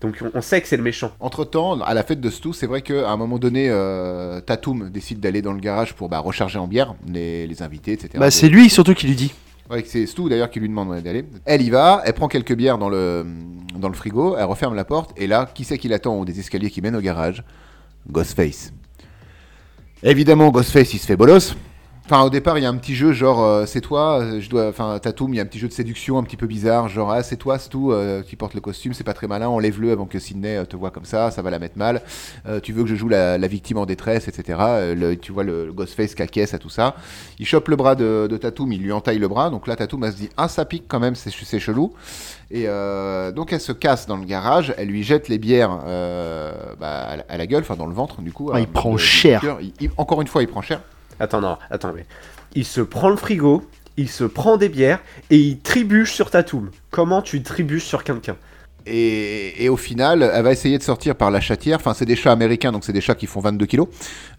Donc 0.00 0.18
on, 0.22 0.38
on 0.38 0.40
sait 0.40 0.60
que 0.60 0.68
c'est 0.68 0.76
le 0.76 0.84
méchant. 0.84 1.10
Entre 1.18 1.44
temps, 1.44 1.80
à 1.80 1.94
la 1.94 2.04
fête 2.04 2.20
de 2.20 2.30
Stu, 2.30 2.52
c'est 2.52 2.68
vrai 2.68 2.82
qu'à 2.82 3.10
un 3.10 3.16
moment 3.16 3.40
donné, 3.40 3.68
euh, 3.70 4.40
Tatum 4.40 4.88
décide 4.88 5.18
d'aller 5.18 5.42
dans 5.42 5.52
le 5.52 5.58
garage 5.58 5.94
pour 5.96 6.08
bah, 6.08 6.20
recharger 6.20 6.60
en 6.60 6.68
bière 6.68 6.94
les, 7.08 7.48
les 7.48 7.60
invités, 7.60 7.90
etc. 7.90 8.10
Bah, 8.18 8.30
c'est 8.30 8.48
lui 8.48 8.70
surtout 8.70 8.94
qui 8.94 9.08
lui 9.08 9.16
dit. 9.16 9.34
Ouais, 9.68 9.82
c'est 9.84 10.06
Stu 10.06 10.28
d'ailleurs 10.28 10.50
qui 10.50 10.60
lui 10.60 10.68
demande 10.68 10.90
ouais, 10.90 11.02
d'aller. 11.02 11.24
Elle 11.44 11.62
y 11.62 11.70
va, 11.70 12.02
elle 12.04 12.12
prend 12.14 12.28
quelques 12.28 12.54
bières 12.54 12.78
dans 12.78 12.88
le, 12.88 13.26
dans 13.76 13.88
le 13.88 13.94
frigo, 13.94 14.36
elle 14.38 14.44
referme 14.44 14.76
la 14.76 14.84
porte, 14.84 15.10
et 15.16 15.26
là, 15.26 15.50
qui 15.52 15.64
c'est 15.64 15.76
qui 15.76 15.88
l'attend 15.88 16.14
au 16.14 16.20
haut 16.20 16.24
des 16.24 16.38
escaliers 16.38 16.70
qui 16.70 16.82
mènent 16.82 16.94
au 16.94 17.00
garage? 17.00 17.42
Ghostface. 18.08 18.72
Évidemment, 20.02 20.50
Ghostface, 20.50 20.94
il 20.94 20.98
se 20.98 21.06
fait 21.06 21.16
bolos. 21.16 21.54
Enfin, 22.10 22.22
au 22.22 22.30
départ, 22.30 22.56
il 22.56 22.62
y 22.62 22.64
a 22.64 22.70
un 22.70 22.76
petit 22.78 22.94
jeu 22.94 23.12
genre, 23.12 23.42
euh, 23.44 23.66
c'est 23.66 23.82
toi, 23.82 24.20
euh, 24.20 24.40
je 24.40 24.48
dois, 24.48 24.68
enfin, 24.68 24.98
Tatum, 24.98 25.34
il 25.34 25.36
y 25.36 25.40
a 25.40 25.42
un 25.42 25.46
petit 25.46 25.58
jeu 25.58 25.68
de 25.68 25.74
séduction 25.74 26.16
un 26.16 26.22
petit 26.22 26.38
peu 26.38 26.46
bizarre, 26.46 26.88
genre, 26.88 27.12
ah, 27.12 27.22
c'est 27.22 27.36
toi, 27.36 27.58
Stu, 27.58 27.76
euh, 27.90 28.22
qui 28.22 28.34
porte 28.34 28.54
le 28.54 28.62
costume, 28.62 28.94
c'est 28.94 29.04
pas 29.04 29.12
très 29.12 29.26
malin, 29.26 29.46
enlève-le 29.48 29.92
avant 29.92 30.06
que 30.06 30.18
Sydney 30.18 30.56
euh, 30.56 30.64
te 30.64 30.74
voit 30.74 30.90
comme 30.90 31.04
ça, 31.04 31.30
ça 31.30 31.42
va 31.42 31.50
la 31.50 31.58
mettre 31.58 31.76
mal. 31.76 32.00
Euh, 32.46 32.60
tu 32.60 32.72
veux 32.72 32.82
que 32.84 32.88
je 32.88 32.94
joue 32.94 33.10
la, 33.10 33.36
la 33.36 33.46
victime 33.46 33.76
en 33.76 33.84
détresse, 33.84 34.26
etc. 34.26 34.58
Le- 34.96 35.16
tu 35.16 35.32
vois 35.32 35.44
le, 35.44 35.66
le 35.66 35.72
Ghostface 35.74 36.14
qui 36.14 36.22
acquiesce 36.22 36.54
à 36.54 36.58
tout 36.58 36.70
ça. 36.70 36.96
Il 37.38 37.44
chope 37.44 37.68
le 37.68 37.76
bras 37.76 37.94
de, 37.94 38.26
de 38.26 38.36
Tatum, 38.38 38.72
il 38.72 38.80
lui 38.80 38.92
entaille 38.92 39.18
le 39.18 39.28
bras, 39.28 39.50
donc 39.50 39.66
là, 39.66 39.76
Tatum, 39.76 40.02
elle 40.04 40.12
se 40.12 40.16
dit, 40.16 40.30
ah, 40.38 40.48
ça 40.48 40.64
pique 40.64 40.84
quand 40.88 41.00
même, 41.00 41.14
c'est 41.14 41.28
c'est 41.30 41.60
chelou. 41.60 41.92
Et 42.50 42.64
euh, 42.68 43.32
donc, 43.32 43.52
elle 43.52 43.60
se 43.60 43.72
casse 43.72 44.06
dans 44.06 44.16
le 44.16 44.24
garage, 44.24 44.72
elle 44.78 44.88
lui 44.88 45.02
jette 45.02 45.28
les 45.28 45.36
bières 45.36 45.78
euh, 45.86 46.54
bah, 46.80 47.00
à, 47.06 47.16
la, 47.16 47.24
à 47.28 47.36
la 47.36 47.46
gueule, 47.46 47.60
enfin, 47.60 47.76
dans 47.76 47.86
le 47.86 47.92
ventre, 47.92 48.22
du 48.22 48.32
coup. 48.32 48.50
Ah, 48.54 48.60
il 48.60 48.66
prend 48.66 48.92
de- 48.92 48.96
du 48.96 49.02
cher. 49.02 49.42
cœur. 49.42 49.58
Il- 49.60 49.74
il- 49.78 49.90
encore 49.98 50.22
une 50.22 50.26
fois, 50.28 50.40
il 50.42 50.48
prend 50.48 50.62
cher. 50.62 50.80
Attends, 51.20 51.40
non, 51.40 51.58
attends, 51.70 51.92
mais. 51.94 52.06
Il 52.54 52.64
se 52.64 52.80
prend 52.80 53.10
le 53.10 53.16
frigo, 53.16 53.68
il 53.96 54.08
se 54.08 54.24
prend 54.24 54.56
des 54.56 54.68
bières 54.68 55.00
et 55.30 55.36
il 55.36 55.58
trébuche 55.60 56.12
sur 56.12 56.30
Tatum. 56.30 56.70
Comment 56.90 57.20
tu 57.20 57.42
trébuches 57.42 57.84
sur 57.84 58.04
quelqu'un? 58.04 58.36
Et, 58.86 59.64
et 59.64 59.68
au 59.68 59.76
final, 59.76 60.30
elle 60.32 60.42
va 60.42 60.50
essayer 60.50 60.78
de 60.78 60.82
sortir 60.82 61.14
par 61.14 61.30
la 61.30 61.40
chatière. 61.40 61.76
Enfin, 61.76 61.92
c'est 61.94 62.06
des 62.06 62.16
chats 62.16 62.32
américains, 62.32 62.72
donc 62.72 62.84
c'est 62.84 62.92
des 62.92 63.02
chats 63.02 63.14
qui 63.14 63.26
font 63.26 63.40
22 63.40 63.66
kilos. 63.66 63.88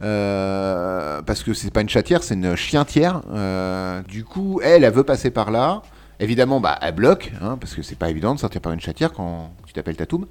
Euh, 0.02 1.22
parce 1.22 1.44
que 1.44 1.54
c'est 1.54 1.72
pas 1.72 1.82
une 1.82 1.90
chatière, 1.90 2.24
c'est 2.24 2.34
une 2.34 2.56
chientière. 2.56 3.22
Euh, 3.32 4.02
du 4.08 4.24
coup, 4.24 4.60
elle, 4.64 4.84
elle 4.84 4.94
veut 4.94 5.04
passer 5.04 5.30
par 5.30 5.52
là. 5.52 5.84
Évidemment, 6.22 6.60
bah, 6.60 6.78
elle 6.82 6.96
bloque, 6.96 7.32
hein, 7.42 7.58
parce 7.60 7.74
que 7.74 7.82
c'est 7.82 7.98
pas 7.98 8.10
évident 8.10 8.36
de 8.36 8.40
sortir 8.40 8.60
par 8.60 8.74
une 8.74 8.82
chatière 8.82 9.14
quand 9.14 9.54
tu 9.66 9.72
t'appelles 9.72 9.96
Tatoum. 9.96 10.26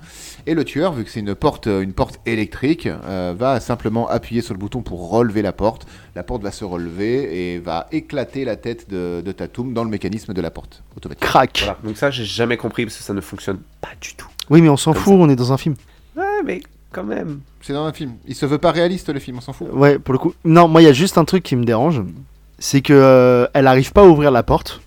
Et 0.47 0.53
le 0.53 0.63
tueur, 0.65 0.93
vu 0.93 1.03
que 1.03 1.11
c'est 1.11 1.21
une 1.21 1.35
porte, 1.35 1.67
une 1.67 1.95
porte 1.95 2.21
électrique, 2.27 2.87
euh, 2.87 3.35
va 3.37 3.59
simplement 3.59 4.07
appuyer 4.07 4.43
sur 4.43 4.53
le 4.53 4.59
bouton 4.59 4.83
pour 4.83 5.09
relever 5.09 5.41
la 5.41 5.53
porte. 5.53 5.87
La 6.15 6.23
porte 6.23 6.43
va 6.43 6.51
se 6.51 6.65
relever 6.65 7.55
et 7.55 7.59
va 7.59 7.87
éclater 7.91 8.45
la 8.45 8.57
tête 8.57 8.91
de, 8.91 9.23
de 9.25 9.33
Tatoum 9.33 9.73
dans 9.73 9.83
le 9.83 9.89
mécanisme 9.89 10.35
de 10.35 10.41
la 10.43 10.51
porte 10.51 10.83
automatique. 10.95 11.23
Crac. 11.23 11.61
Voilà. 11.65 11.79
Donc 11.83 11.97
ça, 11.97 12.11
j'ai 12.11 12.27
jamais 12.27 12.59
compris 12.59 12.85
parce 12.85 12.99
que 12.99 13.03
ça 13.03 13.15
ne 13.15 13.23
fonctionne 13.23 13.61
pas 13.81 13.93
du 13.99 14.15
tout. 14.15 14.29
Oui, 14.51 14.61
mais 14.61 14.69
on 14.69 14.77
s'en 14.77 14.93
fout, 14.93 15.15
on 15.15 15.31
est 15.31 15.37
dans 15.37 15.55
un 15.55 15.59
film. 15.59 15.75
Ouais, 16.17 16.43
mais 16.45 16.61
quand 16.93 17.05
même. 17.05 17.41
C'est 17.63 17.73
dans 17.73 17.87
un 17.87 17.93
film. 17.95 18.13
Il 18.27 18.35
se 18.35 18.45
veut 18.45 18.59
pas 18.59 18.73
réaliste, 18.73 19.09
le 19.09 19.21
film, 19.21 19.39
on 19.39 19.41
s'en 19.41 19.55
fout. 19.55 19.69
Ouais, 19.73 19.99
pour 19.99 20.13
le 20.13 20.19
coup. 20.19 20.35
Non, 20.45 20.69
moi, 20.69 20.83
il 20.83 20.85
y 20.85 20.89
a 20.89 20.93
juste 20.93 21.17
un 21.17 21.25
truc 21.25 21.43
qui 21.43 21.57
me 21.57 21.65
dérange. 21.65 22.03
C'est 22.59 22.83
que 22.83 22.93
euh, 22.93 23.47
elle 23.55 23.67
arrive 23.67 23.93
pas 23.93 24.03
à 24.03 24.07
ouvrir 24.07 24.31
la 24.31 24.43
porte. 24.43 24.83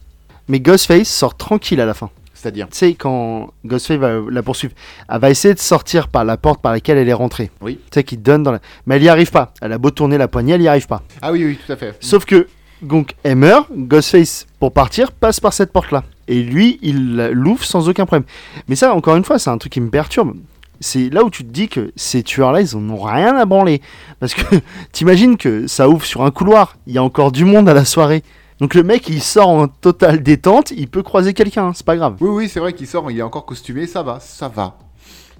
Mais 0.51 0.59
Ghostface 0.59 1.07
sort 1.07 1.37
tranquille 1.37 1.79
à 1.79 1.85
la 1.85 1.93
fin. 1.93 2.09
C'est-à-dire 2.33 2.67
Tu 2.69 2.77
sais, 2.77 2.93
quand 2.93 3.51
Ghostface 3.65 3.97
va 3.97 4.19
la 4.29 4.43
poursuivre, 4.43 4.73
elle 5.07 5.19
va 5.21 5.29
essayer 5.29 5.53
de 5.53 5.59
sortir 5.59 6.09
par 6.09 6.25
la 6.25 6.35
porte 6.35 6.61
par 6.61 6.73
laquelle 6.73 6.97
elle 6.97 7.07
est 7.07 7.13
rentrée. 7.13 7.49
Oui. 7.61 7.75
Tu 7.75 7.81
sais, 7.93 8.03
qui 8.03 8.17
donne 8.17 8.43
dans 8.43 8.51
la. 8.51 8.59
Mais 8.85 8.97
elle 8.97 9.03
y 9.03 9.07
arrive 9.07 9.31
pas. 9.31 9.53
Elle 9.61 9.71
a 9.71 9.77
beau 9.77 9.91
tourner 9.91 10.17
la 10.17 10.27
poignée, 10.27 10.55
elle 10.55 10.61
y 10.61 10.67
arrive 10.67 10.87
pas. 10.87 11.03
Ah 11.21 11.31
oui, 11.31 11.45
oui, 11.45 11.57
tout 11.65 11.71
à 11.71 11.77
fait. 11.77 11.95
Sauf 12.01 12.25
que, 12.25 12.49
donc, 12.81 13.15
elle 13.23 13.37
meurt. 13.37 13.69
Ghostface, 13.73 14.45
pour 14.59 14.73
partir, 14.73 15.13
passe 15.13 15.39
par 15.39 15.53
cette 15.53 15.71
porte-là. 15.71 16.03
Et 16.27 16.43
lui, 16.43 16.79
il 16.81 17.15
l'ouvre 17.31 17.63
sans 17.63 17.87
aucun 17.87 18.05
problème. 18.05 18.27
Mais 18.67 18.75
ça, 18.75 18.93
encore 18.93 19.15
une 19.15 19.23
fois, 19.23 19.39
c'est 19.39 19.51
un 19.51 19.57
truc 19.57 19.71
qui 19.71 19.79
me 19.79 19.89
perturbe. 19.89 20.35
C'est 20.81 21.09
là 21.09 21.23
où 21.23 21.29
tu 21.29 21.45
te 21.45 21.49
dis 21.49 21.69
que 21.69 21.93
ces 21.95 22.23
tueurs-là, 22.23 22.59
ils 22.59 22.75
en 22.75 22.89
ont 22.89 23.01
rien 23.01 23.37
à 23.37 23.45
branler. 23.45 23.81
Parce 24.19 24.33
que 24.33 24.57
t'imagines 24.91 25.37
que 25.37 25.67
ça 25.67 25.87
ouvre 25.87 26.03
sur 26.05 26.23
un 26.23 26.31
couloir. 26.31 26.75
Il 26.87 26.93
y 26.93 26.97
a 26.97 27.03
encore 27.03 27.31
du 27.31 27.45
monde 27.45 27.69
à 27.69 27.73
la 27.73 27.85
soirée. 27.85 28.23
Donc 28.61 28.75
le 28.75 28.83
mec, 28.83 29.09
il 29.09 29.23
sort 29.23 29.49
en 29.49 29.67
totale 29.67 30.21
détente. 30.21 30.69
Il 30.69 30.87
peut 30.87 31.01
croiser 31.01 31.33
quelqu'un, 31.33 31.73
c'est 31.73 31.85
pas 31.85 31.97
grave. 31.97 32.17
Oui, 32.21 32.29
oui, 32.29 32.47
c'est 32.47 32.59
vrai 32.59 32.73
qu'il 32.73 32.85
sort, 32.85 33.09
il 33.09 33.17
est 33.17 33.23
encore 33.23 33.47
costumé, 33.47 33.87
ça 33.87 34.03
va, 34.03 34.19
ça 34.19 34.47
va. 34.49 34.77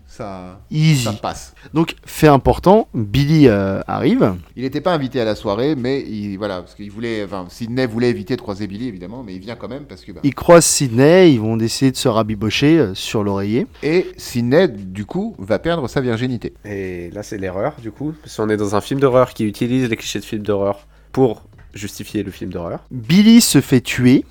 Ça, 0.07 0.59
Easy. 0.71 1.03
ça 1.03 1.13
passe. 1.13 1.53
Donc, 1.73 1.95
fait 2.03 2.27
important, 2.27 2.87
Billy 2.95 3.47
euh, 3.47 3.79
arrive. 3.87 4.33
Il 4.55 4.63
n'était 4.63 4.81
pas 4.81 4.91
invité 4.93 5.21
à 5.21 5.25
la 5.25 5.35
soirée, 5.35 5.75
mais 5.75 6.01
il, 6.01 6.35
voilà, 6.37 6.61
parce 6.61 6.73
qu'il 6.73 6.89
voulait, 6.89 7.23
enfin, 7.23 7.45
Sidney 7.47 7.85
voulait 7.85 8.09
éviter 8.09 8.35
de 8.35 8.41
croiser 8.41 8.65
Billy, 8.65 8.87
évidemment, 8.87 9.23
mais 9.23 9.35
il 9.35 9.39
vient 9.39 9.55
quand 9.55 9.69
même 9.69 9.83
parce 9.85 10.01
que. 10.01 10.11
bah, 10.11 10.19
Il 10.23 10.33
croise 10.33 10.65
Sydney. 10.65 11.31
Ils 11.31 11.39
vont 11.39 11.57
essayer 11.59 11.91
de 11.91 11.97
se 11.97 12.07
rabibocher 12.09 12.79
euh, 12.79 12.95
sur 12.95 13.23
l'oreiller. 13.23 13.67
Et 13.83 14.07
Sidney, 14.17 14.67
du 14.67 15.05
coup, 15.05 15.35
va 15.37 15.59
perdre 15.59 15.87
sa 15.87 16.01
virginité. 16.01 16.53
Et 16.65 17.11
là, 17.11 17.21
c'est 17.21 17.37
l'erreur, 17.37 17.75
du 17.79 17.91
coup. 17.91 18.13
Parce 18.23 18.35
qu'on 18.35 18.49
est 18.49 18.57
dans 18.57 18.75
un 18.75 18.81
film 18.81 18.99
d'horreur 18.99 19.33
qui 19.35 19.45
utilise 19.45 19.87
les 19.89 19.95
clichés 19.95 20.19
de 20.19 20.25
film 20.25 20.41
d'horreur 20.41 20.87
pour 21.11 21.43
justifier 21.73 22.23
le 22.23 22.31
film 22.31 22.51
d'horreur. 22.51 22.79
Billy 22.91 23.41
se 23.41 23.61
fait 23.61 23.81
tuer. 23.81 24.25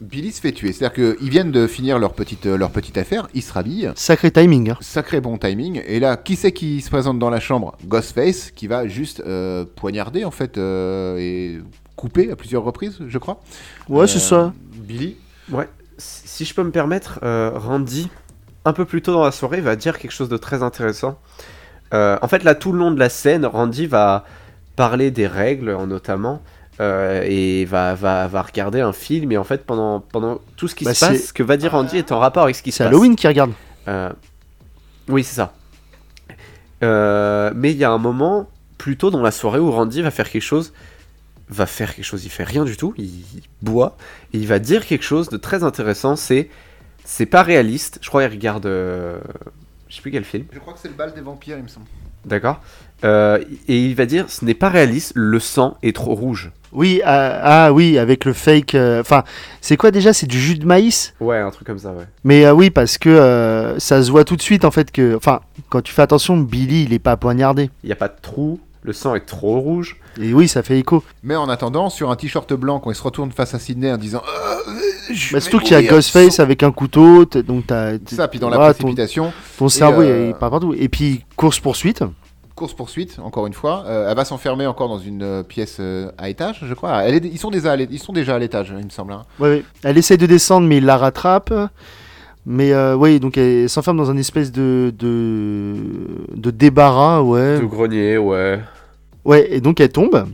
Billy 0.00 0.32
se 0.32 0.40
fait 0.40 0.52
tuer, 0.52 0.72
c'est-à-dire 0.72 1.16
qu'ils 1.18 1.28
viennent 1.28 1.52
de 1.52 1.66
finir 1.66 1.98
leur 1.98 2.14
petite, 2.14 2.46
euh, 2.46 2.56
leur 2.56 2.70
petite 2.70 2.96
affaire, 2.96 3.28
ils 3.34 3.42
se 3.42 3.52
rhabillent. 3.52 3.90
Sacré 3.96 4.30
timing. 4.30 4.70
hein. 4.70 4.78
Sacré 4.80 5.20
bon 5.20 5.36
timing. 5.36 5.82
Et 5.86 6.00
là, 6.00 6.16
qui 6.16 6.36
c'est 6.36 6.52
qui 6.52 6.80
se 6.80 6.88
présente 6.88 7.18
dans 7.18 7.28
la 7.28 7.38
chambre? 7.38 7.76
Ghostface, 7.86 8.50
qui 8.50 8.66
va 8.66 8.86
juste 8.88 9.22
euh, 9.26 9.66
poignarder, 9.76 10.24
en 10.24 10.30
fait, 10.30 10.56
euh, 10.56 11.18
et 11.18 11.60
couper 11.96 12.30
à 12.30 12.36
plusieurs 12.36 12.62
reprises, 12.64 12.96
je 13.06 13.18
crois. 13.18 13.42
Ouais, 13.90 14.06
c'est 14.06 14.16
Euh, 14.16 14.20
ça. 14.20 14.54
Billy. 14.74 15.16
Ouais, 15.50 15.68
si 15.98 16.46
je 16.46 16.54
peux 16.54 16.62
me 16.62 16.70
permettre, 16.70 17.18
euh, 17.22 17.50
Randy, 17.54 18.08
un 18.64 18.72
peu 18.72 18.86
plus 18.86 19.02
tôt 19.02 19.12
dans 19.12 19.24
la 19.24 19.32
soirée, 19.32 19.60
va 19.60 19.76
dire 19.76 19.98
quelque 19.98 20.12
chose 20.12 20.30
de 20.30 20.38
très 20.38 20.62
intéressant. 20.62 21.18
Euh, 21.92 22.16
en 22.22 22.28
fait, 22.28 22.42
là, 22.42 22.54
tout 22.54 22.72
le 22.72 22.78
long 22.78 22.90
de 22.90 22.98
la 22.98 23.10
scène, 23.10 23.44
Randy 23.44 23.86
va 23.86 24.24
parler 24.76 25.10
des 25.10 25.26
règles, 25.26 25.74
en 25.74 25.86
notamment, 25.86 26.40
euh, 26.80 27.22
et 27.28 27.64
va, 27.66 27.94
va, 27.94 28.26
va 28.26 28.42
regarder 28.42 28.80
un 28.80 28.92
film. 28.92 29.30
Et 29.32 29.36
en 29.36 29.44
fait, 29.44 29.64
pendant, 29.64 30.00
pendant 30.00 30.40
tout 30.56 30.66
ce 30.66 30.74
qui 30.74 30.84
Bah, 30.84 30.94
se 30.94 31.04
passe, 31.04 31.16
c'est- 31.18 31.26
ce 31.28 31.32
que 31.32 31.42
va 31.42 31.56
dire 31.56 31.72
Randy 31.72 31.98
est 31.98 32.10
en 32.10 32.18
rapport 32.18 32.42
avec 32.44 32.56
ce 32.56 32.62
qui 32.62 32.72
se 32.72 32.78
C'est 32.78 32.84
passe. 32.84 32.88
Halloween 32.92 33.14
qui 33.16 33.28
regarde. 33.28 33.52
Euh, 33.88 34.10
Oui, 35.08 35.22
c'est 35.24 35.34
ça. 35.36 35.52
Euh, 36.82 37.52
mais 37.54 37.72
il 37.72 37.76
y 37.76 37.84
a 37.84 37.90
un 37.90 37.98
moment, 37.98 38.48
plus 38.78 38.96
tôt 38.96 39.10
dans 39.10 39.22
la 39.22 39.30
soirée, 39.30 39.58
où 39.58 39.70
Randy 39.70 40.02
va 40.02 40.10
faire 40.10 40.30
quelque 40.30 40.42
chose. 40.42 40.72
Va 41.48 41.66
faire 41.66 41.94
quelque 41.94 42.04
chose, 42.04 42.24
il 42.24 42.30
fait 42.30 42.44
rien 42.44 42.64
du 42.64 42.76
tout, 42.76 42.94
il, 42.96 43.06
il 43.06 43.42
boit, 43.60 43.96
et 44.32 44.38
il 44.38 44.46
va 44.46 44.60
dire 44.60 44.86
quelque 44.86 45.02
chose 45.04 45.28
de 45.28 45.36
très 45.36 45.64
intéressant, 45.64 46.16
c'est. 46.16 46.48
C'est 47.04 47.26
pas 47.26 47.42
réaliste, 47.42 47.98
je 48.02 48.08
crois 48.08 48.22
qu'il 48.22 48.32
regarde. 48.38 48.66
euh, 48.66 49.18
je 49.88 49.96
sais 49.96 50.02
plus 50.02 50.12
quel 50.12 50.22
film, 50.22 50.44
Je 50.52 50.60
crois 50.60 50.74
que 50.74 50.78
c'est 50.78 50.86
le 50.88 50.94
bal 50.94 51.12
des 51.12 51.20
vampires, 51.22 51.56
il 51.56 51.64
me 51.64 51.68
semble. 51.68 51.86
d'accord 52.24 52.60
Euh, 53.02 53.42
Et 53.66 53.84
il 53.84 53.96
va 53.96 54.06
dire 54.06 54.30
ce 54.30 54.44
n'est 54.44 54.54
pas 54.54 54.68
réaliste, 54.68 55.10
le 55.16 55.40
sang 55.40 55.76
est 55.82 55.96
trop 55.96 56.14
rouge. 56.14 56.52
Oui, 56.72 57.00
ah, 57.04 57.66
ah 57.66 57.72
oui, 57.72 57.98
avec 57.98 58.24
le 58.24 58.32
fake. 58.32 58.74
euh, 58.74 59.00
Enfin, 59.00 59.24
c'est 59.60 59.76
quoi 59.76 59.90
déjà? 59.90 60.12
C'est 60.12 60.26
du 60.26 60.38
jus 60.40 60.56
de 60.58 60.66
maïs? 60.66 61.14
Ouais, 61.20 61.38
un 61.38 61.50
truc 61.50 61.66
comme 61.66 61.78
ça, 61.78 61.90
ouais. 61.90 62.04
Mais 62.24 62.44
euh, 62.44 62.52
oui, 62.52 62.70
parce 62.70 62.96
que 62.98 63.08
euh, 63.08 63.78
ça 63.78 64.02
se 64.02 64.10
voit 64.10 64.24
tout 64.24 64.36
de 64.36 64.42
suite 64.42 64.64
en 64.64 64.70
fait 64.70 64.92
que. 64.92 65.16
Enfin, 65.16 65.40
quand 65.68 65.82
tu 65.82 65.92
fais 65.92 66.02
attention, 66.02 66.36
Billy 66.36 66.84
il 66.84 66.92
est 66.92 66.98
pas 67.00 67.16
poignardé. 67.16 67.70
Il 67.82 67.86
n'y 67.86 67.92
a 67.92 67.96
pas 67.96 68.08
de 68.08 68.14
trou, 68.22 68.60
le 68.82 68.92
sang 68.92 69.14
est 69.14 69.26
trop 69.26 69.58
rouge. 69.58 69.96
Et 70.20 70.32
oui, 70.34 70.48
ça 70.48 70.62
fait 70.62 70.78
écho. 70.78 71.04
Mais 71.22 71.36
en 71.36 71.48
attendant, 71.48 71.88
sur 71.88 72.10
un 72.10 72.16
t-shirt 72.16 72.52
blanc, 72.54 72.80
quand 72.80 72.90
il 72.90 72.96
se 72.96 73.02
retourne 73.02 73.30
face 73.32 73.54
à 73.54 73.58
Sydney 73.58 73.92
en 73.92 73.96
disant 73.96 74.22
Euh, 74.28 75.14
Bah, 75.32 75.40
surtout 75.40 75.58
qu'il 75.60 75.72
y 75.72 75.74
a 75.74 75.82
Ghostface 75.82 76.40
avec 76.40 76.62
un 76.62 76.72
couteau, 76.72 77.24
donc 77.24 77.66
t'as. 77.66 77.92
Ça, 78.06 78.28
puis 78.28 78.38
dans 78.38 78.48
la 78.48 78.56
voilà, 78.56 78.74
ton, 78.74 78.84
précipitation, 78.84 79.32
ton 79.58 79.68
cerveau 79.68 80.02
euh, 80.02 80.26
il 80.28 80.34
part 80.34 80.50
partout. 80.50 80.74
Et 80.78 80.88
puis 80.88 81.24
course 81.36 81.58
poursuite. 81.60 82.02
Course-poursuite, 82.60 83.18
encore 83.22 83.46
une 83.46 83.54
fois. 83.54 83.84
Euh, 83.86 84.10
elle 84.10 84.16
va 84.16 84.24
s'enfermer 84.24 84.66
encore 84.66 84.88
dans 84.88 84.98
une 84.98 85.22
euh, 85.22 85.42
pièce 85.42 85.78
euh, 85.80 86.10
à 86.18 86.28
étage, 86.28 86.60
je 86.62 86.74
crois. 86.74 87.02
Elle 87.04 87.14
est- 87.14 87.24
ils, 87.28 87.38
sont 87.38 87.50
déjà 87.50 87.72
à 87.72 87.76
l'é- 87.76 87.88
ils 87.90 87.98
sont 87.98 88.12
déjà 88.12 88.34
à 88.34 88.38
l'étage, 88.38 88.72
il 88.78 88.84
me 88.84 88.90
semble. 88.90 89.12
hein. 89.14 89.22
Ouais, 89.38 89.48
ouais. 89.48 89.64
Elle 89.82 89.96
essaye 89.98 90.18
de 90.18 90.26
descendre, 90.26 90.66
mais 90.68 90.76
il 90.76 90.84
la 90.84 90.96
rattrape. 90.98 91.52
Mais 92.46 92.72
euh, 92.72 92.94
oui, 92.94 93.18
donc 93.20 93.36
elle 93.38 93.68
s'enferme 93.68 93.96
dans 93.96 94.10
un 94.10 94.16
espèce 94.16 94.52
de, 94.52 94.92
de 94.98 95.74
de 96.34 96.50
débarras, 96.50 97.20
ouais. 97.22 97.58
Tout 97.60 97.68
grenier, 97.68 98.18
ouais. 98.18 98.60
Ouais, 99.24 99.46
et 99.50 99.60
donc 99.60 99.80
elle 99.80 99.90
tombe. 99.90 100.26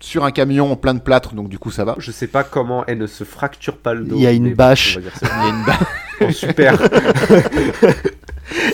Sur 0.00 0.24
un 0.24 0.30
camion 0.30 0.76
plein 0.76 0.94
de 0.94 1.00
plâtre, 1.00 1.34
donc 1.34 1.48
du 1.48 1.58
coup 1.58 1.72
ça 1.72 1.84
va. 1.84 1.96
Je 1.98 2.12
sais 2.12 2.28
pas 2.28 2.44
comment 2.44 2.84
elle 2.86 2.98
ne 2.98 3.06
se 3.08 3.24
fracture 3.24 3.76
pas 3.78 3.94
le 3.94 4.04
dos. 4.04 4.14
Il 4.16 4.22
y 4.22 4.26
a 4.28 4.32
une 4.32 4.54
bâche. 4.54 4.96
Il 5.00 5.26
y 5.26 5.28
a 5.28 5.48
une 5.48 5.64
Oh, 6.28 6.32
super. 6.32 6.76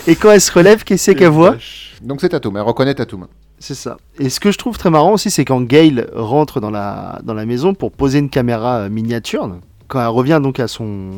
Et 0.07 0.15
quand 0.15 0.31
elle 0.31 0.41
se 0.41 0.51
relève, 0.51 0.83
qu'est-ce 0.83 1.11
qu'elle 1.11 1.29
voit? 1.29 1.55
Donc 2.01 2.21
c'est 2.21 2.29
Tatum, 2.29 2.57
elle 2.57 2.63
reconnaît 2.63 2.95
Tatum. 2.95 3.27
C'est 3.59 3.75
ça. 3.75 3.97
Et 4.19 4.29
ce 4.29 4.39
que 4.39 4.51
je 4.51 4.57
trouve 4.57 4.77
très 4.77 4.89
marrant 4.89 5.13
aussi, 5.13 5.31
c'est 5.31 5.45
quand 5.45 5.61
Gail 5.61 6.05
rentre 6.13 6.59
dans 6.59 6.71
la, 6.71 7.19
dans 7.23 7.33
la 7.33 7.45
maison 7.45 7.73
pour 7.73 7.91
poser 7.91 8.19
une 8.19 8.29
caméra 8.29 8.79
euh, 8.79 8.89
miniature, 8.89 9.49
quand 9.87 10.01
elle 10.01 10.07
revient 10.07 10.39
donc 10.43 10.59
à 10.59 10.67
son. 10.67 11.11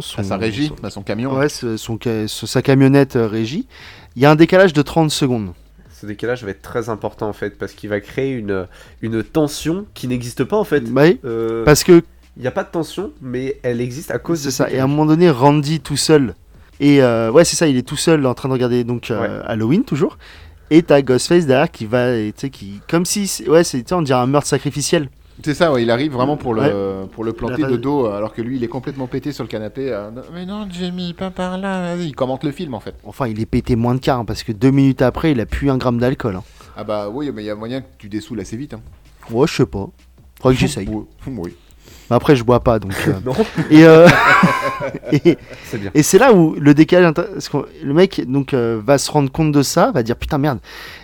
son 0.00 0.20
À 0.20 0.24
sa 0.24 0.36
régie, 0.36 0.68
son- 0.68 0.84
à 0.84 0.90
son 0.90 1.02
camion. 1.02 1.34
ouais, 1.36 1.48
son, 1.48 1.98
sa 2.28 2.62
camionnette 2.62 3.16
euh, 3.16 3.26
régie, 3.26 3.66
il 4.16 4.22
y 4.22 4.26
a 4.26 4.30
un 4.30 4.36
décalage 4.36 4.72
de 4.72 4.82
30 4.82 5.10
secondes. 5.10 5.52
Ce 5.98 6.04
décalage 6.06 6.42
va 6.44 6.50
être 6.50 6.62
très 6.62 6.88
important 6.88 7.28
en 7.28 7.32
fait 7.32 7.56
parce 7.56 7.72
qu'il 7.74 7.88
va 7.88 8.00
créer 8.00 8.32
une, 8.32 8.66
une 9.02 9.22
tension 9.22 9.86
qui 9.94 10.08
n'existe 10.08 10.42
pas 10.44 10.56
en 10.56 10.64
fait. 10.64 10.82
Oui, 10.94 11.20
Euh, 11.24 11.64
parce 11.64 11.84
que 11.84 12.02
Il 12.36 12.42
n'y 12.42 12.48
a 12.48 12.50
pas 12.50 12.64
de 12.64 12.70
tension, 12.70 13.12
mais 13.22 13.58
elle 13.62 13.80
existe 13.80 14.10
à 14.10 14.18
cause 14.18 14.42
de 14.42 14.50
c'est 14.50 14.56
ça. 14.64 14.70
Et 14.70 14.78
à 14.80 14.84
un 14.84 14.86
moment 14.88 15.06
donné, 15.06 15.30
Randy 15.30 15.78
tout 15.80 15.96
seul. 15.96 16.34
Et 16.82 17.00
euh, 17.02 17.30
ouais, 17.30 17.44
c'est 17.44 17.56
ça, 17.56 17.66
il 17.68 17.76
est 17.76 17.86
tout 17.86 17.96
seul 17.96 18.26
en 18.26 18.34
train 18.34 18.48
de 18.48 18.52
regarder 18.54 18.84
donc 18.84 19.10
euh, 19.10 19.20
Ouais. 19.38 19.44
Halloween 19.46 19.84
toujours. 19.84 20.18
Et 20.70 20.82
t'as 20.82 21.00
Ghostface 21.02 21.46
derrière 21.46 21.70
qui 21.70 21.86
va, 21.86 22.12
tu 22.16 22.32
sais, 22.36 22.50
qui. 22.50 22.80
Comme 22.90 23.04
si. 23.06 23.30
Ouais, 23.46 23.62
c'est, 23.64 23.90
on 23.92 24.02
dirait 24.02 24.18
un 24.18 24.26
meurtre 24.26 24.48
sacrificiel. 24.48 25.08
C'est 25.44 25.54
ça, 25.54 25.72
ouais, 25.72 25.82
il 25.82 25.90
arrive 25.90 26.12
vraiment 26.12 26.36
pour 26.36 26.54
le, 26.54 26.60
Ouais. 26.62 27.06
pour 27.12 27.24
le 27.24 27.32
planter 27.32 27.62
La- 27.62 27.68
de 27.68 27.76
dos, 27.76 28.06
alors 28.06 28.32
que 28.34 28.42
lui 28.42 28.56
il 28.56 28.64
est 28.64 28.68
complètement 28.68 29.06
pété 29.06 29.32
sur 29.32 29.44
le 29.44 29.48
canapé. 29.48 29.90
euh, 29.92 30.10
mais 30.34 30.44
non, 30.44 30.66
Jamie, 30.70 31.14
pas 31.14 31.30
par 31.30 31.56
là. 31.58 31.94
Il 31.96 32.14
commente 32.14 32.44
le 32.44 32.52
film 32.52 32.74
en 32.74 32.80
fait. 32.80 32.94
Enfin, 33.04 33.26
il 33.28 33.40
est 33.40 33.46
pété 33.46 33.74
moins 33.76 33.94
de 33.94 34.00
quart, 34.00 34.18
hein, 34.20 34.24
parce 34.24 34.42
que 34.42 34.52
deux 34.52 34.70
minutes 34.70 35.02
après, 35.02 35.32
il 35.32 35.40
a 35.40 35.46
plus 35.46 35.70
un 35.70 35.78
gramme 35.78 35.98
d'alcool. 35.98 36.36
hein. 36.36 36.42
Ah 36.76 36.84
bah 36.84 37.08
oui, 37.12 37.30
mais 37.34 37.42
il 37.42 37.46
y 37.46 37.50
a 37.50 37.54
moyen 37.54 37.80
que 37.80 37.86
tu 37.98 38.08
dessoules 38.08 38.40
assez 38.40 38.56
vite. 38.56 38.74
Hein. 38.74 38.80
Ouais, 39.30 39.46
je 39.46 39.54
sais 39.54 39.66
pas. 39.66 39.88
Faudrait 40.40 40.54
que 40.54 40.60
j'essaye. 40.60 40.88
Oui. 41.26 41.54
Mais 42.12 42.16
après, 42.16 42.36
je 42.36 42.44
bois 42.44 42.60
pas, 42.60 42.78
donc. 42.78 42.92
euh, 43.08 43.12
Non, 43.24 43.32
Et, 43.70 43.86
euh, 43.86 44.06
et, 45.12 45.38
c'est 45.64 45.78
bien. 45.78 45.90
et 45.94 46.02
c'est 46.02 46.18
là 46.18 46.34
où 46.34 46.54
le 46.60 46.74
décalage. 46.74 47.14
le 47.82 47.94
mec 47.94 48.22
donc, 48.30 48.52
euh, 48.52 48.78
va 48.84 48.98
se 48.98 49.10
rendre 49.10 49.32
compte 49.32 49.50
de 49.50 49.62
ça, 49.62 49.90
va 49.92 50.02
dire 50.02 50.16
Putain, 50.16 50.36
merde, 50.36 50.58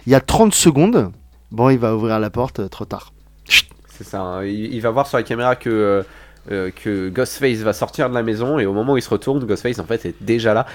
il 0.06 0.12
y 0.12 0.14
a 0.14 0.20
30 0.20 0.52
secondes. 0.54 1.10
Bon, 1.50 1.70
il 1.70 1.78
va 1.78 1.94
ouvrir 1.96 2.18
la 2.20 2.28
porte 2.28 2.68
trop 2.68 2.84
tard. 2.84 3.14
C'est 3.88 4.04
ça. 4.04 4.20
hein. 4.20 4.44
Il, 4.44 4.74
il 4.74 4.80
va 4.82 4.90
voir 4.90 5.06
sur 5.06 5.16
la 5.16 5.22
caméra 5.22 5.56
que, 5.56 6.04
euh, 6.50 6.70
que 6.84 7.08
Ghostface 7.08 7.60
va 7.60 7.72
sortir 7.72 8.10
de 8.10 8.14
la 8.14 8.22
maison 8.22 8.58
et 8.58 8.66
au 8.66 8.74
moment 8.74 8.92
où 8.92 8.96
il 8.98 9.02
se 9.02 9.08
retourne, 9.08 9.42
Ghostface 9.46 9.78
en 9.78 9.84
fait 9.86 10.04
est 10.04 10.14
déjà 10.20 10.52
là. 10.52 10.66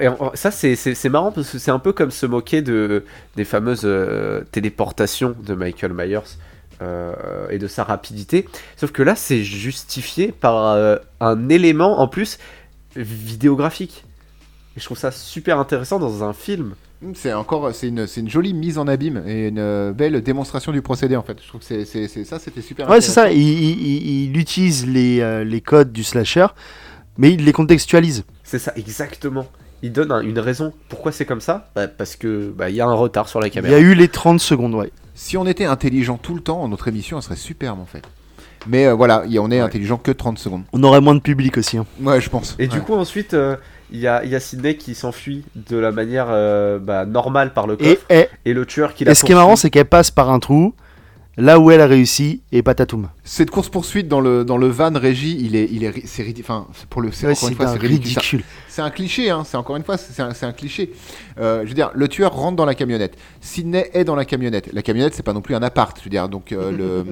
Et 0.00 0.08
en- 0.08 0.32
ça 0.34 0.50
c'est- 0.50 1.08
marrant 1.08 1.30
parce 1.30 1.50
que 1.50 1.58
c'est 1.58 1.70
un 1.70 1.78
peu 1.78 1.92
comme 1.92 2.10
se 2.10 2.26
moquer 2.26 2.62
de, 2.62 3.04
des 3.36 3.44
fameuses 3.44 3.82
euh, 3.84 4.42
téléportations 4.50 5.36
de 5.40 5.54
Michael 5.54 5.92
Myers. 5.94 6.18
Euh, 6.82 7.48
et 7.50 7.58
de 7.58 7.66
sa 7.66 7.84
rapidité. 7.84 8.46
Sauf 8.76 8.92
que 8.92 9.02
là, 9.02 9.14
c'est 9.16 9.42
justifié 9.42 10.32
par 10.32 10.56
euh, 10.72 10.96
un 11.20 11.48
élément 11.48 12.00
en 12.00 12.08
plus 12.08 12.38
vidéographique. 12.96 14.04
Et 14.76 14.80
je 14.80 14.84
trouve 14.84 14.98
ça 14.98 15.10
super 15.10 15.58
intéressant 15.58 15.98
dans 15.98 16.24
un 16.24 16.32
film. 16.32 16.74
C'est 17.14 17.32
encore, 17.32 17.72
c'est 17.74 17.88
une, 17.88 18.06
c'est 18.08 18.20
une 18.20 18.28
jolie 18.28 18.54
mise 18.54 18.76
en 18.76 18.88
abîme 18.88 19.22
et 19.24 19.48
une 19.48 19.58
euh, 19.60 19.92
belle 19.92 20.20
démonstration 20.20 20.72
du 20.72 20.82
procédé 20.82 21.14
en 21.14 21.22
fait. 21.22 21.38
Je 21.40 21.46
trouve 21.48 21.60
que 21.60 21.66
c'est, 21.66 21.84
c'est, 21.84 22.08
c'est- 22.08 22.24
ça, 22.24 22.40
c'était 22.40 22.60
super. 22.60 22.88
Ouais, 22.90 23.00
c'est 23.00 23.12
ça. 23.12 23.30
Il, 23.30 23.38
il- 23.40 23.80
il- 23.80 24.24
il 24.30 24.36
utilise 24.36 24.84
les, 24.86 25.20
euh, 25.20 25.44
les 25.44 25.60
codes 25.60 25.92
du 25.92 26.02
slasher, 26.02 26.46
mais 27.16 27.32
il 27.32 27.44
les 27.44 27.52
contextualise. 27.52 28.24
C'est 28.42 28.58
ça, 28.58 28.72
exactement. 28.74 29.46
Il 29.82 29.92
donne 29.92 30.10
un- 30.10 30.22
une 30.22 30.40
raison. 30.40 30.72
Pourquoi 30.88 31.12
c'est 31.12 31.24
comme 31.24 31.40
ça? 31.40 31.70
Bah, 31.76 31.86
Parce 31.86 32.16
que 32.16 32.50
bah, 32.50 32.68
il 32.68 32.74
y 32.74 32.80
a 32.80 32.86
un 32.86 32.94
retard 32.94 33.28
sur 33.28 33.38
la 33.40 33.46
Il 33.46 33.50
y 33.50 33.54
caméra. 33.54 33.76
a 33.76 33.78
eu 33.78 33.94
les 33.94 34.08
30 34.08 34.40
secondes, 34.40 34.74
ouais. 34.74 34.90
Si 35.20 35.36
on 35.36 35.46
était 35.48 35.64
intelligent 35.64 36.16
tout 36.16 36.36
le 36.36 36.40
temps, 36.40 36.68
notre 36.68 36.86
émission 36.86 37.16
elle 37.16 37.24
serait 37.24 37.34
superbe 37.34 37.80
en 37.80 37.86
fait. 37.86 38.02
Mais 38.68 38.86
euh, 38.86 38.94
voilà, 38.94 39.24
y- 39.26 39.40
on 39.40 39.50
est 39.50 39.56
Ouais. 39.56 39.60
intelligent 39.66 39.96
que 39.96 40.12
30 40.12 40.38
secondes. 40.38 40.62
On 40.72 40.80
aurait 40.84 41.00
moins 41.00 41.16
de 41.16 41.20
public 41.20 41.58
aussi. 41.58 41.76
hein. 41.76 41.86
Ouais, 42.00 42.20
je 42.20 42.30
pense. 42.30 42.54
Et 42.60 42.68
du 42.68 42.78
Ouais. 42.78 42.84
coup, 42.84 42.94
ensuite, 42.94 43.34
euh, 43.34 43.56
il 43.90 43.98
y, 43.98 44.06
a, 44.06 44.22
il 44.24 44.30
y 44.30 44.36
a 44.36 44.40
Sidney 44.40 44.76
qui 44.76 44.94
s'enfuit 44.94 45.44
de 45.56 45.76
la 45.76 45.90
manière 45.90 46.26
euh, 46.30 46.78
bah, 46.78 47.04
normale 47.04 47.52
par 47.52 47.66
le 47.66 47.74
Et, 47.82 47.94
coffre. 47.96 48.06
et- 48.10 48.28
Et, 48.44 48.52
le 48.52 48.64
tueur 48.64 48.94
qui 48.94 49.04
la 49.04 49.10
et 49.10 49.14
ce 49.16 49.24
qui 49.24 49.32
est 49.32 49.34
marrant, 49.34 49.48
poursuit. 49.48 49.62
c'est 49.62 49.70
qu'elle 49.70 49.86
passe 49.86 50.12
par 50.12 50.30
un 50.30 50.38
trou, 50.38 50.72
là 51.38 51.58
où 51.58 51.70
elle 51.70 51.80
a 51.80 51.86
réussi, 51.86 52.42
et 52.52 52.62
patatoum. 52.62 53.08
cette 53.24 53.50
course 53.50 53.68
poursuite 53.68 54.08
dans 54.08 54.20
le 54.20 54.44
dans 54.44 54.58
le 54.58 54.66
van 54.66 54.92
régie, 54.92 55.38
il 55.40 55.56
est 55.56 55.68
il 55.70 55.84
est 55.84 56.06
c'est 56.06 56.22
ridicule. 56.22 56.44
Enfin, 56.44 56.66
c'est 56.74 56.88
pour 56.88 57.00
le 57.00 57.12
c'est 57.12 57.26
Ouais, 57.26 57.32
encore 57.32 57.48
une 57.48 57.54
fois 57.54 57.66
un 57.66 57.72
c'est 57.72 57.78
ridicule. 57.86 58.42
C'est 58.68 58.82
un 58.82 58.90
cliché, 58.90 59.30
hein. 59.30 59.42
C'est 59.44 59.56
encore 59.56 59.76
une 59.76 59.84
fois, 59.84 59.96
c'est 59.96 60.20
un, 60.22 60.34
c'est 60.34 60.46
un 60.46 60.52
cliché. 60.52 60.92
Euh, 61.40 61.62
je 61.62 61.68
veux 61.68 61.74
dire, 61.74 61.90
le 61.94 62.08
tueur 62.08 62.32
rentre 62.34 62.56
dans 62.56 62.64
la 62.64 62.74
camionnette. 62.74 63.16
Sydney 63.40 63.88
est 63.94 64.04
dans 64.04 64.14
la 64.14 64.24
camionnette. 64.24 64.72
La 64.72 64.82
camionnette, 64.82 65.14
c'est 65.14 65.22
pas 65.22 65.32
non 65.32 65.40
plus 65.40 65.54
un 65.54 65.62
appart. 65.62 65.96
Je 65.98 66.04
veux 66.04 66.10
dire, 66.10 66.28
donc 66.28 66.52
euh, 66.52 66.70
le. 66.70 67.04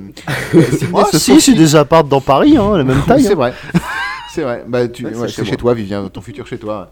euh, 0.54 0.62
Sydney 0.70 0.90
Oh, 0.92 1.04
se 1.10 1.18
si, 1.18 1.40
c'est 1.40 1.54
des 1.54 1.74
apparts 1.76 2.04
dans 2.04 2.20
Paris, 2.20 2.56
hein, 2.56 2.76
la 2.76 2.84
même 2.84 3.02
taille. 3.06 3.22
c'est 3.22 3.32
hein. 3.32 3.36
vrai. 3.36 3.54
C'est 4.32 4.42
vrai. 4.42 4.64
Bah, 4.68 4.86
tu, 4.86 5.04
Ouais, 5.04 5.12
c'est 5.12 5.18
ouais, 5.18 5.28
chez 5.28 5.34
c'est 5.34 5.44
chez 5.44 5.50
moi. 5.52 5.56
toi, 5.56 5.74
Vivien, 5.74 6.08
ton 6.08 6.20
futur 6.20 6.46
chez 6.46 6.58
toi. 6.58 6.90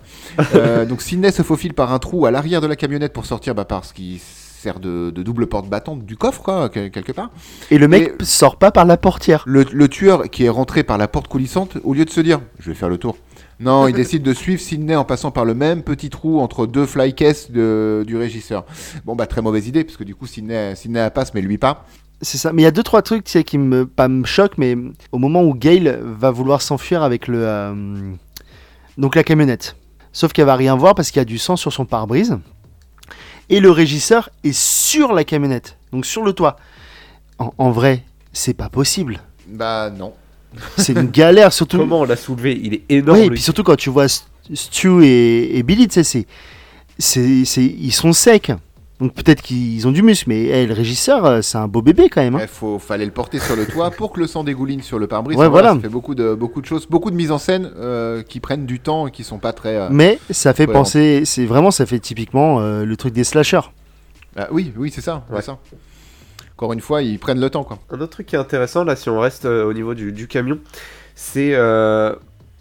Euh, 0.55 0.87
donc 0.87 1.03
Sydney 1.03 1.30
se 1.30 1.43
faufile 1.43 1.74
par 1.74 1.93
un 1.93 1.99
trou 1.99 2.26
à 2.26 2.30
l'arrière 2.30 2.61
de 2.61 2.66
la 2.66 2.74
camionnette 2.76 3.12
pour 3.12 3.26
sortir 3.26 3.55
bah, 3.55 3.64
par 3.64 3.85
ce 3.85 3.93
qui 3.93 4.20
sert 4.64 4.80
de, 4.80 5.10
de 5.10 5.22
double 5.22 5.46
porte 5.46 5.68
battante 5.68 6.04
du 6.04 6.16
coffre, 6.16 6.42
quoi, 6.42 6.68
quel- 6.68 6.90
quelque 6.90 7.12
part. 7.12 7.30
Et 7.70 7.78
le 7.78 7.86
mec 7.86 8.14
Et- 8.20 8.24
sort 8.24 8.56
pas 8.56 8.70
par 8.72 8.84
la 8.86 8.96
portière. 8.96 9.44
Le, 9.46 9.64
le 9.70 9.88
tueur 9.88 10.24
qui 10.30 10.44
est 10.44 10.48
rentré 10.48 10.82
par 10.82 10.98
la 10.98 11.06
porte 11.06 11.28
coulissante, 11.28 11.76
au 11.84 11.94
lieu 11.94 12.04
de 12.04 12.10
se 12.10 12.20
dire 12.20 12.40
je 12.58 12.70
vais 12.70 12.74
faire 12.74 12.88
le 12.88 12.98
tour, 12.98 13.16
non, 13.60 13.86
il 13.86 13.94
décide 14.02 14.22
de 14.22 14.32
suivre 14.34 14.60
Sydney 14.60 14.96
en 14.96 15.04
passant 15.04 15.30
par 15.30 15.44
le 15.44 15.54
même 15.54 15.82
petit 15.82 16.10
trou 16.10 16.40
entre 16.40 16.66
deux 16.66 16.86
flycases 16.86 17.50
de, 17.50 18.02
du 18.06 18.16
régisseur. 18.16 18.64
Bon, 19.04 19.14
bah 19.14 19.26
très 19.26 19.42
mauvaise 19.42 19.68
idée, 19.68 19.84
parce 19.84 19.96
que 19.96 20.04
du 20.04 20.14
coup 20.14 20.26
Sydney, 20.26 20.74
Sydney 20.74 21.08
passe, 21.14 21.34
mais 21.34 21.40
lui 21.42 21.58
pas. 21.58 21.84
C'est 22.22 22.38
ça. 22.38 22.52
Mais 22.52 22.62
il 22.62 22.64
y 22.64 22.68
a 22.68 22.70
deux 22.70 22.82
trois 22.82 23.02
trucs 23.02 23.24
tu 23.24 23.32
sais, 23.32 23.44
qui 23.44 23.58
me 23.58 23.86
pas 23.86 24.08
me 24.08 24.24
choquent, 24.24 24.56
mais 24.58 24.76
au 25.12 25.18
moment 25.18 25.42
où 25.42 25.52
Gail 25.54 25.98
va 26.00 26.30
vouloir 26.30 26.62
s'enfuir 26.62 27.02
avec 27.02 27.28
le 27.28 27.38
euh, 27.42 28.12
donc 28.96 29.14
la 29.14 29.24
camionnette. 29.24 29.76
Sauf 30.12 30.32
qu'elle 30.32 30.46
va 30.46 30.54
rien 30.56 30.76
voir 30.76 30.94
parce 30.94 31.10
qu'il 31.10 31.18
y 31.20 31.22
a 31.22 31.24
du 31.24 31.38
sang 31.38 31.56
sur 31.56 31.72
son 31.72 31.84
pare-brise. 31.86 32.38
Et 33.51 33.61
le 33.61 33.70
régisseur 33.70 34.30
est 34.42 34.53
sur 34.57 35.12
la 35.12 35.24
camionnette, 35.24 35.76
donc 35.92 36.07
sur 36.07 36.22
le 36.24 36.32
toit. 36.32 36.57
En, 37.38 37.53
en 37.59 37.70
vrai, 37.70 38.03
c'est 38.32 38.55
pas 38.55 38.68
possible. 38.68 39.20
Bah 39.47 39.90
non. 39.90 40.12
C'est 40.78 40.92
une 40.92 41.11
galère, 41.11 41.53
surtout. 41.53 41.78
Comment 41.78 42.01
on 42.01 42.05
l'a 42.05 42.16
soulevé? 42.16 42.59
Il 42.62 42.74
est 42.74 42.82
énorme. 42.88 43.18
Oui, 43.18 43.26
et 43.26 43.30
puis 43.30 43.40
surtout 43.42 43.62
quand 43.64 43.76
tu 43.76 43.90
vois 43.90 44.07
St- 44.07 44.24
Stu 44.55 45.05
et, 45.05 45.59
et 45.59 45.62
Billy, 45.62 45.88
tu 45.88 45.95
sais, 45.95 46.05
c'est, 46.05 46.26
c'est, 46.99 47.45
c'est- 47.45 47.64
ils 47.64 47.92
sont 47.92 48.12
secs. 48.12 48.53
Donc 49.01 49.12
peut-être 49.14 49.42
qu'ils 49.42 49.88
ont 49.88 49.90
du 49.92 50.03
muscle, 50.03 50.26
mais 50.28 50.45
eh, 50.45 50.66
le 50.66 50.72
régisseur, 50.72 51.24
euh, 51.24 51.42
c'est 51.42 51.59
un 51.59 51.66
beau 51.66 51.82
bébé 51.82 52.09
quand 52.09 52.22
même. 52.22 52.36
hein. 52.36 52.40
Il 52.42 52.49
faut, 52.49 52.78
fallait 52.78 53.05
le 53.05 53.11
porter 53.11 53.40
sur 53.40 53.57
le 53.57 53.66
toit 53.66 53.90
pour 53.90 54.12
que 54.12 54.20
le 54.20 54.26
sang 54.28 54.45
dégouline 54.45 54.82
sur 54.82 55.01
le 55.01 55.09
pare-brise. 55.09 55.36
Ouais, 55.36 55.49
voilà. 55.49 55.74
Ça 55.74 55.80
fait 55.80 55.88
beaucoup 55.88 56.14
de, 56.14 56.32
beaucoup 56.34 56.61
de 56.61 56.66
choses, 56.66 56.86
beaucoup 56.86 57.11
de 57.11 57.16
mises 57.16 57.32
en 57.32 57.38
scène 57.38 57.70
euh, 57.76 58.22
qui 58.22 58.38
prennent 58.38 58.66
du 58.66 58.78
temps 58.78 59.09
et 59.09 59.11
qui 59.11 59.24
sont 59.24 59.38
pas 59.38 59.53
très. 59.53 59.74
euh, 59.76 59.88
Mais 59.90 60.20
ça 60.30 60.55
fait 60.55 60.68
penser, 60.68 61.22
c'est 61.24 61.45
vraiment, 61.45 61.72
ça 61.72 61.86
fait 61.86 61.99
typiquement 61.99 62.61
euh, 62.61 62.84
le 62.84 62.97
truc 62.97 63.12
des 63.12 63.24
slashers. 63.24 63.68
ah, 64.36 64.47
oui, 64.53 64.72
oui, 64.76 64.92
c'est 64.95 65.01
ça, 65.01 65.24
Ouais. 65.28 65.40
c'est 65.40 65.47
ça. 65.47 65.59
Encore 66.57 66.72
une 66.72 66.80
fois, 66.80 67.03
ils 67.03 67.18
prennent 67.18 67.40
le 67.40 67.51
temps, 67.51 67.64
quoi. 67.64 67.80
Un 67.90 68.01
autre 68.01 68.12
truc 68.12 68.26
qui 68.28 68.36
est 68.36 68.38
intéressant, 68.38 68.84
là, 68.84 68.95
si 68.95 69.11
on 69.11 69.18
reste 69.18 69.45
euh, 69.45 69.64
au 69.64 69.72
niveau 69.72 69.95
du, 69.95 70.12
du 70.12 70.28
camion, 70.28 70.59
c'est. 71.16 71.51
euh, 71.55 72.14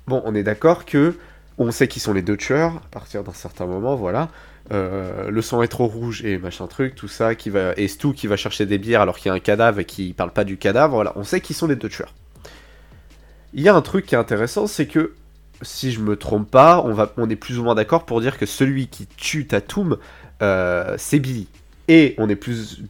Bon, 0.07 0.21
on 0.25 0.33
est 0.35 0.43
d'accord 0.43 0.83
que. 0.85 1.13
On 1.59 1.69
sait 1.69 1.87
qui 1.87 1.99
sont 1.99 2.11
les 2.13 2.23
deux 2.23 2.35
tueurs, 2.35 2.73
à 2.77 2.81
partir 2.91 3.23
d'un 3.23 3.31
certain 3.33 3.67
moment, 3.67 3.95
voilà. 3.95 4.29
Euh, 4.71 5.29
le 5.29 5.41
sang 5.41 5.61
est 5.61 5.67
trop 5.67 5.87
rouge 5.87 6.23
et 6.23 6.37
machin 6.37 6.67
truc, 6.67 6.95
tout 6.95 7.07
ça, 7.07 7.35
qui 7.35 7.49
va, 7.49 7.73
et 7.75 7.87
Stu 7.87 8.13
qui 8.13 8.27
va 8.27 8.37
chercher 8.37 8.65
des 8.65 8.77
bières 8.77 9.01
alors 9.01 9.17
qu'il 9.17 9.27
y 9.27 9.31
a 9.31 9.33
un 9.33 9.39
cadavre 9.39 9.79
et 9.79 9.85
qui 9.85 10.13
parle 10.13 10.31
pas 10.31 10.43
du 10.43 10.57
cadavre, 10.57 10.95
voilà. 10.95 11.13
On 11.15 11.23
sait 11.23 11.41
qui 11.41 11.53
sont 11.53 11.67
les 11.67 11.75
deux 11.75 11.89
tueurs. 11.89 12.13
Il 13.53 13.61
y 13.61 13.69
a 13.69 13.75
un 13.75 13.81
truc 13.81 14.05
qui 14.05 14.15
est 14.15 14.17
intéressant, 14.17 14.67
c'est 14.67 14.87
que, 14.87 15.13
si 15.61 15.91
je 15.91 15.99
me 15.99 16.15
trompe 16.15 16.49
pas, 16.49 16.81
on, 16.83 16.93
va, 16.93 17.13
on 17.17 17.29
est 17.29 17.35
plus 17.35 17.59
ou 17.59 17.63
moins 17.63 17.75
d'accord 17.75 18.05
pour 18.05 18.21
dire 18.21 18.37
que 18.37 18.45
celui 18.45 18.87
qui 18.87 19.05
tue 19.05 19.45
Tatum, 19.45 19.97
euh, 20.41 20.95
c'est 20.97 21.19
Billy. 21.19 21.47
Et 21.87 22.15
on 22.17 22.29
est 22.29 22.35
plus, 22.35 22.81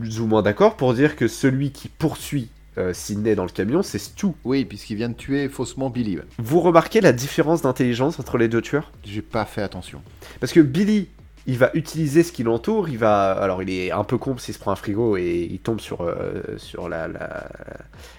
plus 0.00 0.20
ou 0.20 0.26
moins 0.26 0.42
d'accord 0.42 0.76
pour 0.76 0.94
dire 0.94 1.16
que 1.16 1.28
celui 1.28 1.70
qui 1.70 1.88
poursuit 1.88 2.48
euh, 2.78 2.92
Sidney 2.92 3.34
dans 3.34 3.44
le 3.44 3.50
camion, 3.50 3.82
c'est 3.82 3.98
Stu. 3.98 4.28
Oui, 4.44 4.64
puisqu'il 4.64 4.96
vient 4.96 5.08
de 5.08 5.14
tuer 5.14 5.48
faussement 5.48 5.90
Billy. 5.90 6.16
ouais. 6.16 6.24
Vous 6.38 6.60
remarquez 6.60 7.00
la 7.00 7.12
différence 7.12 7.62
d'intelligence 7.62 8.18
entre 8.18 8.38
les 8.38 8.48
deux 8.48 8.62
tueurs? 8.62 8.92
J'ai 9.04 9.22
pas 9.22 9.44
fait 9.44 9.62
attention. 9.62 10.02
Parce 10.40 10.52
que 10.52 10.60
Billy, 10.60 11.08
il 11.46 11.58
va 11.58 11.70
utiliser 11.74 12.22
ce 12.22 12.32
qui 12.32 12.42
l'entoure, 12.42 12.88
il 12.88 12.98
va... 12.98 13.32
Alors 13.32 13.62
il 13.62 13.70
est 13.70 13.90
un 13.90 14.04
peu 14.04 14.16
con 14.16 14.38
s'il 14.38 14.54
se 14.54 14.58
prend 14.58 14.72
un 14.72 14.76
frigo 14.76 15.16
et 15.16 15.48
il 15.50 15.58
tombe 15.58 15.80
sur, 15.80 16.00
euh, 16.00 16.42
sur 16.56 16.88
la, 16.88 17.06
la, 17.06 17.48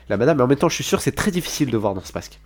la 0.09 0.17
madame, 0.17 0.37
mais 0.37 0.43
en 0.43 0.47
même 0.47 0.57
temps 0.57 0.69
je 0.69 0.75
suis 0.75 0.83
sûr 0.83 0.99
que 0.99 1.03
c'est 1.03 1.15
très 1.15 1.31
difficile 1.31 1.71
de 1.71 1.77
voir 1.77 1.95
dans 1.95 2.03
ce 2.03 2.13
masque. 2.13 2.39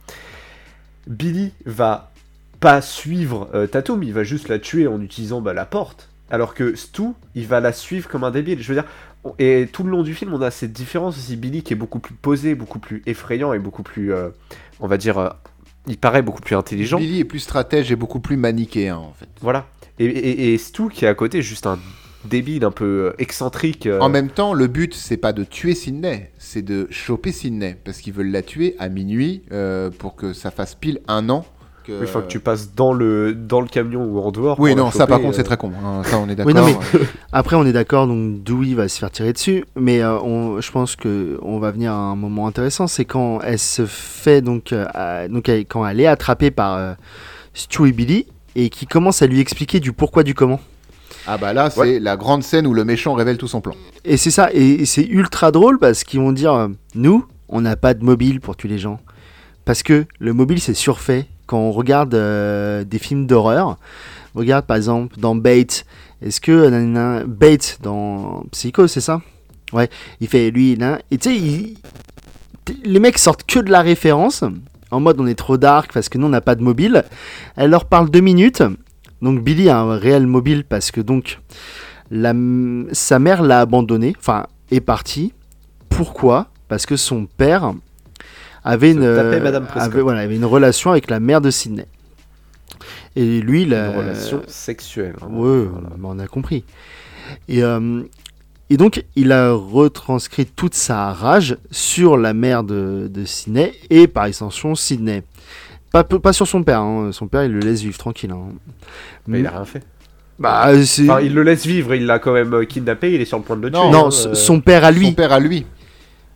Billy 1.07 1.51
va 1.65 2.11
pas 2.59 2.81
suivre 2.81 3.49
euh, 3.53 3.67
Tatum, 3.67 4.03
il 4.03 4.13
va 4.13 4.23
juste 4.23 4.47
la 4.47 4.59
tuer 4.59 4.87
en 4.87 5.01
utilisant 5.01 5.41
bah, 5.41 5.53
la 5.53 5.65
porte. 5.65 6.07
Alors 6.31 6.53
que 6.53 6.75
Stu, 6.75 7.13
il 7.33 7.47
va 7.47 7.59
la 7.59 7.73
suivre 7.73 8.07
comme 8.07 8.23
un 8.23 8.29
débile. 8.29 8.61
Je 8.61 8.67
veux 8.71 8.79
dire, 8.79 8.89
et 9.37 9.67
tout 9.71 9.83
le 9.83 9.91
long 9.91 10.03
du 10.03 10.13
film, 10.13 10.33
on 10.33 10.41
a 10.41 10.51
cette 10.51 10.71
différence 10.73 11.17
aussi. 11.17 11.35
Billy 11.35 11.61
qui 11.63 11.73
est 11.73 11.75
beaucoup 11.75 11.99
plus 11.99 12.13
posé, 12.15 12.55
beaucoup 12.55 12.79
plus 12.79 13.01
effrayant 13.05 13.53
et 13.53 13.59
beaucoup 13.59 13.83
plus, 13.83 14.13
euh, 14.13 14.29
on 14.79 14.87
va 14.87 14.97
dire, 14.97 15.17
euh, 15.17 15.29
il 15.87 15.97
paraît 15.97 16.21
beaucoup 16.21 16.41
plus 16.41 16.55
intelligent. 16.55 16.97
Billy 16.99 17.19
est 17.19 17.25
plus 17.25 17.39
stratège 17.39 17.91
et 17.91 17.95
beaucoup 17.95 18.19
plus 18.19 18.37
manichéen, 18.37 18.97
en 18.97 19.13
fait. 19.13 19.29
Voilà. 19.41 19.67
Et, 19.99 20.05
et, 20.05 20.53
et 20.53 20.57
Stu 20.57 20.89
qui 20.89 21.05
est 21.05 21.07
à 21.09 21.13
côté, 21.15 21.41
juste 21.41 21.67
un 21.67 21.77
débile 22.25 22.65
un 22.65 22.71
peu 22.71 22.85
euh, 23.07 23.13
excentrique. 23.17 23.85
euh, 23.87 23.99
En 23.99 24.09
même 24.09 24.29
temps, 24.29 24.53
le 24.53 24.67
but, 24.67 24.93
c'est 24.93 25.17
pas 25.17 25.33
de 25.33 25.43
tuer 25.43 25.73
Sydney, 25.75 26.31
c'est 26.37 26.61
de 26.61 26.87
choper 26.89 27.31
Sydney. 27.31 27.77
Parce 27.83 27.99
qu'ils 27.99 28.13
veulent 28.13 28.31
la 28.31 28.41
tuer 28.41 28.75
à 28.79 28.89
minuit 28.89 29.43
euh, 29.51 29.89
pour 29.89 30.15
que 30.15 30.33
ça 30.33 30.51
fasse 30.51 30.75
pile 30.75 31.01
un 31.07 31.29
an. 31.29 31.45
Que... 31.89 32.01
Une 32.01 32.07
fois 32.07 32.21
que 32.21 32.27
tu 32.27 32.39
passes 32.39 32.73
dans 32.75 32.93
le, 32.93 33.33
dans 33.33 33.61
le 33.61 33.67
camion 33.67 34.03
ou 34.05 34.19
en 34.19 34.31
dehors. 34.31 34.59
Oui, 34.59 34.75
non, 34.75 34.91
ça 34.91 35.07
par 35.07 35.19
contre, 35.21 35.35
c'est 35.35 35.41
euh, 35.41 35.43
très 35.45 35.57
con. 35.57 35.71
hein, 35.83 36.01
ça, 36.05 36.17
on 36.19 36.29
est 36.29 36.35
d'accord. 36.35 36.53
Oui, 36.55 36.73
mais- 36.93 36.99
Après, 37.33 37.55
on 37.55 37.65
est 37.65 37.73
d'accord, 37.73 38.07
donc 38.07 38.43
Dewey 38.43 38.73
va 38.75 38.87
se 38.87 38.99
faire 38.99 39.11
tirer 39.11 39.33
dessus, 39.33 39.65
mais 39.75 40.01
euh, 40.01 40.19
on- 40.19 40.61
je 40.61 40.71
pense 40.71 40.95
que 40.95 41.37
on 41.41 41.59
va 41.59 41.71
venir 41.71 41.91
à 41.91 41.95
un 41.95 42.15
moment 42.15 42.47
intéressant, 42.47 42.87
c'est 42.87 43.05
quand 43.05 43.39
elle 43.41 43.59
se 43.59 43.85
fait 43.85 44.41
donc, 44.41 44.71
euh, 44.73 44.85
à- 44.93 45.27
donc 45.27 45.49
elle- 45.49 45.65
quand 45.65 45.85
elle 45.87 45.99
est 45.99 46.07
attrapée 46.07 46.51
par 46.51 46.75
euh, 46.77 46.93
Stu 47.53 47.87
et 47.89 47.91
Billy 47.91 48.25
et 48.55 48.69
qui 48.69 48.85
commence 48.87 49.21
à 49.21 49.27
lui 49.27 49.39
expliquer 49.39 49.79
du 49.79 49.91
pourquoi 49.93 50.23
du 50.23 50.33
comment. 50.33 50.59
Ah 51.27 51.37
bah 51.37 51.53
là, 51.53 51.69
c'est 51.69 51.79
Ouais. 51.79 51.99
la 51.99 52.15
grande 52.17 52.43
scène 52.43 52.65
où 52.65 52.73
le 52.73 52.85
méchant 52.85 53.13
révèle 53.13 53.37
tout 53.37 53.47
son 53.47 53.61
plan. 53.61 53.73
Et 54.05 54.17
c'est 54.17 54.31
ça, 54.31 54.49
et 54.53 54.85
c'est 54.85 55.05
ultra 55.05 55.51
drôle 55.51 55.77
parce 55.77 56.03
qu'ils 56.03 56.19
vont 56.19 56.31
dire 56.31 56.53
euh, 56.53 56.67
nous, 56.95 57.25
on 57.49 57.61
n'a 57.61 57.75
pas 57.75 57.93
de 57.93 58.03
mobile 58.03 58.39
pour 58.41 58.55
tuer 58.55 58.69
les 58.69 58.77
gens, 58.79 58.99
parce 59.69 59.83
que 59.83 60.07
le 60.17 60.33
mobile 60.33 60.59
c'est 60.59 60.73
surfait. 60.73 61.27
Quand 61.45 61.59
on 61.59 61.71
regarde 61.71 62.15
euh, 62.15 62.83
des 62.83 62.97
films 62.97 63.27
d'horreur, 63.27 63.77
regarde 64.33 64.65
par 64.65 64.75
exemple 64.75 65.19
dans 65.19 65.35
Bait, 65.35 65.67
est-ce 66.23 66.41
que 66.41 66.69
nanana, 66.69 67.23
Bait 67.27 67.59
dans 67.83 68.45
Psycho, 68.51 68.87
c'est 68.87 68.99
ça? 68.99 69.21
Ouais, 69.71 69.87
il 70.21 70.27
fait 70.27 70.49
lui, 70.49 70.75
là, 70.75 70.97
et 71.11 71.19
tu 71.19 71.29
sais, 71.29 72.73
les 72.83 72.99
mecs 72.99 73.19
sortent 73.19 73.43
que 73.43 73.59
de 73.59 73.69
la 73.69 73.81
référence, 73.81 74.43
en 74.89 74.99
mode 74.99 75.21
on 75.21 75.27
est 75.27 75.37
trop 75.37 75.57
dark 75.57 75.93
parce 75.93 76.09
que 76.09 76.17
nous 76.17 76.25
on 76.25 76.29
n'a 76.29 76.41
pas 76.41 76.55
de 76.55 76.63
mobile. 76.63 77.03
Elle 77.55 77.69
leur 77.69 77.85
parle 77.85 78.09
deux 78.09 78.21
minutes, 78.21 78.63
donc 79.21 79.43
Billy 79.43 79.69
a 79.69 79.81
un 79.81 79.97
réel 79.97 80.25
mobile 80.25 80.63
parce 80.63 80.89
que 80.89 80.99
donc 80.99 81.39
sa 82.11 83.19
mère 83.19 83.43
l'a 83.43 83.59
abandonné, 83.59 84.15
enfin 84.17 84.47
est 84.71 84.81
partie. 84.81 85.31
Pourquoi? 85.89 86.47
Parce 86.69 86.87
que 86.87 86.95
son 86.95 87.27
père 87.27 87.75
avait 88.63 88.91
une, 88.91 89.01
tapait 89.15 89.39
Madame 89.39 89.65
Prescott. 89.65 89.93
avait, 89.93 90.01
voilà, 90.01 90.21
avait 90.21 90.35
une 90.35 90.45
relation 90.45 90.91
avec 90.91 91.09
la 91.09 91.19
mère 91.19 91.41
de 91.41 91.49
Sydney. 91.51 91.85
Et 93.15 93.41
lui, 93.41 93.63
il 93.63 93.69
Une 93.69 93.73
a, 93.73 93.91
relation 93.91 94.41
sexuelle. 94.47 95.15
hein. 95.21 95.27
Voilà. 95.29 95.69
mais 95.97 96.05
on 96.07 96.19
a 96.19 96.27
compris. 96.27 96.63
Et, 97.47 97.63
euh, 97.63 98.01
et 98.69 98.77
donc, 98.77 99.03
il 99.15 99.31
a 99.31 99.51
retranscrit 99.51 100.45
toute 100.45 100.75
sa 100.75 101.11
rage 101.11 101.57
sur 101.71 102.17
la 102.17 102.33
mère 102.33 102.63
de, 102.63 103.09
de 103.11 103.25
Sydney 103.25 103.73
et 103.89 104.07
par 104.07 104.25
extension 104.25 104.75
Sydney. 104.75 105.23
Pas, 105.91 106.03
pas 106.03 106.33
sur 106.33 106.47
son 106.47 106.61
père, 106.63 106.81
hein. 106.81 107.09
son 107.11 107.27
père 107.27 107.43
il 107.45 107.51
le 107.51 107.59
laisse 107.61 107.81
vivre 107.81 107.97
tranquille. 107.97 108.29
hein. 108.31 108.53
Mais 109.27 109.39
il 109.39 109.47
a 109.47 109.51
rien 109.51 109.65
fait. 109.65 109.81
Bah, 110.37 110.67
Enfin, 110.71 111.19
il 111.21 111.33
le 111.33 111.41
laisse 111.43 111.65
vivre, 111.65 111.95
il 111.95 112.05
l'a 112.05 112.19
quand 112.19 112.31
même 112.31 112.53
euh, 112.53 112.63
kidnappé, 112.65 113.13
il 113.13 113.19
est 113.21 113.25
sur 113.25 113.37
le 113.39 113.43
point 113.43 113.57
de 113.57 113.63
le 113.63 113.71
tuer. 113.71 113.79
Non, 113.91 114.05
hein, 114.05 114.09
euh, 114.27 114.33
son 114.35 114.61
père 114.61 114.85
à 114.85 114.91
lui. 114.91 115.07
Son 115.07 115.13
père 115.13 115.33
à 115.33 115.39
lui. 115.39 115.65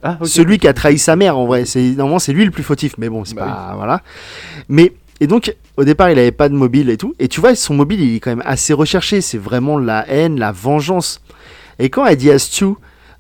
Ah. 0.04 0.18
Celui 0.24 0.60
qui 0.60 0.68
a 0.68 0.74
trahi 0.74 1.00
sa 1.00 1.16
mère, 1.16 1.38
en 1.38 1.46
vrai. 1.46 1.66
C'est 1.66 1.82
normalement 1.92 2.20
c'est 2.20 2.34
lui 2.34 2.46
le 2.46 2.52
plus 2.52 2.64
fautif, 2.64 2.96
mais 2.98 3.10
bon, 3.10 3.24
c'est 3.24 3.36
Bah 3.36 3.46
pas 3.46 3.76
voilà. 3.76 4.02
Mais 4.68 4.94
et 5.20 5.28
donc 5.28 5.56
au 5.78 5.84
départ, 5.86 6.10
il 6.12 6.20
avait 6.20 6.32
pas 6.32 6.50
de 6.50 6.56
mobile 6.56 6.90
et 6.90 6.98
tout. 6.98 7.16
Et 7.20 7.28
tu 7.28 7.40
vois, 7.40 7.56
son 7.56 7.74
mobile, 7.74 8.02
il 8.02 8.16
est 8.16 8.20
quand 8.20 8.32
même 8.32 8.44
assez 8.46 8.74
recherché. 8.74 9.22
C'est 9.22 9.38
vraiment 9.38 9.80
la 9.80 10.08
haine, 10.10 10.38
la 10.38 10.52
vengeance. 10.52 11.22
Et 11.80 11.90
quand 11.90 12.06
elle 12.06 12.18
dit 12.18 12.30
à 12.30 12.38
Stu, 12.38 12.66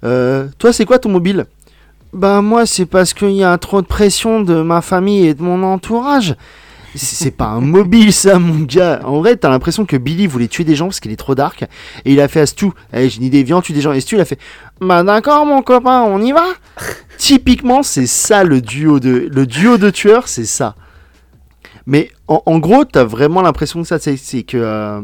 euh, 0.04 0.48
toi, 0.60 0.74
c'est 0.74 0.86
quoi 0.86 1.00
ton 1.00 1.10
mobile? 1.10 1.46
Bah 2.12 2.42
moi, 2.42 2.66
c'est 2.66 2.86
parce 2.86 3.14
qu'il 3.14 3.32
y 3.32 3.44
a 3.44 3.58
trop 3.58 3.82
de 3.82 3.88
pression 3.88 4.42
de 4.42 4.62
ma 4.62 4.82
famille 4.82 5.28
et 5.28 5.34
de 5.34 5.42
mon 5.42 5.64
entourage. 5.64 6.36
C'est 6.96 7.32
pas 7.32 7.48
un 7.48 7.62
mobile 7.62 8.14
ça 8.14 8.40
mon 8.40 8.64
gars. 8.64 9.02
En 9.04 9.20
vrai 9.20 9.36
t'as 9.36 9.50
l'impression 9.50 9.86
que 9.86 9.98
Billy 9.98 10.28
voulait 10.28 10.48
tuer 10.48 10.64
des 10.64 10.76
gens 10.76 10.86
parce 10.86 11.00
qu'il 11.00 11.12
est 11.12 11.18
trop 11.18 11.36
dark. 11.36 11.64
Et 12.06 12.14
il 12.14 12.22
a 12.22 12.28
fait 12.28 12.42
à 12.42 12.46
Stu, 12.46 12.68
Eh, 12.94 13.10
j'ai 13.10 13.18
une 13.18 13.24
idée, 13.24 13.44
viens 13.44 13.62
tue 13.62 13.74
des 13.74 13.82
gens. 13.82 13.94
Et 13.94 14.02
Stu 14.02 14.16
il 14.16 14.22
a 14.22 14.26
fait, 14.26 14.40
bah 14.80 15.04
d'accord 15.04 15.46
mon 15.46 15.62
copain, 15.62 16.04
on 16.04 16.22
y 16.22 16.32
va 16.32 16.46
Typiquement 17.18 17.84
c'est 17.84 18.08
ça 18.08 18.44
le 18.44 18.62
duo 18.62 19.00
de, 19.00 19.30
le 19.32 19.46
duo 19.46 19.78
de 19.78 19.90
tueurs, 19.90 20.28
c'est 20.28 20.46
ça. 20.46 20.76
Mais 21.86 22.12
en, 22.28 22.60
gros 22.60 22.86
t'as 22.86 23.04
vraiment 23.04 23.42
l'impression 23.42 23.82
que 23.82 23.88
ça 23.88 24.00
c'est 24.00 24.44
que 24.44 24.58
euh, 24.58 25.02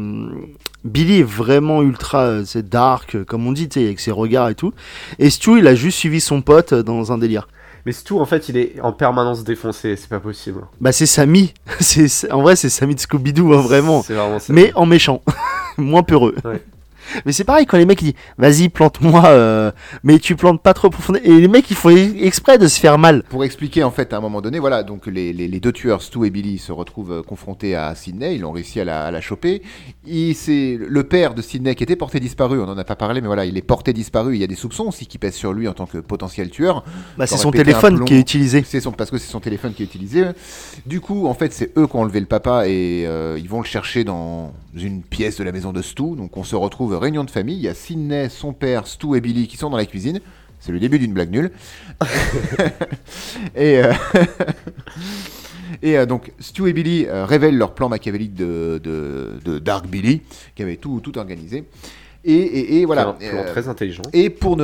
Billy 0.86 1.20
est 1.20 1.24
vraiment 1.24 1.82
ultra 1.82 2.20
euh, 2.20 2.44
c'est 2.46 2.70
dark 2.70 3.24
comme 3.26 3.46
on 3.48 3.52
dit, 3.52 3.68
avec 3.76 4.00
ses 4.00 4.12
regards 4.12 4.50
et 4.50 4.56
tout. 4.56 4.74
Et 5.18 5.30
Stu 5.30 5.60
il 5.60 5.68
a 5.68 5.76
juste 5.76 5.98
suivi 5.98 6.22
son 6.22 6.42
pote 6.42 6.74
euh, 6.74 6.84
dans 6.84 7.12
un 7.12 7.18
délire. 7.18 7.48
Mais 7.90 7.94
Stu, 7.94 8.14
en 8.14 8.26
fait, 8.28 8.50
il 8.50 8.58
est 8.58 8.80
en 8.84 8.92
permanence 8.92 9.44
défoncé, 9.44 9.96
c'est 9.96 10.10
pas 10.10 10.20
possible. 10.20 10.62
Bah 10.80 10.92
c'est 10.92 11.08
Sammy, 11.08 11.56
c'est 11.80 12.08
c'est- 12.08 12.32
en 12.32 12.44
vrai 12.44 12.56
c'est 12.56 12.70
Sammy 12.70 12.94
de 12.94 13.00
Scooby-Doo 13.00 13.52
hein, 13.52 13.62
vraiment. 13.62 14.04
C'est 14.04 14.14
vraiment 14.14 14.38
ça. 14.38 14.54
mais 14.54 14.72
en 14.76 14.86
méchant, 14.86 15.24
moins 15.80 16.04
peureux. 16.04 16.36
Ouais. 16.46 16.62
Mais 17.26 17.32
c'est 17.32 17.44
pareil 17.44 17.66
quand 17.66 17.78
les 17.78 17.86
mecs 17.86 18.02
ils 18.02 18.06
disent 18.14 18.22
vas-y 18.38 18.70
plante-moi, 18.70 19.26
euh, 19.28 19.72
mais 20.04 20.20
tu 20.20 20.36
plantes 20.36 20.62
pas 20.62 20.74
trop 20.74 20.90
profondément. 20.90 21.26
Et 21.26 21.40
les 21.40 21.48
mecs 21.48 21.70
ils 21.70 21.76
font 21.76 21.90
exprès 21.90 22.58
de 22.58 22.68
se 22.68 22.80
faire 22.80 22.98
mal. 22.98 23.24
Pour 23.30 23.44
expliquer, 23.44 23.84
en 23.84 23.92
fait, 23.92 24.14
à 24.14 24.18
un 24.18 24.22
moment 24.22 24.42
donné, 24.42 24.60
voilà, 24.60 24.84
donc 24.84 25.08
les, 25.08 25.34
les- 25.34 25.48
les 25.48 25.60
deux 25.60 25.72
tueurs, 25.72 26.02
Stu 26.02 26.26
et 26.26 26.30
Billy, 26.30 26.58
se 26.58 26.72
retrouvent 26.72 27.12
euh, 27.12 27.22
confrontés 27.24 27.76
à 27.76 27.94
Sydney. 27.96 28.36
Ils 28.36 28.46
ont 28.46 28.52
réussi 28.52 28.80
à 28.80 28.86
la, 28.86 29.06
à 29.06 29.12
la 29.12 29.22
choper. 29.22 29.62
C'est 30.34 30.78
le 30.80 31.04
père 31.04 31.34
de 31.34 31.42
Sydney 31.42 31.76
qui 31.76 31.84
était 31.84 31.96
porté 31.96 32.20
disparu. 32.20 32.60
On 32.62 32.66
n'en 32.66 32.78
a 32.78 32.84
pas 32.84 32.96
parlé, 32.96 33.22
mais 33.22 33.28
voilà, 33.28 33.46
il 33.46 33.58
est 33.58 33.62
porté 33.62 33.94
disparu. 33.94 34.36
Il 34.36 34.42
y 34.42 34.44
a 34.44 34.48
des 34.48 34.56
soupçons 34.56 34.86
aussi 34.88 35.06
qui 35.06 35.18
pèsent 35.18 35.36
sur 35.36 35.54
lui 35.54 35.68
en 35.68 35.74
tant 35.74 35.86
que 35.86 35.98
potentiel 36.00 36.50
tueur. 36.50 36.84
Bah, 37.18 37.28
c'est 37.28 37.38
son 37.38 37.52
téléphone 37.52 38.06
qui 38.06 38.14
est 38.16 38.20
utilisé. 38.20 38.64
C'est 38.66 38.80
son, 38.80 38.92
parce 38.92 39.10
que 39.12 39.18
c'est 39.18 39.30
son 39.32 39.40
téléphone 39.40 39.74
qui 39.74 39.84
est 39.84 39.86
utilisé. 39.86 40.24
Du 40.86 41.00
coup, 41.02 41.28
en 41.28 41.34
fait, 41.34 41.54
c'est 41.54 41.72
eux 41.78 41.88
qui 41.88 41.96
ont 41.96 42.02
enlevé 42.02 42.20
le 42.20 42.26
papa 42.26 42.68
et 42.68 43.04
euh, 43.06 43.38
ils 43.40 43.48
vont 43.50 43.60
le 43.60 43.66
chercher 43.66 44.04
dans 44.04 44.54
une 44.84 45.04
pièce 45.04 45.38
de 45.38 45.44
la 45.44 45.52
maison 45.52 45.72
de 45.74 45.82
Stu. 45.82 46.16
Donc, 46.16 46.38
on 46.38 46.44
se 46.44 46.56
retrouve 46.56 46.98
réunion 46.98 47.24
de 47.24 47.32
famille. 47.32 47.58
Il 47.58 47.64
y 47.64 47.68
a 47.68 47.74
Sydney, 47.74 48.30
son 48.30 48.54
père, 48.54 48.88
Stu 48.88 49.16
et 49.16 49.22
Billy 49.22 49.48
qui 49.48 49.58
sont 49.58 49.70
dans 49.70 49.78
la 49.78 49.86
cuisine. 49.86 50.20
C'est 50.60 50.72
le 50.72 50.80
début 50.80 51.00
d'une 51.00 51.14
blague 51.14 51.32
nulle. 51.32 51.52
et 53.56 53.82
euh, 53.82 53.94
et 55.82 55.98
euh, 55.98 56.06
donc, 56.06 56.32
Stu 56.40 56.68
et 56.68 56.74
Billy 56.74 57.06
euh, 57.08 57.26
révèlent 57.26 57.58
leur 57.58 57.74
plan 57.74 57.90
machiavélique 57.90 58.34
de, 58.34 58.80
de, 58.84 59.40
de 59.44 59.60
Dark 59.60 59.88
Billy, 59.88 60.22
qui 60.56 60.64
avait 60.64 60.76
tout, 60.76 61.00
tout 61.02 61.18
organisé. 61.18 61.64
Et, 62.26 62.34
et, 62.34 62.82
et 62.82 62.86
voilà. 62.86 63.08
Un 63.08 63.14
plan 63.14 63.46
très 63.48 63.70
intelligent. 63.70 64.04
et 64.12 64.30
pour 64.30 64.58
ne. 64.58 64.64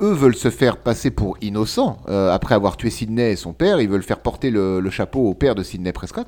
Eux 0.00 0.12
veulent 0.12 0.36
se 0.36 0.50
faire 0.50 0.76
passer 0.76 1.10
pour 1.10 1.38
innocents. 1.40 1.98
après 2.06 2.54
avoir 2.54 2.76
tué 2.76 2.90
Sidney 2.90 3.32
et 3.32 3.36
son 3.36 3.54
père, 3.54 3.80
ils 3.80 3.88
veulent 3.88 4.02
faire 4.02 4.20
porter 4.20 4.50
le, 4.50 4.80
le 4.80 4.90
chapeau 4.90 5.26
au 5.26 5.32
père 5.32 5.54
de 5.54 5.62
Sidney 5.62 5.92
Prescott. 5.92 6.26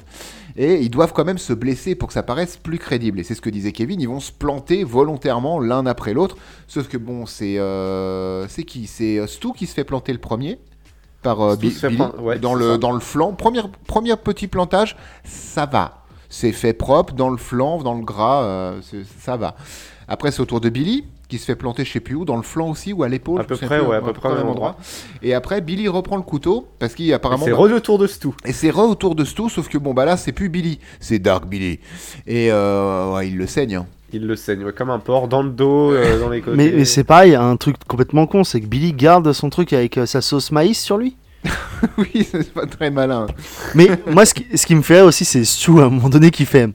Et 0.57 0.83
ils 0.83 0.91
doivent 0.91 1.13
quand 1.13 1.25
même 1.25 1.39
se 1.39 1.53
blesser 1.53 1.95
pour 1.95 2.09
que 2.09 2.15
ça 2.15 2.23
paraisse 2.23 2.57
plus 2.57 2.79
crédible. 2.79 3.21
Et 3.21 3.23
c'est 3.25 3.35
ce 3.35 3.41
que 3.41 3.51
disait 3.51 3.73
Kevin, 3.73 4.01
ils 4.01 4.09
vont 4.09 4.21
se 4.21 4.33
planter 4.33 4.85
volontairement 4.85 5.61
l'un 5.61 5.87
après 5.87 6.13
l'autre. 6.13 6.37
Sauf 6.67 6.89
que 6.89 6.97
bon, 6.99 7.27
c'est. 7.27 7.59
euh, 7.59 8.47
c'est 8.49 8.65
qui? 8.65 8.87
C'est 8.87 9.19
euh, 9.19 9.27
Stu 9.27 9.53
qui 9.53 9.67
se 9.67 9.75
fait 9.75 9.85
planter 9.85 10.13
le 10.13 10.19
premier 10.19 10.59
par 11.23 11.41
euh, 11.41 11.57
Billy, 11.57 11.75
plan- 11.97 12.13
ouais, 12.21 12.39
dans, 12.39 12.55
le, 12.55 12.73
ça. 12.73 12.79
dans 12.79 12.93
le 12.93 13.01
flanc. 13.01 13.33
Premier, 13.33 13.63
premier 13.87 14.17
petit 14.17 14.49
plantage, 14.49 14.97
ça 15.25 15.67
va. 15.67 16.03
C'est 16.29 16.53
fait 16.53 16.73
propre 16.73 17.15
dans 17.15 17.29
le 17.31 17.37
flanc, 17.37 17.83
dans 17.83 17.95
le 17.95 18.03
gras, 18.05 18.73
ça 19.19 19.37
va. 19.37 19.55
Après, 20.09 20.31
c'est 20.33 20.41
au 20.41 20.47
tour 20.47 20.61
de 20.61 20.71
Billy, 20.71 21.05
qui 21.33 21.39
se 21.39 21.47
fait 21.47 21.57
planter 21.57 21.87
je 21.87 21.93
sais 21.93 22.01
plus 22.01 22.15
où, 22.15 22.27
dans 22.27 22.37
le 22.37 22.43
flanc 22.43 22.69
aussi, 22.69 22.93
ou 22.93 23.03
à 23.05 23.09
l'épaule. 23.09 23.41
À 23.41 23.45
peu 23.45 23.57
près, 23.57 23.79
plus, 23.79 23.87
ouais, 23.87 23.97
à 23.97 24.03
peu 24.03 24.13
près 24.13 24.29
au 24.29 24.35
même 24.35 24.49
endroit. 24.49 24.77
Et 25.23 25.33
après, 25.33 25.63
Billy 25.63 25.89
reprend 25.89 26.17
le 26.17 26.23
couteau, 26.23 26.69
parce 26.79 26.95
qu'il 26.95 27.11
apparemment... 27.15 27.47
C'est 27.47 27.53
bah, 27.53 27.57
re 27.57 27.69
de 27.71 27.79
tour 27.79 27.99
de 27.99 28.07
Stu. 28.07 28.29
et 28.45 28.53
c'est 28.53 28.71
re 28.71 28.81
autour 28.81 29.15
de 29.15 29.25
Stu, 29.25 29.49
sauf 29.49 29.69
que 29.69 29.79
bon, 29.79 29.95
bah 29.95 30.05
là, 30.05 30.19
c'est 30.19 30.33
plus 30.33 30.51
Billy, 30.51 30.79
c'est 31.01 31.19
Dark 31.19 31.47
Billy. 31.47 31.81
Et 32.27 32.53
euh, 32.53 33.15
ouais, 33.15 33.29
il 33.29 33.39
le 33.39 33.47
saigne. 33.47 33.77
hein. 33.77 33.87
Il 34.13 34.27
le 34.27 34.37
saigne 34.37 34.63
ouais, 34.63 34.75
comme 34.75 34.91
un 34.91 34.99
porc 34.99 35.27
dans 35.27 35.43
le 35.43 35.49
dos, 35.49 35.93
euh, 35.93 36.21
dans 36.21 36.29
les 36.29 36.43
côtés. 36.43 36.55
Mais, 36.55 36.71
mais 36.71 36.85
c'est 36.85 37.05
pareil, 37.05 37.35
un 37.35 37.57
truc 37.57 37.77
complètement 37.89 38.27
con, 38.27 38.45
c'est 38.45 38.61
que 38.61 38.67
Billy 38.67 38.93
garde 38.93 39.33
son 39.33 39.49
truc 39.49 39.73
avec 39.73 39.97
euh, 39.97 40.05
sa 40.05 40.21
sauce 40.21 40.53
maïs 40.53 40.79
sur 40.79 40.99
lui. 40.99 41.17
oui, 41.97 42.29
c'est 42.31 42.53
pas 42.53 42.67
très 42.67 42.91
malin. 42.91 43.27
Mais 43.75 43.89
moi, 44.07 44.27
ce 44.27 44.35
qui, 44.35 44.47
ce 44.55 44.67
qui 44.67 44.75
me 44.75 44.83
fait 44.83 45.01
aussi, 45.01 45.25
c'est 45.25 45.45
Stu 45.45 45.81
à 45.81 45.85
un 45.85 45.89
moment 45.89 46.11
donné 46.11 46.31
qui 46.31 46.45
fait. 46.45 46.69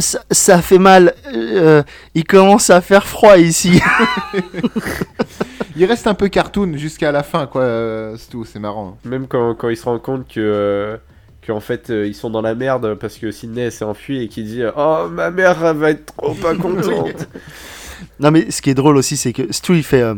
Ça, 0.00 0.20
ça 0.30 0.62
fait 0.62 0.78
mal. 0.78 1.14
euh, 1.34 1.82
il 2.14 2.24
commence 2.24 2.70
à 2.70 2.80
faire 2.80 3.06
froid 3.06 3.36
ici. 3.38 3.80
Il 5.76 5.84
reste 5.86 6.06
un 6.06 6.14
peu 6.14 6.28
cartoon 6.28 6.76
jusqu'à 6.76 7.10
la 7.10 7.22
fin, 7.24 7.46
quoi, 7.46 7.62
euh, 7.62 8.16
Stu, 8.16 8.38
c'est 8.44 8.60
marrant. 8.60 8.96
Même 9.04 9.26
quand, 9.26 9.54
quand 9.56 9.68
il 9.68 9.76
se 9.76 9.84
rend 9.84 9.98
compte 9.98 10.28
que. 10.28 10.38
euh, 10.40 10.96
qu'en 11.46 11.60
fait 11.60 11.90
euh, 11.90 12.06
ils 12.06 12.14
sont 12.14 12.30
dans 12.30 12.40
la 12.40 12.54
merde 12.54 12.94
parce 12.94 13.16
que 13.18 13.30
Sidney 13.30 13.70
s'est 13.70 13.84
enfui 13.84 14.22
et 14.22 14.28
qui 14.28 14.44
dit 14.44 14.62
Oh 14.76 15.08
ma 15.10 15.30
mère 15.30 15.62
elle 15.66 15.76
va 15.76 15.90
être 15.90 16.06
trop 16.16 16.32
pas 16.34 16.54
contente. 16.56 17.26
non, 18.20 18.30
mais 18.30 18.50
ce 18.50 18.62
qui 18.62 18.70
est 18.70 18.74
drôle 18.74 18.96
aussi, 18.96 19.16
c'est 19.18 19.32
que 19.34 19.52
Stu 19.52 19.76
il 19.76 19.82
fait. 19.82 20.00
euh, 20.02 20.14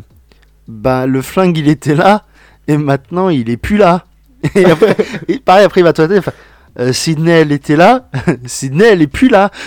bah, 0.69 1.07
le 1.07 1.23
flingue 1.23 1.57
il 1.59 1.69
était 1.69 1.95
là, 1.95 2.25
et 2.69 2.77
maintenant 2.77 3.29
il 3.31 3.49
est 3.51 3.57
plus 3.57 3.77
là. 3.77 4.05
Et 4.55 4.65
après, 4.67 4.95
et 5.27 5.39
pareil, 5.41 5.65
après 5.65 5.81
il 5.81 5.85
va 5.85 5.93
il 5.99 6.23
fait, 6.23 6.35
Euh, 6.79 6.93
Sydney 6.93 7.31
elle 7.33 7.53
était 7.53 7.77
là, 7.77 8.09
Sydney 8.47 8.85
elle 8.85 9.03
est 9.03 9.07
plus 9.07 9.29
là. 9.29 9.51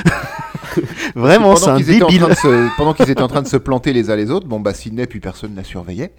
Vraiment, 1.16 1.55
c'est 1.55 1.66
pendant 1.66 1.74
un 1.76 1.78
qu'ils 1.78 1.91
étaient 1.95 2.03
en 2.03 2.07
débile. 2.07 2.22
train 2.22 2.30
de 2.30 2.36
se- 2.36 2.70
pendant 2.78 2.93
qu'ils 2.93 3.10
étaient 3.10 3.22
en 3.24 3.28
train 3.28 3.41
de 3.41 3.47
se 3.47 3.57
planter 3.57 3.91
les 3.91 4.10
uns 4.12 4.16
les 4.16 4.30
autres, 4.30 4.45
bon 4.47 4.60
bah 4.60 4.74
Sidney 4.74 5.07
puis 5.07 5.20
personne 5.20 5.53
la 5.55 5.64
surveillait. 5.64 6.12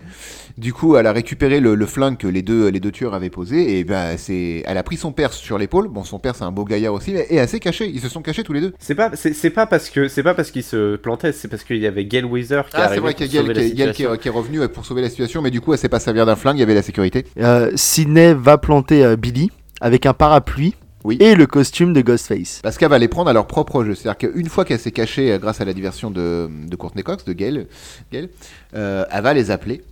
Du 0.58 0.72
coup, 0.72 0.96
elle 0.96 1.06
a 1.06 1.12
récupéré 1.12 1.60
le, 1.60 1.74
le 1.76 1.86
flingue 1.86 2.16
que 2.18 2.26
les 2.26 2.42
deux 2.42 2.68
les 2.68 2.80
deux 2.80 2.90
tueurs 2.90 3.14
avaient 3.14 3.30
posé 3.30 3.78
et 3.78 3.84
bah 3.84 4.16
c'est, 4.16 4.62
elle 4.66 4.76
a 4.76 4.82
pris 4.82 4.96
son 4.96 5.12
père 5.12 5.32
sur 5.32 5.56
l'épaule. 5.56 5.88
Bon, 5.88 6.02
son 6.02 6.18
père 6.18 6.34
c'est 6.34 6.42
un 6.44 6.50
beau 6.50 6.64
gaillard 6.64 6.94
aussi, 6.94 7.12
mais- 7.12 7.26
et 7.30 7.36
elle 7.36 7.48
s'est 7.48 7.60
cachée. 7.60 7.88
Ils 7.88 8.00
se 8.00 8.08
sont 8.08 8.22
cachés 8.22 8.42
tous 8.42 8.52
les 8.52 8.60
deux. 8.60 8.74
c'est 8.80 8.96
pas, 8.96 9.10
c'est, 9.14 9.32
c'est 9.34 9.50
pas 9.50 9.66
parce 9.66 9.88
que 9.88 10.08
c'est 10.08 10.24
pas 10.24 10.34
parce 10.34 10.50
qu'il 10.50 10.64
se 10.64 10.96
plantait, 10.96 11.32
c'est 11.32 11.48
parce 11.48 11.62
qu'il 11.62 11.78
y 11.78 11.86
avait 11.86 12.04
Gail 12.04 12.24
Weather 12.24 12.64
qui 12.68 12.72
Ah, 12.76 12.90
c'est 12.92 12.98
vrai 13.00 13.14
qu'il 13.14 13.26
y 13.32 13.38
a 13.38 13.42
Gail 13.42 13.54
qui, 13.54 13.60
est- 13.60 13.70
Gail 13.74 13.92
qui 13.92 14.02
est, 14.02 14.18
qui 14.18 14.28
est 14.28 14.32
revenu 14.32 14.60
euh, 14.60 14.68
pour 14.68 14.84
sauver 14.84 15.02
la 15.02 15.08
situation, 15.10 15.42
mais 15.42 15.50
du 15.52 15.60
coup, 15.60 15.72
elle 15.72 15.78
s'est 15.78 15.88
pas 15.88 16.00
servir 16.00 16.26
d'un 16.26 16.36
flingue. 16.36 16.56
Il 16.56 16.60
y 16.60 16.64
avait 16.64 16.74
la 16.74 16.82
sécurité. 16.82 17.24
Euh, 17.38 17.70
Sydney 17.76 18.34
va 18.34 18.58
planter 18.58 19.04
euh, 19.04 19.16
Billy 19.16 19.50
avec 19.80 20.06
un 20.06 20.12
parapluie 20.14 20.74
Oui. 21.04 21.16
et 21.20 21.34
le 21.34 21.46
costume 21.46 21.92
de 21.92 22.00
Ghostface. 22.00 22.60
Parce 22.62 22.76
qu'elle 22.78 22.90
va 22.90 22.98
les 22.98 23.08
prendre 23.08 23.30
à 23.30 23.32
leur 23.32 23.46
propre 23.46 23.84
jeu. 23.84 23.94
C'est-à-dire 23.94 24.30
qu'une 24.30 24.48
fois 24.48 24.64
qu'elle 24.64 24.78
s'est 24.80 24.90
cachée 24.92 25.32
euh, 25.32 25.38
grâce 25.38 25.60
à 25.60 25.64
la 25.64 25.72
diversion 25.72 26.10
de, 26.10 26.48
de 26.68 26.76
Courtney 26.76 27.02
Cox, 27.02 27.24
de 27.24 27.32
Gail, 27.32 27.66
Gail, 28.12 28.28
euh, 28.74 29.04
elle 29.10 29.22
va 29.22 29.34
les 29.34 29.50
appeler. 29.50 29.82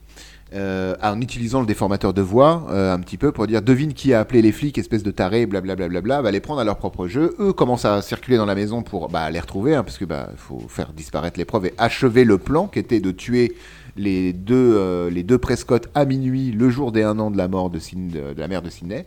euh, 0.54 0.94
en 1.02 1.20
utilisant 1.20 1.60
le 1.60 1.66
déformateur 1.66 2.14
de 2.14 2.22
voix 2.22 2.66
euh, 2.70 2.94
un 2.94 2.98
petit 3.00 3.18
peu 3.18 3.32
pour 3.32 3.46
dire 3.46 3.60
devine 3.60 3.92
qui 3.92 4.14
a 4.14 4.20
appelé 4.20 4.40
les 4.40 4.50
flics, 4.52 4.78
espèce 4.78 5.02
de 5.02 5.10
taré, 5.10 5.44
blablabla, 5.44 5.88
bla, 5.88 6.00
bla, 6.00 6.00
bla, 6.00 6.22
va 6.22 6.30
les 6.30 6.40
prendre 6.40 6.60
à 6.60 6.64
leur 6.64 6.78
propre 6.78 7.06
jeu. 7.06 7.34
Eux 7.38 7.52
commencent 7.52 7.84
à 7.84 8.00
circuler 8.00 8.38
dans 8.38 8.46
la 8.46 8.54
maison 8.54 8.82
pour 8.82 9.10
bah, 9.10 9.28
les 9.30 9.40
retrouver, 9.40 9.74
hein, 9.74 9.84
parce 9.84 9.98
que 9.98 10.06
bah 10.06 10.30
faut 10.38 10.62
faire 10.68 10.94
disparaître 10.94 11.38
les 11.38 11.44
preuves 11.44 11.66
et 11.66 11.74
achever 11.76 12.24
le 12.24 12.38
plan 12.38 12.66
qui 12.66 12.78
était 12.78 13.00
de 13.00 13.10
tuer 13.10 13.56
les 13.96 14.32
deux, 14.32 14.74
euh, 14.78 15.10
les 15.10 15.22
deux 15.22 15.36
Prescott 15.36 15.88
à 15.94 16.06
minuit 16.06 16.50
le 16.52 16.70
jour 16.70 16.92
des 16.92 17.02
un 17.02 17.18
an 17.18 17.30
de 17.30 17.36
la 17.36 17.46
mort 17.48 17.68
de, 17.68 17.78
de 17.78 18.40
la 18.40 18.48
mère 18.48 18.62
de 18.62 18.70
Sydney. 18.70 19.04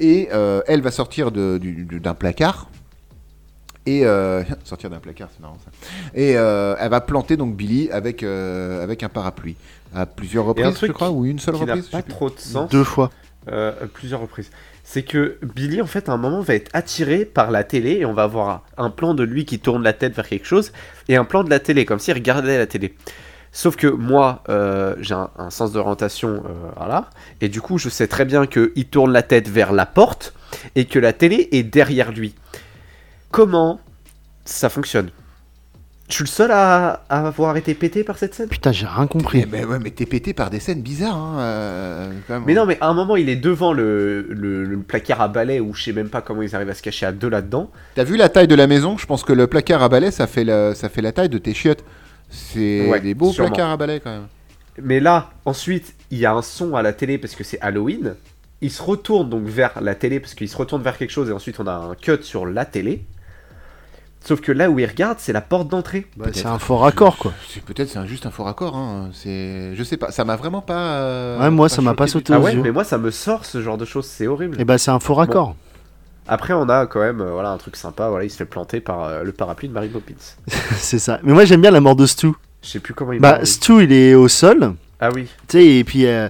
Et 0.00 0.28
euh, 0.32 0.60
elle 0.66 0.80
va 0.80 0.90
sortir 0.90 1.30
de- 1.30 1.58
du- 1.58 1.84
du- 1.84 2.00
d'un 2.00 2.14
placard. 2.14 2.68
Et 3.84 4.06
euh, 4.06 4.42
sortir 4.64 4.90
d'un 4.90 4.98
placard, 5.00 5.28
c'est 5.34 5.40
marrant 5.42 5.58
ça. 5.64 5.70
Et 6.14 6.36
euh, 6.36 6.74
elle 6.78 6.90
va 6.90 7.00
planter 7.00 7.36
donc 7.36 7.56
Billy 7.56 7.90
avec, 7.90 8.22
euh, 8.22 8.82
avec 8.82 9.02
un 9.02 9.08
parapluie 9.08 9.56
à 9.94 10.06
plusieurs 10.06 10.44
reprises, 10.46 10.74
truc 10.74 10.88
je 10.88 10.94
crois, 10.94 11.10
ou 11.10 11.26
une 11.26 11.38
seule 11.38 11.54
Qui 11.56 11.64
n'a 11.64 11.74
reprise. 11.74 11.90
pas 11.90 12.02
trop 12.02 12.30
de 12.30 12.38
sens. 12.38 12.70
Deux 12.70 12.84
fois. 12.84 13.10
euh, 13.50 13.72
à 13.82 13.86
plusieurs 13.86 14.20
reprises. 14.20 14.50
C'est 14.84 15.02
que 15.02 15.38
Billy, 15.42 15.80
en 15.82 15.86
fait, 15.86 16.08
à 16.08 16.12
un 16.12 16.16
moment, 16.16 16.40
va 16.40 16.54
être 16.54 16.70
attiré 16.74 17.24
par 17.24 17.50
la 17.50 17.64
télé 17.64 17.92
et 17.98 18.04
on 18.06 18.12
va 18.14 18.22
avoir 18.24 18.64
un 18.78 18.88
plan 18.90 19.14
de 19.14 19.22
lui 19.24 19.44
qui 19.44 19.58
tourne 19.58 19.82
la 19.82 19.92
tête 19.92 20.14
vers 20.14 20.28
quelque 20.28 20.46
chose 20.46 20.72
et 21.08 21.16
un 21.16 21.24
plan 21.24 21.42
de 21.44 21.50
la 21.50 21.58
télé, 21.60 21.84
comme 21.84 21.98
s'il 21.98 22.14
regardait 22.14 22.56
la 22.58 22.66
télé. 22.66 22.94
Sauf 23.54 23.76
que 23.76 23.86
moi, 23.86 24.42
euh, 24.48 24.94
j'ai 25.00 25.12
un, 25.14 25.28
un 25.36 25.50
sens 25.50 25.72
d'orientation, 25.72 26.42
euh, 26.46 26.70
voilà, 26.76 27.10
et 27.42 27.50
du 27.50 27.60
coup, 27.60 27.76
je 27.76 27.90
sais 27.90 28.06
très 28.08 28.24
bien 28.24 28.46
qu'il 28.46 28.86
tourne 28.86 29.12
la 29.12 29.22
tête 29.22 29.46
vers 29.46 29.72
la 29.72 29.84
porte 29.84 30.32
et 30.74 30.86
que 30.86 30.98
la 30.98 31.12
télé 31.12 31.50
est 31.52 31.62
derrière 31.62 32.12
lui. 32.12 32.34
Comment 33.30 33.78
ça 34.46 34.70
fonctionne? 34.70 35.10
Je 36.08 36.16
suis 36.16 36.24
le 36.24 36.28
seul 36.28 36.50
à, 36.50 37.04
à 37.08 37.26
avoir 37.26 37.56
été 37.56 37.72
pété 37.74 38.04
par 38.04 38.18
cette 38.18 38.34
scène? 38.34 38.48
Putain, 38.48 38.72
j'ai 38.72 38.86
rien 38.86 39.06
compris. 39.06 39.40
Eh 39.42 39.46
ben 39.46 39.64
ouais, 39.64 39.78
mais 39.78 39.90
t'es 39.90 40.04
pété 40.04 40.34
par 40.34 40.50
des 40.50 40.60
scènes 40.60 40.82
bizarres, 40.82 41.16
hein, 41.16 41.38
euh, 41.40 42.12
quand 42.26 42.34
même. 42.34 42.42
Mais 42.46 42.54
non, 42.54 42.66
mais 42.66 42.76
à 42.80 42.88
un 42.88 42.94
moment, 42.94 43.16
il 43.16 43.28
est 43.30 43.36
devant 43.36 43.72
le, 43.72 44.26
le- 44.28 44.64
le 44.64 44.78
placard 44.78 45.20
à 45.22 45.28
balai 45.28 45.60
où 45.60 45.72
je 45.74 45.84
sais 45.84 45.92
même 45.92 46.08
pas 46.10 46.20
comment 46.20 46.42
ils 46.42 46.54
arrivent 46.54 46.68
à 46.70 46.74
se 46.74 46.82
cacher 46.82 47.06
à 47.06 47.12
deux 47.12 47.30
là-dedans. 47.30 47.70
T'as 47.94 48.04
vu 48.04 48.16
la 48.16 48.28
taille 48.28 48.48
de 48.48 48.54
la 48.54 48.66
maison? 48.66 48.98
Je 48.98 49.06
pense 49.06 49.24
que 49.24 49.32
le 49.32 49.46
placard 49.46 49.82
à 49.82 49.88
balai, 49.88 50.10
ça 50.10 50.26
fait 50.26 50.44
la, 50.44 50.74
ça 50.74 50.88
fait 50.90 51.02
la 51.02 51.12
taille 51.12 51.30
de 51.30 51.38
tes 51.38 51.54
chiottes. 51.54 51.84
C'est 52.34 52.88
Ouais, 52.88 53.00
des 53.00 53.14
beaux 53.14 53.30
sûrement. 53.32 53.50
placards 53.50 53.70
à 53.70 53.76
balai 53.76 54.00
quand 54.00 54.10
même. 54.10 54.26
Mais 54.82 55.00
là, 55.00 55.30
ensuite, 55.44 55.94
il 56.10 56.18
y 56.18 56.26
a 56.26 56.32
un 56.32 56.42
son 56.42 56.74
à 56.74 56.82
la 56.82 56.92
télé 56.92 57.18
parce 57.18 57.34
que 57.34 57.44
c'est 57.44 57.60
Halloween. 57.60 58.14
Il 58.62 58.70
se 58.70 58.82
retourne 58.82 59.28
donc 59.28 59.44
vers 59.44 59.72
la 59.82 59.94
télé 59.94 60.18
parce 60.18 60.34
qu'il 60.34 60.48
se 60.48 60.56
retourne 60.56 60.82
vers 60.82 60.96
quelque 60.96 61.10
chose 61.10 61.28
et 61.28 61.32
ensuite 61.32 61.60
on 61.60 61.66
a 61.66 61.72
un 61.74 61.94
cut 61.94 62.22
sur 62.22 62.46
la 62.46 62.64
télé. 62.64 63.04
Sauf 64.24 64.40
que 64.40 64.52
là 64.52 64.70
où 64.70 64.78
il 64.78 64.86
regarde, 64.86 65.18
c'est 65.20 65.32
la 65.32 65.40
porte 65.40 65.66
d'entrée. 65.68 66.06
Bah, 66.16 66.26
c'est 66.32 66.46
un 66.46 66.60
fort 66.60 66.82
raccord, 66.82 67.16
quoi. 67.18 67.32
C'est 67.48 67.60
peut-être 67.62 67.88
c'est 67.88 68.06
juste 68.06 68.24
un 68.24 68.30
faux 68.30 68.44
raccord. 68.44 68.76
Hein. 68.76 69.10
C'est, 69.12 69.74
je 69.74 69.82
sais 69.82 69.96
pas. 69.96 70.12
Ça 70.12 70.24
m'a 70.24 70.36
vraiment 70.36 70.62
pas. 70.62 70.94
euh, 71.00 71.40
Ouais, 71.40 71.50
moi, 71.50 71.68
ça 71.68 71.82
m'a 71.82 71.94
pas 71.94 72.06
sauté. 72.06 72.32
Ah 72.32 72.38
ouais, 72.38 72.54
yeux. 72.54 72.62
mais 72.62 72.70
moi 72.70 72.84
ça 72.84 72.98
me 72.98 73.10
sort 73.10 73.44
ce 73.44 73.60
genre 73.60 73.76
de 73.76 73.84
choses, 73.84 74.06
c'est 74.06 74.28
horrible. 74.28 74.60
Et 74.60 74.64
bah, 74.64 74.78
c'est 74.78 74.92
un 74.92 75.00
faux 75.00 75.14
raccord. 75.14 75.56
Après, 76.28 76.52
on 76.54 76.68
a 76.68 76.86
quand 76.86 77.00
même 77.00 77.20
euh, 77.20 77.32
voilà, 77.32 77.50
un 77.50 77.58
truc 77.58 77.76
sympa. 77.76 78.08
Voilà, 78.08 78.24
il 78.24 78.30
se 78.30 78.36
fait 78.36 78.44
planter 78.44 78.80
par 78.80 79.04
euh, 79.04 79.22
le 79.24 79.32
parapluie 79.32 79.68
de 79.68 79.72
Mary 79.74 79.88
Poppins. 79.88 80.14
c'est 80.76 80.98
ça. 80.98 81.20
Mais 81.22 81.32
moi, 81.32 81.44
j'aime 81.44 81.60
bien 81.60 81.70
la 81.70 81.80
mort 81.80 81.96
de 81.96 82.06
Stu. 82.06 82.28
Je 82.62 82.68
sais 82.68 82.80
plus 82.80 82.94
comment 82.94 83.12
il 83.12 83.20
Bah. 83.20 83.44
Stu, 83.44 83.82
il 83.84 83.92
est 83.92 84.14
au 84.14 84.28
sol. 84.28 84.74
Ah 85.00 85.10
oui, 85.12 85.26
Tu 85.48 85.58
sais, 85.58 85.66
et 85.66 85.84
puis. 85.84 86.06
euh, 86.06 86.28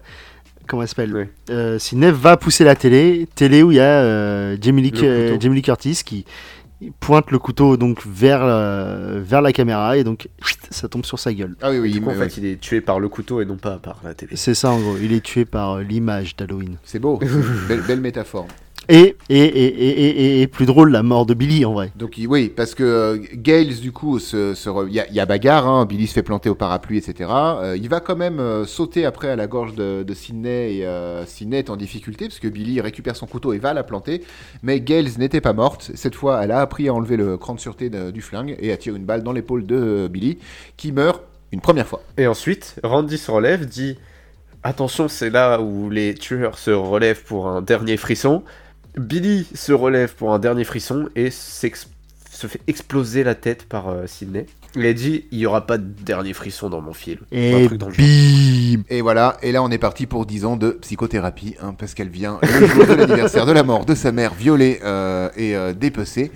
comment 0.66 0.82
elle 0.82 0.88
s'appelle? 0.88 1.14
Oui. 1.14 1.24
euh, 1.50 1.78
Sidney 1.78 2.10
va 2.10 2.36
pousser 2.38 2.64
la 2.64 2.74
télé. 2.74 3.28
Télé 3.34 3.62
où 3.62 3.70
il 3.70 3.76
y 3.76 3.80
a 3.80 4.00
euh, 4.00 4.56
Jamie, 4.60 4.80
Lee, 4.82 4.92
euh. 5.02 5.36
Jamie 5.38 5.56
Lee 5.56 5.62
Curtis 5.62 6.00
qui 6.04 6.24
pointe 6.98 7.30
le 7.30 7.38
couteau 7.38 7.76
donc 7.76 8.00
vers, 8.06 8.40
euh, 8.42 9.20
vers 9.22 9.40
la 9.42 9.52
caméra 9.52 9.96
et 9.98 10.02
donc 10.04 10.28
ça 10.70 10.88
tombe 10.88 11.04
sur 11.04 11.18
sa 11.18 11.32
gueule. 11.32 11.54
Ah 11.62 11.70
oui, 11.70 11.78
oui. 11.78 12.00
coup, 12.00 12.10
en 12.10 12.14
fait, 12.14 12.36
il 12.38 12.46
est 12.46 12.58
tué 12.60 12.80
par 12.80 12.98
le 12.98 13.08
couteau 13.08 13.40
et 13.40 13.44
non 13.44 13.56
pas 13.56 13.76
par 13.76 14.00
la 14.02 14.14
télé. 14.14 14.34
C'est 14.36 14.54
ça 14.54 14.70
en 14.70 14.80
gros. 14.80 14.96
Il 15.00 15.12
est 15.12 15.20
tué 15.22 15.44
par 15.44 15.72
euh, 15.76 15.82
l'image 15.82 16.34
d'Halloween. 16.34 16.78
C'est 16.82 16.98
beau. 16.98 17.20
belle, 17.68 17.82
belle 17.82 18.00
métaphore. 18.00 18.48
Et, 18.88 19.16
et, 19.28 19.38
et, 19.38 19.64
et, 19.66 20.08
et, 20.08 20.42
et 20.42 20.46
plus 20.48 20.66
drôle, 20.66 20.90
la 20.90 21.04
mort 21.04 21.24
de 21.24 21.34
Billy 21.34 21.64
en 21.64 21.72
vrai. 21.72 21.92
Donc 21.96 22.18
il- 22.18 22.26
oui, 22.26 22.48
parce 22.54 22.74
que 22.74 22.82
euh, 22.82 23.18
Gales 23.34 23.74
du 23.80 23.92
coup, 23.92 24.18
se, 24.18 24.54
se 24.54 24.68
re- 24.68 24.86
il 24.88 24.94
y, 24.94 25.00
a- 25.00 25.06
il 25.08 25.14
y 25.14 25.20
a 25.20 25.24
bagarre, 25.26 25.68
hein, 25.68 25.86
Billy 25.86 26.08
se 26.08 26.14
fait 26.14 26.24
planter 26.24 26.50
au 26.50 26.56
parapluie, 26.56 26.98
etc. 26.98 27.30
Euh, 27.30 27.76
il 27.80 27.88
va 27.88 28.00
quand 28.00 28.16
même 28.16 28.40
euh, 28.40 28.66
sauter 28.66 29.06
après 29.06 29.28
à 29.28 29.36
la 29.36 29.46
gorge 29.46 29.74
de, 29.76 30.02
de 30.02 30.14
Sidney 30.14 30.78
et 30.78 30.86
euh, 30.86 31.24
Sidney 31.26 31.58
est 31.58 31.70
en 31.70 31.76
difficulté 31.76 32.26
parce 32.26 32.40
que 32.40 32.48
Billy 32.48 32.80
récupère 32.80 33.14
son 33.14 33.26
couteau 33.26 33.52
et 33.52 33.58
va 33.58 33.72
la 33.72 33.84
planter. 33.84 34.22
Mais 34.64 34.80
Gales 34.80 35.10
n'était 35.16 35.40
pas 35.40 35.52
morte. 35.52 35.92
Cette 35.94 36.16
fois, 36.16 36.42
elle 36.42 36.50
a 36.50 36.60
appris 36.60 36.88
à 36.88 36.94
enlever 36.94 37.16
le 37.16 37.36
cran 37.38 37.54
de 37.54 37.60
sûreté 37.60 37.88
de- 37.88 38.10
du 38.10 38.20
flingue 38.20 38.56
et 38.58 38.72
à 38.72 38.76
tirer 38.76 38.96
une 38.96 39.04
balle 39.06 39.22
dans 39.22 39.32
l'épaule 39.32 39.64
de 39.64 39.76
euh, 39.76 40.08
Billy, 40.08 40.38
qui 40.76 40.90
meurt 40.90 41.22
une 41.52 41.60
première 41.60 41.86
fois. 41.86 42.02
Et 42.18 42.26
ensuite, 42.26 42.76
Randy 42.82 43.16
se 43.16 43.30
relève, 43.30 43.64
dit 43.64 43.96
Attention, 44.64 45.08
c'est 45.08 45.30
là 45.30 45.60
où 45.60 45.90
les 45.90 46.14
tueurs 46.14 46.56
se 46.58 46.70
relèvent 46.70 47.24
pour 47.24 47.48
un 47.48 47.62
dernier 47.62 47.96
frisson. 47.96 48.42
Billy 48.96 49.46
se 49.54 49.72
relève 49.72 50.14
pour 50.14 50.32
un 50.32 50.38
dernier 50.38 50.64
frisson 50.64 51.08
et 51.16 51.30
se 51.30 52.46
fait 52.46 52.60
exploser 52.66 53.24
la 53.24 53.34
tête 53.34 53.64
par 53.68 53.88
euh, 53.88 54.06
Sidney. 54.06 54.46
Il 54.74 54.86
a 54.86 54.92
dit 54.92 55.24
Il 55.30 55.38
n'y 55.38 55.46
aura 55.46 55.66
pas 55.66 55.78
de 55.78 55.84
dernier 55.84 56.32
frisson 56.32 56.70
dans 56.70 56.80
mon 56.80 56.94
film. 56.94 57.20
Et 57.30 57.68
bim 57.68 58.82
Et 58.88 59.00
voilà, 59.02 59.36
et 59.42 59.52
là 59.52 59.62
on 59.62 59.70
est 59.70 59.78
parti 59.78 60.06
pour 60.06 60.24
10 60.26 60.44
ans 60.44 60.56
de 60.56 60.70
psychothérapie, 60.70 61.56
hein, 61.62 61.74
parce 61.76 61.94
qu'elle 61.94 62.08
vient 62.08 62.38
le 62.42 62.66
jour 62.66 62.86
de 62.86 62.94
l'anniversaire 62.94 63.46
de 63.46 63.52
la 63.52 63.62
mort 63.62 63.84
de 63.84 63.94
sa 63.94 64.12
mère 64.12 64.34
violée 64.34 64.80
euh, 64.82 65.28
et 65.36 65.54
euh, 65.54 65.74
dépecée, 65.74 66.32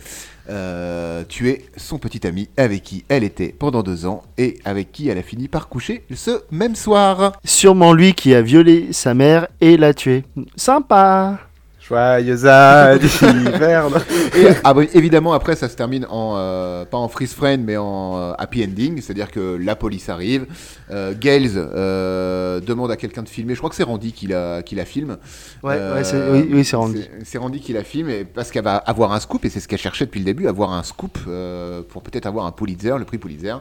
euh, 0.50 1.24
tuer 1.24 1.64
son 1.76 1.98
petit 1.98 2.26
ami 2.26 2.48
avec 2.56 2.82
qui 2.82 3.04
elle 3.08 3.24
était 3.24 3.54
pendant 3.58 3.82
deux 3.82 4.06
ans 4.06 4.22
et 4.36 4.58
avec 4.64 4.92
qui 4.92 5.08
elle 5.08 5.18
a 5.18 5.22
fini 5.22 5.48
par 5.48 5.68
coucher 5.68 6.04
ce 6.14 6.42
même 6.50 6.76
soir. 6.76 7.32
Sûrement 7.44 7.94
lui 7.94 8.12
qui 8.12 8.34
a 8.34 8.42
violé 8.42 8.88
sa 8.92 9.14
mère 9.14 9.48
et 9.60 9.76
l'a 9.78 9.94
tué. 9.94 10.24
Sympa 10.56 11.45
Joyeux 11.88 12.46
anniversaire 12.46 13.86
Et 14.36 14.48
ah, 14.64 14.74
évidemment 14.92 15.32
après 15.32 15.54
ça 15.54 15.68
se 15.68 15.76
termine 15.76 16.04
en, 16.10 16.34
euh, 16.36 16.84
pas 16.84 16.98
en 16.98 17.08
freeze 17.08 17.32
frame 17.32 17.62
mais 17.62 17.76
en 17.76 18.16
euh, 18.18 18.32
happy 18.38 18.64
ending, 18.64 19.00
c'est-à-dire 19.00 19.30
que 19.30 19.56
la 19.60 19.76
police 19.76 20.08
arrive, 20.08 20.46
euh, 20.90 21.14
Gales 21.18 21.50
euh, 21.56 22.60
demande 22.60 22.90
à 22.90 22.96
quelqu'un 22.96 23.22
de 23.22 23.28
filmer, 23.28 23.54
je 23.54 23.58
crois 23.58 23.70
que 23.70 23.76
c'est 23.76 23.82
Randy 23.84 24.12
qui 24.12 24.26
la, 24.26 24.62
qui 24.62 24.74
la 24.74 24.84
filme. 24.84 25.16
Ouais, 25.62 25.76
Euh, 25.78 25.94
ouais, 25.94 26.04
c'est- 26.04 26.30
oui, 26.30 26.48
oui, 26.52 26.64
c'est 26.64 26.76
Randy. 26.76 27.02
C'est- 27.02 27.24
C'est 27.24 27.38
Randy 27.38 27.60
qui 27.60 27.72
la 27.72 27.84
filme 27.84 28.10
et 28.10 28.24
parce 28.24 28.50
qu'elle 28.50 28.64
va 28.64 28.76
avoir 28.76 29.12
un 29.12 29.20
scoop 29.20 29.44
et 29.44 29.50
c'est 29.50 29.60
ce 29.60 29.68
qu'elle 29.68 29.78
cherchait 29.78 30.06
depuis 30.06 30.20
le 30.20 30.24
début, 30.26 30.48
avoir 30.48 30.72
un 30.72 30.82
scoop 30.82 31.18
euh, 31.28 31.82
pour 31.88 32.02
peut-être 32.02 32.26
avoir 32.26 32.46
un 32.46 32.52
Pulitzer, 32.52 32.94
le 32.98 33.04
prix 33.04 33.18
Pulitzer. 33.18 33.54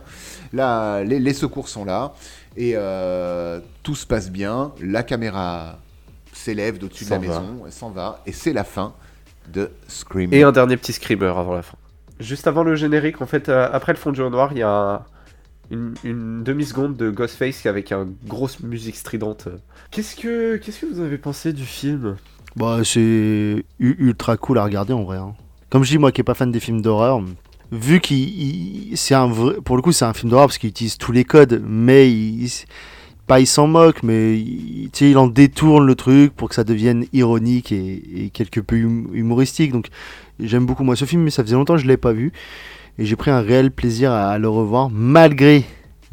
Là, 0.54 1.04
les, 1.04 1.20
les 1.20 1.34
secours 1.34 1.68
sont 1.70 1.86
là 1.86 2.14
et 2.58 2.72
euh, 2.76 3.60
tout 3.84 3.96
se 3.96 4.06
passe 4.08 4.32
bien. 4.32 4.72
La 4.82 5.04
caméra 5.04 5.78
s'élève 6.46 6.78
d'au-dessus 6.78 7.06
de 7.06 7.10
la 7.10 7.18
va. 7.18 7.28
maison, 7.28 7.64
elle 7.66 7.72
s'en 7.72 7.90
va 7.90 8.22
et 8.26 8.32
c'est 8.32 8.54
la 8.54 8.64
fin 8.64 8.94
de 9.52 9.70
Scream. 9.88 10.34
Et 10.34 10.44
un 10.44 10.52
dernier 10.52 10.78
petit 10.78 10.94
screamer 10.94 11.28
avant 11.38 11.54
la 11.54 11.62
fin. 11.62 11.78
Juste 12.20 12.48
avant 12.48 12.64
le 12.64 12.76
générique, 12.76 13.22
en 13.22 13.26
fait, 13.26 13.50
euh, 13.50 13.68
après 13.72 13.92
le 13.94 13.98
fond 13.98 14.14
jaune 14.14 14.32
noir, 14.32 14.50
il 14.54 14.60
y 14.60 14.64
a 14.64 14.70
un- 14.70 15.02
une, 15.72 15.94
une 16.04 16.44
demi-seconde 16.44 16.96
de 16.96 17.10
Ghostface 17.10 17.66
avec 17.66 17.92
une 17.92 18.16
grosse 18.28 18.60
musique 18.62 18.96
stridente. 18.96 19.48
Qu'est-ce 19.92 20.16
que, 20.16 20.58
qu'est-ce 20.58 20.80
que 20.82 20.86
vous 20.86 21.00
avez 21.02 21.18
pensé 21.18 21.52
du 21.54 21.66
film? 21.66 22.16
Bah, 22.56 22.80
c'est 22.84 23.66
ultra 23.80 24.38
cool 24.38 24.60
à 24.60 24.64
regarder 24.64 24.94
en 24.94 25.04
vrai. 25.04 25.18
hein. 25.18 25.34
Comme 25.70 25.84
je 25.84 25.90
dis, 25.90 25.98
moi 25.98 26.12
qui 26.12 26.22
n'ai 26.22 26.24
pas 26.24 26.36
fan 26.36 26.52
des 26.52 26.60
films 26.60 26.82
d'horreur, 26.82 27.22
vu 27.72 28.00
qu'il 28.00 28.20
il- 28.92 28.98
c'est 28.98 29.16
un 29.16 29.28
vrai, 29.28 29.56
pour 29.66 29.76
le 29.76 29.82
coup 29.82 29.92
c'est 29.92 30.06
un 30.06 30.14
film 30.14 30.30
d'horreur 30.30 30.48
parce 30.48 30.58
qu'il 30.60 30.70
utilise 30.70 30.98
tous 30.98 31.12
les 31.12 31.26
codes, 31.26 31.62
mais 31.66 32.10
il, 32.10 32.50
pas 33.28 33.40
il 33.40 33.48
s'en 33.48 33.68
moque, 33.68 34.04
mais 34.04 34.38
il, 34.40 34.90
tu 34.94 35.00
sais, 35.06 35.12
il 35.12 35.18
en 35.18 35.28
détourne 35.28 35.86
le 35.86 35.96
truc 35.96 36.34
pour 36.36 36.50
que 36.50 36.56
ça 36.56 36.64
devienne 36.64 37.06
ironique 37.14 37.72
et, 37.72 38.26
et 38.26 38.30
quelque 38.30 38.60
peu 38.60 38.76
hum- 38.84 39.10
humoristique. 39.14 39.72
Donc 39.72 39.88
j'aime 40.40 40.66
beaucoup 40.66 40.84
moi 40.84 40.96
ce 40.96 41.06
film, 41.06 41.24
mais 41.24 41.32
ça 41.32 41.44
faisait 41.44 41.56
longtemps 41.56 41.76
que 41.76 41.82
je 41.82 41.88
l'ai 41.88 41.98
pas 41.98 42.14
vu 42.14 42.32
et 42.98 43.06
j'ai 43.06 43.16
pris 43.16 43.32
un 43.32 43.42
réel 43.42 43.72
plaisir 43.72 44.12
à, 44.12 44.30
à 44.32 44.38
le 44.38 44.48
revoir 44.50 44.90
malgré 44.92 45.64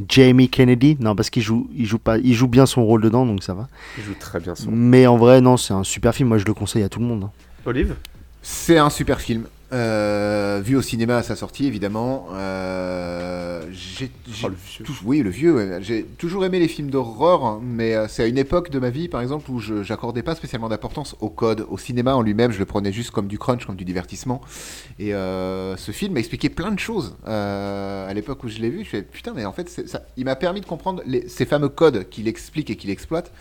Jamie 0.08 0.48
Kennedy. 0.48 0.96
Non, 1.00 1.14
parce 1.14 1.28
qu'il 1.30 1.42
joue, 1.42 1.68
il 1.76 1.84
joue 1.86 1.98
pas, 1.98 2.18
il 2.18 2.34
joue 2.34 2.48
bien 2.48 2.66
son 2.66 2.84
rôle 2.84 3.02
dedans, 3.02 3.26
donc 3.26 3.42
ça 3.42 3.54
va. 3.54 3.68
Il 3.98 4.04
joue 4.04 4.14
très 4.18 4.40
bien 4.40 4.54
son. 4.54 4.70
Mais 4.72 5.06
en 5.06 5.16
vrai, 5.18 5.40
non, 5.40 5.56
c'est 5.56 5.74
un 5.74 5.84
super 5.84 6.14
film. 6.14 6.30
Moi, 6.30 6.38
je 6.38 6.44
le 6.44 6.54
conseille 6.54 6.82
à 6.82 6.88
tout 6.88 6.98
le 6.98 7.04
monde. 7.06 7.24
hein. 7.24 7.30
Olive? 7.66 7.94
C'est 8.40 8.78
un 8.78 8.90
super 8.90 9.20
film. 9.20 9.44
Euh, 9.72 10.60
vu 10.62 10.76
au 10.76 10.82
cinéma 10.82 11.16
à 11.16 11.22
sa 11.22 11.34
sortie, 11.34 11.66
évidemment. 11.66 12.26
Euh, 12.32 13.62
j'ai, 13.72 14.10
j'ai 14.28 14.46
Oh, 14.46 14.48
le 14.50 14.56
oui, 15.04 15.22
le 15.22 15.30
vieux. 15.30 15.54
ouais. 15.54 15.78
J'ai 15.80 16.04
toujours 16.04 16.44
aimé 16.44 16.58
les 16.58 16.68
films 16.68 16.90
d'horreur, 16.90 17.44
hein, 17.44 17.60
mais 17.62 17.94
euh, 17.94 18.06
c'est 18.06 18.22
à 18.22 18.26
une 18.26 18.36
époque 18.36 18.68
de 18.70 18.78
ma 18.78 18.90
vie, 18.90 19.08
par 19.08 19.22
exemple, 19.22 19.50
où 19.50 19.60
je 19.60 19.82
j'accordais 19.82 20.22
pas 20.22 20.34
spécialement 20.34 20.68
d'importance 20.68 21.16
au 21.20 21.30
code, 21.30 21.64
au 21.70 21.78
cinéma 21.78 22.14
en 22.14 22.20
lui-même. 22.20 22.52
Je 22.52 22.58
le 22.58 22.66
prenais 22.66 22.92
juste 22.92 23.12
comme 23.12 23.28
du 23.28 23.38
crunch, 23.38 23.64
comme 23.64 23.76
du 23.76 23.84
divertissement. 23.86 24.42
Et 24.98 25.14
euh, 25.14 25.76
ce 25.78 25.90
film 25.92 26.12
m'a 26.14 26.20
expliqué 26.20 26.50
plein 26.50 26.70
de 26.72 26.78
choses 26.78 27.16
euh, 27.26 28.08
à 28.08 28.12
l'époque 28.12 28.44
où 28.44 28.48
je 28.48 28.58
l'ai 28.58 28.68
vu. 28.68 28.84
Je 28.84 28.90
fais 28.90 29.02
putain, 29.02 29.32
mais 29.34 29.46
en 29.46 29.52
fait, 29.52 29.70
c'est- 29.70 29.88
ça, 29.88 30.02
il 30.18 30.26
m'a 30.26 30.36
permis 30.36 30.60
de 30.60 30.66
comprendre 30.66 31.02
les- 31.06 31.28
ces 31.28 31.46
fameux 31.46 31.70
codes 31.70 32.08
qu'il 32.10 32.28
explique 32.28 32.68
et 32.68 32.76
qu'il 32.76 32.90
exploite. 32.90 33.32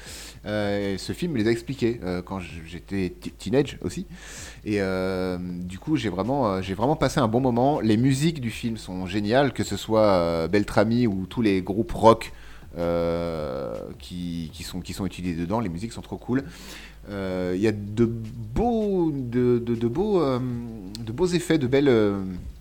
Euh, 0.46 0.98
ce 0.98 1.14
film 1.14 1.38
les 1.38 1.48
a 1.48 1.52
expliqués 1.52 2.00
euh, 2.04 2.22
quand 2.22 2.40
j'étais 2.40 3.14
teenage 3.38 3.78
aussi. 3.82 4.06
Et 4.66 4.82
euh, 4.82 5.38
du 5.40 5.78
coup, 5.78 5.96
j'ai 5.96 6.10
vraiment, 6.10 6.62
j'ai 6.62 6.74
vraiment 6.74 6.96
passé 6.96 7.20
un 7.20 7.28
bon 7.28 7.40
moment. 7.40 7.80
Les 7.80 7.98
musiques 7.98 8.42
du 8.42 8.50
film 8.50 8.78
sont 8.78 9.06
géniales, 9.06 9.54
que 9.54 9.64
ce 9.64 9.78
soit 9.78 10.48
Beltrami 10.48 11.08
ou 11.08 11.26
tous 11.28 11.42
les 11.42 11.62
groupes 11.62 11.92
rock 11.92 12.32
qui, 14.00 14.50
qui 14.54 14.64
sont, 14.64 14.82
qui 14.82 14.94
sont 14.94 15.06
utilisés 15.06 15.42
dedans. 15.42 15.60
Les 15.60 15.70
musiques 15.70 15.94
sont 15.94 16.02
trop 16.02 16.18
cool. 16.18 16.44
Il 17.10 17.60
y 17.60 17.68
a 17.68 17.72
de 17.72 18.06
beaux, 18.06 19.12
de, 19.12 19.60
de, 19.60 19.88
beaux, 19.88 20.22
de 20.22 21.12
beaux 21.12 21.28
effets, 21.28 21.58
de 21.58 21.68
belles. 21.68 21.92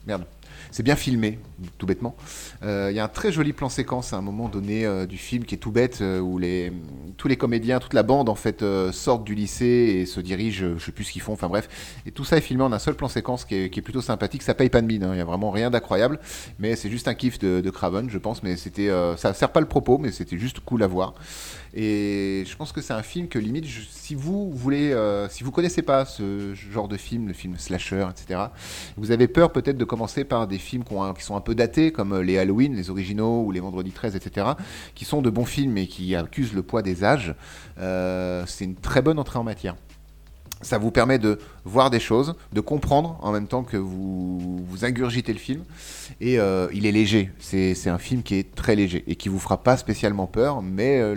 merde. 0.06 0.24
C'est 0.72 0.84
bien 0.84 0.96
filmé, 0.96 1.38
tout 1.78 1.86
bêtement. 1.86 2.14
Euh, 2.62 2.88
Il 2.90 2.96
y 2.96 3.00
a 3.00 3.04
un 3.04 3.08
très 3.08 3.32
joli 3.32 3.52
plan 3.52 3.68
séquence 3.68 4.12
à 4.12 4.16
un 4.16 4.20
moment 4.20 4.48
donné 4.48 4.84
euh, 4.84 5.06
du 5.06 5.16
film 5.16 5.44
qui 5.44 5.54
est 5.54 5.58
tout 5.58 5.70
bête, 5.70 6.00
euh, 6.02 6.20
où 6.20 6.38
les, 6.38 6.72
tous 7.16 7.28
les 7.28 7.36
comédiens, 7.36 7.78
toute 7.78 7.94
la 7.94 8.02
bande 8.02 8.28
en 8.28 8.34
fait 8.34 8.64
sortent 8.92 9.24
du 9.24 9.34
lycée 9.34 9.64
et 9.64 10.06
se 10.06 10.20
dirigent, 10.20 10.74
je 10.76 10.84
sais 10.84 10.92
plus 10.92 11.04
ce 11.04 11.12
qu'ils 11.12 11.22
font, 11.22 11.32
enfin 11.32 11.48
bref. 11.48 11.68
Et 12.06 12.10
tout 12.10 12.24
ça 12.24 12.36
est 12.36 12.42
filmé 12.42 12.62
en 12.62 12.72
un 12.72 12.78
seul 12.78 12.94
plan 12.94 13.08
séquence 13.08 13.44
qui 13.44 13.54
est, 13.54 13.80
plutôt 13.80 14.02
sympathique. 14.02 14.42
Ça 14.42 14.54
paye 14.54 14.68
pas 14.68 14.82
de 14.82 14.86
mine, 14.86 15.04
hein. 15.04 15.10
il 15.14 15.18
y 15.18 15.22
a 15.22 15.24
vraiment 15.24 15.50
rien 15.50 15.70
d'incroyable, 15.70 16.18
mais 16.58 16.76
c'est 16.76 16.90
juste 16.90 17.08
un 17.08 17.14
kiff 17.14 17.38
de, 17.38 17.70
Craven, 17.70 18.10
je 18.10 18.18
pense. 18.18 18.42
Mais 18.42 18.56
c'était, 18.56 18.90
ça 19.16 19.32
sert 19.32 19.52
pas 19.52 19.60
le 19.60 19.66
propos, 19.66 19.98
mais 19.98 20.12
c'était 20.12 20.38
juste 20.38 20.60
cool 20.60 20.82
à 20.82 20.86
voir. 20.86 21.14
Et 21.74 22.44
je 22.46 22.56
pense 22.56 22.72
que 22.72 22.80
c'est 22.80 22.92
un 22.92 23.02
film 23.02 23.28
que 23.28 23.38
limite, 23.38 23.66
si 23.90 24.14
vous 24.14 24.50
voulez, 24.50 24.92
euh, 24.92 25.28
si 25.28 25.44
vous 25.44 25.52
connaissez 25.52 25.82
pas 25.82 26.04
ce 26.04 26.54
genre 26.54 26.88
de 26.88 26.96
film, 26.96 27.28
le 27.28 27.32
film 27.32 27.56
slasher, 27.58 28.06
etc. 28.10 28.40
Vous 28.96 29.12
avez 29.12 29.28
peur 29.28 29.52
peut-être 29.52 29.78
de 29.78 29.84
commencer 29.84 30.24
par 30.24 30.48
des 30.48 30.58
films 30.58 30.82
qui 30.84 31.22
sont 31.22 31.36
un 31.36 31.40
peu 31.40 31.54
datés, 31.54 31.92
comme 31.92 32.12
euh, 32.12 32.22
les 32.22 32.38
Halloween, 32.38 32.74
les 32.74 32.90
originaux 32.90 33.44
ou 33.44 33.52
les 33.52 33.60
Vendredi 33.60 33.92
13, 33.92 34.16
etc., 34.16 34.48
qui 34.94 35.04
sont 35.04 35.22
de 35.22 35.30
bons 35.30 35.44
films 35.44 35.76
et 35.78 35.86
qui 35.86 36.16
accusent 36.16 36.54
le 36.54 36.62
poids 36.62 36.82
des 36.82 37.04
âges. 37.04 37.34
Euh, 37.78 38.44
c'est 38.46 38.64
une 38.64 38.76
très 38.76 39.02
bonne 39.02 39.18
entrée 39.18 39.38
en 39.38 39.44
matière. 39.44 39.76
Ça 40.62 40.76
vous 40.78 40.90
permet 40.90 41.18
de 41.18 41.38
voir 41.64 41.88
des 41.88 42.00
choses, 42.00 42.34
de 42.52 42.60
comprendre 42.60 43.18
en 43.22 43.32
même 43.32 43.46
temps 43.46 43.62
que 43.62 43.78
vous, 43.78 44.62
vous 44.64 44.84
ingurgitez 44.84 45.32
le 45.32 45.38
film. 45.38 45.62
Et 46.20 46.38
euh, 46.38 46.68
il 46.74 46.84
est 46.84 46.92
léger. 46.92 47.30
C'est 47.38 47.88
un 47.88 47.98
film 47.98 48.22
qui 48.22 48.34
est 48.34 48.54
très 48.54 48.74
léger 48.76 49.02
et 49.06 49.16
qui 49.16 49.28
vous 49.30 49.38
fera 49.38 49.62
pas 49.62 49.76
spécialement 49.78 50.26
peur, 50.26 50.60
mais 50.62 51.00
euh, 51.00 51.14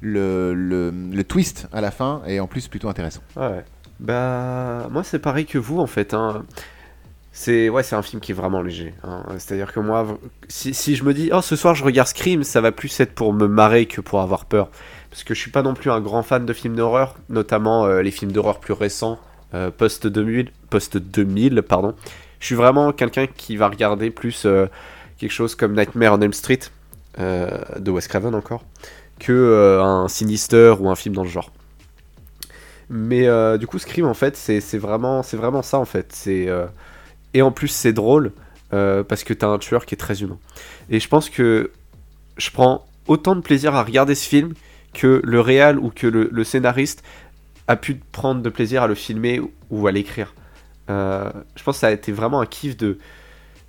le, 0.00 0.54
le, 0.54 0.90
le, 0.90 1.24
twist 1.24 1.68
à 1.72 1.80
la 1.80 1.90
fin 1.90 2.22
est 2.26 2.40
en 2.40 2.46
plus 2.46 2.68
plutôt 2.68 2.88
intéressant. 2.88 3.20
Ouais. 3.36 3.64
Bah, 4.00 4.88
moi 4.90 5.04
c'est 5.04 5.18
pareil 5.18 5.46
que 5.46 5.58
vous 5.58 5.78
en 5.78 5.86
fait. 5.86 6.14
hein. 6.14 6.44
c'est 7.32 7.68
ouais, 7.68 7.82
c'est 7.82 7.94
un 7.96 8.02
film 8.02 8.20
qui 8.20 8.32
est 8.32 8.34
vraiment 8.34 8.62
léger. 8.62 8.94
hein. 9.04 9.24
C'est-à-dire 9.38 9.72
que 9.72 9.80
moi, 9.80 10.18
si, 10.48 10.72
si 10.74 10.96
je 10.96 11.04
me 11.04 11.12
dis, 11.14 11.30
oh, 11.32 11.40
ce 11.42 11.56
soir 11.56 11.74
je 11.74 11.84
regarde 11.84 12.08
Scream, 12.08 12.42
ça 12.44 12.60
va 12.60 12.72
plus 12.72 12.98
être 13.00 13.12
pour 13.14 13.32
me 13.32 13.46
marrer 13.46 13.86
que 13.86 14.00
pour 14.00 14.20
avoir 14.20 14.46
peur. 14.46 14.70
Parce 15.14 15.22
que 15.22 15.32
je 15.32 15.38
suis 15.38 15.52
pas 15.52 15.62
non 15.62 15.74
plus 15.74 15.92
un 15.92 16.00
grand 16.00 16.24
fan 16.24 16.44
de 16.44 16.52
films 16.52 16.74
d'horreur, 16.74 17.14
notamment 17.28 17.86
euh, 17.86 18.02
les 18.02 18.10
films 18.10 18.32
d'horreur 18.32 18.58
plus 18.58 18.72
récents, 18.72 19.20
euh, 19.54 19.70
post 19.70 20.08
2000, 20.08 20.50
post 20.70 20.96
2000, 20.96 21.62
pardon. 21.62 21.94
Je 22.40 22.46
suis 22.46 22.56
vraiment 22.56 22.92
quelqu'un 22.92 23.28
qui 23.28 23.56
va 23.56 23.68
regarder 23.68 24.10
plus 24.10 24.44
euh, 24.44 24.66
quelque 25.16 25.30
chose 25.30 25.54
comme 25.54 25.76
Nightmare 25.76 26.14
on 26.14 26.20
Elm 26.20 26.32
Street 26.32 26.58
de 27.16 27.90
Wes 27.92 28.08
Craven 28.08 28.34
encore, 28.34 28.64
que 29.20 29.78
un 29.80 30.08
Sinister 30.08 30.74
ou 30.80 30.90
un 30.90 30.96
film 30.96 31.14
dans 31.14 31.22
le 31.22 31.28
genre. 31.28 31.52
Mais 32.90 33.28
du 33.56 33.68
coup, 33.68 33.78
Scream, 33.78 34.06
en 34.06 34.14
fait, 34.14 34.36
c'est 34.36 34.78
vraiment, 34.78 35.22
c'est 35.22 35.36
vraiment 35.36 35.62
ça, 35.62 35.78
en 35.78 35.84
fait. 35.84 36.28
Et 37.34 37.40
en 37.40 37.52
plus, 37.52 37.68
c'est 37.68 37.92
drôle 37.92 38.32
parce 38.70 39.22
que 39.22 39.32
t'as 39.32 39.46
un 39.46 39.58
tueur 39.58 39.86
qui 39.86 39.94
est 39.94 39.98
très 39.98 40.22
humain. 40.22 40.38
Et 40.90 40.98
je 40.98 41.06
pense 41.06 41.30
que 41.30 41.70
je 42.36 42.50
prends 42.50 42.84
autant 43.06 43.36
de 43.36 43.42
plaisir 43.42 43.76
à 43.76 43.84
regarder 43.84 44.16
ce 44.16 44.28
film 44.28 44.54
que 44.94 45.20
le 45.22 45.40
réal 45.40 45.78
ou 45.78 45.90
que 45.90 46.06
le, 46.06 46.44
scénariste 46.44 47.04
a 47.68 47.76
pu 47.76 47.96
prendre 48.12 48.40
de 48.40 48.48
plaisir 48.48 48.82
à 48.82 48.86
le 48.86 48.94
filmer 48.94 49.40
ou- 49.70 49.86
à 49.86 49.92
l'écrire. 49.92 50.34
Euh, 50.88 51.30
je 51.56 51.62
pense 51.62 51.76
que 51.76 51.80
ça 51.80 51.88
a 51.88 51.90
été 51.90 52.12
vraiment 52.12 52.40
un 52.40 52.46
kiff 52.46 52.76
de, 52.76 52.98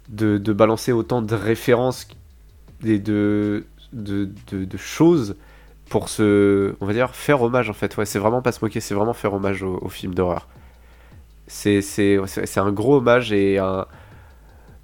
de, 0.10 0.53
balancer 0.53 0.91
autant 0.91 1.22
de 1.22 1.35
références 1.35 2.07
et 2.84 2.99
de, 2.99 3.65
de, 3.93 4.30
de, 4.52 4.77
choses 4.77 5.35
pour 5.89 6.10
se, 6.10 6.76
on 6.81 6.85
va 6.85 6.93
dire, 6.93 7.15
faire 7.15 7.41
hommage 7.41 7.69
en 7.69 7.73
fait. 7.73 7.95
Ouais, 7.97 8.06
c'est 8.06 8.19
vraiment 8.19 8.41
pas 8.41 8.52
se 8.52 8.64
moquer, 8.64 8.80
c'est 8.80 8.93
vraiment 8.93 9.14
faire 9.14 9.34
hommage 9.34 9.64
au, 9.64 9.89
film 9.89 10.14
d'horreur. 10.14 10.47
C'est, 11.47 11.81
c'est, 11.81 12.18
c'est 12.27 12.60
un 12.60 12.72
gros 12.72 12.97
hommage 12.97 13.31
et 13.31 13.60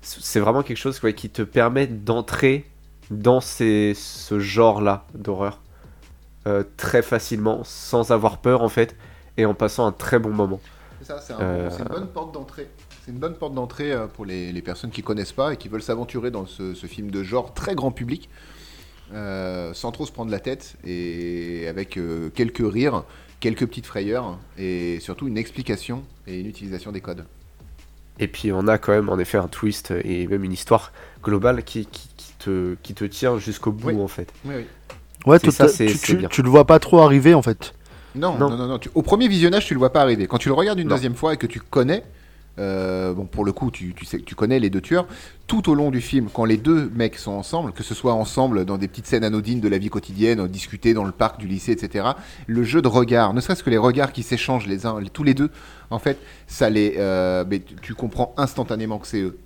c'est 0.02 0.40
vraiment 0.40 0.64
quelque 0.64 0.78
chose 0.78 1.02
ouais, 1.04 1.14
qui 1.14 1.30
te 1.30 1.42
permet 1.42 1.88
d'entrer 1.88 2.66
dans 3.10 3.42
ce 3.42 3.94
genre-là 4.40 5.06
d'horreur 5.14 5.60
euh, 6.48 6.64
très 6.78 7.02
facilement, 7.02 7.64
sans 7.64 8.12
avoir 8.12 8.38
peur 8.40 8.62
en 8.62 8.70
fait, 8.70 8.96
et 9.38 9.46
en 9.46 9.54
passant 9.54 9.86
un 9.86 9.92
très 9.92 10.20
bon 10.20 10.32
moment. 10.32 10.60
C'est 11.02 11.08
ça, 11.08 11.20
c'est 11.20 11.34
un- 11.34 11.40
Euh, 11.42 11.70
une 11.80 11.86
bonne 11.86 12.08
porte 12.08 12.34
d'entrée. 12.34 12.68
C'est 13.06 13.12
une 13.12 13.18
bonne 13.18 13.34
porte 13.36 13.54
d'entrée 13.56 13.92
euh, 13.92 14.08
pour 14.08 14.26
les, 14.26 14.52
les 14.52 14.62
personnes 14.62 14.92
qui 14.92 15.02
connaissent 15.02 15.32
pas 15.34 15.54
et 15.54 15.58
qui 15.58 15.68
veulent 15.70 15.82
s'aventurer 15.82 16.30
dans 16.32 16.46
ce, 16.46 16.74
ce 16.76 16.86
film 16.88 17.10
de 17.10 17.24
genre 17.24 17.54
très 17.54 17.74
grand 17.76 17.92
public, 17.92 18.30
euh, 19.14 19.74
sans 19.74 19.92
trop 19.92 20.06
se 20.06 20.12
prendre 20.12 20.32
la 20.32 20.40
tête 20.40 20.76
et 20.86 21.66
avec 21.68 22.00
quelques 22.36 22.72
rires, 22.74 23.04
quelques 23.40 23.66
petites 23.68 23.88
frayeurs 23.88 24.38
et 24.58 25.00
surtout 25.00 25.28
une 25.28 25.38
explication 25.38 26.04
et 26.28 26.40
une 26.40 26.46
utilisation 26.48 26.92
des 26.92 27.02
codes. 27.02 27.26
Et 28.20 28.28
puis 28.28 28.52
on 28.52 28.68
a 28.68 28.78
quand 28.78 28.92
même 28.92 29.10
en 29.10 29.18
effet 29.18 29.38
un 29.40 29.48
twist 29.48 29.92
et 30.04 30.28
même 30.28 30.44
une 30.44 30.52
histoire 30.54 30.92
globale 31.24 31.64
qui, 31.64 31.88
qui, 31.88 32.08
qui 32.16 32.34
te, 32.38 32.76
qui 32.84 32.94
te 32.94 33.04
tient 33.06 33.38
jusqu'au 33.40 33.72
bout 33.72 33.88
Oui. 33.90 34.00
en 34.00 34.08
fait. 34.08 34.32
Oui, 34.46 34.54
oui. 34.58 34.66
Ouais, 35.26 35.40
toi, 35.40 35.52
ça, 35.52 35.68
tu, 35.70 36.28
tu- 36.30 36.42
le 36.42 36.50
vois 36.50 36.66
pas 36.66 36.80
trop 36.80 37.00
arriver 37.00 37.34
en 37.34 37.42
fait. 37.42 37.74
Non, 38.16 38.38
Non. 38.38 38.50
non, 38.50 38.58
non, 38.58 38.68
non, 38.68 38.80
tu- 38.80 38.90
au 38.96 39.02
premier 39.04 39.28
visionnage, 39.28 39.66
tu 39.66 39.74
le 39.74 39.80
vois 39.80 39.92
pas 39.94 40.02
arriver. 40.02 40.28
Quand 40.28 40.38
tu 40.38 40.50
le 40.50 40.54
regardes 40.56 40.80
une 40.80 40.88
Non. 40.90 40.96
deuxième 40.96 41.16
fois 41.16 41.34
et 41.34 41.38
que 41.38 41.48
tu 41.48 41.60
connais, 41.62 42.04
euh, 42.60 43.14
bon, 43.14 43.26
pour 43.26 43.46
le 43.46 43.54
coup, 43.54 43.72
tu, 43.72 43.94
tu 43.94 44.04
sais, 44.04 44.20
tu 44.20 44.36
connais 44.36 44.60
les 44.60 44.70
deux 44.70 44.82
tueurs, 44.82 45.08
tout 45.48 45.70
au 45.70 45.76
long 45.76 45.92
du 45.92 46.02
film, 46.02 46.28
quand 46.34 46.44
les 46.44 46.58
deux 46.58 46.92
mecs 46.94 47.18
sont 47.18 47.32
ensemble, 47.32 47.72
que 47.72 47.84
ce 47.84 47.94
soit 47.96 48.14
ensemble 48.14 48.66
dans 48.66 48.78
des 48.78 48.90
petites 48.90 49.06
scènes 49.08 49.24
anodines 49.24 49.62
de 49.62 49.70
la 49.70 49.78
vie 49.78 49.90
quotidienne, 49.90 50.46
discuter 50.48 50.94
dans 50.94 51.06
le 51.06 51.12
parc 51.14 51.40
du 51.40 51.48
lycée, 51.48 51.72
etc., 51.72 52.06
le 52.48 52.64
jeu 52.64 52.82
de 52.82 52.88
regard, 52.90 53.34
ne 53.34 53.40
serait-ce 53.40 53.64
que 53.64 53.70
les 53.70 53.78
regards 53.78 54.12
qui 54.12 54.24
s'échangent 54.24 54.68
les 54.68 54.86
uns, 54.86 55.00
tous 55.14 55.24
les 55.24 55.34
deux, 55.34 55.50
en 55.92 56.00
fait, 56.00 56.18
ça 56.48 56.70
les, 56.70 56.96
euh, 56.98 57.46
mais 57.50 57.62
tu, 57.82 57.94
comprends 57.94 58.34
instantanément 58.38 58.98
que 59.00 59.08
c'est 59.08 59.22
eux. 59.22 59.38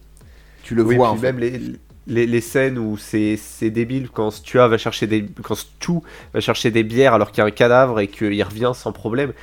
Tu 0.63 0.73
le 0.73 0.83
Oui, 0.83 0.95
vois, 0.95 1.09
puis 1.09 1.17
en 1.19 1.21
fait. 1.21 1.31
même 1.33 1.39
les, 1.39 1.61
les, 2.07 2.25
les 2.27 2.41
scènes 2.41 2.77
où 2.77 2.97
c'est 2.97 3.37
c'est 3.37 3.69
débile 3.69 4.09
quand 4.09 4.31
Stua 4.31 4.67
va 4.67 4.77
chercher 4.77 5.07
des 5.07 5.25
quand 5.41 5.55
Stu 5.55 5.93
va 6.33 6.39
chercher 6.39 6.71
des 6.71 6.83
bières 6.83 7.13
alors 7.13 7.31
qu'il 7.31 7.39
y 7.39 7.41
a 7.41 7.45
un 7.45 7.51
cadavre 7.51 7.99
et 7.99 8.07
qu'il 8.07 8.43
revient 8.43 8.71
sans 8.75 8.91
problème. 8.91 9.33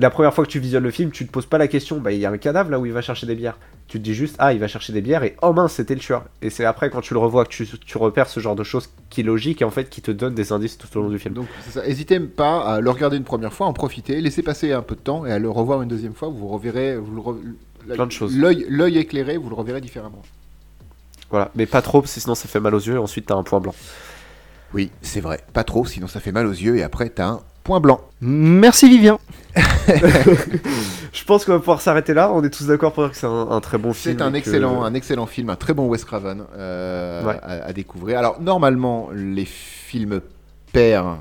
La 0.00 0.10
première 0.10 0.32
fois 0.32 0.44
que 0.44 0.50
tu 0.50 0.60
visionnes 0.60 0.84
le 0.84 0.92
film, 0.92 1.10
tu 1.10 1.26
te 1.26 1.32
poses 1.32 1.46
pas 1.46 1.58
la 1.58 1.66
question, 1.66 1.98
bah 1.98 2.12
il 2.12 2.20
y 2.20 2.24
a 2.26 2.30
un 2.30 2.38
cadavre 2.38 2.70
là 2.70 2.78
où 2.78 2.86
il 2.86 2.92
va 2.92 3.00
chercher 3.02 3.26
des 3.26 3.34
bières. 3.34 3.58
Tu 3.88 3.98
te 3.98 4.04
dis 4.04 4.14
juste 4.14 4.36
ah 4.38 4.52
il 4.52 4.60
va 4.60 4.68
chercher 4.68 4.92
des 4.92 5.00
bières 5.00 5.24
et 5.24 5.34
oh 5.42 5.52
mince 5.52 5.72
c'était 5.72 5.94
le 5.94 6.00
tueur. 6.00 6.24
Et 6.40 6.50
c'est 6.50 6.64
après 6.64 6.88
quand 6.90 7.00
tu 7.00 7.14
le 7.14 7.20
revois 7.20 7.44
que 7.44 7.50
tu, 7.50 7.66
tu 7.66 7.98
repères 7.98 8.28
ce 8.28 8.38
genre 8.38 8.54
de 8.54 8.62
choses 8.62 8.90
qui 9.10 9.22
est 9.22 9.24
logique 9.24 9.60
et 9.62 9.64
en 9.64 9.70
fait 9.70 9.90
qui 9.90 10.00
te 10.00 10.12
donne 10.12 10.34
des 10.34 10.52
indices 10.52 10.78
tout 10.78 10.86
au 10.96 11.02
long 11.02 11.08
du 11.08 11.18
film. 11.18 11.34
Donc. 11.34 11.46
N'hésitez 11.84 12.20
pas 12.20 12.60
à 12.60 12.80
le 12.80 12.90
regarder 12.90 13.16
une 13.16 13.24
première 13.24 13.52
fois, 13.52 13.66
en 13.66 13.72
profiter, 13.72 14.20
laissez 14.20 14.42
passer 14.42 14.72
un 14.72 14.82
peu 14.82 14.94
de 14.94 15.00
temps 15.00 15.26
et 15.26 15.32
à 15.32 15.38
le 15.40 15.50
revoir 15.50 15.82
une 15.82 15.88
deuxième 15.88 16.14
fois. 16.14 16.28
Vous 16.28 16.46
reverrez, 16.48 16.96
vous 16.96 17.14
le 17.16 17.20
re- 17.20 17.94
Plein 17.94 18.06
de 18.06 18.12
choses. 18.12 18.36
L'œil 18.36 18.98
éclairé, 18.98 19.36
vous 19.36 19.48
le 19.48 19.54
reverrez 19.56 19.80
différemment. 19.80 20.22
Voilà, 21.30 21.50
mais 21.54 21.66
pas 21.66 21.82
trop 21.82 22.00
parce 22.00 22.14
que 22.14 22.20
sinon 22.20 22.34
ça 22.34 22.48
fait 22.48 22.60
mal 22.60 22.74
aux 22.74 22.78
yeux 22.80 22.94
et 22.94 22.98
ensuite 22.98 23.26
t'as 23.26 23.34
un 23.36 23.42
point 23.42 23.60
blanc. 23.60 23.74
Oui, 24.74 24.90
c'est 25.02 25.20
vrai. 25.20 25.40
Pas 25.52 25.64
trop, 25.64 25.84
sinon 25.86 26.06
ça 26.08 26.20
fait 26.20 26.32
mal 26.32 26.46
aux 26.46 26.52
yeux 26.52 26.76
et 26.76 26.82
après 26.82 27.08
t'as 27.10 27.26
un 27.28 27.40
point 27.64 27.80
blanc. 27.80 28.00
Merci 28.20 28.88
Vivien. 28.88 29.18
Je 31.12 31.24
pense 31.24 31.44
qu'on 31.44 31.52
va 31.52 31.58
pouvoir 31.58 31.80
s'arrêter 31.80 32.14
là. 32.14 32.30
On 32.32 32.42
est 32.44 32.50
tous 32.50 32.66
d'accord 32.66 32.92
pour 32.92 33.02
dire 33.04 33.12
que 33.12 33.18
c'est 33.18 33.26
un, 33.26 33.48
un 33.50 33.60
très 33.60 33.78
bon 33.78 33.92
film. 33.92 34.16
C'est 34.18 34.22
un 34.24 34.30
que- 34.32 34.36
excellent, 34.36 34.82
un 34.84 34.94
excellent 34.94 35.26
film, 35.26 35.50
un 35.50 35.56
très 35.56 35.74
bon 35.74 35.86
Wes 35.88 36.04
Craven 36.04 36.44
euh, 36.56 37.24
Ouais. 37.24 37.38
à, 37.42 37.66
à 37.66 37.72
découvrir. 37.72 38.18
Alors 38.18 38.40
normalement, 38.40 39.08
les 39.14 39.44
films 39.44 40.20
pairs 40.72 41.16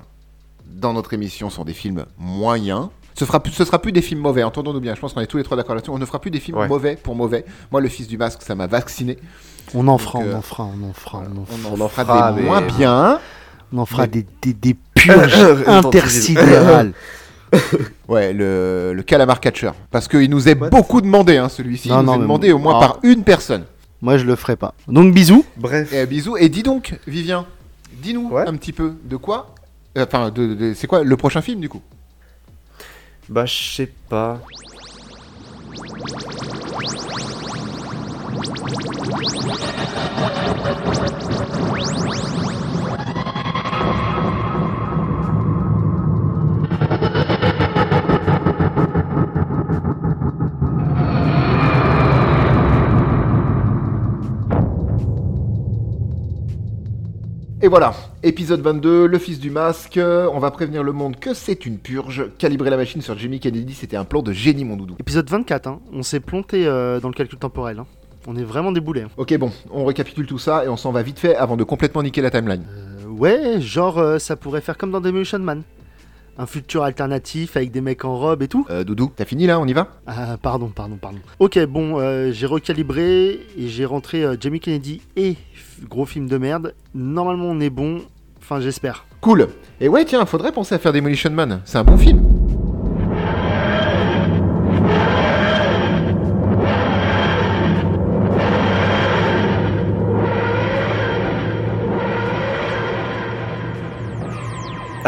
dans 0.65 0.93
notre 0.93 1.13
émission 1.13 1.49
sont 1.49 1.63
des 1.63 1.73
films 1.73 2.05
moyens. 2.17 2.89
Ce, 3.17 3.25
fera, 3.25 3.41
plus- 3.41 3.51
ce 3.51 3.65
sera 3.65 3.81
plus 3.81 3.91
des 3.91 4.01
films 4.03 4.19
mauvais, 4.21 4.43
entendons-nous 4.43 4.79
bien. 4.79 4.93
Je 4.93 4.99
pense 4.99 5.13
qu'on 5.13 5.21
est 5.21 5.25
tous 5.27 5.37
les 5.37 5.43
trois 5.43 5.57
d'accord 5.57 5.73
là-dessus. 5.75 5.89
On 5.91 5.97
ne 5.97 6.05
fera 6.05 6.19
plus 6.21 6.29
des 6.31 6.39
films 6.39 6.57
Ouais. 6.57 6.67
mauvais 6.67 6.95
pour 7.01 7.15
mauvais. 7.15 7.45
Moi, 7.71 7.81
Le 7.81 7.89
Fils 7.89 8.07
du 8.07 8.17
Masque, 8.17 8.41
ça 8.43 8.53
m'a 8.53 8.67
vacciné. 8.67 9.17
On 9.73 9.87
en 9.87 9.97
fera, 9.97 10.19
euh, 10.19 10.33
on 10.33 10.37
en 10.37 10.41
fera, 10.41 10.63
on 10.65 10.89
en 10.89 10.93
fera, 10.93 11.23
on 11.35 11.41
en 11.41 11.45
fera. 11.45 11.69
On 11.73 11.81
en, 11.81 11.85
en 11.85 11.87
fera, 11.89 12.31
des 12.31 12.41
mais- 12.41 12.47
moins 12.47 12.61
bien. 12.77 13.19
On 13.73 13.79
en 13.79 13.85
fera 13.85 14.03
Mais- 14.03 14.07
des, 14.09 14.25
des, 14.41 14.53
des 14.53 14.75
purges 14.93 15.63
intersidérales. 15.67 16.93
Ouais, 18.09 18.33
le, 18.33 18.93
le 18.93 19.03
calamar 19.03 19.39
catcher. 19.39 19.71
Parce 19.89 20.07
qu'il 20.07 20.29
nous 20.29 20.47
est 20.49 20.59
What? 20.59 20.69
beaucoup 20.69 20.99
demandé, 21.01 21.37
hein, 21.37 21.47
celui-ci. 21.49 21.87
Non, 21.89 21.99
il 22.01 22.05
nous 22.05 22.05
non, 22.11 22.15
est 22.15 22.19
demandé 22.19 22.51
au 22.51 22.57
moins 22.59 22.77
Ah. 22.77 22.87
par 22.87 22.99
une 23.03 23.23
personne. 23.23 23.63
Moi, 24.01 24.17
je 24.17 24.25
le 24.25 24.35
ferai 24.35 24.55
pas. 24.57 24.73
Donc, 24.87 25.13
bisous. 25.13 25.45
Bref. 25.57 25.91
Et 25.93 26.05
bisous. 26.05 26.35
Et 26.37 26.49
dis 26.49 26.61
donc, 26.63 26.97
Vivien, 27.07 27.45
dis-nous 28.01 28.29
Ouais. 28.29 28.43
un 28.47 28.53
petit 28.55 28.73
peu 28.73 28.93
de 29.03 29.15
quoi. 29.15 29.55
euh, 29.97 30.05
Enfin, 30.05 30.29
de, 30.29 30.53
de- 30.55 30.73
c'est 30.75 30.87
quoi 30.87 31.03
le 31.03 31.17
prochain 31.17 31.41
film 31.41 31.59
du 31.61 31.69
coup? 31.69 31.81
Bah, 33.29 33.45
je 33.45 33.73
sais 33.73 33.91
pas. 34.09 34.39
Et 57.61 57.67
voilà, 57.69 57.93
épisode 58.21 58.61
22, 58.61 59.07
le 59.07 59.17
fils 59.17 59.39
du 59.39 59.49
masque. 59.49 59.99
On 59.99 60.39
va 60.39 60.51
prévenir 60.51 60.83
le 60.83 60.91
monde 60.91 61.17
que 61.19 61.33
c'est 61.33 61.65
une 61.65 61.77
purge. 61.79 62.25
Calibrer 62.37 62.69
la 62.69 62.77
machine 62.77 63.01
sur 63.01 63.17
Jimmy 63.17 63.39
Kennedy, 63.39 63.73
c'était 63.73 63.97
un 63.97 64.05
plan 64.05 64.21
de 64.21 64.31
génie, 64.31 64.63
mon 64.63 64.77
doudou. 64.77 64.95
Épisode 64.99 65.27
24, 65.29 65.67
hein. 65.67 65.79
on 65.91 66.03
s'est 66.03 66.19
planté 66.19 66.67
euh, 66.67 66.99
dans 66.99 67.07
le 67.09 67.15
calcul 67.15 67.39
temporel. 67.39 67.79
hein. 67.79 67.85
On 68.27 68.35
est 68.35 68.43
vraiment 68.43 68.71
déboulé. 68.71 69.01
hein. 69.01 69.09
Ok, 69.17 69.35
bon, 69.37 69.51
on 69.71 69.85
récapitule 69.85 70.27
tout 70.27 70.37
ça 70.37 70.65
et 70.65 70.67
on 70.67 70.77
s'en 70.77 70.91
va 70.91 71.01
vite 71.01 71.17
fait 71.17 71.35
avant 71.35 71.57
de 71.57 71.63
complètement 71.63 72.03
niquer 72.03 72.21
la 72.21 72.29
timeline. 72.29 72.63
Euh, 72.69 73.05
ouais, 73.07 73.59
genre, 73.59 73.97
euh, 73.97 74.19
ça 74.19 74.35
pourrait 74.35 74.61
faire 74.61 74.77
comme 74.77 74.91
dans 74.91 75.01
Demolition 75.01 75.39
Man. 75.39 75.63
Un 76.39 76.45
futur 76.45 76.83
alternatif 76.83 77.57
avec 77.57 77.71
des 77.71 77.81
mecs 77.81 78.05
en 78.05 78.15
robe 78.15 78.43
et 78.43 78.47
tout. 78.47 78.65
Euh, 78.69 78.83
Doudou, 78.83 79.11
t'as 79.15 79.25
fini 79.25 79.47
là 79.47 79.59
On 79.59 79.65
y 79.65 79.73
va 79.73 79.87
Ah, 80.05 80.37
pardon, 80.41 80.67
pardon, 80.67 80.97
pardon. 81.01 81.17
Ok, 81.39 81.57
bon, 81.65 81.99
euh, 81.99 82.31
j'ai 82.31 82.45
recalibré 82.45 83.39
et 83.57 83.67
j'ai 83.67 83.85
rentré 83.85 84.23
euh, 84.23 84.35
Jamie 84.39 84.59
Kennedy 84.59 85.01
et 85.15 85.35
gros 85.89 86.05
film 86.05 86.27
de 86.27 86.37
merde. 86.37 86.75
Normalement, 86.93 87.45
on 87.45 87.59
est 87.59 87.71
bon. 87.71 88.01
Enfin, 88.39 88.59
j'espère. 88.61 89.05
Cool. 89.19 89.47
Et 89.81 89.89
ouais, 89.89 90.05
tiens, 90.05 90.25
faudrait 90.25 90.51
penser 90.51 90.75
à 90.75 90.79
faire 90.79 90.93
Demolition 90.93 91.31
Man. 91.31 91.61
C'est 91.65 91.79
un 91.79 91.83
bon 91.83 91.97
film. 91.97 92.21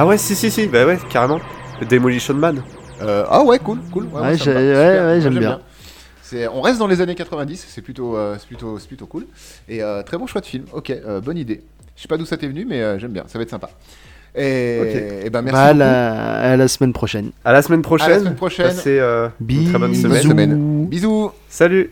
Ah 0.02 0.06
ouais, 0.08 0.18
si, 0.18 0.34
si, 0.34 0.50
si, 0.50 0.66
bah 0.68 0.86
ouais, 0.86 0.98
carrément. 1.10 1.42
Demolition 1.90 2.34
Man. 2.34 2.64
Euh, 3.02 3.26
ah 3.30 3.44
ouais, 3.44 3.60
cool, 3.60 3.80
cool. 3.92 4.06
Ouais, 4.06 4.14
Ouais, 4.14 4.20
moi, 4.30 4.38
ça 4.38 4.44
j'ai- 4.46 4.54
me 4.54 4.74
va. 4.74 5.08
ouais, 5.14 5.20
j'aime 5.22 5.38
bien. 5.40 5.60
C'est- 6.22 6.48
on 6.48 6.62
reste 6.62 6.80
dans 6.80 6.88
les 6.88 7.02
années 7.02 7.16
90, 7.16 7.66
c'est 7.68 7.82
plutôt, 7.82 8.16
euh, 8.16 8.38
c'est 8.40 8.48
plutôt, 8.48 8.80
c'est 8.80 8.88
plutôt 8.88 9.08
cool. 9.08 9.26
Et 9.68 9.84
euh, 9.84 10.02
très 10.04 10.18
bon 10.18 10.26
choix 10.26 10.40
de 10.40 10.46
film. 10.46 10.64
Ok, 10.72 10.90
euh, 10.90 11.20
bonne 11.20 11.38
idée. 11.38 11.62
Je 11.98 12.02
sais 12.04 12.08
pas 12.08 12.16
d'où 12.16 12.24
ça 12.26 12.38
t'est 12.38 12.48
venu, 12.48 12.66
mais 12.66 12.82
euh, 12.82 12.98
j'aime 12.98 13.12
bien. 13.12 13.26
Ça 13.28 13.38
va 13.38 13.44
être 13.44 13.50
sympa. 13.50 13.72
Et, 14.36 14.80
Ok. 14.82 15.26
et 15.26 15.30
ben 15.32 15.42
merci. 15.42 15.52
Bah, 15.54 15.64
à 15.66 15.68
beaucoup. 15.74 15.80
la, 15.80 16.34
à 16.54 16.56
la 16.56 16.68
semaine 16.70 16.94
prochaine. 16.94 17.32
À 17.44 17.52
la 17.52 17.62
semaine 17.62 17.82
prochaine. 17.82 18.08
À 18.08 18.10
la 18.12 18.20
semaine 18.20 18.36
prochaine. 18.36 18.68
Passez 18.68 19.00
euh, 19.02 19.28
une 19.50 19.70
très 19.70 19.80
bonne 19.80 19.92
Bisous. 19.92 20.16
semaine. 20.16 20.86
Bisous. 20.86 21.32
Salut 21.50 21.92